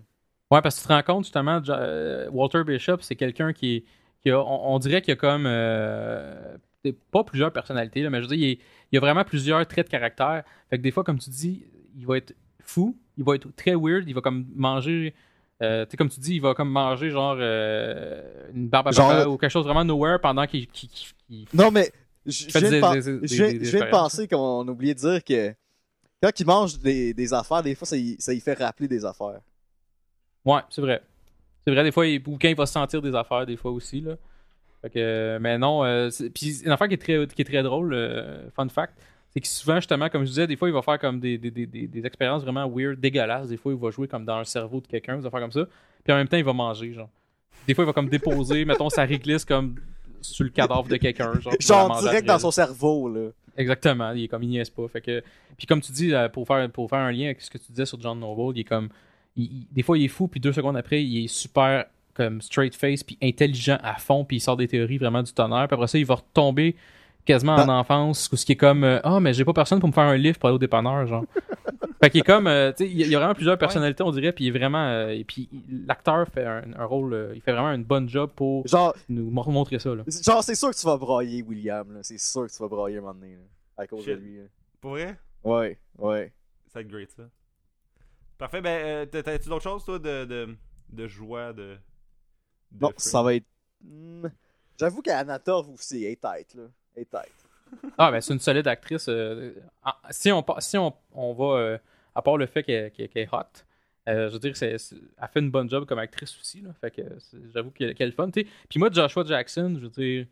Ouais, 0.57 0.61
parce 0.62 0.76
que 0.76 0.80
tu 0.82 0.88
te 0.88 0.93
rends 0.93 1.03
compte, 1.03 1.24
justement, 1.24 1.62
euh, 1.68 2.28
Walter 2.30 2.64
Bishop, 2.64 2.99
c'est 3.01 3.14
quelqu'un 3.14 3.53
qui, 3.53 3.84
qui 4.22 4.30
a, 4.30 4.38
on, 4.41 4.74
on 4.74 4.78
dirait 4.80 5.01
qu'il 5.01 5.12
y 5.12 5.16
a 5.16 5.16
comme, 5.16 5.45
euh, 5.47 6.57
pas 7.12 7.22
plusieurs 7.22 7.53
personnalités, 7.53 8.03
là, 8.03 8.11
mais 8.11 8.18
je 8.22 8.28
veux 8.28 8.36
dire, 8.36 8.49
il, 8.49 8.51
est- 8.53 8.59
il 8.93 8.99
a 8.99 9.01
vraiment 9.01 9.22
plusieurs 9.24 9.64
traits 9.66 9.86
de 9.86 9.91
caractère. 9.93 10.43
Fait 10.68 10.78
que 10.78 10.82
des 10.82 10.91
fois, 10.91 11.05
comme 11.05 11.18
tu 11.20 11.30
dis, 11.30 11.64
il 11.97 12.05
va 12.07 12.16
être 12.16 12.34
fou, 12.64 12.97
il 13.16 13.22
va 13.24 13.36
être 13.36 13.49
très 13.55 13.74
weird, 13.76 14.09
il 14.09 14.14
va 14.14 14.20
comme 14.20 14.47
manger, 14.57 15.14
euh, 15.62 15.84
tu 15.84 15.93
sais, 15.93 15.97
comme 15.97 16.09
tu 16.09 16.18
dis, 16.18 16.34
il 16.34 16.41
va 16.43 16.55
comme 16.55 16.70
manger 16.70 17.11
genre 17.11 17.36
euh, 17.38 18.51
une 18.53 18.68
barbe 18.68 18.88
à 18.88 18.91
Genre- 18.91 19.28
ou 19.32 19.36
quelque 19.38 19.51
chose 19.51 19.64
vraiment 19.64 19.84
nowhere 19.84 20.18
pendant 20.20 20.47
qu'il- 20.47 20.66
Non, 21.53 21.70
mais, 21.70 21.93
je 22.26 22.47
viens, 22.59 22.70
de 22.70 23.91
penser 23.91 24.28
qu'on 24.28 24.66
a 24.66 24.70
oublié 24.70 24.95
de 24.95 24.99
dire 24.99 25.24
que 25.24 25.55
quand 26.22 26.39
il 26.39 26.47
mange 26.47 26.78
des, 26.78 27.14
des 27.14 27.33
affaires, 27.33 27.62
des 27.62 27.74
fois, 27.74 27.87
ça 27.87 27.97
y, 27.97 28.16
ça 28.18 28.33
y 28.33 28.41
fait 28.41 28.55
rappeler 28.55 28.89
des 28.89 29.05
affaires. 29.05 29.41
Ouais, 30.45 30.61
c'est 30.68 30.81
vrai. 30.83 31.03
C'est 31.64 31.72
vrai, 31.72 31.85
des 31.85 31.93
fois, 31.93 32.07
il, 32.07 32.22
ou 32.26 32.39
quand 32.41 32.49
il 32.49 32.57
va 32.57 32.66
se 32.66 32.72
sentir 32.72 33.01
des 33.01 33.14
affaires, 33.14 33.47
des 33.47 33.57
fois 33.57 33.70
aussi, 33.70 34.01
là. 34.01 34.16
Fait 34.83 34.91
que, 34.91 35.39
mais 35.41 35.59
non, 35.59 35.85
euh, 35.85 36.09
puis 36.35 36.62
une 36.64 36.70
affaire 36.70 36.89
qui 36.89 36.95
est 36.95 36.99
très, 36.99 37.26
qui 37.26 37.43
est 37.43 37.45
très 37.45 37.62
drôle, 37.62 37.93
euh, 37.93 38.49
fun 38.51 38.68
fact, 38.68 38.95
c'est 39.31 39.41
que 39.41 39.47
souvent, 39.47 39.76
justement, 39.76 40.09
comme 40.09 40.22
je 40.24 40.28
disais, 40.28 40.47
des 40.47 40.57
fois, 40.57 40.68
il 40.68 40.72
va 40.72 40.83
faire 40.83 40.99
comme 40.99 41.20
des, 41.20 41.39
des, 41.39 41.51
des, 41.51 41.66
des, 41.66 41.87
des 41.87 42.07
expériences 42.07 42.43
vraiment 42.43 42.68
weird, 42.68 42.99
dégueulasses. 42.99 43.49
Des 43.49 43.57
fois, 43.57 43.72
il 43.72 43.78
va 43.78 43.91
jouer 43.91 44.09
comme 44.09 44.24
dans 44.24 44.39
le 44.39 44.45
cerveau 44.45 44.81
de 44.81 44.87
quelqu'un, 44.87 45.18
des 45.18 45.26
affaires 45.26 45.41
comme 45.41 45.53
ça. 45.53 45.66
Puis 46.03 46.12
en 46.12 46.16
même 46.16 46.28
temps, 46.28 46.39
il 46.39 46.45
va 46.45 46.53
manger, 46.53 46.93
genre. 46.93 47.11
Des 47.66 47.74
fois, 47.74 47.85
il 47.85 47.87
va 47.87 47.93
comme 47.93 48.09
déposer, 48.09 48.64
mettons, 48.66 48.89
sa 48.89 49.05
réglisse 49.05 49.45
comme 49.45 49.76
sur 50.21 50.45
le 50.45 50.51
cadavre 50.51 50.89
de 50.89 50.97
quelqu'un, 50.97 51.33
genre. 51.41 51.55
direct 52.01 52.27
dans 52.27 52.39
son 52.39 52.51
cerveau, 52.51 53.09
là. 53.09 53.29
Exactement, 53.57 54.12
il 54.12 54.25
est 54.25 54.29
comme 54.29 54.43
il 54.43 54.49
niaise 54.51 54.71
pas. 54.71 54.87
Fait 54.89 55.01
que, 55.01 55.23
puis 55.59 55.66
comme 55.66 55.81
tu 55.81 55.93
dis, 55.93 56.14
euh, 56.14 56.29
pour 56.29 56.47
faire, 56.47 56.71
pour 56.71 56.89
faire 56.89 57.01
un 57.01 57.12
lien 57.12 57.27
avec 57.27 57.41
ce 57.41 57.51
que 57.51 57.59
tu 57.59 57.73
disais 57.73 57.85
sur 57.87 58.01
John 58.01 58.18
Noble, 58.18 58.57
il 58.57 58.61
est 58.61 58.64
comme. 58.64 58.89
il- 59.37 59.45
il- 59.45 59.66
des 59.73 59.83
fois, 59.83 59.99
il 59.99 60.05
est 60.05 60.09
fou, 60.09 60.29
puis 60.29 60.41
deux 60.41 60.53
secondes 60.53 60.77
après, 60.77 61.03
il 61.05 61.25
est 61.25 61.29
super 61.29 61.85
comme 62.14 62.41
straight 62.43 62.75
face, 62.75 63.03
puis 63.03 63.16
intelligent 63.23 63.79
à 63.83 63.95
fond, 63.95 64.25
puis 64.25 64.39
il 64.39 64.41
sort 64.41 64.57
des 64.57 64.66
théories 64.68 64.99
vraiment 64.99 65.23
du 65.23 65.33
tonnerre. 65.33 65.66
Puis 65.68 65.75
après 65.75 65.87
ça, 65.87 65.99
il 65.99 66.05
va 66.07 66.16
retomber 66.16 66.75
quasiment 67.25 67.55
en 67.55 67.66
Ben- 67.66 67.79
enfance, 67.79 68.29
ou 68.33 68.37
ce 68.37 68.45
qui 68.47 68.53
est 68.53 68.57
comme 68.57 68.85
Ah, 68.85 69.21
mais 69.21 69.33
j'ai 69.33 69.45
pas 69.45 69.53
personne 69.53 69.81
pour 69.81 69.89
me 69.89 69.95
faire 69.95 70.05
un 70.05 70.16
livre 70.16 70.39
pour 70.39 70.49
aller 70.49 70.57
au 70.57 70.59
dépanneur, 70.59 71.07
genre. 71.07 71.25
fait 72.03 72.11
qu'il 72.11 72.21
est 72.21 72.25
comme. 72.25 72.47
euh, 72.47 72.73
tu 72.73 72.85
sais, 72.85 72.91
il 72.91 72.97
y 73.07 73.14
a- 73.14 73.18
vraiment 73.18 73.35
plusieurs 73.35 73.59
personnalités, 73.59 74.03
on 74.03 74.11
dirait, 74.11 74.33
puis 74.33 74.45
il 74.45 74.49
est 74.49 74.59
vraiment. 74.59 74.85
euh, 74.87 75.09
et 75.11 75.25
puis 75.25 75.49
l'acteur 75.87 76.27
fait 76.29 76.45
un, 76.47 76.64
un 76.77 76.85
rôle. 76.85 77.12
euh, 77.14 77.33
il 77.35 77.41
fait 77.41 77.53
vraiment 77.53 77.73
une 77.73 77.85
bonne 77.85 78.09
job 78.09 78.31
pour 78.35 78.66
Genre, 78.66 78.95
nous 79.09 79.31
mon- 79.31 79.51
montrer 79.51 79.79
ça, 79.79 79.95
là. 79.95 80.03
genre 80.23 80.43
c'est 80.45 80.55
sûr 80.55 80.71
que 80.71 80.77
tu 80.77 80.87
vas 80.87 80.97
broyer, 80.97 81.43
William, 81.43 81.93
là. 81.93 82.01
C'est 82.03 82.18
sûr 82.18 82.47
que 82.47 82.53
tu 82.53 82.59
vas 82.59 82.68
broyer 82.68 82.99
un 82.99 83.01
moment 83.03 83.14
donné, 83.14 83.35
là, 83.35 83.43
à 83.77 83.87
cause 83.87 84.05
de 84.07 84.12
lui. 84.12 84.39
là. 84.39 84.45
Pour 84.81 84.91
vrai? 84.93 85.18
Ouais, 85.45 85.79
ouais. 85.99 86.33
Ça 86.68 86.79
va 86.79 86.81
être 86.83 86.89
great, 86.89 87.11
ça. 87.11 87.25
Parfait, 88.39 88.61
ben, 88.62 88.68
euh, 88.85 89.07
t'as- 89.07 89.23
t'as-tu 89.23 89.49
d'autres 89.49 89.62
choses, 89.64 89.85
toi, 89.85 89.99
de, 89.99 90.25
de, 90.25 90.57
de 90.91 91.07
joie, 91.09 91.53
de... 91.53 91.77
de 92.73 92.81
Non, 92.81 92.91
ça 92.97 93.23
va 93.23 93.35
être. 93.35 93.45
Hmm. 93.85 94.29
J'avoue 94.79 95.03
qu'Anna 95.03 95.39
Torv 95.39 95.68
aussi 95.71 96.05
est 96.05 96.21
tête, 96.21 96.55
là. 96.55 96.62
Est 96.97 97.11
tête. 97.11 97.32
Ah, 97.97 98.11
ben 98.11 98.20
c'est 98.20 98.32
une 98.34 98.41
solide 98.41 98.66
actrice. 98.66 99.07
euh, 99.09 99.53
si 100.11 100.32
on, 100.32 100.45
si 100.59 100.76
on, 100.76 100.93
on 101.14 101.32
va, 101.32 101.45
euh, 101.59 101.78
à 102.14 102.22
part 102.22 102.36
le 102.36 102.47
fait 102.47 102.62
qu'elle 102.64 102.91
est 102.99 103.28
hot, 103.32 103.38
euh, 104.09 104.28
je 104.28 104.32
veux 104.32 104.38
dire, 104.41 104.57
c'est, 104.57 104.76
c'est- 104.78 104.97
elle 105.20 105.28
fait 105.28 105.41
une 105.41 105.51
bonne 105.51 105.70
job 105.70 105.84
comme 105.86 105.99
actrice 106.01 106.36
aussi. 106.41 106.61
Là, 106.62 106.70
fait 106.80 106.91
que 106.91 107.03
j'avoue 107.55 107.70
qu'elle 107.70 107.95
qu'elle 107.95 108.09
est 108.09 108.12
fun. 108.12 108.28
tu 108.30 108.41
sais. 108.41 108.47
Puis 108.68 108.78
moi, 108.80 108.88
Joshua 108.91 109.24
Jackson, 109.24 109.74
je 109.76 109.82
veux 109.82 109.88
dire, 109.91 110.26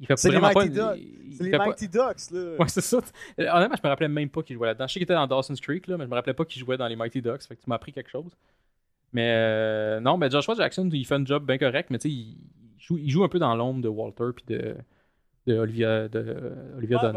il 0.00 0.06
fait 0.06 0.16
C'est 0.18 0.30
les 0.30 0.36
vraiment 0.38 0.52
pas. 0.52 0.64
C'est 0.66 1.42
les 1.44 1.50
pas- 1.50 1.66
Mighty 1.66 1.88
Ducks, 1.88 2.30
là. 2.32 2.56
Ouais, 2.58 2.68
c'est 2.68 2.80
ça. 2.82 2.98
Honnêtement, 3.38 3.76
je 3.76 3.82
me 3.82 3.88
rappelais 3.88 4.08
même 4.08 4.28
pas 4.28 4.42
qu'il 4.42 4.56
jouait 4.56 4.66
là-dedans. 4.68 4.86
Je 4.86 4.92
sais 4.92 5.00
qu'il 5.00 5.04
était 5.04 5.14
dans 5.14 5.26
Dawson's 5.26 5.60
Creek, 5.60 5.86
là, 5.86 5.96
mais 5.96 6.04
je 6.04 6.10
me 6.10 6.14
rappelais 6.14 6.34
pas 6.34 6.44
qu'il 6.44 6.60
jouait 6.60 6.76
dans 6.76 6.86
les 6.86 6.96
Mighty 6.96 7.22
Ducks. 7.22 7.42
Fait 7.44 7.56
que 7.56 7.62
tu 7.62 7.68
m'as 7.70 7.76
appris 7.76 7.92
quelque 7.92 8.10
chose. 8.10 8.30
Mais 9.14 9.32
euh, 9.34 10.00
non, 10.00 10.16
mais 10.18 10.30
Joshua 10.30 10.54
Jackson, 10.54 10.88
il 10.92 11.06
fait 11.06 11.14
un 11.14 11.24
job 11.24 11.46
bien 11.46 11.58
correct, 11.58 11.88
mais 11.90 11.98
tu 11.98 12.08
sais, 12.08 12.14
il, 12.14 12.36
il 12.78 12.82
joue, 12.82 12.98
il 12.98 13.10
joue 13.10 13.24
un 13.24 13.28
peu 13.28 13.38
dans 13.38 13.54
l'ombre 13.54 13.80
de 13.82 13.88
Walter 13.88 14.30
puis 14.34 14.44
de, 14.54 14.74
de 15.46 15.58
Olivia, 15.58 16.08
de, 16.08 16.18
euh, 16.18 16.76
Olivia. 16.78 16.98
C'est 17.00 17.06
le 17.08 17.12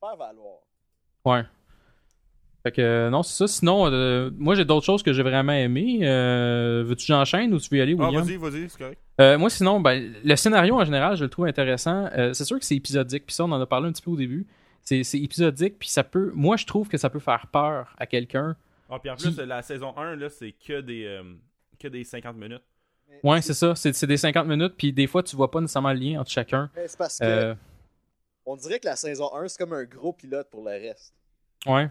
faire 0.00 0.16
valoir. 0.16 0.58
Ouais. 1.24 1.42
Fait 2.62 2.72
que 2.72 2.80
euh, 2.80 3.10
non, 3.10 3.22
c'est 3.22 3.36
ça. 3.36 3.46
Sinon, 3.46 3.86
euh, 3.92 4.30
moi 4.38 4.54
j'ai 4.54 4.64
d'autres 4.64 4.86
choses 4.86 5.02
que 5.02 5.12
j'ai 5.12 5.22
vraiment 5.22 5.52
aimé. 5.52 5.98
Euh, 6.02 6.82
Veux-tu 6.86 7.02
que 7.06 7.12
j'enchaîne 7.12 7.52
ou 7.52 7.60
tu 7.60 7.68
veux 7.70 7.76
y 7.78 7.80
aller, 7.82 7.94
Ah, 7.98 8.04
William? 8.06 8.24
vas-y, 8.24 8.36
vas-y, 8.36 8.70
c'est 8.70 8.78
correct. 8.78 9.00
Euh, 9.20 9.36
moi, 9.38 9.50
sinon, 9.50 9.80
ben, 9.80 10.12
le 10.24 10.36
scénario 10.36 10.74
en 10.76 10.84
général, 10.84 11.16
je 11.16 11.24
le 11.24 11.30
trouve 11.30 11.44
intéressant. 11.46 12.08
Euh, 12.16 12.32
c'est 12.32 12.44
sûr 12.44 12.58
que 12.58 12.64
c'est 12.64 12.74
épisodique, 12.76 13.26
puis 13.26 13.34
ça, 13.34 13.44
on 13.44 13.52
en 13.52 13.60
a 13.60 13.66
parlé 13.66 13.88
un 13.88 13.92
petit 13.92 14.02
peu 14.02 14.10
au 14.10 14.16
début. 14.16 14.46
C'est 14.82 15.02
c'est 15.04 15.20
épisodique, 15.20 15.78
puis 15.78 15.88
ça 15.88 16.04
peut. 16.04 16.32
Moi, 16.34 16.56
je 16.56 16.66
trouve 16.66 16.88
que 16.88 16.96
ça 16.96 17.10
peut 17.10 17.18
faire 17.18 17.46
peur 17.52 17.94
à 17.98 18.06
quelqu'un. 18.06 18.56
Ah, 18.90 18.98
puis 18.98 19.10
en 19.10 19.16
Qui- 19.16 19.30
plus, 19.32 19.44
la 19.44 19.62
saison 19.62 19.94
1, 19.96 20.16
là, 20.16 20.28
c'est 20.30 20.52
que 20.52 20.80
des, 20.80 21.04
euh, 21.04 21.22
que 21.78 21.88
des 21.88 22.02
50 22.04 22.36
minutes. 22.36 22.62
Mais 23.08 23.20
Ouais, 23.22 23.42
c'est 23.42 23.54
ça. 23.54 23.74
C'est 23.74 24.06
des 24.06 24.16
50 24.16 24.46
minutes, 24.46 24.74
puis 24.76 24.92
des 24.92 25.06
fois, 25.06 25.22
tu 25.22 25.36
vois 25.36 25.50
pas 25.50 25.60
nécessairement 25.60 25.92
le 25.92 25.98
lien 25.98 26.20
entre 26.20 26.30
chacun. 26.30 26.70
c'est 26.74 26.96
parce 26.96 27.18
que 27.18 27.24
Euh, 27.24 27.54
on 28.46 28.56
dirait 28.56 28.78
que 28.78 28.86
la 28.86 28.96
saison 28.96 29.34
1, 29.34 29.48
c'est 29.48 29.58
comme 29.58 29.72
un 29.72 29.84
gros 29.84 30.12
pilote 30.12 30.48
pour 30.50 30.62
le 30.62 30.70
reste. 30.70 31.14
ouais. 31.66 31.88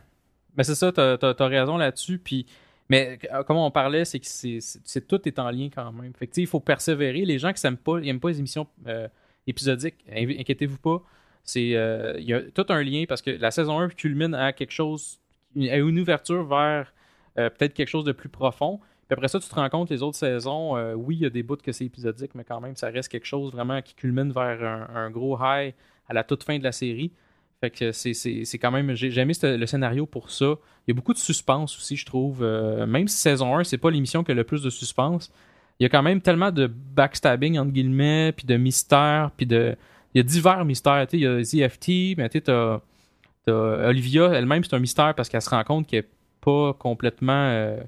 Mais 0.55 0.64
c'est 0.64 0.76
ça, 0.76 0.91
t'as 0.91 1.18
as, 1.20 1.47
raison 1.47 1.78
là-dessus. 1.78 2.20
Puis. 2.20 2.45
Mais 2.89 3.18
euh, 3.32 3.43
comme 3.43 3.57
on 3.57 3.72
parlait, 3.72 4.05
c'est 4.05 4.20
que 4.20 4.28
c'est 4.28 5.07
tout 5.07 5.28
est 5.28 5.39
en 5.39 5.49
lien 5.49 5.70
quand 5.74 5.91
même. 5.91 6.14
Fait 6.14 6.28
que, 6.28 6.39
il 6.39 6.45
faut 6.45 6.59
persévérer. 6.59 7.26
Les 7.26 7.39
gens 7.39 7.51
qui 7.51 7.59
s'aiment 7.59 7.78
pas, 7.78 7.97
ils 7.99 8.09
aiment 8.09 8.20
pas 8.20 8.30
les 8.30 8.38
émissions 8.38 8.68
euh, 8.86 9.07
épisodiques, 9.47 9.95
inquiétez-vous 10.11 10.78
pas. 10.78 11.01
C'est 11.43 11.76
euh, 11.76 12.16
il 12.20 12.26
y 12.26 12.34
a 12.34 12.41
tout 12.41 12.66
un 12.70 12.82
lien 12.82 13.05
parce 13.07 13.22
que 13.22 13.32
la 13.32 13.51
saison 13.51 13.80
1 13.80 13.89
culmine 13.89 14.34
à 14.34 14.53
quelque 14.53 14.72
chose, 14.72 15.20
à 15.57 15.78
une 15.78 15.99
ouverture 15.99 16.45
vers 16.45 16.93
euh, 17.38 17.49
peut-être 17.49 17.74
quelque 17.74 17.89
chose 17.89 18.05
de 18.05 18.14
plus 18.14 18.30
profond. 18.30 18.80
Puis 19.08 19.14
après 19.14 19.28
ça, 19.28 19.39
tu 19.39 19.47
te 19.49 19.56
rends 19.56 19.70
compte 19.70 19.89
les 19.89 20.01
autres 20.01 20.18
saisons, 20.18 20.78
euh, 20.78 20.93
oui, 20.93 21.16
il 21.18 21.22
y 21.22 21.26
a 21.26 21.30
des 21.30 21.43
bouts 21.43 21.58
que 21.58 21.72
c'est 21.72 21.86
épisodique, 21.86 22.32
mais 22.36 22.43
quand 22.43 22.62
même, 22.62 22.76
ça 22.76 22.89
reste 22.89 23.10
quelque 23.10 23.26
chose 23.28 23.51
vraiment 23.51 23.82
qui 23.82 23.93
culmine 23.95 24.32
vers 24.32 24.64
un, 24.95 25.10
gros 25.12 25.38
high 25.41 25.74
à 26.08 26.14
la 26.14 26.24
toute 26.24 26.43
fin 26.43 26.58
de 26.58 26.64
la 26.64 26.72
série. 26.72 27.12
Fait 27.62 27.70
que 27.70 27.91
c'est- 27.91 28.58
quand 28.58 28.72
même. 28.72 28.93
J'ai 28.95 29.18
aimé 29.20 29.34
le 29.41 29.66
scénario 29.66 30.06
pour 30.06 30.32
ça. 30.32 30.56
Il 30.86 30.89
y 30.89 30.91
a 30.91 30.93
beaucoup 30.95 31.14
de 31.14 31.18
suspense 31.18 31.78
aussi, 31.78 31.95
je 31.95 32.06
trouve. 32.06 32.39
Euh, 32.43 32.86
même 32.86 33.08
si 33.08 33.18
saison 33.18 33.58
1, 33.58 33.64
c'est 33.64 33.78
pas 33.78 33.89
l'émission 33.89 34.24
qui 34.24 34.32
a 34.32 34.36
le 34.36 34.43
plus 34.43 34.62
de 34.64 34.70
suspense, 34.70 35.32
il 35.80 35.84
y 35.84 35.86
a 35.86 35.89
quand 35.89 36.04
même 36.04 36.20
tellement 36.22 36.51
de 36.51 36.68
backstabbing, 36.68 37.58
entre 37.58 37.72
guillemets, 37.72 38.34
puis 38.36 38.45
de 38.45 38.58
mystères, 38.58 39.32
puis 39.38 39.45
de. 39.45 39.76
Il 40.14 40.18
y 40.18 40.22
a 40.22 40.24
divers 40.24 40.66
mystères. 40.66 41.08
Il 41.14 41.20
y 41.22 41.26
a 41.28 41.41
ZFT, 41.43 42.16
mais 42.18 42.30
tu 42.30 42.41
sais, 42.45 42.51
Olivia 43.47 44.32
elle-même, 44.34 44.64
c'est 44.64 44.76
un 44.76 44.80
mystère 44.80 45.14
parce 45.16 45.30
qu'elle 45.30 45.41
se 45.41 45.49
rend 45.49 45.64
compte 45.64 45.88
qu'elle 45.88 45.99
est 46.06 46.10
pas 46.41 46.74
complètement. 46.74 47.34
euh, 47.34 47.82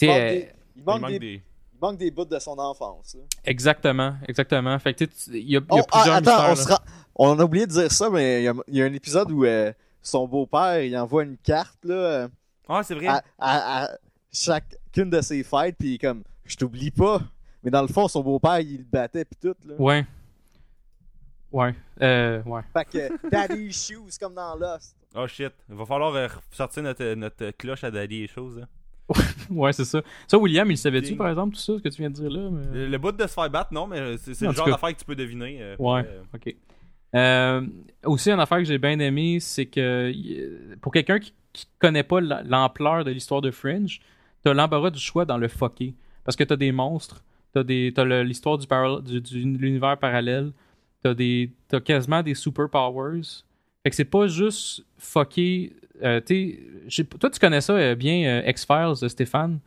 Il 0.00 0.08
manque, 0.08 0.16
euh, 0.18 0.30
des, 0.30 0.48
il, 0.76 0.80
Il 0.80 0.84
manque 0.84 1.06
des, 1.08 1.18
des... 1.18 1.42
il 1.74 1.78
manque 1.80 1.98
des 1.98 2.10
bouts 2.10 2.24
de 2.24 2.38
son 2.38 2.58
enfance. 2.58 3.14
là. 3.14 3.22
exactement, 3.44 4.14
exactement. 4.28 4.78
Fait 4.78 4.94
que 4.94 5.04
il 5.04 5.34
y 5.34 5.38
a, 5.38 5.40
il 5.40 5.50
y 5.50 5.56
a 5.56 5.60
Oh, 5.70 5.78
ah, 5.92 5.96
plusieurs 5.98 6.16
attends, 6.16 6.46
on, 6.46 6.50
mystères. 6.50 6.64
se 6.64 6.68
là. 6.70 6.76
rend- 6.76 6.84
on 7.16 7.38
a 7.38 7.44
oublié 7.44 7.66
de 7.66 7.72
dire 7.72 7.92
ça, 7.92 8.08
mais 8.10 8.42
il 8.42 8.44
y 8.44 8.48
a, 8.48 8.54
il 8.68 8.76
y 8.76 8.82
a 8.82 8.84
un 8.86 8.92
épisode 8.92 9.30
où 9.30 9.44
euh, 9.44 9.72
son 10.02 10.26
beau-père 10.26 10.80
il 10.82 10.96
envoie 10.96 11.24
une 11.24 11.36
carte 11.36 11.78
là, 11.84 11.94
euh, 11.94 12.28
Ah, 12.68 12.82
c'est 12.82 12.94
vrai. 12.94 13.06
à, 13.08 13.22
à- 13.38 13.84
à 13.84 13.90
chacune 14.32 15.10
de 15.10 15.20
ses 15.20 15.42
fêtes, 15.42 15.76
puis 15.78 15.98
comme 15.98 16.22
je 16.44 16.56
t'oublie 16.56 16.90
pas. 16.90 17.20
Mais 17.62 17.70
dans 17.70 17.82
le 17.82 17.88
fond, 17.88 18.08
son 18.08 18.22
beau-père 18.22 18.60
il 18.60 18.78
le 18.78 18.84
battait 18.84 19.24
puis 19.24 19.36
tout. 19.40 19.54
Là. 19.68 19.74
Ouais. 19.78 20.06
Ouais. 21.52 21.74
Euh, 22.00 22.42
ouais. 22.44 22.62
Fait 22.72 22.84
que 22.84 23.28
Daddy 23.28 23.72
Shoes 23.72 24.16
comme 24.20 24.34
dans 24.34 24.54
Lost. 24.54 24.96
Oh 25.14 25.26
shit. 25.26 25.52
Il 25.68 25.74
va 25.74 25.84
falloir 25.84 26.30
sortir 26.52 26.82
notre, 26.84 27.14
notre 27.14 27.50
cloche 27.50 27.82
à 27.84 27.90
Daddy 27.90 28.22
et 28.22 28.28
choses. 28.28 28.60
hein. 28.62 28.68
Ouais, 29.50 29.72
c'est 29.72 29.84
ça. 29.84 30.02
Ça, 30.28 30.38
William, 30.38 30.70
il 30.70 30.78
savait-tu, 30.78 31.16
par 31.16 31.28
exemple, 31.28 31.54
tout 31.56 31.60
ça, 31.60 31.76
ce 31.76 31.82
que 31.82 31.88
tu 31.88 32.00
viens 32.02 32.10
de 32.10 32.14
dire 32.14 32.30
là? 32.30 32.48
mais- 32.50 32.78
Le, 32.78 32.86
le 32.88 32.98
bout 32.98 33.12
de 33.12 33.22
se 33.22 33.26
faire 33.28 33.50
battre, 33.50 33.72
non, 33.72 33.86
mais 33.86 34.16
c'est 34.18 34.40
le 34.42 34.52
genre 34.52 34.66
d'affaire 34.68 34.92
que 34.94 34.98
tu 34.98 35.04
peux 35.04 35.16
deviner. 35.16 35.58
euh, 35.60 35.76
Ouais. 35.78 36.04
euh, 36.06 36.22
Ok. 36.34 36.54
Euh, 37.16 37.66
aussi, 38.04 38.30
une 38.30 38.38
affaire 38.38 38.58
que 38.58 38.64
j'ai 38.64 38.78
bien 38.78 38.98
aimé, 39.00 39.38
c'est 39.40 39.66
que 39.66 40.12
pour 40.80 40.92
quelqu'un 40.92 41.18
qui, 41.18 41.32
qui 41.52 41.66
connaît 41.80 42.04
pas 42.04 42.20
la- 42.20 42.42
l'ampleur 42.44 43.04
de 43.04 43.10
l'histoire 43.10 43.40
de 43.40 43.50
Fringe, 43.50 44.00
t'as 44.44 44.54
l'embarras 44.54 44.90
du 44.90 45.00
choix 45.00 45.24
dans 45.24 45.36
le 45.38 45.48
fucker. 45.48 45.94
Parce 46.24 46.36
que 46.36 46.44
t'as 46.44 46.54
des 46.56 46.70
monstres, 46.70 47.24
t'as 47.52 47.64
des 47.64 47.92
t'as 47.92 48.04
le- 48.04 48.22
l'histoire 48.22 48.58
du, 48.58 48.66
du, 49.02 49.20
du- 49.20 49.58
l'univers 49.58 49.98
parallèle, 49.98 50.52
t'as 51.02 51.14
des 51.14 51.50
t'as 51.66 51.80
quasiment 51.80 52.22
des 52.22 52.34
superpowers. 52.34 53.42
Fait 53.82 53.90
que 53.90 53.96
c'est 53.96 54.04
pas 54.04 54.28
juste 54.28 54.84
fucker. 54.96 55.72
Euh, 56.02 56.20
toi, 57.18 57.30
tu 57.30 57.38
connais 57.38 57.60
ça 57.60 57.74
euh, 57.74 57.94
bien, 57.94 58.42
euh, 58.42 58.50
X-Files 58.50 58.94
de 59.02 59.08
Stéphane. 59.08 59.60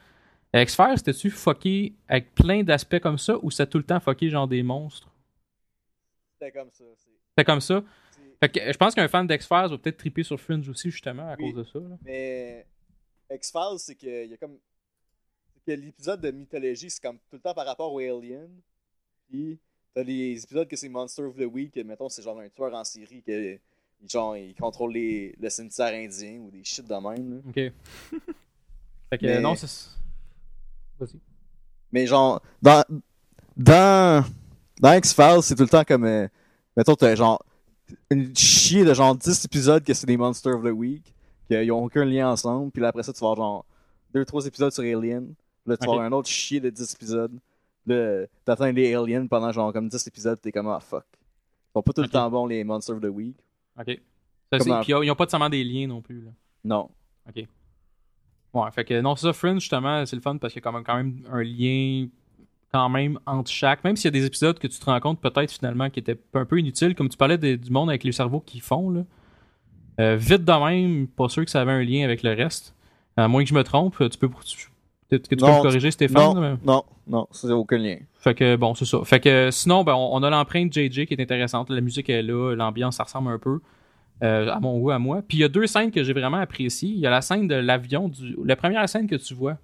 X-Files, 0.54 0.98
c'était-tu 0.98 1.30
fucké 1.32 1.94
avec 2.08 2.34
plein 2.36 2.64
d'aspects 2.64 3.00
comme 3.00 3.18
ça 3.18 3.38
ou 3.42 3.50
c'était 3.52 3.70
tout 3.70 3.80
le 3.80 3.84
temps 3.84 4.00
fucké 4.00 4.30
genre 4.30 4.48
des 4.48 4.62
monstres? 4.64 5.10
C'était 6.40 6.52
comme 6.52 6.70
ça. 6.72 6.84
c'est- 6.98 7.10
C'était 7.30 7.46
comme 7.46 7.62
ça? 7.62 7.84
c'est- 8.12 8.20
Fait 8.40 8.50
que 8.50 8.72
je 8.74 8.78
pense 8.78 8.94
qu'un 8.94 9.08
fan 9.08 9.26
d'X-Files 9.26 9.70
va 9.70 9.78
peut-être 9.78 9.98
triper 9.98 10.24
sur 10.24 10.40
Fringe 10.40 10.68
aussi, 10.70 10.92
justement, 10.92 11.28
à 11.28 11.36
Oui. 11.40 11.52
cause 11.54 11.56
de 11.56 11.64
ça. 11.64 11.80
là. 11.80 11.98
Mais 12.04 12.66
X-Files, 13.32 13.80
c'est 13.80 13.96
que 13.96 14.26
il 14.26 14.30
y 14.32 14.34
a 14.34 14.38
comme. 14.38 14.58
c'est 15.56 15.76
que 15.76 15.82
l'épisode 15.82 16.22
de 16.22 16.30
mythologie, 16.32 16.90
c'est 16.90 17.02
comme 17.02 17.18
tout 17.18 17.36
le 17.38 17.40
temps 17.40 17.54
par 17.54 17.66
rapport 17.66 17.92
aux 17.92 18.00
aliens. 18.00 18.48
Puis 19.30 19.58
t'as 19.96 20.04
les 20.04 20.44
épisodes 20.44 20.68
que 20.68 20.76
c'est 20.76 20.90
Monster 20.90 21.24
of 21.24 21.36
the 21.36 21.46
Week, 21.52 21.74
que, 21.74 21.80
mettons, 21.80 22.10
c'est 22.10 22.22
genre 22.22 22.40
un 22.40 22.50
tueur 22.50 22.74
en 22.76 22.84
série 22.84 23.24
que 23.24 23.58
genre 24.10 24.36
il 24.38 24.54
contrôle 24.56 24.94
les, 24.94 25.36
le 25.40 25.50
cimetière 25.50 25.94
indien 25.94 26.40
ou 26.40 26.52
des 26.52 26.64
shit 26.64 26.86
de 26.88 26.94
même. 26.94 27.34
là. 27.36 27.38
Ok. 27.48 27.56
fait 29.10 29.18
que 29.18 29.26
Mais- 29.26 29.40
non, 29.42 29.56
c'est. 29.56 29.68
Vas-y. 31.00 31.20
Mais 31.92 32.06
genre, 32.08 32.42
dans. 32.62 32.84
Dans. 33.56 34.26
Dans 34.80 34.94
X-Files, 34.94 35.42
c'est 35.44 35.56
tout 35.56 35.64
le 35.64 35.70
temps 35.70 35.84
comme. 35.84 36.06
euh, 36.06 36.28
mettons, 36.76 36.96
t'as 36.96 37.16
genre. 37.16 37.44
Une 38.10 38.36
chier 38.36 38.86
de 38.86 38.94
genre 38.94 39.16
10 39.16 39.46
épisodes 39.46 39.84
que 39.84 39.94
c'est 39.94 40.08
des 40.08 40.18
Monster 40.18 40.52
of 40.52 40.64
the 40.64 40.72
Week, 40.72 41.14
qu'ils 41.48 41.72
ont 41.72 41.84
aucun 41.84 42.06
lien 42.06 42.32
ensemble, 42.32 42.72
puis 42.72 42.82
là 42.82 42.88
après 42.88 43.04
ça, 43.04 43.12
tu 43.14 43.20
vas 43.20 43.32
avoir 43.32 43.36
genre 43.36 43.66
2-3 44.16 44.48
épisodes 44.48 44.72
sur 44.72 44.84
Alien, 44.84 45.34
là 45.68 45.78
tu 45.78 45.86
vas 45.86 45.92
Ok. 45.92 45.96
avoir 45.98 46.02
un 46.06 46.12
autre 46.14 46.28
chier 46.30 46.60
de 46.60 46.70
10 46.70 46.94
épisodes, 46.96 47.38
là 47.86 48.26
t'atteins 48.46 48.72
les 48.72 48.96
Aliens 48.96 49.28
pendant 49.28 49.52
genre 49.52 49.72
comme 49.74 49.90
10 49.90 50.08
épisodes, 50.08 50.40
t'es 50.42 50.52
comme 50.52 50.70
ah 50.70 50.80
fuck. 50.80 51.04
Ils 51.14 51.72
sont 51.76 51.84
pas 51.84 51.94
tout 51.94 52.02
le 52.02 52.08
temps 52.10 52.30
bons 52.32 52.46
les 52.48 52.64
Monster 52.64 52.94
of 52.94 53.02
the 53.02 53.06
Week. 53.06 53.36
Ok. 53.80 54.00
Ça, 54.52 54.60
c'est- 54.60 54.70
Puis 54.82 54.94
ils 54.94 55.08
n'ont 55.08 55.16
pas 55.16 55.24
nécessairement 55.26 55.50
des 55.50 55.64
liens 55.64 55.88
non 55.88 56.02
plus. 56.02 56.22
Là. 56.22 56.32
Non. 56.64 56.90
Ok. 57.28 57.46
Ouais, 58.54 58.72
fait 58.72 58.86
que 58.86 59.02
non, 59.02 59.16
c'est 59.16 59.26
ça, 59.26 59.34
Fringe, 59.34 59.60
justement, 59.62 60.06
c'est 60.06 60.16
le 60.16 60.22
fun 60.22 60.38
parce 60.38 60.54
qu'il 60.54 60.62
y 60.62 60.64
a 60.64 60.70
quand 60.70 60.74
même, 60.74 60.84
quand 60.84 60.96
même 60.96 61.16
un 61.32 61.42
lien 61.44 62.08
quand 62.72 62.90
même 62.90 63.20
entre 63.26 63.50
chaque. 63.52 63.84
Même 63.84 63.96
s'il 63.96 64.06
y 64.06 64.08
a 64.10 64.12
des 64.20 64.26
épisodes 64.26 64.58
que 64.60 64.68
tu 64.68 64.78
te 64.80 64.86
rends 64.86 65.00
compte 65.00 65.20
peut-être 65.22 65.52
finalement 65.52 65.90
qui 65.90 66.00
étaient 66.00 66.20
un 66.34 66.46
peu 66.46 66.60
inutiles, 66.60 66.94
comme 66.96 67.10
tu 67.10 67.18
parlais 67.18 67.38
du 67.38 67.72
monde 67.72 67.90
avec 67.90 68.04
les 68.04 68.12
cerveaux 68.12 68.40
qui 68.42 68.60
font, 68.60 68.90
là. 68.90 69.04
Euh, 70.00 70.16
vite 70.16 70.44
de 70.44 70.52
même, 70.66 71.08
pas 71.08 71.30
sûr 71.30 71.46
que 71.46 71.52
ça 71.52 71.62
avait 71.62 71.72
un 71.72 71.84
lien 71.84 72.04
avec 72.04 72.24
le 72.24 72.34
reste. 72.34 72.76
À 73.16 73.28
moins 73.28 73.44
que 73.44 73.50
je 73.50 73.54
me 73.54 73.64
trompe, 73.64 73.96
tu 74.10 74.18
peux, 74.18 74.30
tu- 74.44 74.70
que 75.22 75.28
tu 75.28 75.36
peux 75.36 75.46
Non, 75.46 75.58
me 75.58 75.62
corriger, 75.62 75.92
Stéphane. 75.92 76.34
Non, 76.36 76.42
mais- 76.42 76.56
non, 76.66 76.84
non, 77.08 77.28
ça 77.32 77.48
n'a 77.48 77.56
aucun 77.56 77.78
lien. 77.78 77.98
Fait 78.20 78.34
que 78.36 78.56
bon, 78.56 78.74
c'est 78.76 78.86
ça. 78.86 79.00
Fait 79.04 79.20
que 79.20 79.50
sinon, 79.52 79.84
ben, 79.84 79.94
on, 79.94 80.16
on 80.16 80.24
a 80.24 80.30
l'empreinte 80.30 80.72
JJ 80.74 81.06
qui 81.06 81.14
est 81.14 81.22
intéressante. 81.22 81.70
La 81.70 81.82
musique 81.82 82.10
est 82.10 82.22
là, 82.24 82.56
l'ambiance, 82.56 82.96
ça 82.98 83.04
ressemble 83.04 83.30
un 83.32 83.40
peu 83.40 83.60
euh, 84.24 84.50
à 84.52 84.60
mon 84.60 84.80
goût, 84.80 84.92
à 84.92 85.00
moi. 85.00 85.22
Puis 85.28 85.38
il 85.40 85.42
y 85.42 85.44
a 85.44 85.50
deux 85.50 85.68
scènes 85.68 85.92
que 85.92 86.04
j'ai 86.04 86.14
vraiment 86.14 86.38
appréciées. 86.38 86.90
Il 86.90 87.00
y 87.00 87.08
a 87.08 87.10
la 87.10 87.22
scène 87.22 87.48
de 87.48 87.56
l'avion, 87.56 88.08
du... 88.10 88.36
la 88.46 88.56
première 88.56 88.88
scène 88.88 89.08
que 89.08 89.16
tu 89.16 89.34
vois. 89.34 89.58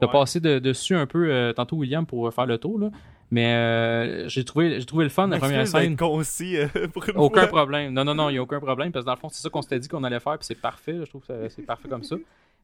T'as 0.00 0.06
Ouais. 0.06 0.12
passé 0.12 0.40
de- 0.40 0.58
dessus 0.58 0.94
un 0.96 1.06
peu 1.06 1.30
euh, 1.30 1.52
tantôt, 1.52 1.76
William, 1.76 2.04
pour 2.04 2.32
faire 2.34 2.46
le 2.46 2.58
tour. 2.58 2.78
Là. 2.80 2.90
Mais 3.30 3.54
euh, 3.54 4.28
j'ai 4.28 4.44
trouvé, 4.44 4.78
j'ai 4.80 4.84
trouvé 4.86 5.04
le 5.04 5.10
fun, 5.10 5.28
la 5.28 5.38
première 5.38 5.66
scène. 5.66 5.96
concis 5.96 6.56
euh, 6.58 6.66
pour 6.92 7.08
une 7.08 7.16
Aucun 7.16 7.42
fois? 7.46 7.60
problème. 7.60 7.92
Non, 7.94 8.04
non, 8.04 8.14
non, 8.14 8.28
il 8.28 8.32
n'y 8.32 8.38
a 8.38 8.42
aucun 8.42 8.60
problème. 8.60 8.92
Parce 8.92 9.04
que 9.04 9.06
dans 9.06 9.14
le 9.14 9.20
fond, 9.20 9.28
c'est 9.30 9.40
ça 9.40 9.48
qu'on 9.48 9.62
s'était 9.62 9.78
dit 9.78 9.88
qu'on 9.88 10.04
allait 10.04 10.20
faire. 10.20 10.36
Puis 10.36 10.46
c'est 10.46 10.60
parfait. 10.60 10.96
Je 11.00 11.08
trouve 11.08 11.22
que 11.22 11.28
ça- 11.28 11.48
c'est 11.48 11.62
parfait 11.62 11.88
comme 11.88 12.02
ça. 12.02 12.16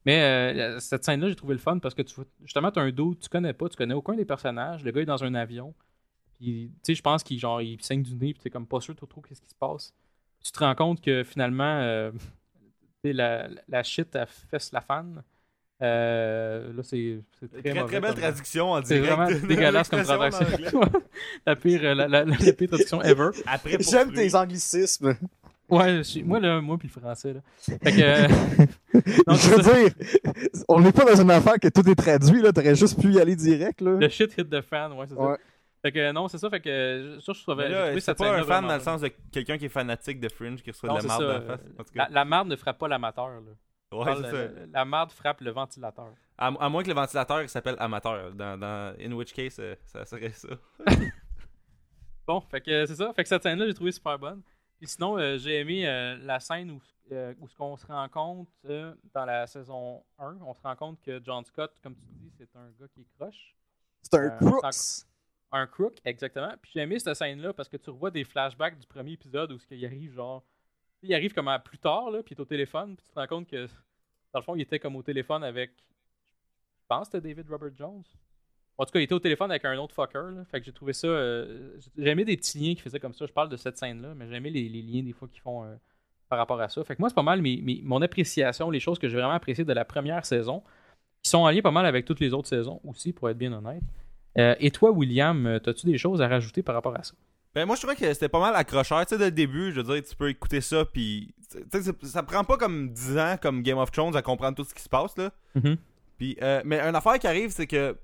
Mais 0.06 0.22
euh, 0.22 0.78
cette 0.80 1.04
scène-là, 1.04 1.28
j'ai 1.28 1.34
trouvé 1.36 1.54
le 1.54 1.60
fun 1.60 1.78
parce 1.78 1.94
que 1.94 2.02
tu, 2.02 2.14
justement, 2.42 2.70
tu 2.70 2.78
as 2.78 2.82
un 2.82 2.90
dos, 2.90 3.14
tu 3.14 3.28
connais 3.28 3.52
pas, 3.52 3.68
tu 3.68 3.76
connais 3.76 3.94
aucun 3.94 4.14
des 4.14 4.24
personnages. 4.24 4.82
Le 4.82 4.90
gars 4.92 5.02
est 5.02 5.06
dans 5.06 5.22
un 5.24 5.34
avion. 5.34 5.74
Puis, 6.38 6.70
tu 6.76 6.78
sais, 6.92 6.94
je 6.94 7.02
pense 7.02 7.22
qu'il 7.22 7.38
genre, 7.38 7.60
il 7.60 7.80
saigne 7.82 8.02
du 8.02 8.14
nez. 8.14 8.32
Puis 8.32 8.42
t'es 8.42 8.50
comme 8.50 8.66
pas 8.66 8.80
sûr 8.80 8.96
trop 8.96 9.06
trop 9.06 9.20
qu'est-ce 9.20 9.42
qui 9.42 9.48
se 9.50 9.54
passe? 9.54 9.92
Tu 10.42 10.50
te 10.52 10.58
rends 10.58 10.74
compte 10.74 11.02
que 11.02 11.22
finalement, 11.22 11.80
euh, 11.82 12.10
la, 13.04 13.48
la 13.68 13.82
shit, 13.82 14.08
elle 14.14 14.26
fesse 14.26 14.72
la 14.72 14.80
fan. 14.80 15.22
Euh, 15.82 16.72
là, 16.74 16.82
c'est 16.82 17.20
c'est 17.40 17.48
très, 17.50 17.60
Très, 17.62 17.74
mauvais 17.74 17.86
très 17.86 18.00
belle 18.00 18.10
comme- 18.12 18.20
traduction 18.20 18.72
en 18.72 18.84
C'est 18.84 19.00
direct. 19.00 19.12
vraiment 19.16 19.30
de- 19.40 19.46
dégueulasse 19.48 19.88
comme 19.88 20.02
traduction. 20.02 20.80
la 21.46 21.56
pire, 21.56 21.82
la, 21.82 21.94
la, 21.94 22.08
la, 22.08 22.24
la 22.24 22.52
pire 22.52 22.68
traduction 22.68 23.02
ever. 23.02 23.30
J'aime 23.80 24.12
tes 24.12 24.34
anglicismes. 24.34 25.16
Ouais, 25.70 25.96
je 25.98 26.02
suis- 26.02 26.22
moi, 26.22 26.40
là, 26.40 26.60
moi 26.60 26.76
puis 26.78 26.90
le 26.94 27.00
français, 27.00 27.32
là. 27.34 27.40
Fait 27.58 27.78
que... 27.78 28.00
euh, 28.00 28.28
non, 29.26 29.34
je 29.34 29.48
veux 29.54 29.62
ça. 29.62 29.72
dire, 29.74 29.92
on 30.68 30.80
n'est 30.80 30.92
pas 30.92 31.04
dans 31.04 31.20
une 31.20 31.30
affaire 31.30 31.58
que 31.60 31.68
tout 31.68 31.88
est 31.88 31.94
traduit, 31.94 32.42
là. 32.42 32.52
T'aurais 32.52 32.74
juste 32.74 33.00
pu 33.00 33.12
y 33.12 33.20
aller 33.20 33.36
direct, 33.36 33.80
là. 33.80 33.92
Le 33.92 34.08
shit 34.08 34.36
hit 34.36 34.48
the 34.50 34.60
fan, 34.62 34.92
ouais, 34.92 35.06
c'est 35.08 35.14
ça. 35.16 35.36
Fait 35.82 35.92
que 35.92 36.12
non, 36.12 36.28
c'est 36.28 36.36
ça, 36.36 36.50
fait 36.50 36.60
que 36.60 37.18
ça, 37.24 37.32
je 37.32 37.42
trouvais. 37.42 37.68
Là, 37.70 37.98
c'est 38.00 38.14
pas 38.14 38.32
un 38.34 38.36
fan 38.38 38.44
vraiment 38.44 38.68
dans 38.68 38.74
le 38.74 38.80
sens 38.80 39.00
de 39.00 39.08
quelqu'un 39.32 39.56
qui 39.56 39.64
est 39.64 39.68
fanatique 39.70 40.20
de 40.20 40.28
Fringe 40.28 40.62
qui 40.62 40.70
reçoit 40.70 40.90
Non, 40.90 40.96
de 40.96 41.00
c'est 41.00 41.08
la 41.08 41.14
marde 41.18 41.22
dans 41.26 41.32
la 41.32 41.40
face. 41.40 41.60
euh, 41.66 41.72
En 41.80 41.84
tout 41.84 41.92
cas. 41.94 42.02
La, 42.04 42.08
la 42.10 42.24
marde 42.26 42.48
ne 42.48 42.56
frappe 42.56 42.78
pas 42.78 42.88
l'amateur, 42.88 43.28
là. 43.28 43.96
Ouais, 43.96 44.12
c'est 44.16 44.30
ça. 44.30 44.36
la, 44.36 44.48
la 44.74 44.84
marde 44.84 45.10
frappe 45.10 45.40
le 45.40 45.50
ventilateur. 45.52 46.12
À, 46.36 46.46
à 46.48 46.68
moins 46.68 46.82
que 46.82 46.88
le 46.88 46.94
ventilateur 46.94 47.42
il 47.42 47.48
s'appelle 47.48 47.76
amateur. 47.78 48.30
Dans, 48.34 48.58
dans, 48.58 48.94
in 49.00 49.12
which 49.12 49.32
case, 49.32 49.56
euh, 49.58 49.74
ça 49.86 50.04
serait 50.04 50.30
ça. 50.32 50.48
Bon, 52.26 52.40
fait 52.42 52.60
que 52.60 52.86
c'est 52.86 52.94
ça. 52.94 53.12
Fait 53.14 53.22
que 53.22 53.28
cette 53.28 53.42
scène-là, 53.42 53.66
j'ai 53.66 53.74
trouvé 53.74 53.90
super 53.92 54.18
bonne. 54.18 54.40
Puis 54.80 54.88
sinon, 54.88 55.18
euh, 55.18 55.36
j'ai 55.36 55.60
aimé 55.60 55.86
euh, 55.86 56.16
la 56.22 56.40
scène 56.40 56.70
où, 56.70 56.80
euh, 57.12 57.34
où 57.38 57.46
ce 57.46 57.54
qu'on 57.54 57.76
se 57.76 57.86
rend 57.86 58.08
compte 58.08 58.48
dans 58.64 59.26
la 59.26 59.46
saison 59.46 60.02
1, 60.18 60.38
on 60.40 60.54
se 60.54 60.62
rend 60.62 60.74
compte 60.74 61.02
que 61.02 61.20
John 61.22 61.44
Scott, 61.44 61.78
comme 61.82 61.94
tu 61.94 62.06
dis, 62.14 62.32
c'est 62.38 62.48
un 62.56 62.70
gars 62.70 62.88
qui 62.88 63.02
est 63.02 63.08
croche. 63.18 63.54
C'est 64.00 64.14
un 64.14 64.30
crooks. 64.30 65.04
Un 65.52 65.66
crook, 65.66 65.98
exactement. 66.02 66.54
Puis 66.62 66.72
j'ai 66.72 66.80
aimé 66.80 66.98
cette 66.98 67.14
scène-là 67.14 67.52
parce 67.52 67.68
que 67.68 67.76
tu 67.76 67.90
revois 67.90 68.10
des 68.10 68.24
flashbacks 68.24 68.78
du 68.78 68.86
premier 68.86 69.12
épisode 69.12 69.52
où 69.52 69.58
ce 69.58 69.66
qu'il 69.66 69.84
arrive, 69.84 70.14
genre. 70.14 70.42
Il 71.02 71.12
arrive 71.14 71.34
comme 71.34 71.48
à 71.48 71.58
plus 71.58 71.78
tard, 71.78 72.10
là, 72.10 72.22
puis 72.22 72.34
il 72.34 72.38
est 72.38 72.40
au 72.40 72.46
téléphone, 72.46 72.96
puis 72.96 73.04
tu 73.04 73.12
te 73.12 73.18
rends 73.18 73.26
compte 73.26 73.48
que, 73.48 73.66
dans 74.32 74.38
le 74.38 74.42
fond, 74.42 74.54
il 74.54 74.62
était 74.62 74.78
comme 74.78 74.96
au 74.96 75.02
téléphone 75.02 75.44
avec. 75.44 75.72
Je 75.76 76.86
pense 76.88 77.08
que 77.08 77.18
c'était 77.18 77.34
David 77.34 77.50
Robert 77.50 77.76
Jones. 77.76 78.02
En 78.80 78.84
tout 78.86 78.92
cas, 78.92 79.00
il 79.00 79.02
était 79.02 79.14
au 79.14 79.18
téléphone 79.20 79.50
avec 79.50 79.64
un 79.64 79.76
autre 79.78 79.94
fucker, 79.94 80.34
là. 80.34 80.44
Fait 80.50 80.58
que 80.60 80.66
j'ai 80.66 80.72
trouvé 80.72 80.92
ça. 80.92 81.06
euh, 81.06 81.76
j'ai 81.98 82.08
aimé 82.08 82.24
des 82.24 82.36
petits 82.36 82.58
liens 82.58 82.74
qui 82.74 82.80
faisaient 82.80 82.98
comme 83.00 83.12
ça. 83.12 83.26
Je 83.26 83.32
parle 83.32 83.48
de 83.50 83.56
cette 83.56 83.76
scène-là, 83.76 84.14
mais 84.16 84.26
j'ai 84.28 84.36
aimé 84.36 84.50
les, 84.50 84.68
les 84.68 84.82
liens 84.82 85.02
des 85.02 85.12
fois 85.12 85.28
qu'ils 85.28 85.42
font 85.42 85.64
euh, 85.64 85.74
par 86.28 86.38
rapport 86.38 86.60
à 86.60 86.68
ça. 86.68 86.82
Fait 86.84 86.96
que 86.96 87.02
moi, 87.02 87.08
c'est 87.10 87.14
pas 87.14 87.22
mal 87.22 87.42
mes- 87.42 87.60
mes- 87.60 87.80
mon 87.84 88.00
appréciation, 88.02 88.70
les 88.70 88.80
choses 88.80 88.98
que 88.98 89.08
j'ai 89.08 89.16
vraiment 89.16 89.32
appréciées 89.32 89.64
de 89.64 89.72
la 89.72 89.84
première 89.84 90.24
saison, 90.24 90.62
qui 91.22 91.28
sont 91.30 91.38
en 91.38 91.50
lien 91.50 91.60
pas 91.60 91.70
mal 91.70 91.84
avec 91.86 92.06
toutes 92.06 92.20
les 92.20 92.32
autres 92.32 92.48
saisons 92.48 92.80
aussi, 92.84 93.12
pour 93.12 93.28
être 93.28 93.36
bien 93.36 93.52
honnête. 93.52 93.82
Euh, 94.38 94.54
et 94.60 94.70
toi, 94.70 94.90
William, 94.92 95.46
euh, 95.46 95.58
as-tu 95.66 95.86
des 95.86 95.98
choses 95.98 96.22
à 96.22 96.28
rajouter 96.28 96.62
par 96.62 96.74
rapport 96.74 96.96
à 96.96 97.02
ça? 97.02 97.12
Ben, 97.54 97.66
moi, 97.66 97.74
je 97.76 97.80
trouvais 97.82 97.96
que 97.96 98.10
c'était 98.14 98.28
pas 98.28 98.40
mal 98.40 98.54
accrocheur. 98.54 99.04
Tu 99.04 99.10
sais, 99.14 99.18
dès 99.18 99.24
le 99.26 99.30
début, 99.32 99.72
je 99.72 99.80
veux 99.80 99.92
dire, 99.94 100.02
tu 100.08 100.14
peux 100.16 100.28
écouter 100.30 100.60
ça, 100.60 100.84
puis. 100.84 101.34
Ça- 101.72 101.80
ça 102.04 102.22
prend 102.22 102.44
pas 102.44 102.56
comme 102.56 102.90
10 102.92 103.18
ans, 103.18 103.36
comme 103.42 103.62
Game 103.62 103.76
of 103.78 103.90
Thrones, 103.90 104.14
à 104.16 104.22
comprendre 104.22 104.56
tout 104.56 104.64
ce 104.64 104.72
qui 104.72 104.82
se 104.82 104.88
passe, 104.88 105.18
là. 105.18 105.32
Puis, 106.16 106.36
euh, 106.42 106.62
mais 106.64 106.78
une 106.80 106.94
affaire 106.94 107.18
qui 107.18 107.26
arrive, 107.26 107.50
c'est 107.50 107.66
que 107.66 107.96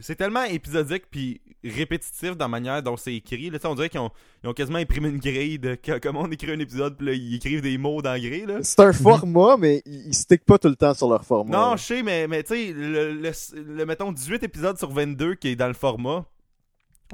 c'est 0.00 0.16
tellement 0.16 0.44
épisodique 0.44 1.04
puis 1.10 1.40
répétitif 1.62 2.36
dans 2.36 2.44
la 2.44 2.48
manière 2.48 2.82
dont 2.82 2.96
c'est 2.96 3.14
écrit. 3.14 3.48
Là, 3.50 3.58
on 3.64 3.74
dirait 3.74 3.88
qu'ils 3.88 4.00
ont, 4.00 4.10
ils 4.42 4.48
ont 4.48 4.52
quasiment 4.52 4.78
imprimé 4.78 5.08
une 5.08 5.18
grille 5.18 5.58
de 5.58 5.78
comment 6.02 6.22
on 6.22 6.30
écrit 6.30 6.50
un 6.52 6.58
épisode, 6.58 6.96
puis 6.96 7.06
là, 7.06 7.12
ils 7.14 7.36
écrivent 7.36 7.62
des 7.62 7.78
mots 7.78 8.02
dans 8.02 8.10
la 8.12 8.20
grille. 8.20 8.46
C'est 8.62 8.80
un 8.80 8.92
format, 8.92 9.56
mais 9.56 9.82
ils, 9.86 10.12
stickent 10.14 10.44
pas 10.44 10.58
tout 10.58 10.68
le 10.68 10.76
temps 10.76 10.94
sur 10.94 11.08
leur 11.08 11.24
format. 11.24 11.56
Non, 11.56 11.76
je 11.76 11.82
sais, 11.84 12.02
mais, 12.02 12.26
mais 12.26 12.42
tu 12.42 12.54
sais, 12.54 12.72
le, 12.72 13.12
le, 13.14 13.30
le- 13.54 13.86
mettons 13.86 14.12
18 14.12 14.42
épisodes 14.42 14.76
sur 14.76 14.90
22 14.92 15.36
qui 15.36 15.48
est 15.48 15.56
dans 15.56 15.68
le 15.68 15.74
format. 15.74 16.26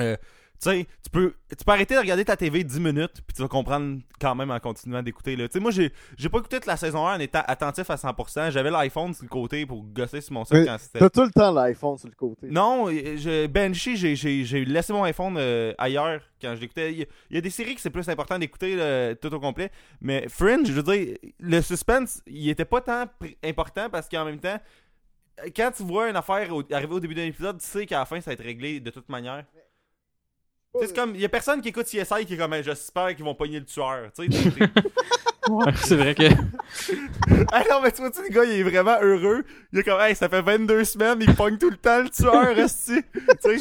euh, 0.01 0.17
sais, 0.69 0.87
tu 1.03 1.11
peux, 1.11 1.35
tu 1.57 1.65
peux 1.65 1.73
arrêter 1.73 1.95
de 1.95 2.01
regarder 2.01 2.25
ta 2.25 2.37
TV 2.37 2.63
10 2.65 2.81
minutes, 2.81 3.23
puis 3.27 3.35
tu 3.35 3.43
vas 3.43 3.49
comprendre 3.49 4.01
quand 4.21 4.35
même 4.35 4.51
en 4.51 4.59
continuant 4.61 5.03
d'écouter. 5.03 5.35
là. 5.37 5.49
Tu 5.49 5.55
sais, 5.55 5.61
moi, 5.61 5.71
j'ai 5.71 5.93
j'ai 6.19 6.29
pas 6.29 6.39
écouté 6.39 6.57
toute 6.59 6.67
la 6.67 6.77
saison 6.77 7.07
1 7.07 7.17
en 7.17 7.21
étant 7.21 7.43
attentif 7.47 7.89
à 7.91 7.97
100%. 7.97 8.51
J'avais 8.51 8.71
l'iPhone 8.71 9.15
sur 9.15 9.25
le 9.25 9.29
côté 9.29 9.65
pour 9.67 9.83
gosser 9.85 10.21
sur 10.21 10.35
mon 10.35 10.45
site 10.45 10.57
quand 10.67 10.77
c'était. 10.79 10.99
T'as 10.99 11.09
tout 11.11 11.23
le 11.23 11.31
temps 11.31 11.51
l'iPhone 11.53 11.97
sur 11.97 12.09
le 12.09 12.15
côté. 12.15 12.49
Non, 12.51 12.89
je, 12.91 13.47
Banshee, 13.47 13.97
j'ai- 13.97 14.17
j'ai 14.17 14.45
j'ai 14.45 14.65
laissé 14.65 14.93
mon 14.93 15.03
iPhone 15.05 15.37
euh, 15.39 15.73
ailleurs 15.79 16.21
quand 16.41 16.55
je 16.55 16.61
l'écoutais. 16.61 16.93
Il 16.93 16.99
y 16.99 17.03
a- 17.03 17.07
il 17.31 17.35
y, 17.37 17.39
a 17.39 17.41
des 17.41 17.51
séries 17.51 17.75
que 17.75 17.81
c'est 17.81 17.91
plus 17.91 18.09
important 18.09 18.39
d'écouter 18.39 18.77
là, 18.77 19.15
tout 19.15 19.33
au 19.35 19.41
complet. 19.41 19.71
Mais 20.01 20.29
Fringe, 20.29 20.67
je 20.67 20.73
veux 20.73 20.83
dire, 20.83 21.17
le 21.39 21.61
suspense, 21.63 22.23
il 22.27 22.49
était 22.51 22.65
pas 22.65 22.81
tant 22.83 23.05
pr- 23.05 23.37
important 23.45 23.89
parce 23.91 24.09
qu'en 24.09 24.25
même 24.25 24.39
temps, 24.41 24.59
quand 25.57 25.71
tu 25.75 25.83
vois 25.85 26.11
une 26.11 26.17
affaire 26.17 26.55
au- 26.55 26.63
arriver 26.73 26.93
au 26.95 27.01
début 27.01 27.15
d'un 27.15 27.25
épisode, 27.25 27.59
tu 27.59 27.67
sais 27.67 27.87
qu'à 27.87 28.01
la 28.01 28.05
fin, 28.05 28.21
ça 28.21 28.31
va 28.31 28.35
être 28.35 28.45
réglé 28.45 28.79
de 28.81 28.91
toute 28.91 29.09
manière. 29.09 29.45
C'est 30.81 30.95
comme, 30.95 31.15
il 31.15 31.21
y 31.21 31.25
a 31.25 31.29
personne 31.29 31.61
qui 31.61 31.69
écoute 31.69 31.87
CSI 31.87 32.27
qui 32.27 32.35
est 32.35 32.37
comme, 32.37 32.55
j'espère 32.63 33.15
qu'ils 33.17 33.25
vont 33.25 33.35
pogner 33.35 33.59
le 33.59 33.65
tueur. 33.67 34.11
Tu 34.13 34.31
sais, 34.31 34.39
c'est 35.83 35.97
vrai 35.97 36.15
que. 36.15 36.25
ah 37.53 37.63
non, 37.71 37.81
mais 37.83 37.91
tu 37.93 38.01
vois, 38.03 38.11
tu 38.11 38.19
sais, 38.19 38.29
le 38.29 38.35
gars, 38.35 38.45
il 38.45 38.53
est 38.53 38.63
vraiment 38.63 38.99
heureux. 39.03 39.45
Il 39.73 39.79
est 39.81 39.83
comme, 39.83 40.01
hey, 40.01 40.15
ça 40.15 40.29
fait 40.29 40.43
22 40.43 40.85
semaines, 40.85 41.19
il 41.21 41.35
pogne 41.35 41.59
tout 41.59 41.71
le 41.71 41.77
temps 41.77 42.03
le 42.03 42.11
tueur, 42.11 42.55
resti. 42.55 43.03
tu 43.03 43.21
sais. 43.41 43.57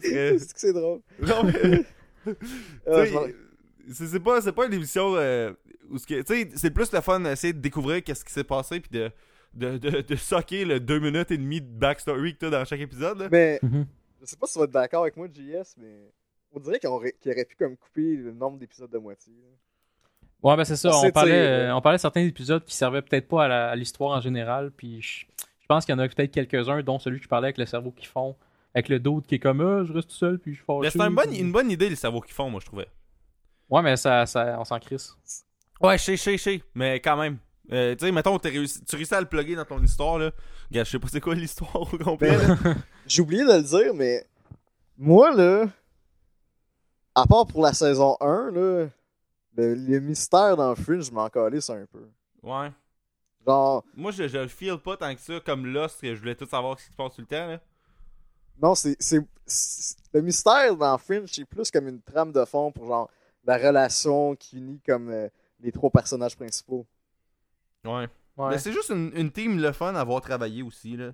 C'est- 0.00 0.38
C'est 0.38 0.52
que 0.54 0.60
c'est 0.60 0.72
drôle. 0.72 1.00
Non, 1.20 1.42
mais. 1.44 1.84
Ah, 2.86 3.04
c'est 3.90 4.06
c'est 4.06 4.20
pas, 4.20 4.40
c'est 4.40 4.52
pas 4.52 4.66
une 4.66 4.74
émission 4.74 5.14
euh, 5.16 5.50
où 5.90 5.98
ce 5.98 6.06
que- 6.06 6.20
tu 6.22 6.34
sais, 6.34 6.50
c'est 6.54 6.70
plus 6.70 6.92
le 6.92 7.00
fun 7.00 7.20
d'essayer 7.20 7.52
de 7.54 7.58
découvrir 7.60 8.04
qu'est-ce 8.04 8.24
qui 8.24 8.32
s'est 8.32 8.44
passé 8.44 8.80
puis 8.80 8.90
de, 8.92 9.10
de, 9.54 9.78
de, 9.78 10.00
de 10.02 10.16
socker 10.16 10.64
le 10.66 10.78
2 10.78 10.98
minutes 11.00 11.30
et 11.30 11.38
demie 11.38 11.60
de 11.62 11.66
backstory 11.66 12.34
que 12.34 12.40
t'as 12.40 12.50
dans 12.50 12.64
chaque 12.66 12.80
épisode. 12.80 13.18
là. 13.18 13.28
Mais 13.32 13.58
Mhm. 13.62 13.86
Je 14.20 14.26
sais 14.26 14.36
pas 14.36 14.46
si 14.46 14.54
tu 14.54 14.58
vas 14.58 14.64
être 14.64 14.70
d'accord 14.70 15.02
avec 15.02 15.16
moi, 15.16 15.26
JS, 15.32 15.74
mais 15.78 16.12
on 16.52 16.60
dirait 16.60 16.84
aurait, 16.86 17.12
qu'il 17.20 17.32
aurait 17.32 17.44
pu 17.44 17.56
comme 17.56 17.76
couper 17.76 18.16
le 18.16 18.32
nombre 18.32 18.58
d'épisodes 18.58 18.90
de 18.90 18.98
moitié. 18.98 19.32
là. 19.32 19.48
Ouais, 20.42 20.56
ben 20.56 20.64
c'est 20.64 20.76
ça. 20.76 20.90
On 20.96 21.10
parlait, 21.10 21.32
euh, 21.32 21.74
on 21.74 21.80
parlait 21.80 21.96
de 21.98 22.00
certains 22.02 22.22
épisodes 22.22 22.64
qui 22.64 22.74
servaient 22.76 23.02
peut-être 23.02 23.26
pas 23.26 23.46
à 23.70 23.74
l'histoire 23.74 24.16
en 24.16 24.20
général. 24.20 24.70
Puis 24.70 25.02
je, 25.02 25.26
je 25.60 25.66
pense 25.66 25.84
qu'il 25.84 25.92
y 25.92 25.96
en 25.96 25.98
a 25.98 26.08
peut-être 26.08 26.30
quelques-uns, 26.30 26.82
dont 26.82 26.98
celui 27.00 27.18
que 27.18 27.24
je 27.24 27.28
parlais 27.28 27.46
avec 27.46 27.58
le 27.58 27.66
cerveau 27.66 27.90
qui 27.90 28.06
fond, 28.06 28.36
avec 28.72 28.88
le 28.88 29.00
doute 29.00 29.26
qui 29.26 29.34
est 29.34 29.38
comme 29.40 29.60
ah, 29.60 29.82
je 29.84 29.92
reste 29.92 30.10
tout 30.10 30.14
seul 30.16 30.38
puis 30.38 30.54
je 30.54 30.62
fâche. 30.62 30.82
Mais 30.82 30.90
c'est 30.90 31.00
un 31.00 31.10
bon- 31.10 31.32
une 31.32 31.50
bonne 31.50 31.70
idée, 31.70 31.90
le 31.90 31.96
cerveau 31.96 32.20
qu'ils 32.20 32.34
font, 32.34 32.50
moi, 32.50 32.60
je 32.60 32.66
trouvais. 32.66 32.86
Ouais, 33.68 33.82
mais 33.82 33.96
ça, 33.96 34.26
ça 34.26 34.56
on 34.60 34.64
s'en 34.64 34.78
crisse. 34.78 35.16
Ouais, 35.80 35.98
je 35.98 36.04
sais, 36.04 36.16
je 36.16 36.22
sais, 36.22 36.36
je 36.38 36.42
sais, 36.42 36.62
mais 36.74 37.00
quand 37.00 37.16
même. 37.16 37.38
Euh, 37.70 37.94
tu 37.94 38.06
sais, 38.06 38.12
mettons, 38.12 38.36
réussi, 38.38 38.82
tu 38.84 38.96
réussis 38.96 39.14
à 39.14 39.20
le 39.20 39.26
plugger 39.28 39.54
dans 39.54 39.64
ton 39.64 39.82
histoire, 39.82 40.18
là. 40.18 40.30
Regarde, 40.70 40.86
je 40.86 40.92
sais 40.92 40.98
pas 40.98 41.08
c'est 41.10 41.20
quoi 41.20 41.34
l'histoire 41.34 41.76
au 41.76 41.98
complet, 41.98 42.36
là. 42.36 42.56
J'ai 43.06 43.22
oublié 43.22 43.42
de 43.44 43.52
le 43.52 43.62
dire, 43.62 43.94
mais 43.94 44.26
moi, 44.96 45.34
là, 45.34 45.66
à 47.14 47.26
part 47.26 47.46
pour 47.46 47.62
la 47.62 47.72
saison 47.72 48.16
1, 48.20 48.50
là, 48.52 48.86
le, 49.56 49.74
le 49.74 50.00
mystère 50.00 50.56
dans 50.56 50.74
Fringe, 50.74 51.04
je 51.06 51.12
m'en 51.12 51.28
calisse 51.28 51.68
un 51.70 51.84
peu. 51.92 52.08
Ouais. 52.42 52.70
Genre, 53.46 53.84
Moi, 53.94 54.12
je, 54.12 54.28
je 54.28 54.38
le 54.38 54.48
feel 54.48 54.78
pas 54.78 54.96
tant 54.96 55.14
que 55.14 55.20
ça, 55.20 55.40
comme 55.40 55.66
Lost, 55.66 56.00
que 56.00 56.14
je 56.14 56.18
voulais 56.20 56.34
tout 56.34 56.46
savoir 56.46 56.78
ce 56.78 56.86
qui 56.86 56.92
se 56.92 56.96
passe 56.96 57.14
tout 57.14 57.20
le 57.22 57.26
temps, 57.26 57.46
là. 57.46 57.60
non, 58.60 58.74
c'est- 58.74 58.96
Le 60.12 60.20
mystère 60.20 60.76
dans 60.76 60.96
Fringe, 60.98 61.28
c'est 61.32 61.44
plus 61.44 61.70
comme 61.70 61.88
une 61.88 62.00
trame 62.02 62.32
de 62.32 62.44
fond 62.44 62.70
pour 62.72 62.86
genre 62.86 63.10
la 63.44 63.56
relation 63.56 64.34
qui 64.36 64.58
unit 64.58 64.80
comme 64.86 65.08
euh, 65.10 65.28
les 65.60 65.72
trois 65.72 65.90
personnages 65.90 66.36
principaux. 66.36 66.86
Ouais. 67.88 68.08
Ouais, 68.36 68.50
Mais 68.50 68.58
c'est 68.58 68.72
juste 68.72 68.90
une, 68.90 69.10
une 69.16 69.30
team 69.32 69.58
le 69.60 69.72
fun 69.72 69.94
à 69.94 70.00
avoir 70.00 70.20
travaillé 70.20 70.62
aussi, 70.62 70.96
là. 70.96 71.10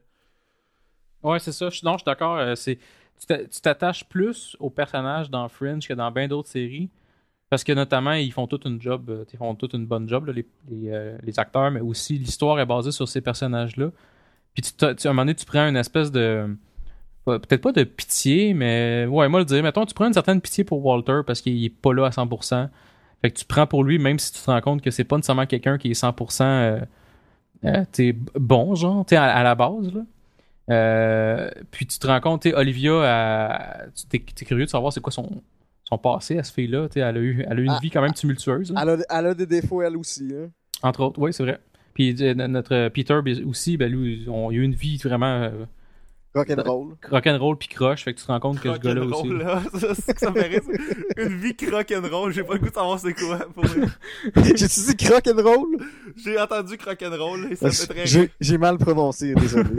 ouais 1.22 1.38
c'est 1.38 1.52
ça. 1.52 1.70
Je- 1.70 1.80
Non, 1.84 1.92
je 1.92 1.98
suis 1.98 2.04
d'accord. 2.04 2.36
euh, 2.36 2.54
c'est 2.54 2.78
tu 3.18 3.26
t'a- 3.26 3.44
tu 3.44 3.60
t'attaches 3.60 4.04
plus 4.04 4.56
aux 4.60 4.70
personnages 4.70 5.30
dans 5.30 5.48
Fringe 5.48 5.86
que 5.86 5.94
dans 5.94 6.10
bien 6.10 6.28
d'autres 6.28 6.48
séries. 6.48 6.90
Parce 7.50 7.62
que 7.62 7.72
notamment, 7.72 8.12
ils 8.14 8.32
font 8.32 8.46
toute 8.46 8.64
une 8.64 8.80
job, 8.80 9.08
euh, 9.10 9.24
ils 9.32 9.36
font 9.36 9.54
toute 9.54 9.74
une 9.74 9.86
bonne 9.86 10.08
job, 10.08 10.26
là, 10.26 10.32
les, 10.32 10.46
les, 10.68 10.90
euh, 10.90 11.16
les 11.22 11.38
acteurs, 11.38 11.70
mais 11.70 11.80
aussi 11.80 12.18
l'histoire 12.18 12.58
est 12.58 12.66
basée 12.66 12.90
sur 12.90 13.06
ces 13.08 13.20
personnages-là. 13.20 13.90
Puis 14.54 14.62
tu, 14.62 14.72
tu- 14.72 14.84
à 14.84 14.88
un 14.90 15.12
moment 15.12 15.22
donné, 15.22 15.34
tu 15.34 15.44
prends 15.46 15.68
une 15.68 15.76
espèce 15.76 16.10
de. 16.10 16.56
Peut-être 17.24 17.62
pas 17.62 17.72
de 17.72 17.84
pitié, 17.84 18.52
mais 18.52 19.06
ouais, 19.08 19.28
moi 19.28 19.38
le 19.40 19.46
dire. 19.46 19.62
Mettons, 19.62 19.86
tu 19.86 19.94
prends 19.94 20.06
une 20.06 20.12
certaine 20.12 20.40
pitié 20.42 20.62
pour 20.64 20.84
Walter 20.84 21.20
parce 21.26 21.40
qu'il 21.40 21.64
est 21.64 21.70
pas 21.70 21.94
là 21.94 22.06
à 22.06 22.10
100%. 22.10 22.68
Fait 23.24 23.30
que 23.30 23.38
tu 23.38 23.46
prends 23.46 23.66
pour 23.66 23.84
lui, 23.84 23.98
même 23.98 24.18
si 24.18 24.34
tu 24.34 24.40
te 24.42 24.50
rends 24.50 24.60
compte 24.60 24.82
que 24.82 24.90
c'est 24.90 25.02
pas 25.04 25.16
nécessairement 25.16 25.46
quelqu'un 25.46 25.78
qui 25.78 25.90
est 25.90 25.94
100% 25.98 26.42
euh, 26.42 26.80
euh, 27.64 28.12
bon, 28.34 28.74
genre, 28.74 29.06
t'sais, 29.06 29.16
à, 29.16 29.24
à 29.34 29.42
la 29.42 29.54
base. 29.54 29.94
Là. 29.94 30.02
Euh, 30.68 31.50
puis 31.70 31.86
tu 31.86 31.98
te 31.98 32.06
rends 32.06 32.20
compte, 32.20 32.42
t'sais, 32.42 32.52
Olivia, 32.52 33.80
elle- 33.82 33.92
tu 33.94 34.04
t'es, 34.08 34.18
t'es 34.34 34.44
curieux 34.44 34.66
de 34.66 34.70
savoir 34.70 34.92
c'est 34.92 35.00
quoi 35.00 35.10
son, 35.10 35.40
son 35.84 35.96
passé 35.96 36.36
à 36.38 36.42
ce 36.42 36.52
fille-là. 36.52 36.86
Elle 36.94 37.02
a 37.02 37.12
eu, 37.18 37.46
elle 37.48 37.58
a 37.58 37.60
eu 37.62 37.64
une 37.64 37.70
Ah, 37.70 37.78
vie 37.80 37.88
quand 37.88 38.02
même 38.02 38.12
tumultueuse. 38.12 38.74
Elle 38.78 38.88
a, 38.90 38.96
elle 39.08 39.26
a 39.28 39.32
des 39.32 39.46
défauts, 39.46 39.80
elle 39.80 39.96
aussi. 39.96 40.30
Hein. 40.30 40.50
Entre 40.82 41.00
autres, 41.00 41.18
oui, 41.18 41.32
c'est 41.32 41.44
vrai. 41.44 41.58
Puis 41.94 42.14
euh, 42.22 42.34
notre 42.34 42.74
euh, 42.74 42.90
Peter 42.90 43.18
aussi, 43.46 43.78
ben, 43.78 43.90
lui, 43.90 44.26
on, 44.28 44.50
il 44.50 44.58
a 44.58 44.60
eu 44.60 44.64
une 44.64 44.74
vie 44.74 44.98
vraiment 44.98 45.44
euh, 45.44 45.50
Rock'n'roll. 46.34 46.96
rock'n'roll 47.08 47.56
puis 47.56 47.68
croche. 47.68 48.02
Fait 48.04 48.12
que 48.12 48.18
tu 48.18 48.26
te 48.26 48.32
rends 48.32 48.40
compte 48.40 48.60
que 48.60 48.72
ce 48.74 48.78
gars-là 48.78 49.02
aussi. 49.02 49.12
Rock'n'roll, 49.28 49.38
là. 49.38 49.62
Ça, 49.78 49.94
c'est 49.94 50.14
que 50.14 50.20
ça 50.20 50.30
me 50.30 50.40
fait 50.40 50.48
rire, 50.48 50.60
ça. 50.64 51.22
Une 51.22 51.38
vie 51.38 51.54
rock'n'roll, 51.70 52.32
j'ai 52.32 52.42
pas 52.42 52.54
le 52.54 52.58
goût 52.60 52.68
de 52.68 52.74
savoir 52.74 52.98
c'est 52.98 53.14
quoi. 53.14 53.38
pour. 53.54 53.64
J'ai-tu 54.56 54.94
dit 54.96 55.08
rock'n'roll? 55.08 55.76
J'ai 56.16 56.40
entendu 56.40 56.76
rock'n'roll 56.84 57.52
et 57.52 57.56
ça 57.56 57.70
fait 57.70 57.86
très 57.86 57.94
rire. 58.02 58.06
J'ai 58.06 58.30
j'ai 58.40 58.58
mal 58.58 58.78
prononcé, 58.78 59.34
désolé. 59.34 59.70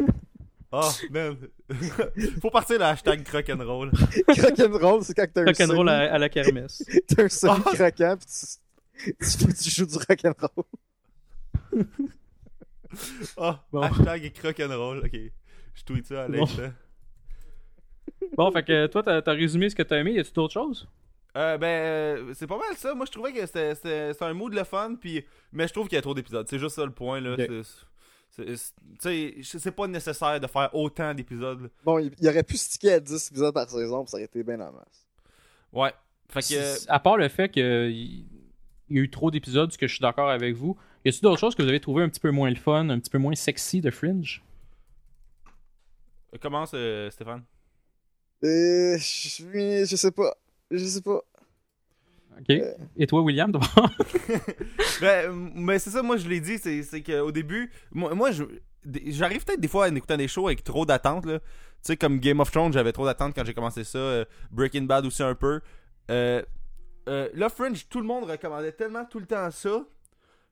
Oh, 0.71 0.89
man. 1.11 1.35
Faut 2.41 2.49
partir 2.49 2.77
le 2.79 2.85
hashtag 2.85 3.27
rock'n'roll. 3.27 3.91
rock'n'roll, 4.27 5.03
c'est 5.03 5.13
quand 5.13 5.25
t'as 5.33 5.41
un 5.41 5.45
Rock'n'roll 5.45 5.87
semi- 5.87 5.89
à, 5.89 6.13
à 6.13 6.17
la 6.17 6.29
kermesse. 6.29 6.83
T'as 7.07 7.23
un 7.23 7.29
semi 7.29 7.53
Ah. 7.65 7.71
croquant 7.75 8.17
pis 8.17 8.57
tu, 9.19 9.37
tu, 9.47 9.53
tu 9.53 9.69
joues 9.69 9.85
du 9.85 9.97
rock'n'roll. 9.97 10.65
Ah, 13.37 13.59
Bon. 13.71 13.81
hashtag 13.81 14.31
rock'n'roll. 14.43 14.99
Ok. 15.05 15.19
Je 15.75 15.83
tweet 15.83 16.07
ça 16.07 16.23
à 16.23 16.27
Bon. 16.27 16.39
l'instant. 16.39 16.71
Bon, 18.37 18.51
fait 18.51 18.63
que 18.63 18.87
toi, 18.87 19.03
t'as 19.03 19.21
as 19.25 19.31
résumé 19.35 19.69
ce 19.69 19.75
que 19.75 19.83
t'as 19.83 19.97
aimé. 19.99 20.13
Y 20.13 20.19
a-tu 20.19 20.31
d'autres 20.33 20.53
choses? 20.53 20.87
Euh, 21.37 21.57
ben, 21.57 21.67
euh, 21.67 22.33
c'est 22.33 22.47
pas 22.47 22.57
mal 22.57 22.75
ça. 22.75 22.93
Moi, 22.95 23.05
je 23.05 23.11
trouvais 23.11 23.31
que 23.31 23.45
c'était- 23.45 24.11
un 24.21 24.33
mood 24.33 24.53
le 24.53 24.63
fun, 24.63 24.95
puis... 24.99 25.23
mais 25.53 25.67
je 25.67 25.73
trouve 25.73 25.87
qu'il 25.87 25.95
y 25.95 25.99
a 25.99 26.01
trop 26.01 26.13
d'épisodes. 26.13 26.45
C'est 26.49 26.59
juste 26.59 26.75
ça 26.75 26.85
le 26.85 26.91
point, 26.91 27.19
là. 27.21 27.33
Ok. 27.33 27.39
C'est- 27.47 27.63
c'est- 28.31 28.55
c'est- 28.55 29.31
Tu 29.35 29.43
sais, 29.43 29.59
c'est 29.59 29.71
pas 29.71 29.87
nécessaire 29.87 30.39
de 30.39 30.47
faire 30.47 30.69
autant 30.73 31.13
d'épisodes. 31.13 31.69
Bon, 31.83 31.99
il, 31.99 32.11
il 32.19 32.27
aurait 32.27 32.43
pu 32.43 32.57
sticker 32.57 32.93
à 32.95 32.99
10 32.99 33.29
épisodes 33.31 33.53
par 33.53 33.69
saison, 33.69 34.03
puis 34.03 34.11
ça 34.11 34.17
aurait 34.17 34.25
été 34.25 34.43
bien 34.43 34.59
en 34.59 34.71
masse. 34.71 35.07
Ouais. 35.71 35.93
Fait 36.29 36.41
que... 36.41 36.91
À 36.91 36.99
part 36.99 37.17
le 37.17 37.29
fait 37.29 37.49
qu'il 37.49 37.63
y 38.89 38.97
a 38.97 39.01
eu 39.01 39.09
trop 39.09 39.29
d'épisodes, 39.31 39.71
ce 39.71 39.77
que 39.77 39.87
je 39.87 39.93
suis 39.93 40.01
d'accord 40.01 40.29
avec 40.29 40.55
vous, 40.55 40.77
y 41.05 41.09
a-t-il 41.09 41.21
d'autres 41.21 41.39
choses 41.39 41.55
que 41.55 41.61
vous 41.61 41.69
avez 41.69 41.79
trouvé 41.79 42.03
un 42.03 42.09
petit 42.09 42.19
peu 42.19 42.31
moins 42.31 42.49
le 42.49 42.55
fun, 42.55 42.89
un 42.89 42.99
petit 42.99 43.11
peu 43.11 43.17
moins 43.19 43.35
sexy 43.35 43.81
de 43.81 43.91
Fringe? 43.91 44.41
Euh, 46.35 46.37
Commence, 46.41 46.71
euh, 46.73 47.09
Stéphane? 47.09 47.43
Euh, 48.43 48.97
je, 48.97 49.85
je 49.89 49.95
sais 49.95 50.11
pas. 50.11 50.35
Je 50.71 50.85
sais 50.85 51.01
pas. 51.01 51.21
Ok. 52.39 52.57
Et 52.97 53.07
toi, 53.07 53.21
William, 53.21 53.51
d'abord? 53.51 53.69
Ben, 55.01 55.29
euh, 55.29 55.33
mais 55.55 55.79
c'est 55.79 55.89
ça, 55.89 56.01
moi 56.03 56.17
je 56.17 56.27
l'ai 56.27 56.39
dit, 56.39 56.57
c'est 56.57 56.83
c'est 56.83 57.01
qu'au 57.01 57.31
début, 57.31 57.71
moi, 57.91 58.13
moi, 58.13 58.31
je- 58.31 58.43
des- 58.85 59.11
j'arrive 59.11 59.43
peut-être 59.45 59.59
des 59.59 59.67
fois 59.67 59.87
en 59.89 59.95
écoutant 59.95 60.17
des 60.17 60.27
shows 60.27 60.47
avec 60.47 60.63
trop 60.63 60.85
d'attentes, 60.85 61.25
là. 61.25 61.39
Tu 61.39 61.45
sais, 61.81 61.97
comme 61.97 62.19
Game 62.19 62.39
of 62.39 62.51
Thrones, 62.51 62.73
j'avais 62.73 62.91
trop 62.91 63.05
d'attentes 63.05 63.33
quand 63.35 63.45
j'ai 63.45 63.53
commencé 63.53 63.83
ça. 63.83 63.97
euh, 63.97 64.25
Breaking 64.51 64.83
Bad 64.83 65.05
aussi 65.05 65.23
un 65.23 65.35
peu. 65.35 65.61
Euh, 66.11 66.41
euh, 67.07 67.29
là, 67.33 67.49
Fringe, 67.49 67.87
tout 67.89 67.99
le 67.99 68.05
monde 68.07 68.23
recommandait 68.29 68.71
tellement 68.71 69.05
tout 69.05 69.19
le 69.19 69.25
temps 69.27 69.49
ça 69.51 69.85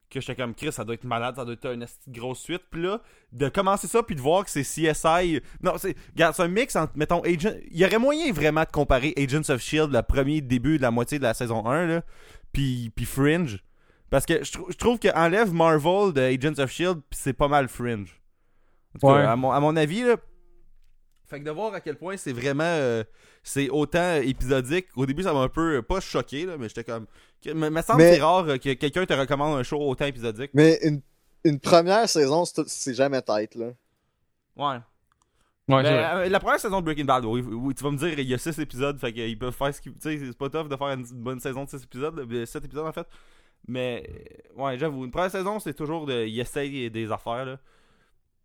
que 0.10 0.20
j'étais 0.22 0.36
comme 0.36 0.54
Chris, 0.54 0.72
ça 0.72 0.84
doit 0.84 0.94
être 0.96 1.04
malade, 1.06 1.36
ça 1.36 1.44
doit 1.46 1.54
être 1.56 1.74
une 1.74 1.86
grosse 2.10 2.40
suite. 2.40 2.62
Puis 2.70 2.82
là, 2.84 3.02
de 3.32 3.50
commencer 3.50 3.88
ça 3.88 4.04
puis 4.04 4.16
de 4.16 4.22
voir 4.22 4.46
que 4.46 4.52
c'est 4.52 4.62
CSI. 4.64 5.42
Non, 5.62 5.74
c'est. 5.78 5.96
Un 6.40 6.48
mix 6.48 6.76
entre, 6.76 6.94
mettons, 6.96 7.22
Agent. 7.22 7.54
Il 7.72 7.78
y 7.80 7.86
aurait 7.86 7.98
moyen 8.00 8.32
vraiment 8.32 8.62
de 8.62 8.70
comparer 8.72 9.14
Agents 9.18 9.50
of 9.54 9.62
Shield, 9.62 9.92
le 9.92 10.02
premier 10.04 10.42
début 10.42 10.78
de 10.78 10.84
la 10.84 10.92
moitié 10.92 11.18
de 11.18 11.24
la 11.24 11.34
saison 11.34 11.66
1, 11.66 11.88
là, 11.88 12.02
puis, 12.52 12.92
puis 12.96 13.06
Fringe. 13.06 13.64
Parce 14.10 14.26
que 14.28 14.44
je, 14.44 14.52
je 14.70 14.78
trouve 14.78 15.00
qu'enlève 15.00 15.52
Marvel 15.54 16.14
de 16.14 16.22
Agents 16.22 16.62
of 16.62 16.70
Shield, 16.72 17.02
puis 17.10 17.20
c'est 17.20 17.34
pas 17.34 17.48
mal 17.48 17.68
Fringe. 17.68 18.22
En 18.96 19.00
tout 19.00 19.08
cas, 19.08 19.14
Ouais. 19.16 19.22
à, 19.24 19.36
mon, 19.36 19.52
à 19.52 19.60
mon 19.60 19.76
avis, 19.76 20.04
là. 20.04 20.18
Fait 21.26 21.40
que 21.40 21.46
de 21.46 21.50
voir 21.52 21.74
à 21.74 21.82
quel 21.82 21.96
point 21.96 22.16
c'est 22.18 22.34
vraiment. 22.34 22.64
euh, 22.64 23.04
c'est 23.44 23.70
autant 23.70 24.16
épisodique. 24.16 24.88
Au 24.96 25.06
début, 25.06 25.24
ça 25.24 25.34
m'a 25.34 25.42
un 25.42 25.50
peu. 25.50 25.78
euh, 25.78 25.82
Pas 25.82 26.00
choqué, 26.00 26.46
là, 26.46 26.58
mais 26.58 26.68
j'étais 26.70 26.84
comme. 26.84 27.06
Me, 27.46 27.70
me 27.70 27.82
semble 27.82 28.00
Mais- 28.02 28.10
que 28.12 28.16
c'est 28.16 28.22
rare 28.22 28.48
euh, 28.48 28.58
que 28.58 28.74
quelqu'un 28.74 29.06
te 29.06 29.14
recommande 29.14 29.60
un 29.60 29.64
show 29.64 29.78
autant 29.82 30.06
épisodique. 30.06 30.52
Mais 30.54 30.80
une, 30.84 31.02
une 31.44 31.60
première 31.60 32.08
saison, 32.08 32.46
c'est 32.46 32.94
jamais 32.94 33.22
tête, 33.22 33.56
là. 33.56 33.72
Ouais. 34.56 34.78
Ouais, 35.70 35.82
Ben, 35.84 35.86
euh, 35.86 36.30
la 36.30 36.40
première 36.40 36.60
saison 36.60 36.80
de 36.82 36.86
Breaking 36.86 37.06
Bad, 37.06 37.24
oui, 37.26 37.42
oui, 37.42 37.74
tu 37.74 37.84
vas 37.84 37.92
me 37.92 37.98
dire, 37.98 38.18
il 38.20 38.28
y 38.28 38.34
a 38.34 38.38
6 38.38 38.60
épisodes, 38.60 38.98
fait 39.00 39.14
qu'ils 39.14 39.38
peuvent 39.40 39.54
faire 39.54 39.74
ce 39.74 39.80
qu'ils. 39.82 39.94
Tu 39.94 40.00
sais, 40.02 40.20
c'est 40.20 40.38
pas 40.38 40.50
tough 40.50 40.68
de 40.68 40.76
faire 40.76 40.88
une 40.88 41.06
bonne 41.12 41.40
saison 41.40 41.64
de 41.66 41.70
6 41.70 41.84
épisodes, 41.84 42.46
7 42.46 42.66
épisodes 42.66 42.86
en 42.86 42.92
fait. 42.92 43.08
Mais, 43.68 44.10
ouais, 44.58 44.78
j'avoue, 44.78 45.06
une 45.06 45.12
première 45.12 45.32
saison, 45.32 45.60
c'est 45.60 45.74
toujours 45.74 46.06
de. 46.06 46.26
Il 46.26 46.38
essaye 46.40 46.90
des 46.92 47.12
affaires, 47.12 47.46
là. 47.46 47.60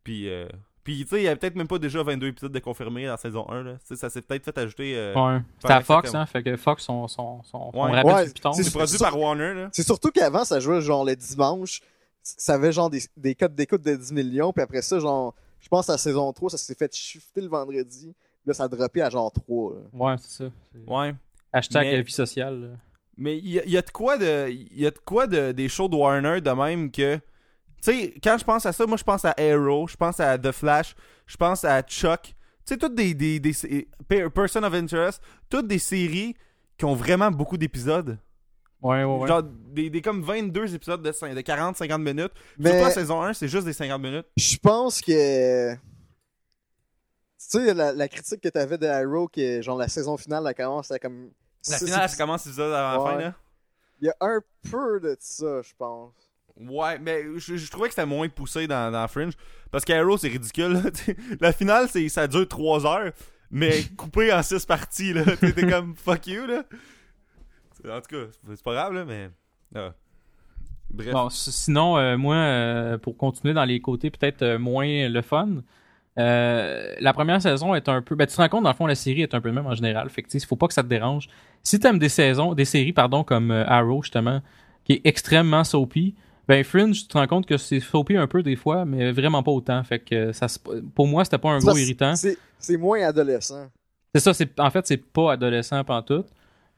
Puis, 0.04 0.28
euh, 0.28 0.48
puis 0.88 1.02
tu 1.04 1.08
sais, 1.10 1.16
il 1.20 1.24
y 1.24 1.28
a 1.28 1.36
peut-être 1.36 1.54
même 1.56 1.68
pas 1.68 1.78
déjà 1.78 2.02
22 2.02 2.28
épisodes 2.28 2.52
de 2.52 2.58
confirmés 2.58 3.04
dans 3.04 3.12
la 3.12 3.16
saison 3.16 3.48
1, 3.48 3.62
là. 3.62 3.72
Ça 3.94 4.08
s'est 4.10 4.22
peut-être 4.22 4.44
fait 4.44 4.58
ajouter. 4.58 4.94
euh, 4.96 5.14
Ouais. 5.14 5.40
C'était 5.60 5.74
à 5.74 5.80
Fox, 5.82 6.14
hein, 6.14 6.26
fait 6.26 6.42
que 6.42 6.56
Fox, 6.56 6.88
on, 6.88 7.06
son, 7.08 7.42
son, 7.42 7.70
on 7.74 7.84
Ouais. 7.86 8.00
rappelle 8.02 8.28
c'est- 8.54 8.70
produit 8.72 8.98
par 8.98 9.18
Warner, 9.18 9.54
là. 9.54 9.68
C'est 9.72 9.82
surtout 9.84 10.10
qu'avant, 10.10 10.44
ça 10.44 10.60
jouait 10.60 10.80
genre 10.80 11.04
le 11.04 11.14
dimanche. 11.16 11.80
Ça 12.22 12.54
avait 12.54 12.72
genre 12.72 12.90
des, 12.90 13.00
des 13.16 13.34
codes 13.34 13.54
d'écoute 13.54 13.82
de 13.82 13.94
10 13.96 14.12
millions, 14.12 14.52
puis 14.52 14.62
après 14.62 14.82
ça, 14.82 14.98
genre, 14.98 15.34
je 15.60 15.68
pense 15.68 15.88
à 15.88 15.92
la 15.92 15.98
saison 15.98 16.32
3, 16.32 16.50
ça 16.50 16.58
s'est 16.58 16.74
fait 16.74 16.94
shifter 16.94 17.40
le 17.40 17.48
vendredi. 17.48 18.14
Là, 18.46 18.54
ça 18.54 18.64
a 18.64 18.68
droppé 18.68 19.02
à 19.02 19.10
genre 19.10 19.30
3. 19.32 19.74
là. 19.74 19.80
Ouais, 19.92 20.14
c'est 20.20 20.44
ça. 20.44 20.50
Ouais. 20.86 21.14
Hashtag 21.52 21.86
Mais- 21.86 22.02
vie 22.02 22.12
sociale. 22.12 22.60
là. 22.60 22.68
Mais 23.16 23.36
il 23.38 23.46
y, 23.48 23.70
y 23.70 23.76
a 23.76 23.82
de 23.82 23.90
quoi 23.90 24.16
de. 24.16 24.48
Il 24.48 24.78
y 24.80 24.86
a 24.86 24.90
de 24.92 24.98
quoi 25.04 25.26
de, 25.26 25.50
des 25.52 25.68
shows 25.68 25.88
de 25.88 25.96
Warner 25.96 26.40
de 26.40 26.50
même 26.50 26.90
que. 26.90 27.18
Tu 27.82 27.92
sais, 27.92 28.14
quand 28.22 28.36
je 28.38 28.44
pense 28.44 28.66
à 28.66 28.72
ça, 28.72 28.86
moi 28.86 28.96
je 28.96 29.04
pense 29.04 29.24
à 29.24 29.34
Arrow, 29.38 29.86
je 29.86 29.96
pense 29.96 30.18
à 30.20 30.36
The 30.38 30.50
Flash, 30.52 30.94
je 31.26 31.36
pense 31.36 31.64
à 31.64 31.80
Chuck. 31.82 32.22
Tu 32.22 32.34
sais, 32.64 32.76
toutes 32.76 32.94
des, 32.94 33.14
des, 33.14 33.38
des, 33.40 33.52
Pe- 34.08 34.28
Person 34.30 34.62
of 34.64 34.74
Interest, 34.74 35.22
toutes 35.48 35.66
des 35.68 35.78
séries 35.78 36.34
qui 36.76 36.84
ont 36.84 36.94
vraiment 36.94 37.30
beaucoup 37.30 37.56
d'épisodes. 37.56 38.18
Ouais, 38.82 39.02
ouais, 39.02 39.16
ouais. 39.18 39.26
Genre 39.28 39.42
des, 39.42 39.90
des 39.90 40.02
comme 40.02 40.22
22 40.22 40.74
épisodes 40.74 41.02
de, 41.02 41.10
cin- 41.12 41.34
de 41.34 41.40
40-50 41.40 41.98
minutes. 42.00 42.32
Mais- 42.58 42.70
Surtout 42.70 42.84
la 42.84 42.90
saison 42.90 43.22
1, 43.22 43.32
c'est 43.32 43.48
juste 43.48 43.64
des 43.64 43.72
50 43.72 44.00
minutes. 44.02 44.26
Je 44.36 44.56
pense 44.58 45.00
que. 45.00 45.74
Tu 45.74 45.78
sais, 47.38 47.74
la, 47.74 47.92
la 47.92 48.08
critique 48.08 48.40
que 48.40 48.48
t'avais 48.48 48.78
de 48.78 48.86
Arrow, 48.86 49.28
que 49.28 49.62
genre 49.62 49.78
la 49.78 49.88
saison 49.88 50.16
finale, 50.16 50.44
elle 50.46 50.54
commence 50.54 50.90
à 50.90 50.98
comme. 50.98 51.30
La 51.68 51.76
finale, 51.78 51.92
ça 51.94 52.04
épisodes. 52.04 52.18
commence 52.18 52.46
épisode 52.46 52.72
avant 52.72 53.04
la 53.04 53.10
fin, 53.10 53.18
là? 53.18 53.34
Il 54.00 54.06
y 54.06 54.10
a 54.10 54.14
un 54.20 54.40
peu 54.70 55.00
de 55.00 55.16
ça, 55.18 55.62
je 55.62 55.72
pense. 55.76 56.12
Ouais, 56.60 56.98
mais 56.98 57.22
je, 57.36 57.56
je 57.56 57.70
trouvais 57.70 57.88
que 57.88 57.94
c'était 57.94 58.06
moins 58.06 58.28
poussé 58.28 58.66
dans, 58.66 58.90
dans 58.92 59.06
Fringe. 59.08 59.34
Parce 59.70 59.84
qu'Arrow, 59.84 60.16
c'est 60.16 60.28
ridicule. 60.28 60.72
là. 60.72 60.82
La 61.40 61.52
finale, 61.52 61.88
c'est, 61.88 62.08
ça 62.08 62.26
dure 62.26 62.48
3 62.48 62.86
heures, 62.86 63.12
mais 63.50 63.82
coupé 63.96 64.32
en 64.32 64.42
6 64.42 64.66
parties. 64.66 65.12
là. 65.12 65.22
T'es 65.36 65.66
comme 65.68 65.94
fuck 65.94 66.26
you. 66.26 66.46
là. 66.46 66.64
En 67.88 68.00
tout 68.00 68.16
cas, 68.16 68.30
c'est 68.54 68.62
pas 68.64 68.72
grave, 68.72 68.92
là, 68.92 69.04
mais. 69.04 69.30
ah. 69.74 69.92
Bref. 70.90 71.12
Bon, 71.12 71.28
sinon, 71.28 71.98
euh, 71.98 72.16
moi, 72.16 72.34
euh, 72.36 72.98
pour 72.98 73.16
continuer 73.18 73.52
dans 73.52 73.66
les 73.66 73.78
côtés 73.78 74.10
peut-être 74.10 74.40
euh, 74.40 74.58
moins 74.58 75.08
le 75.08 75.20
fun, 75.20 75.62
la 76.16 77.12
première 77.12 77.40
saison 77.42 77.74
est 77.74 77.88
un 77.88 78.00
peu. 78.02 78.14
Ben, 78.16 78.26
tu 78.26 78.34
te 78.34 78.40
rends 78.40 78.48
compte, 78.48 78.64
dans 78.64 78.70
le 78.70 78.74
fond, 78.74 78.86
la 78.86 78.94
série 78.94 79.22
est 79.22 79.34
un 79.34 79.40
peu 79.40 79.52
même 79.52 79.66
en 79.66 79.74
général. 79.74 80.08
Fait 80.10 80.22
que, 80.22 80.28
tu 80.28 80.38
il 80.38 80.44
faut 80.46 80.56
pas 80.56 80.66
que 80.66 80.74
ça 80.74 80.82
te 80.82 80.88
dérange. 80.88 81.28
Si 81.62 81.78
t'aimes 81.78 81.98
des 81.98 82.08
saisons, 82.08 82.54
des 82.54 82.64
séries, 82.64 82.92
pardon, 82.94 83.22
comme 83.22 83.50
Arrow, 83.52 84.02
justement, 84.02 84.40
qui 84.84 84.94
est 84.94 85.00
extrêmement 85.04 85.62
soapy, 85.62 86.14
ben, 86.48 86.64
Fringe, 86.64 87.02
tu 87.02 87.06
te 87.08 87.18
rends 87.18 87.26
compte 87.26 87.46
que 87.46 87.56
c'est 87.58 87.80
soapy 87.80 88.16
un 88.16 88.26
peu 88.26 88.42
des 88.42 88.56
fois, 88.56 88.84
mais 88.84 89.12
vraiment 89.12 89.42
pas 89.42 89.50
autant. 89.52 89.82
Fait 89.84 89.98
que, 89.98 90.32
ça, 90.32 90.46
pour 90.94 91.06
moi, 91.06 91.24
c'était 91.24 91.38
pas 91.38 91.50
un 91.50 91.58
gros 91.58 91.72
Ça, 91.74 91.80
irritant. 91.80 92.16
C'est 92.16 92.38
c'est 92.58 92.76
moins 92.76 93.00
adolescent. 93.02 93.68
C'est 94.14 94.20
ça, 94.22 94.32
c'est 94.34 94.58
en 94.58 94.70
fait 94.70 94.86
c'est 94.86 94.96
pas 94.96 95.32
adolescent 95.32 95.82
pantoute. 95.84 96.26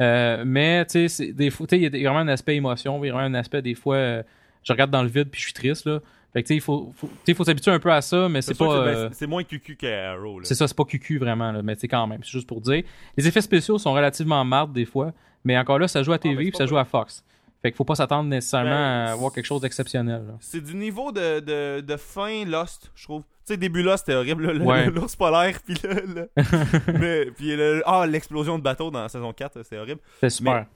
Euh, 0.03 0.43
mais 0.47 0.85
tu 0.87 0.93
sais, 0.93 1.09
c'est- 1.09 1.33
des 1.33 1.51
fois, 1.51 1.67
tu 1.67 1.77
sais, 1.77 1.83
il 1.83 1.97
y 1.97 2.07
a 2.07 2.11
vraiment 2.11 2.25
un 2.29 2.33
aspect 2.33 2.57
émotion, 2.57 3.03
il 3.05 3.09
y 3.09 3.11
a 3.11 3.13
vraiment 3.13 3.29
un 3.37 3.39
aspect 3.39 3.63
des 3.63 3.75
fois, 3.75 3.97
euh, 3.97 4.23
je 4.65 4.73
regarde 4.73 4.91
dans 4.91 5.03
le 5.03 5.09
vide 5.09 5.29
puis 5.31 5.41
je 5.41 5.45
suis 5.47 5.53
triste 5.55 5.87
là. 5.87 6.01
Fait 6.33 6.43
que 6.43 6.47
tu 6.49 6.55
sais, 6.55 6.57
il 6.57 6.61
faut, 6.61 6.93
faut, 6.97 7.07
tu 7.09 7.13
sais, 7.15 7.21
il 7.33 7.35
faut 7.35 7.45
s'habituer 7.45 7.71
un 7.73 7.79
peu 7.81 7.93
à 7.93 8.01
ça, 8.01 8.29
mais 8.29 8.41
c'est 8.41 8.57
pas, 8.57 8.67
ben, 8.67 8.75
euh, 8.89 9.09
c'est- 9.11 9.19
c'est 9.21 9.27
moins 9.27 9.43
cucu 9.45 9.77
qu'Arrow. 9.77 10.41
c'est 10.45 10.55
ça, 10.55 10.67
c'est 10.69 10.77
pas 10.77 10.85
cucu 10.85 11.19
vraiment 11.19 11.51
là, 11.53 11.61
mais 11.63 11.75
tu 11.75 11.81
sais 11.83 11.89
quand 11.89 12.07
même, 12.07 12.21
c'est 12.23 12.31
juste 12.31 12.47
pour 12.49 12.61
dire. 12.61 12.83
Les 13.17 13.27
effets 13.29 13.41
spéciaux 13.41 13.79
sont 13.79 13.93
relativement 13.93 14.45
mardes 14.45 14.73
des 14.73 14.85
fois, 14.87 15.13
mais 15.45 15.59
encore 15.59 15.79
là, 15.79 15.87
ça 15.89 16.03
joue 16.03 16.13
à 16.13 16.19
TV 16.19 16.35
ben, 16.37 16.43
c'est 16.45 16.51
puis 16.51 16.57
ça 16.59 16.67
jour 16.67 16.79
à 16.79 16.85
Fox. 16.85 17.25
Fait 17.63 17.71
qu'il 17.71 17.77
faut 17.77 17.85
pas 17.85 17.95
s'attendre 17.95 18.29
nécessairement 18.31 18.71
Ben, 18.71 19.07
à 19.13 19.15
voir 19.17 19.33
quelque 19.33 19.45
chose 19.45 19.61
d'exceptionnel. 19.61 20.25
là. 20.27 20.35
C'est 20.41 20.63
du 20.63 20.75
niveau 20.75 21.13
de, 21.13 21.41
de, 21.41 21.81
de 21.83 21.97
fin 21.97 22.45
Lost, 22.47 22.91
je 22.95 23.05
trouve. 23.05 23.23
Tu 23.23 23.29
sais, 23.45 23.57
début 23.59 23.83
Lost, 23.83 24.07
c'était 24.07 24.17
horrible, 24.17 24.47
là, 24.47 24.53
le- 24.55 24.65
Ouais. 24.65 24.87
l'ours 24.91 25.15
polaire, 25.17 25.59
puis 25.67 25.75
le, 25.85 25.91
le- 26.15 26.31
mais, 26.99 27.27
puis 27.33 27.55
le- 27.57 27.83
ah, 27.85 28.07
l'explosion 28.07 28.59
de 28.59 28.63
bateau 28.63 28.91
dans 28.91 29.03
la 29.03 29.09
saison 29.11 29.33
4, 29.33 29.63
c'est 29.63 29.79
horrible. 29.79 30.01
C'est 30.21 30.31
super. 30.31 30.67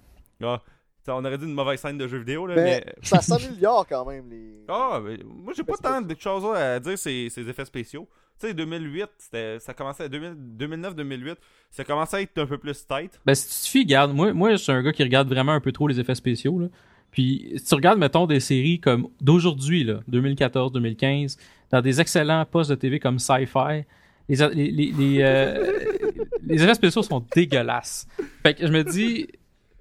Ah, 0.43 0.61
ça, 1.07 1.15
on 1.17 1.25
aurait 1.25 1.39
dit 1.39 1.45
une 1.47 1.55
mauvaise 1.55 1.81
scène 1.81 1.97
de 1.99 2.07
jeu 2.07 2.19
vidéo, 2.19 2.47
là, 2.47 2.55
Mais, 2.57 2.83
mais... 2.87 2.95
ça 3.03 3.21
s'améliore 3.23 3.87
quand 3.89 4.05
même, 4.07 4.29
les. 4.29 4.65
Ah, 4.69 5.01
mais 5.03 5.19
moi, 5.25 5.53
j'ai 5.57 5.65
pas 5.65 5.77
tant 5.77 6.01
de 6.03 6.15
choses 6.19 6.45
à 6.57 6.79
dire 6.81 6.99
ces, 6.99 7.29
ces 7.31 7.49
effets 7.49 7.65
spéciaux. 7.65 8.07
Tu 8.41 8.49
sais, 8.49 8.55
2008, 8.55 9.07
c'était, 9.19 9.59
ça 9.61 9.75
commençait 9.75 10.05
à 10.05 10.09
2009-2008, 10.09 11.37
ça 11.71 11.85
commençait 11.85 12.17
à 12.17 12.21
être 12.23 12.37
un 12.39 12.47
peu 12.47 12.59
plus 12.59 12.87
tight. 12.87 13.21
Ben, 13.25 13.35
si 13.35 13.47
tu 13.49 13.65
te 13.65 13.69
fies, 13.71 13.83
regarde, 13.85 14.13
moi, 14.13 14.33
moi, 14.33 14.51
je 14.53 14.57
suis 14.57 14.73
un 14.73 14.83
gars 14.83 14.93
qui 14.93 15.03
regarde 15.05 15.29
vraiment 15.29 15.53
un 15.53 15.61
peu 15.61 15.73
trop 15.73 15.87
les 15.87 16.01
effets 16.01 16.15
spéciaux, 16.15 16.59
là. 16.59 16.67
Puis, 17.13 17.53
si 17.57 17.65
tu 17.65 17.75
regardes, 17.77 18.01
mettons, 18.01 18.27
des 18.27 18.41
séries 18.41 18.81
comme 18.81 19.07
d'aujourd'hui, 19.21 19.85
là, 19.85 20.01
2014, 20.09 20.73
2015, 20.73 21.37
dans 21.71 21.81
des 21.81 22.01
excellents 22.01 22.45
postes 22.45 22.71
de 22.71 22.75
TV 22.75 22.99
comme 22.99 23.21
Sci-Fi, 23.21 23.85
les, 24.29 24.37
les, 24.37 24.71
les, 24.73 24.93
les, 24.93 25.19
euh, 25.23 25.73
les 26.45 26.63
effets 26.63 26.75
spéciaux 26.75 27.05
sont 27.05 27.25
dégueulasses. 27.35 28.09
Fait 28.43 28.55
que 28.55 28.67
je 28.67 28.73
me 28.73 28.83
dis, 28.83 29.29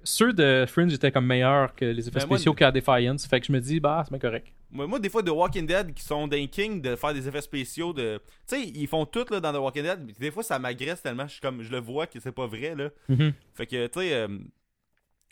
ceux 0.04 0.32
de 0.32 0.64
Fringe 0.68 0.92
étaient 0.92 1.10
comme 1.10 1.26
meilleurs 1.26 1.74
que 1.74 1.86
les 1.86 2.06
effets 2.06 2.20
Ben, 2.20 2.26
moi, 2.28 2.38
spéciaux 2.38 2.54
qu'à 2.54 2.70
Defiance. 2.70 3.26
Fait 3.26 3.40
que 3.40 3.46
je 3.46 3.52
me 3.52 3.60
dis, 3.60 3.80
bah, 3.80 4.02
c'est 4.04 4.10
bien 4.10 4.20
correct. 4.20 4.52
Moi, 4.70 4.98
des 4.98 5.08
fois, 5.08 5.22
The 5.22 5.28
Walking 5.30 5.66
Dead, 5.66 5.94
qui 5.94 6.02
sont 6.02 6.26
d'un 6.26 6.46
king 6.46 6.82
de 6.82 6.96
faire 6.96 7.14
des 7.14 7.28
effets 7.28 7.42
spéciaux 7.42 7.92
de... 7.92 8.20
Tu 8.48 8.56
sais, 8.56 8.62
ils 8.62 8.88
font 8.88 9.06
tout, 9.06 9.24
là, 9.30 9.38
dans 9.40 9.52
The 9.52 9.56
Walking 9.58 9.82
Dead, 9.84 10.00
mais 10.04 10.12
des 10.14 10.30
fois, 10.32 10.42
ça 10.42 10.58
m'agresse 10.58 11.00
tellement, 11.00 11.28
je 11.28 11.40
comme, 11.40 11.62
je 11.62 11.70
le 11.70 11.78
vois 11.78 12.06
que 12.08 12.18
c'est 12.18 12.32
pas 12.32 12.46
vrai, 12.46 12.74
là. 12.74 12.90
Mhm. 13.08 13.32
Fait 13.54 13.66
que, 13.66 13.86
tu 13.86 14.00
sais... 14.00 14.14
euh, 14.14 14.28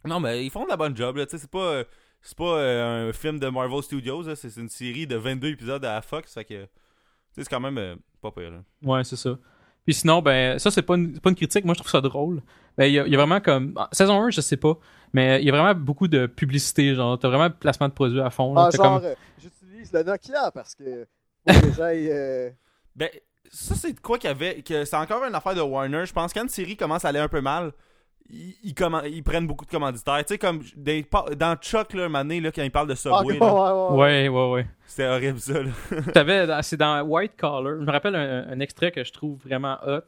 Non, 0.05 0.21
mais 0.21 0.45
ils 0.45 0.51
font 0.51 0.65
de 0.65 0.69
la 0.71 0.77
bonne 0.77 0.97
job, 0.97 1.17
là, 1.17 1.27
tu 1.27 1.33
sais, 1.33 1.39
c'est 1.39 1.51
pas... 1.51 1.59
euh, 1.73 1.85
C'est 2.21 2.37
pas 2.39 2.57
euh, 2.59 3.09
un 3.09 3.13
film 3.13 3.41
de 3.41 3.49
Marvel 3.49 3.83
Studios, 3.83 4.33
c'est 4.37 4.57
une 4.57 4.69
série 4.69 5.09
de 5.09 5.17
22 5.17 5.49
épisodes 5.49 5.85
à 5.85 5.95
la 5.95 6.03
Fox, 6.03 6.35
fait 6.35 6.45
que... 6.45 6.63
Tu 6.65 6.69
sais, 7.41 7.45
c'est 7.45 7.49
quand 7.49 7.61
même 7.61 7.79
euh, 7.79 7.97
pas 8.21 8.31
pire, 8.31 8.51
là. 8.53 8.63
Ouais, 8.83 9.03
c'est 9.03 9.17
ça. 9.17 9.39
Puis 9.85 9.95
sinon, 9.95 10.23
ben, 10.23 10.59
ça, 10.59 10.71
c'est 10.71 10.83
pas 10.83 10.95
une, 10.97 11.19
pas 11.21 11.31
une 11.31 11.37
critique. 11.37 11.65
Moi, 11.65 11.75
je 11.75 11.81
trouve 11.81 11.91
ça 11.91 12.01
drôle. 12.01 12.41
Ben, 12.79 12.85
il 12.87 12.93
y, 12.95 12.99
a- 12.99 13.07
il 13.07 13.13
y 13.13 13.15
a 13.15 13.19
vraiment 13.19 13.41
comme. 13.41 13.73
ah, 13.77 13.89
Saison 13.93 14.23
1, 14.23 14.31
je 14.31 14.41
sais 14.41 14.57
pas. 14.57 14.79
Mais 15.13 15.41
il 15.43 15.45
y 15.47 15.51
a 15.51 15.53
vraiment 15.53 15.75
beaucoup 15.79 16.09
de 16.09 16.27
publicité. 16.27 16.95
Genre, 16.95 17.19
t'as 17.19 17.29
vraiment 17.29 17.45
le 17.49 17.53
placement 17.55 17.89
de 17.89 17.93
produits 17.93 18.21
à 18.21 18.31
fond. 18.31 18.55
là. 18.55 18.69
Ah, 18.73 18.77
genre, 18.77 19.01
comme- 19.01 19.05
euh, 19.11 19.15
j'utilise 19.41 19.93
le 19.93 20.03
Nokia 20.05 20.51
parce 20.53 20.75
que 20.75 21.07
Faut 21.51 21.61
que 21.61 21.73
j'aille, 21.77 22.09
euh, 22.11 22.51
Ben, 22.97 23.09
ça, 23.51 23.75
c'est 23.75 23.93
de 23.93 24.01
quoi 24.01 24.17
qu'il 24.19 24.29
y 24.29 24.31
avait. 24.31 24.63
que 24.63 24.85
C'est 24.85 24.97
encore 24.97 25.25
une 25.25 25.35
affaire 25.35 25.55
de 25.57 25.61
Warner. 25.61 26.05
Je 26.07 26.13
pense 26.13 26.33
que 26.33 26.39
quand 26.39 26.45
une 26.45 26.49
série 26.51 26.77
commence 26.77 27.05
à 27.05 27.09
aller 27.09 27.19
un 27.19 27.29
peu 27.29 27.41
mal, 27.41 27.73
ils, 28.31 28.55
ils 28.62 28.74
comman- 28.74 29.05
ils 29.07 29.23
prennent 29.23 29.47
beaucoup 29.47 29.65
de 29.65 29.70
commanditaires. 29.70 30.19
Tu 30.24 30.35
sais, 30.35 30.39
comme 30.39 30.62
des 30.77 31.07
dans 31.36 31.57
Chuck, 31.57 31.94
là, 31.94 32.09
donné, 32.09 32.40
là, 32.40 32.51
quand 32.53 32.62
il 32.62 32.70
parle 32.70 32.89
de 32.89 32.93
ah, 32.93 32.97
Subway, 32.97 33.35
ouais, 33.35 33.39
là, 33.39 33.55
ouais, 33.55 33.97
ouais. 33.97 33.99
Ouais, 33.99 34.28
ouais, 34.28 34.51
ouais. 34.53 34.66
c'était 34.86 35.07
horrible 35.07 35.40
ça. 35.40 35.62
Là. 35.62 36.62
C'est 36.62 36.77
dans 36.77 37.03
White 37.03 37.36
Collar. 37.36 37.77
Je 37.81 37.85
me 37.85 37.93
rappelle 37.93 38.15
un, 38.16 38.49
un 38.49 38.61
extrait 38.61 38.93
que 38.93 39.05
je 39.05 39.12
trouve 39.12 39.39
vraiment 39.44 39.78
hot. 39.86 40.01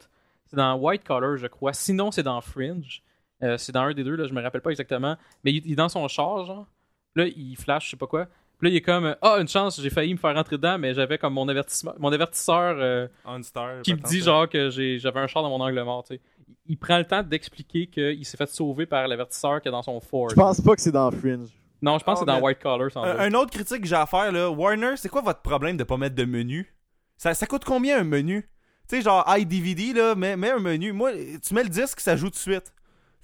C'est 0.45 0.57
dans 0.57 0.75
White 0.75 1.03
Collar, 1.03 1.37
je 1.37 1.47
crois. 1.47 1.73
Sinon, 1.73 2.11
c'est 2.11 2.23
dans 2.23 2.39
Fringe. 2.41 3.01
Euh, 3.43 3.57
c'est 3.57 3.71
dans 3.71 3.81
un 3.81 3.93
des 3.93 4.03
deux, 4.03 4.15
là, 4.15 4.27
je 4.27 4.33
me 4.33 4.41
rappelle 4.41 4.61
pas 4.61 4.69
exactement. 4.69 5.17
Mais 5.43 5.51
il, 5.51 5.65
il 5.65 5.73
est 5.73 5.75
dans 5.75 5.89
son 5.89 6.07
char, 6.07 6.45
genre. 6.45 6.67
Là, 7.15 7.25
il 7.27 7.55
flash, 7.55 7.85
je 7.85 7.89
sais 7.91 7.97
pas 7.97 8.07
quoi. 8.07 8.27
Puis 8.57 8.67
là, 8.67 8.73
il 8.73 8.77
est 8.77 8.81
comme 8.81 9.15
Ah, 9.21 9.37
une 9.39 9.47
chance, 9.47 9.81
j'ai 9.81 9.89
failli 9.89 10.13
me 10.13 10.19
faire 10.19 10.33
rentrer 10.33 10.57
dedans, 10.57 10.77
mais 10.77 10.93
j'avais 10.93 11.17
comme 11.17 11.33
mon 11.33 11.47
avertissement, 11.47 11.93
mon 11.99 12.11
avertisseur 12.11 12.75
euh, 12.79 13.07
Star. 13.41 13.81
qui 13.81 13.93
me 13.93 13.99
dit 13.99 14.21
genre 14.21 14.47
que 14.47 14.69
j'avais 14.69 15.19
un 15.19 15.27
char 15.27 15.43
dans 15.43 15.49
mon 15.49 15.59
angle 15.63 15.81
mort, 15.83 16.03
tu 16.03 16.15
sais. 16.15 16.21
Il- 16.67 16.77
prend 16.77 16.97
le 16.97 17.05
temps 17.05 17.23
d'expliquer 17.23 17.87
qu'il 17.87 18.25
s'est 18.25 18.37
fait 18.37 18.49
sauver 18.49 18.85
par 18.85 19.07
l'avertisseur 19.07 19.61
qui 19.61 19.67
est 19.67 19.71
dans 19.71 19.81
son 19.83 19.99
Ford. 19.99 20.29
Je 20.29 20.35
pense 20.35 20.61
pas 20.61 20.75
que 20.75 20.81
c'est 20.81 20.91
dans 20.91 21.09
Fringe. 21.11 21.49
Non, 21.81 21.97
je 21.99 22.03
pense 22.03 22.19
Oh, 22.19 22.25
que 22.25 22.31
c'est 22.31 22.33
dans 22.33 22.39
mais- 22.39 22.45
White 22.47 22.59
Collar, 22.59 22.91
sans 22.91 23.01
doute. 23.03 23.11
Un, 23.19 23.19
un 23.19 23.33
autre 23.33 23.51
critique 23.51 23.81
que 23.81 23.87
j'ai 23.87 23.95
à 23.95 24.05
faire, 24.05 24.31
là, 24.31 24.49
Warner, 24.49 24.93
c'est 24.97 25.09
quoi 25.09 25.21
votre 25.21 25.41
problème 25.41 25.77
de 25.77 25.83
pas 25.83 25.97
mettre 25.97 26.15
de 26.15 26.25
menu? 26.25 26.73
Ça, 27.17 27.33
ça 27.33 27.45
coûte 27.45 27.63
combien 27.65 27.99
un 27.99 28.03
menu? 28.03 28.49
Tu 28.87 28.97
sais, 28.97 29.01
genre 29.01 29.23
iDVD, 29.37 29.93
là, 29.93 30.15
mets, 30.15 30.35
mets 30.37 30.51
un 30.51 30.59
menu. 30.59 30.91
Moi, 30.93 31.11
tu 31.45 31.53
mets 31.53 31.63
le 31.63 31.69
disque, 31.69 31.99
ça 31.99 32.15
joue 32.15 32.27
tout 32.27 32.33
de 32.33 32.35
suite. 32.37 32.73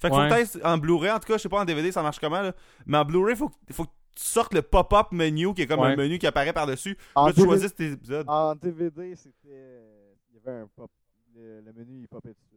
Fait 0.00 0.10
que 0.10 0.14
Ouais. 0.14 0.28
faut 0.28 0.34
peut-être 0.34 0.66
en 0.66 0.78
Blu-ray, 0.78 1.10
en 1.12 1.18
tout 1.20 1.26
cas, 1.28 1.36
je 1.36 1.42
sais 1.42 1.48
pas 1.48 1.60
en 1.60 1.64
DVD 1.64 1.92
ça 1.92 2.02
marche 2.02 2.18
comment, 2.18 2.42
là. 2.42 2.52
Mais 2.86 2.98
en 2.98 3.04
Blu-ray, 3.04 3.36
faut, 3.36 3.48
que- 3.48 3.72
faut 3.72 3.84
que 3.84 3.90
tu 4.16 4.24
sortes 4.24 4.52
le 4.54 4.62
pop-up 4.62 5.08
menu 5.12 5.54
qui 5.54 5.62
est 5.62 5.66
comme 5.66 5.80
Ouais. 5.80 5.92
un 5.92 5.96
menu 5.96 6.18
qui 6.18 6.26
apparaît 6.26 6.52
par-dessus. 6.52 6.96
Là, 7.16 7.32
tu 7.32 7.42
choisis 7.42 7.72
tes 7.74 7.92
épisodes. 7.92 8.24
En 8.28 8.54
DVD, 8.56 9.14
c'était. 9.14 9.80
Il 10.30 10.36
y 10.36 10.38
avait 10.48 10.60
un 10.62 10.68
pop. 10.74 10.90
Le, 11.34 11.60
le 11.60 11.72
menu, 11.72 12.00
il 12.00 12.08
popait 12.08 12.30
tout 12.34 12.42
de 12.42 12.48
suite. 12.48 12.51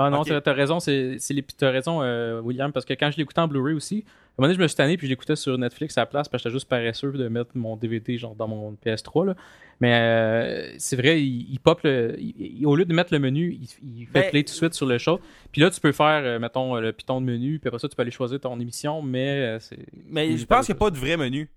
Ah 0.00 0.10
non, 0.10 0.22
t'as- 0.40 0.52
raison, 0.52 0.80
c'est 0.80 1.16
c'est 1.18 1.34
les- 1.34 1.42
t'as 1.42 1.70
raison, 1.70 2.00
euh, 2.02 2.40
William, 2.40 2.72
parce 2.72 2.86
que 2.86 2.94
quand 2.94 3.10
je 3.10 3.16
l'écoutais 3.18 3.40
en 3.40 3.48
Blu-ray 3.48 3.74
aussi, 3.74 4.04
à 4.06 4.08
un 4.08 4.42
moment 4.42 4.46
donné, 4.48 4.54
je 4.54 4.62
me 4.62 4.68
suis 4.68 4.76
tanné 4.76 4.96
puis 4.96 5.06
je 5.08 5.12
l'écoutais 5.12 5.34
sur 5.36 5.58
Netflix 5.58 5.98
à 5.98 6.02
la 6.02 6.06
place 6.06 6.28
parce 6.28 6.42
que 6.42 6.48
j'étais 6.48 6.54
juste 6.56 6.68
paresseux 6.68 7.10
de 7.12 7.26
mettre 7.28 7.50
mon 7.56 7.76
DVD 7.76 8.16
genre 8.16 8.34
dans 8.36 8.46
mon 8.46 8.72
PS3. 8.74 9.26
Là. 9.26 9.34
Mais 9.80 9.92
euh, 9.94 10.74
c'est 10.78 10.96
vrai, 10.96 11.20
il, 11.22 11.50
il 11.52 11.58
pop 11.60 11.80
le. 11.82 12.14
il- 12.18 12.34
il- 12.60 12.66
au 12.66 12.76
lieu 12.76 12.84
de 12.84 12.94
mettre 12.94 13.12
le 13.12 13.18
menu, 13.18 13.58
il, 13.82 14.06
fait 14.06 14.12
Ben- 14.22 14.30
play 14.30 14.42
tout 14.44 14.52
de 14.52 14.56
suite 14.56 14.74
sur 14.74 14.86
le 14.86 14.98
show. 14.98 15.20
Puis 15.52 15.60
là, 15.60 15.70
tu 15.70 15.80
peux 15.80 15.92
faire, 15.92 16.22
euh, 16.24 16.38
mettons, 16.38 16.76
le 16.76 16.92
piton 16.92 17.20
de 17.20 17.26
menu, 17.26 17.58
puis 17.58 17.68
après 17.68 17.80
ça, 17.80 17.88
tu 17.88 17.96
peux 17.96 18.02
aller 18.02 18.10
choisir 18.12 18.38
ton 18.40 18.58
émission, 18.60 19.02
mais 19.02 19.58
c'est. 19.60 19.78
Mais 20.06 20.36
je 20.36 20.46
pense 20.46 20.66
qu'il 20.66 20.74
n'y 20.74 20.78
a 20.78 20.80
pas 20.80 20.90
de 20.90 20.98
vrai 20.98 21.16
menu. 21.16 21.50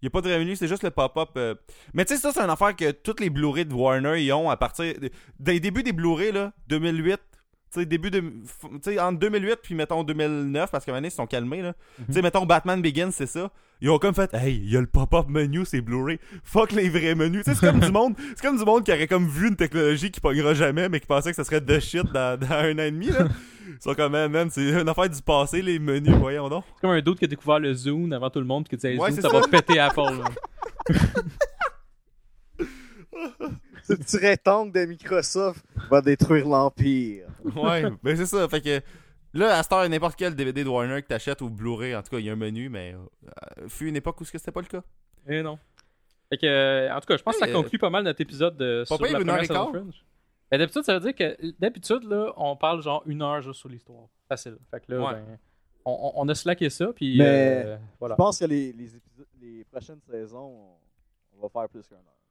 Il 0.00 0.06
n'y 0.06 0.08
a 0.08 0.10
pas 0.10 0.20
de 0.20 0.28
vrai 0.28 0.38
menu, 0.40 0.56
c'est 0.56 0.66
juste 0.66 0.82
le 0.82 0.90
pop-up. 0.90 1.28
euh. 1.36 1.54
Mais 1.94 2.04
tu 2.04 2.14
sais, 2.14 2.20
ça, 2.20 2.32
c'est 2.32 2.40
une 2.40 2.50
affaire 2.50 2.74
que 2.74 2.90
tous 2.90 3.20
les 3.20 3.30
Blu-ray 3.30 3.64
de 3.66 3.72
Warner 3.72 4.20
ils 4.20 4.32
ont 4.32 4.50
à 4.50 4.56
partir. 4.56 4.94
de- 4.98 5.10
Des 5.38 5.60
débuts 5.60 5.82
des 5.84 5.92
Blu-ray, 5.92 6.32
là, 6.32 6.52
2008. 6.68 7.20
Tu 7.72 7.80
sais, 7.80 7.86
début 7.86 8.10
de. 8.10 8.20
Tu 8.20 8.68
sais, 8.82 9.00
entre 9.00 9.18
2008 9.18 9.60
puis 9.62 9.74
mettons 9.74 10.02
2009, 10.04 10.70
parce 10.70 10.84
qu'à 10.84 10.90
un 10.90 10.94
moment 10.94 10.98
donné, 10.98 11.08
ils 11.08 11.10
se 11.10 11.16
sont 11.16 11.26
calmés, 11.26 11.62
là. 11.62 11.74
Tu 12.06 12.12
sais, 12.12 12.22
mettons 12.22 12.44
Batman 12.44 12.82
Begins, 12.82 13.10
c'est 13.12 13.26
ça. 13.26 13.50
Ils 13.80 13.88
ont 13.88 13.98
comme 13.98 14.14
fait, 14.14 14.32
hey, 14.34 14.56
il 14.56 14.70
y 14.70 14.76
a 14.76 14.80
le 14.80 14.86
pop-up 14.86 15.26
menu, 15.28 15.64
c'est 15.64 15.80
Blu-ray. 15.80 16.18
Fuck 16.44 16.72
les 16.72 16.88
vrais 16.90 17.14
menus. 17.14 17.44
Tu 17.44 17.50
sais, 17.50 17.58
c'est 17.58 17.66
comme 17.66 17.80
du 17.84 17.90
monde. 17.90 18.14
C'est 18.36 18.42
comme 18.42 18.58
du 18.58 18.64
monde 18.64 18.84
qui 18.84 18.92
aurait 18.92 19.06
comme 19.06 19.26
vu 19.26 19.48
une 19.48 19.56
technologie 19.56 20.10
qui 20.10 20.20
pognera 20.20 20.52
jamais, 20.52 20.88
mais 20.88 21.00
qui 21.00 21.06
pensait 21.06 21.30
que 21.30 21.36
ça 21.36 21.44
serait 21.44 21.62
de 21.62 21.78
shit 21.80 22.04
dans, 22.12 22.38
dans 22.40 22.52
un 22.52 22.74
an 22.74 22.82
et 22.82 22.90
demi, 22.90 23.06
là. 23.06 23.26
Ils 23.68 23.80
sont 23.80 23.94
comme, 23.94 24.12
man, 24.12 24.48
c'est 24.50 24.68
une 24.68 24.88
affaire 24.88 25.08
du 25.08 25.22
passé, 25.22 25.62
les 25.62 25.78
menus, 25.78 26.14
voyons 26.14 26.48
donc. 26.48 26.64
C'est 26.74 26.82
comme 26.82 26.90
un 26.90 27.00
doute 27.00 27.18
qui 27.18 27.24
a 27.24 27.28
découvert 27.28 27.58
le 27.58 27.72
Zoom 27.72 28.12
avant 28.12 28.28
tout 28.28 28.38
le 28.38 28.44
monde, 28.44 28.68
puis 28.68 28.76
qui 28.76 28.86
disait 28.86 28.98
Ouais, 29.00 29.10
Zoom, 29.10 29.22
ça, 29.22 29.28
va 29.28 29.40
péter 29.48 29.80
Apple. 29.80 30.00
là. 30.00 30.94
Ce 33.84 33.94
petit 33.94 34.16
rectangle 34.18 34.72
de 34.72 34.84
Microsoft 34.84 35.64
va 35.90 36.00
détruire 36.00 36.46
l'Empire. 36.48 37.26
Ouais, 37.56 37.84
ben 38.02 38.16
c'est 38.16 38.26
ça. 38.26 38.48
Fait 38.48 38.60
que 38.60 38.80
là, 39.34 39.58
à 39.58 39.62
cette 39.62 39.72
heure, 39.72 39.88
n'importe 39.88 40.16
quel 40.16 40.34
DVD 40.34 40.64
de 40.64 40.68
Warner 40.68 41.02
que 41.02 41.08
t'achètes 41.08 41.40
ou 41.42 41.50
Blu-ray, 41.50 41.94
en 41.96 42.02
tout 42.02 42.10
cas, 42.10 42.18
il 42.18 42.26
y 42.26 42.30
a 42.30 42.32
un 42.32 42.36
menu, 42.36 42.68
mais 42.68 42.94
euh, 42.94 43.68
fut 43.68 43.88
une 43.88 43.96
époque 43.96 44.20
où 44.20 44.24
ce 44.24 44.32
que 44.32 44.38
c'était 44.38 44.52
pas 44.52 44.60
le 44.60 44.66
cas. 44.66 44.82
Eh 45.28 45.42
non. 45.42 45.58
Fait 46.30 46.38
que, 46.38 46.46
euh, 46.46 46.94
en 46.94 47.00
tout 47.00 47.06
cas, 47.06 47.16
je 47.16 47.22
pense 47.22 47.34
que 47.36 47.46
ça 47.46 47.52
conclut 47.52 47.78
pas 47.78 47.90
mal 47.90 48.04
notre 48.04 48.20
épisode 48.20 48.56
de, 48.56 48.84
pas 48.88 48.96
sur 48.96 49.04
la 49.04 49.10
une 49.10 49.16
heure 49.16 49.20
première 49.20 49.42
et 49.42 49.46
saison 49.46 49.70
de 49.70 49.78
Fringe. 49.78 50.04
Ben, 50.50 50.58
d'habitude, 50.58 50.82
ça 50.82 50.98
veut 50.98 51.00
dire 51.00 51.14
que 51.14 51.52
d'habitude, 51.60 52.04
là, 52.04 52.32
on 52.36 52.56
parle 52.56 52.82
genre 52.82 53.02
une 53.06 53.22
heure 53.22 53.40
juste 53.42 53.60
sur 53.60 53.68
l'histoire. 53.68 54.06
Facile. 54.28 54.58
Fait 54.70 54.80
que 54.80 54.92
là, 54.92 55.00
Ouais. 55.00 55.12
ben, 55.14 55.38
on, 55.84 56.28
a 56.28 56.34
slacké 56.34 56.70
ça, 56.70 56.92
puis 56.94 57.18
Mais- 57.18 57.62
euh, 57.66 57.76
voilà. 57.98 58.14
Je 58.14 58.16
pense 58.16 58.38
que 58.38 58.44
les, 58.44 58.72
les, 58.72 58.96
épisodes, 58.96 59.26
les 59.40 59.64
prochaines 59.64 60.00
saisons, 60.08 60.38
on, 60.38 61.38
on 61.38 61.42
va 61.42 61.48
faire 61.48 61.68
plus 61.68 61.86
qu'un 61.88 61.96
heure. 61.96 62.21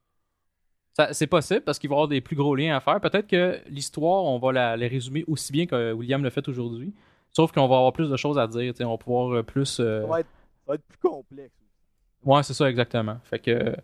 C'est 1.14 1.28
possible 1.28 1.62
parce 1.62 1.80
qu'il 1.80 1.90
va 1.90 1.94
y 1.96 1.98
avoir 1.98 2.08
des 2.08 2.22
plus 2.22 2.36
gros 2.36 2.56
liens 2.56 2.76
à 2.76 2.80
faire. 2.80 3.00
Peut-être 3.00 3.28
que 3.28 3.60
l'histoire, 3.70 4.24
on 4.26 4.38
va 4.40 4.52
la, 4.52 4.78
la 4.78 4.88
résumer 4.88 5.24
aussi 5.28 5.52
bien 5.52 5.66
que 5.66 5.94
William 5.94 6.24
l'a 6.24 6.30
fait 6.30 6.48
aujourd'hui. 6.48 6.94
Sauf 7.32 7.52
qu'on 7.54 7.68
va 7.68 7.78
avoir 7.78 7.94
plus 7.94 8.10
de 8.10 8.18
choses 8.18 8.38
à 8.38 8.46
dire. 8.48 8.74
On 8.82 8.90
va 8.92 8.98
pouvoir 8.98 9.34
euh, 9.36 9.42
plus. 9.44 9.80
euh, 9.80 10.02
Ça, 10.02 10.08
va 10.08 10.20
être, 10.20 10.28
ça 10.28 10.64
va 10.68 10.76
être 10.76 10.84
plus 10.84 10.98
complexe. 11.00 11.54
Ouais, 12.26 12.44
c'est 12.44 12.54
ça, 12.54 12.70
exactement. 12.70 13.18
Fait 13.24 13.40
que. 13.40 13.52
euh, 13.52 13.76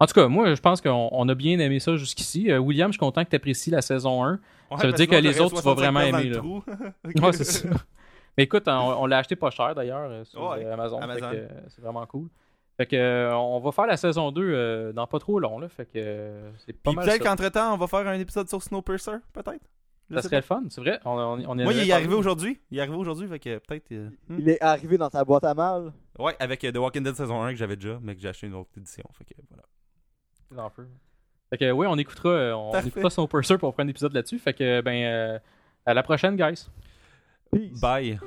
En 0.00 0.06
tout 0.06 0.12
cas, 0.14 0.26
moi, 0.26 0.52
je 0.54 0.60
pense 0.60 0.80
qu'on 0.80 1.08
on 1.12 1.28
a 1.28 1.34
bien 1.36 1.58
aimé 1.60 1.78
ça 1.78 1.96
jusqu'ici. 1.96 2.50
Euh, 2.50 2.58
William, 2.58 2.88
je 2.90 2.94
suis 2.94 2.98
content 2.98 3.24
que 3.24 3.30
tu 3.30 3.36
apprécies 3.36 3.70
la 3.70 3.80
saison 3.80 4.24
1. 4.24 4.32
Ouais, 4.32 4.78
Ça 4.78 4.86
veut 4.88 4.92
dire 4.92 5.06
que 5.06 5.14
les 5.14 5.40
autres, 5.40 5.50
tu 5.60 5.62
vas 5.62 5.74
65 5.74 5.76
vraiment 5.76 6.00
aimer, 6.00 6.30
là. 6.30 6.42
Ouais, 7.26 7.32
c'est 7.32 7.44
ça. 7.44 7.68
Mais 8.36 8.44
écoute, 8.44 8.64
on, 8.66 8.72
on 8.72 9.06
l'a 9.06 9.18
acheté 9.18 9.36
pas 9.36 9.50
cher 9.50 9.72
d'ailleurs 9.74 10.26
sur 10.26 10.42
Ouais, 10.50 10.64
Amazon. 10.66 11.00
C'est 11.68 11.80
vraiment 11.80 12.04
cool. 12.06 12.26
Fait 12.76 12.86
que 12.86 12.96
euh, 12.96 13.34
on 13.36 13.58
va 13.60 13.72
faire 13.72 13.86
la 13.86 13.96
saison 13.96 14.30
2 14.32 14.42
euh, 14.42 14.92
dans 14.92 15.06
pas 15.06 15.18
trop 15.18 15.38
long 15.40 15.58
là. 15.58 15.68
Fait 15.68 15.86
que 15.86 15.92
euh, 15.96 16.50
c'est 16.58 16.74
pas 16.74 16.90
Puis 16.90 16.96
mal. 16.96 17.06
peut-être 17.06 17.22
qu'entre-temps, 17.22 17.72
on 17.74 17.78
va 17.78 17.86
faire 17.86 18.06
un 18.06 18.18
épisode 18.18 18.48
sur 18.48 18.62
Snowpiercer, 18.62 19.16
peut-être? 19.32 19.64
Ça 20.12 20.22
serait 20.22 20.36
le 20.36 20.42
fun, 20.42 20.62
c'est 20.68 20.80
vrai. 20.80 21.00
On, 21.04 21.10
on, 21.18 21.40
on 21.40 21.56
pas. 21.56 21.64
Moi, 21.64 21.72
il 21.72 21.88
est 21.88 21.92
arrivé 21.92 22.14
aujourd'hui. 22.14 22.60
Il 22.70 22.78
est 22.78 22.80
arrivé 22.80 22.96
aujourd'hui, 22.96 23.26
fait 23.26 23.40
que 23.40 23.58
peut-être. 23.58 23.90
euh, 23.90 24.08
hmm. 24.28 24.36
Il 24.38 24.48
est 24.50 24.62
arrivé 24.62 24.98
dans 24.98 25.10
ta 25.10 25.24
boîte 25.24 25.42
à 25.42 25.52
mal. 25.54 25.92
Ouais, 26.18 26.36
avec 26.38 26.62
euh, 26.62 26.70
The 26.70 26.76
Walking 26.76 27.02
Dead 27.02 27.16
saison 27.16 27.42
1 27.42 27.50
que 27.52 27.56
j'avais 27.56 27.74
déjà, 27.74 27.98
mais 28.00 28.14
que 28.14 28.20
j'ai 28.20 28.28
acheté 28.28 28.46
une 28.46 28.54
autre 28.54 28.70
édition. 28.76 29.02
Fait 29.14 29.24
que 29.24 29.34
voilà. 29.50 30.70
Fait 31.50 31.58
que 31.58 31.70
oui, 31.72 31.86
on 31.88 31.96
écoutera, 31.98 32.28
euh, 32.28 32.52
on 32.54 32.70
Parfait. 32.70 32.88
écoutera 32.88 33.10
son 33.10 33.26
purser 33.26 33.58
pour 33.58 33.72
prendre 33.74 33.88
un 33.88 33.90
épisode 33.90 34.12
là-dessus. 34.12 34.38
Fait 34.38 34.52
que 34.54 34.80
ben 34.80 35.02
euh, 35.04 35.38
à 35.84 35.92
la 35.94 36.02
prochaine, 36.04 36.36
guys. 36.36 36.66
Peace. 37.50 37.80
Bye. 37.80 38.20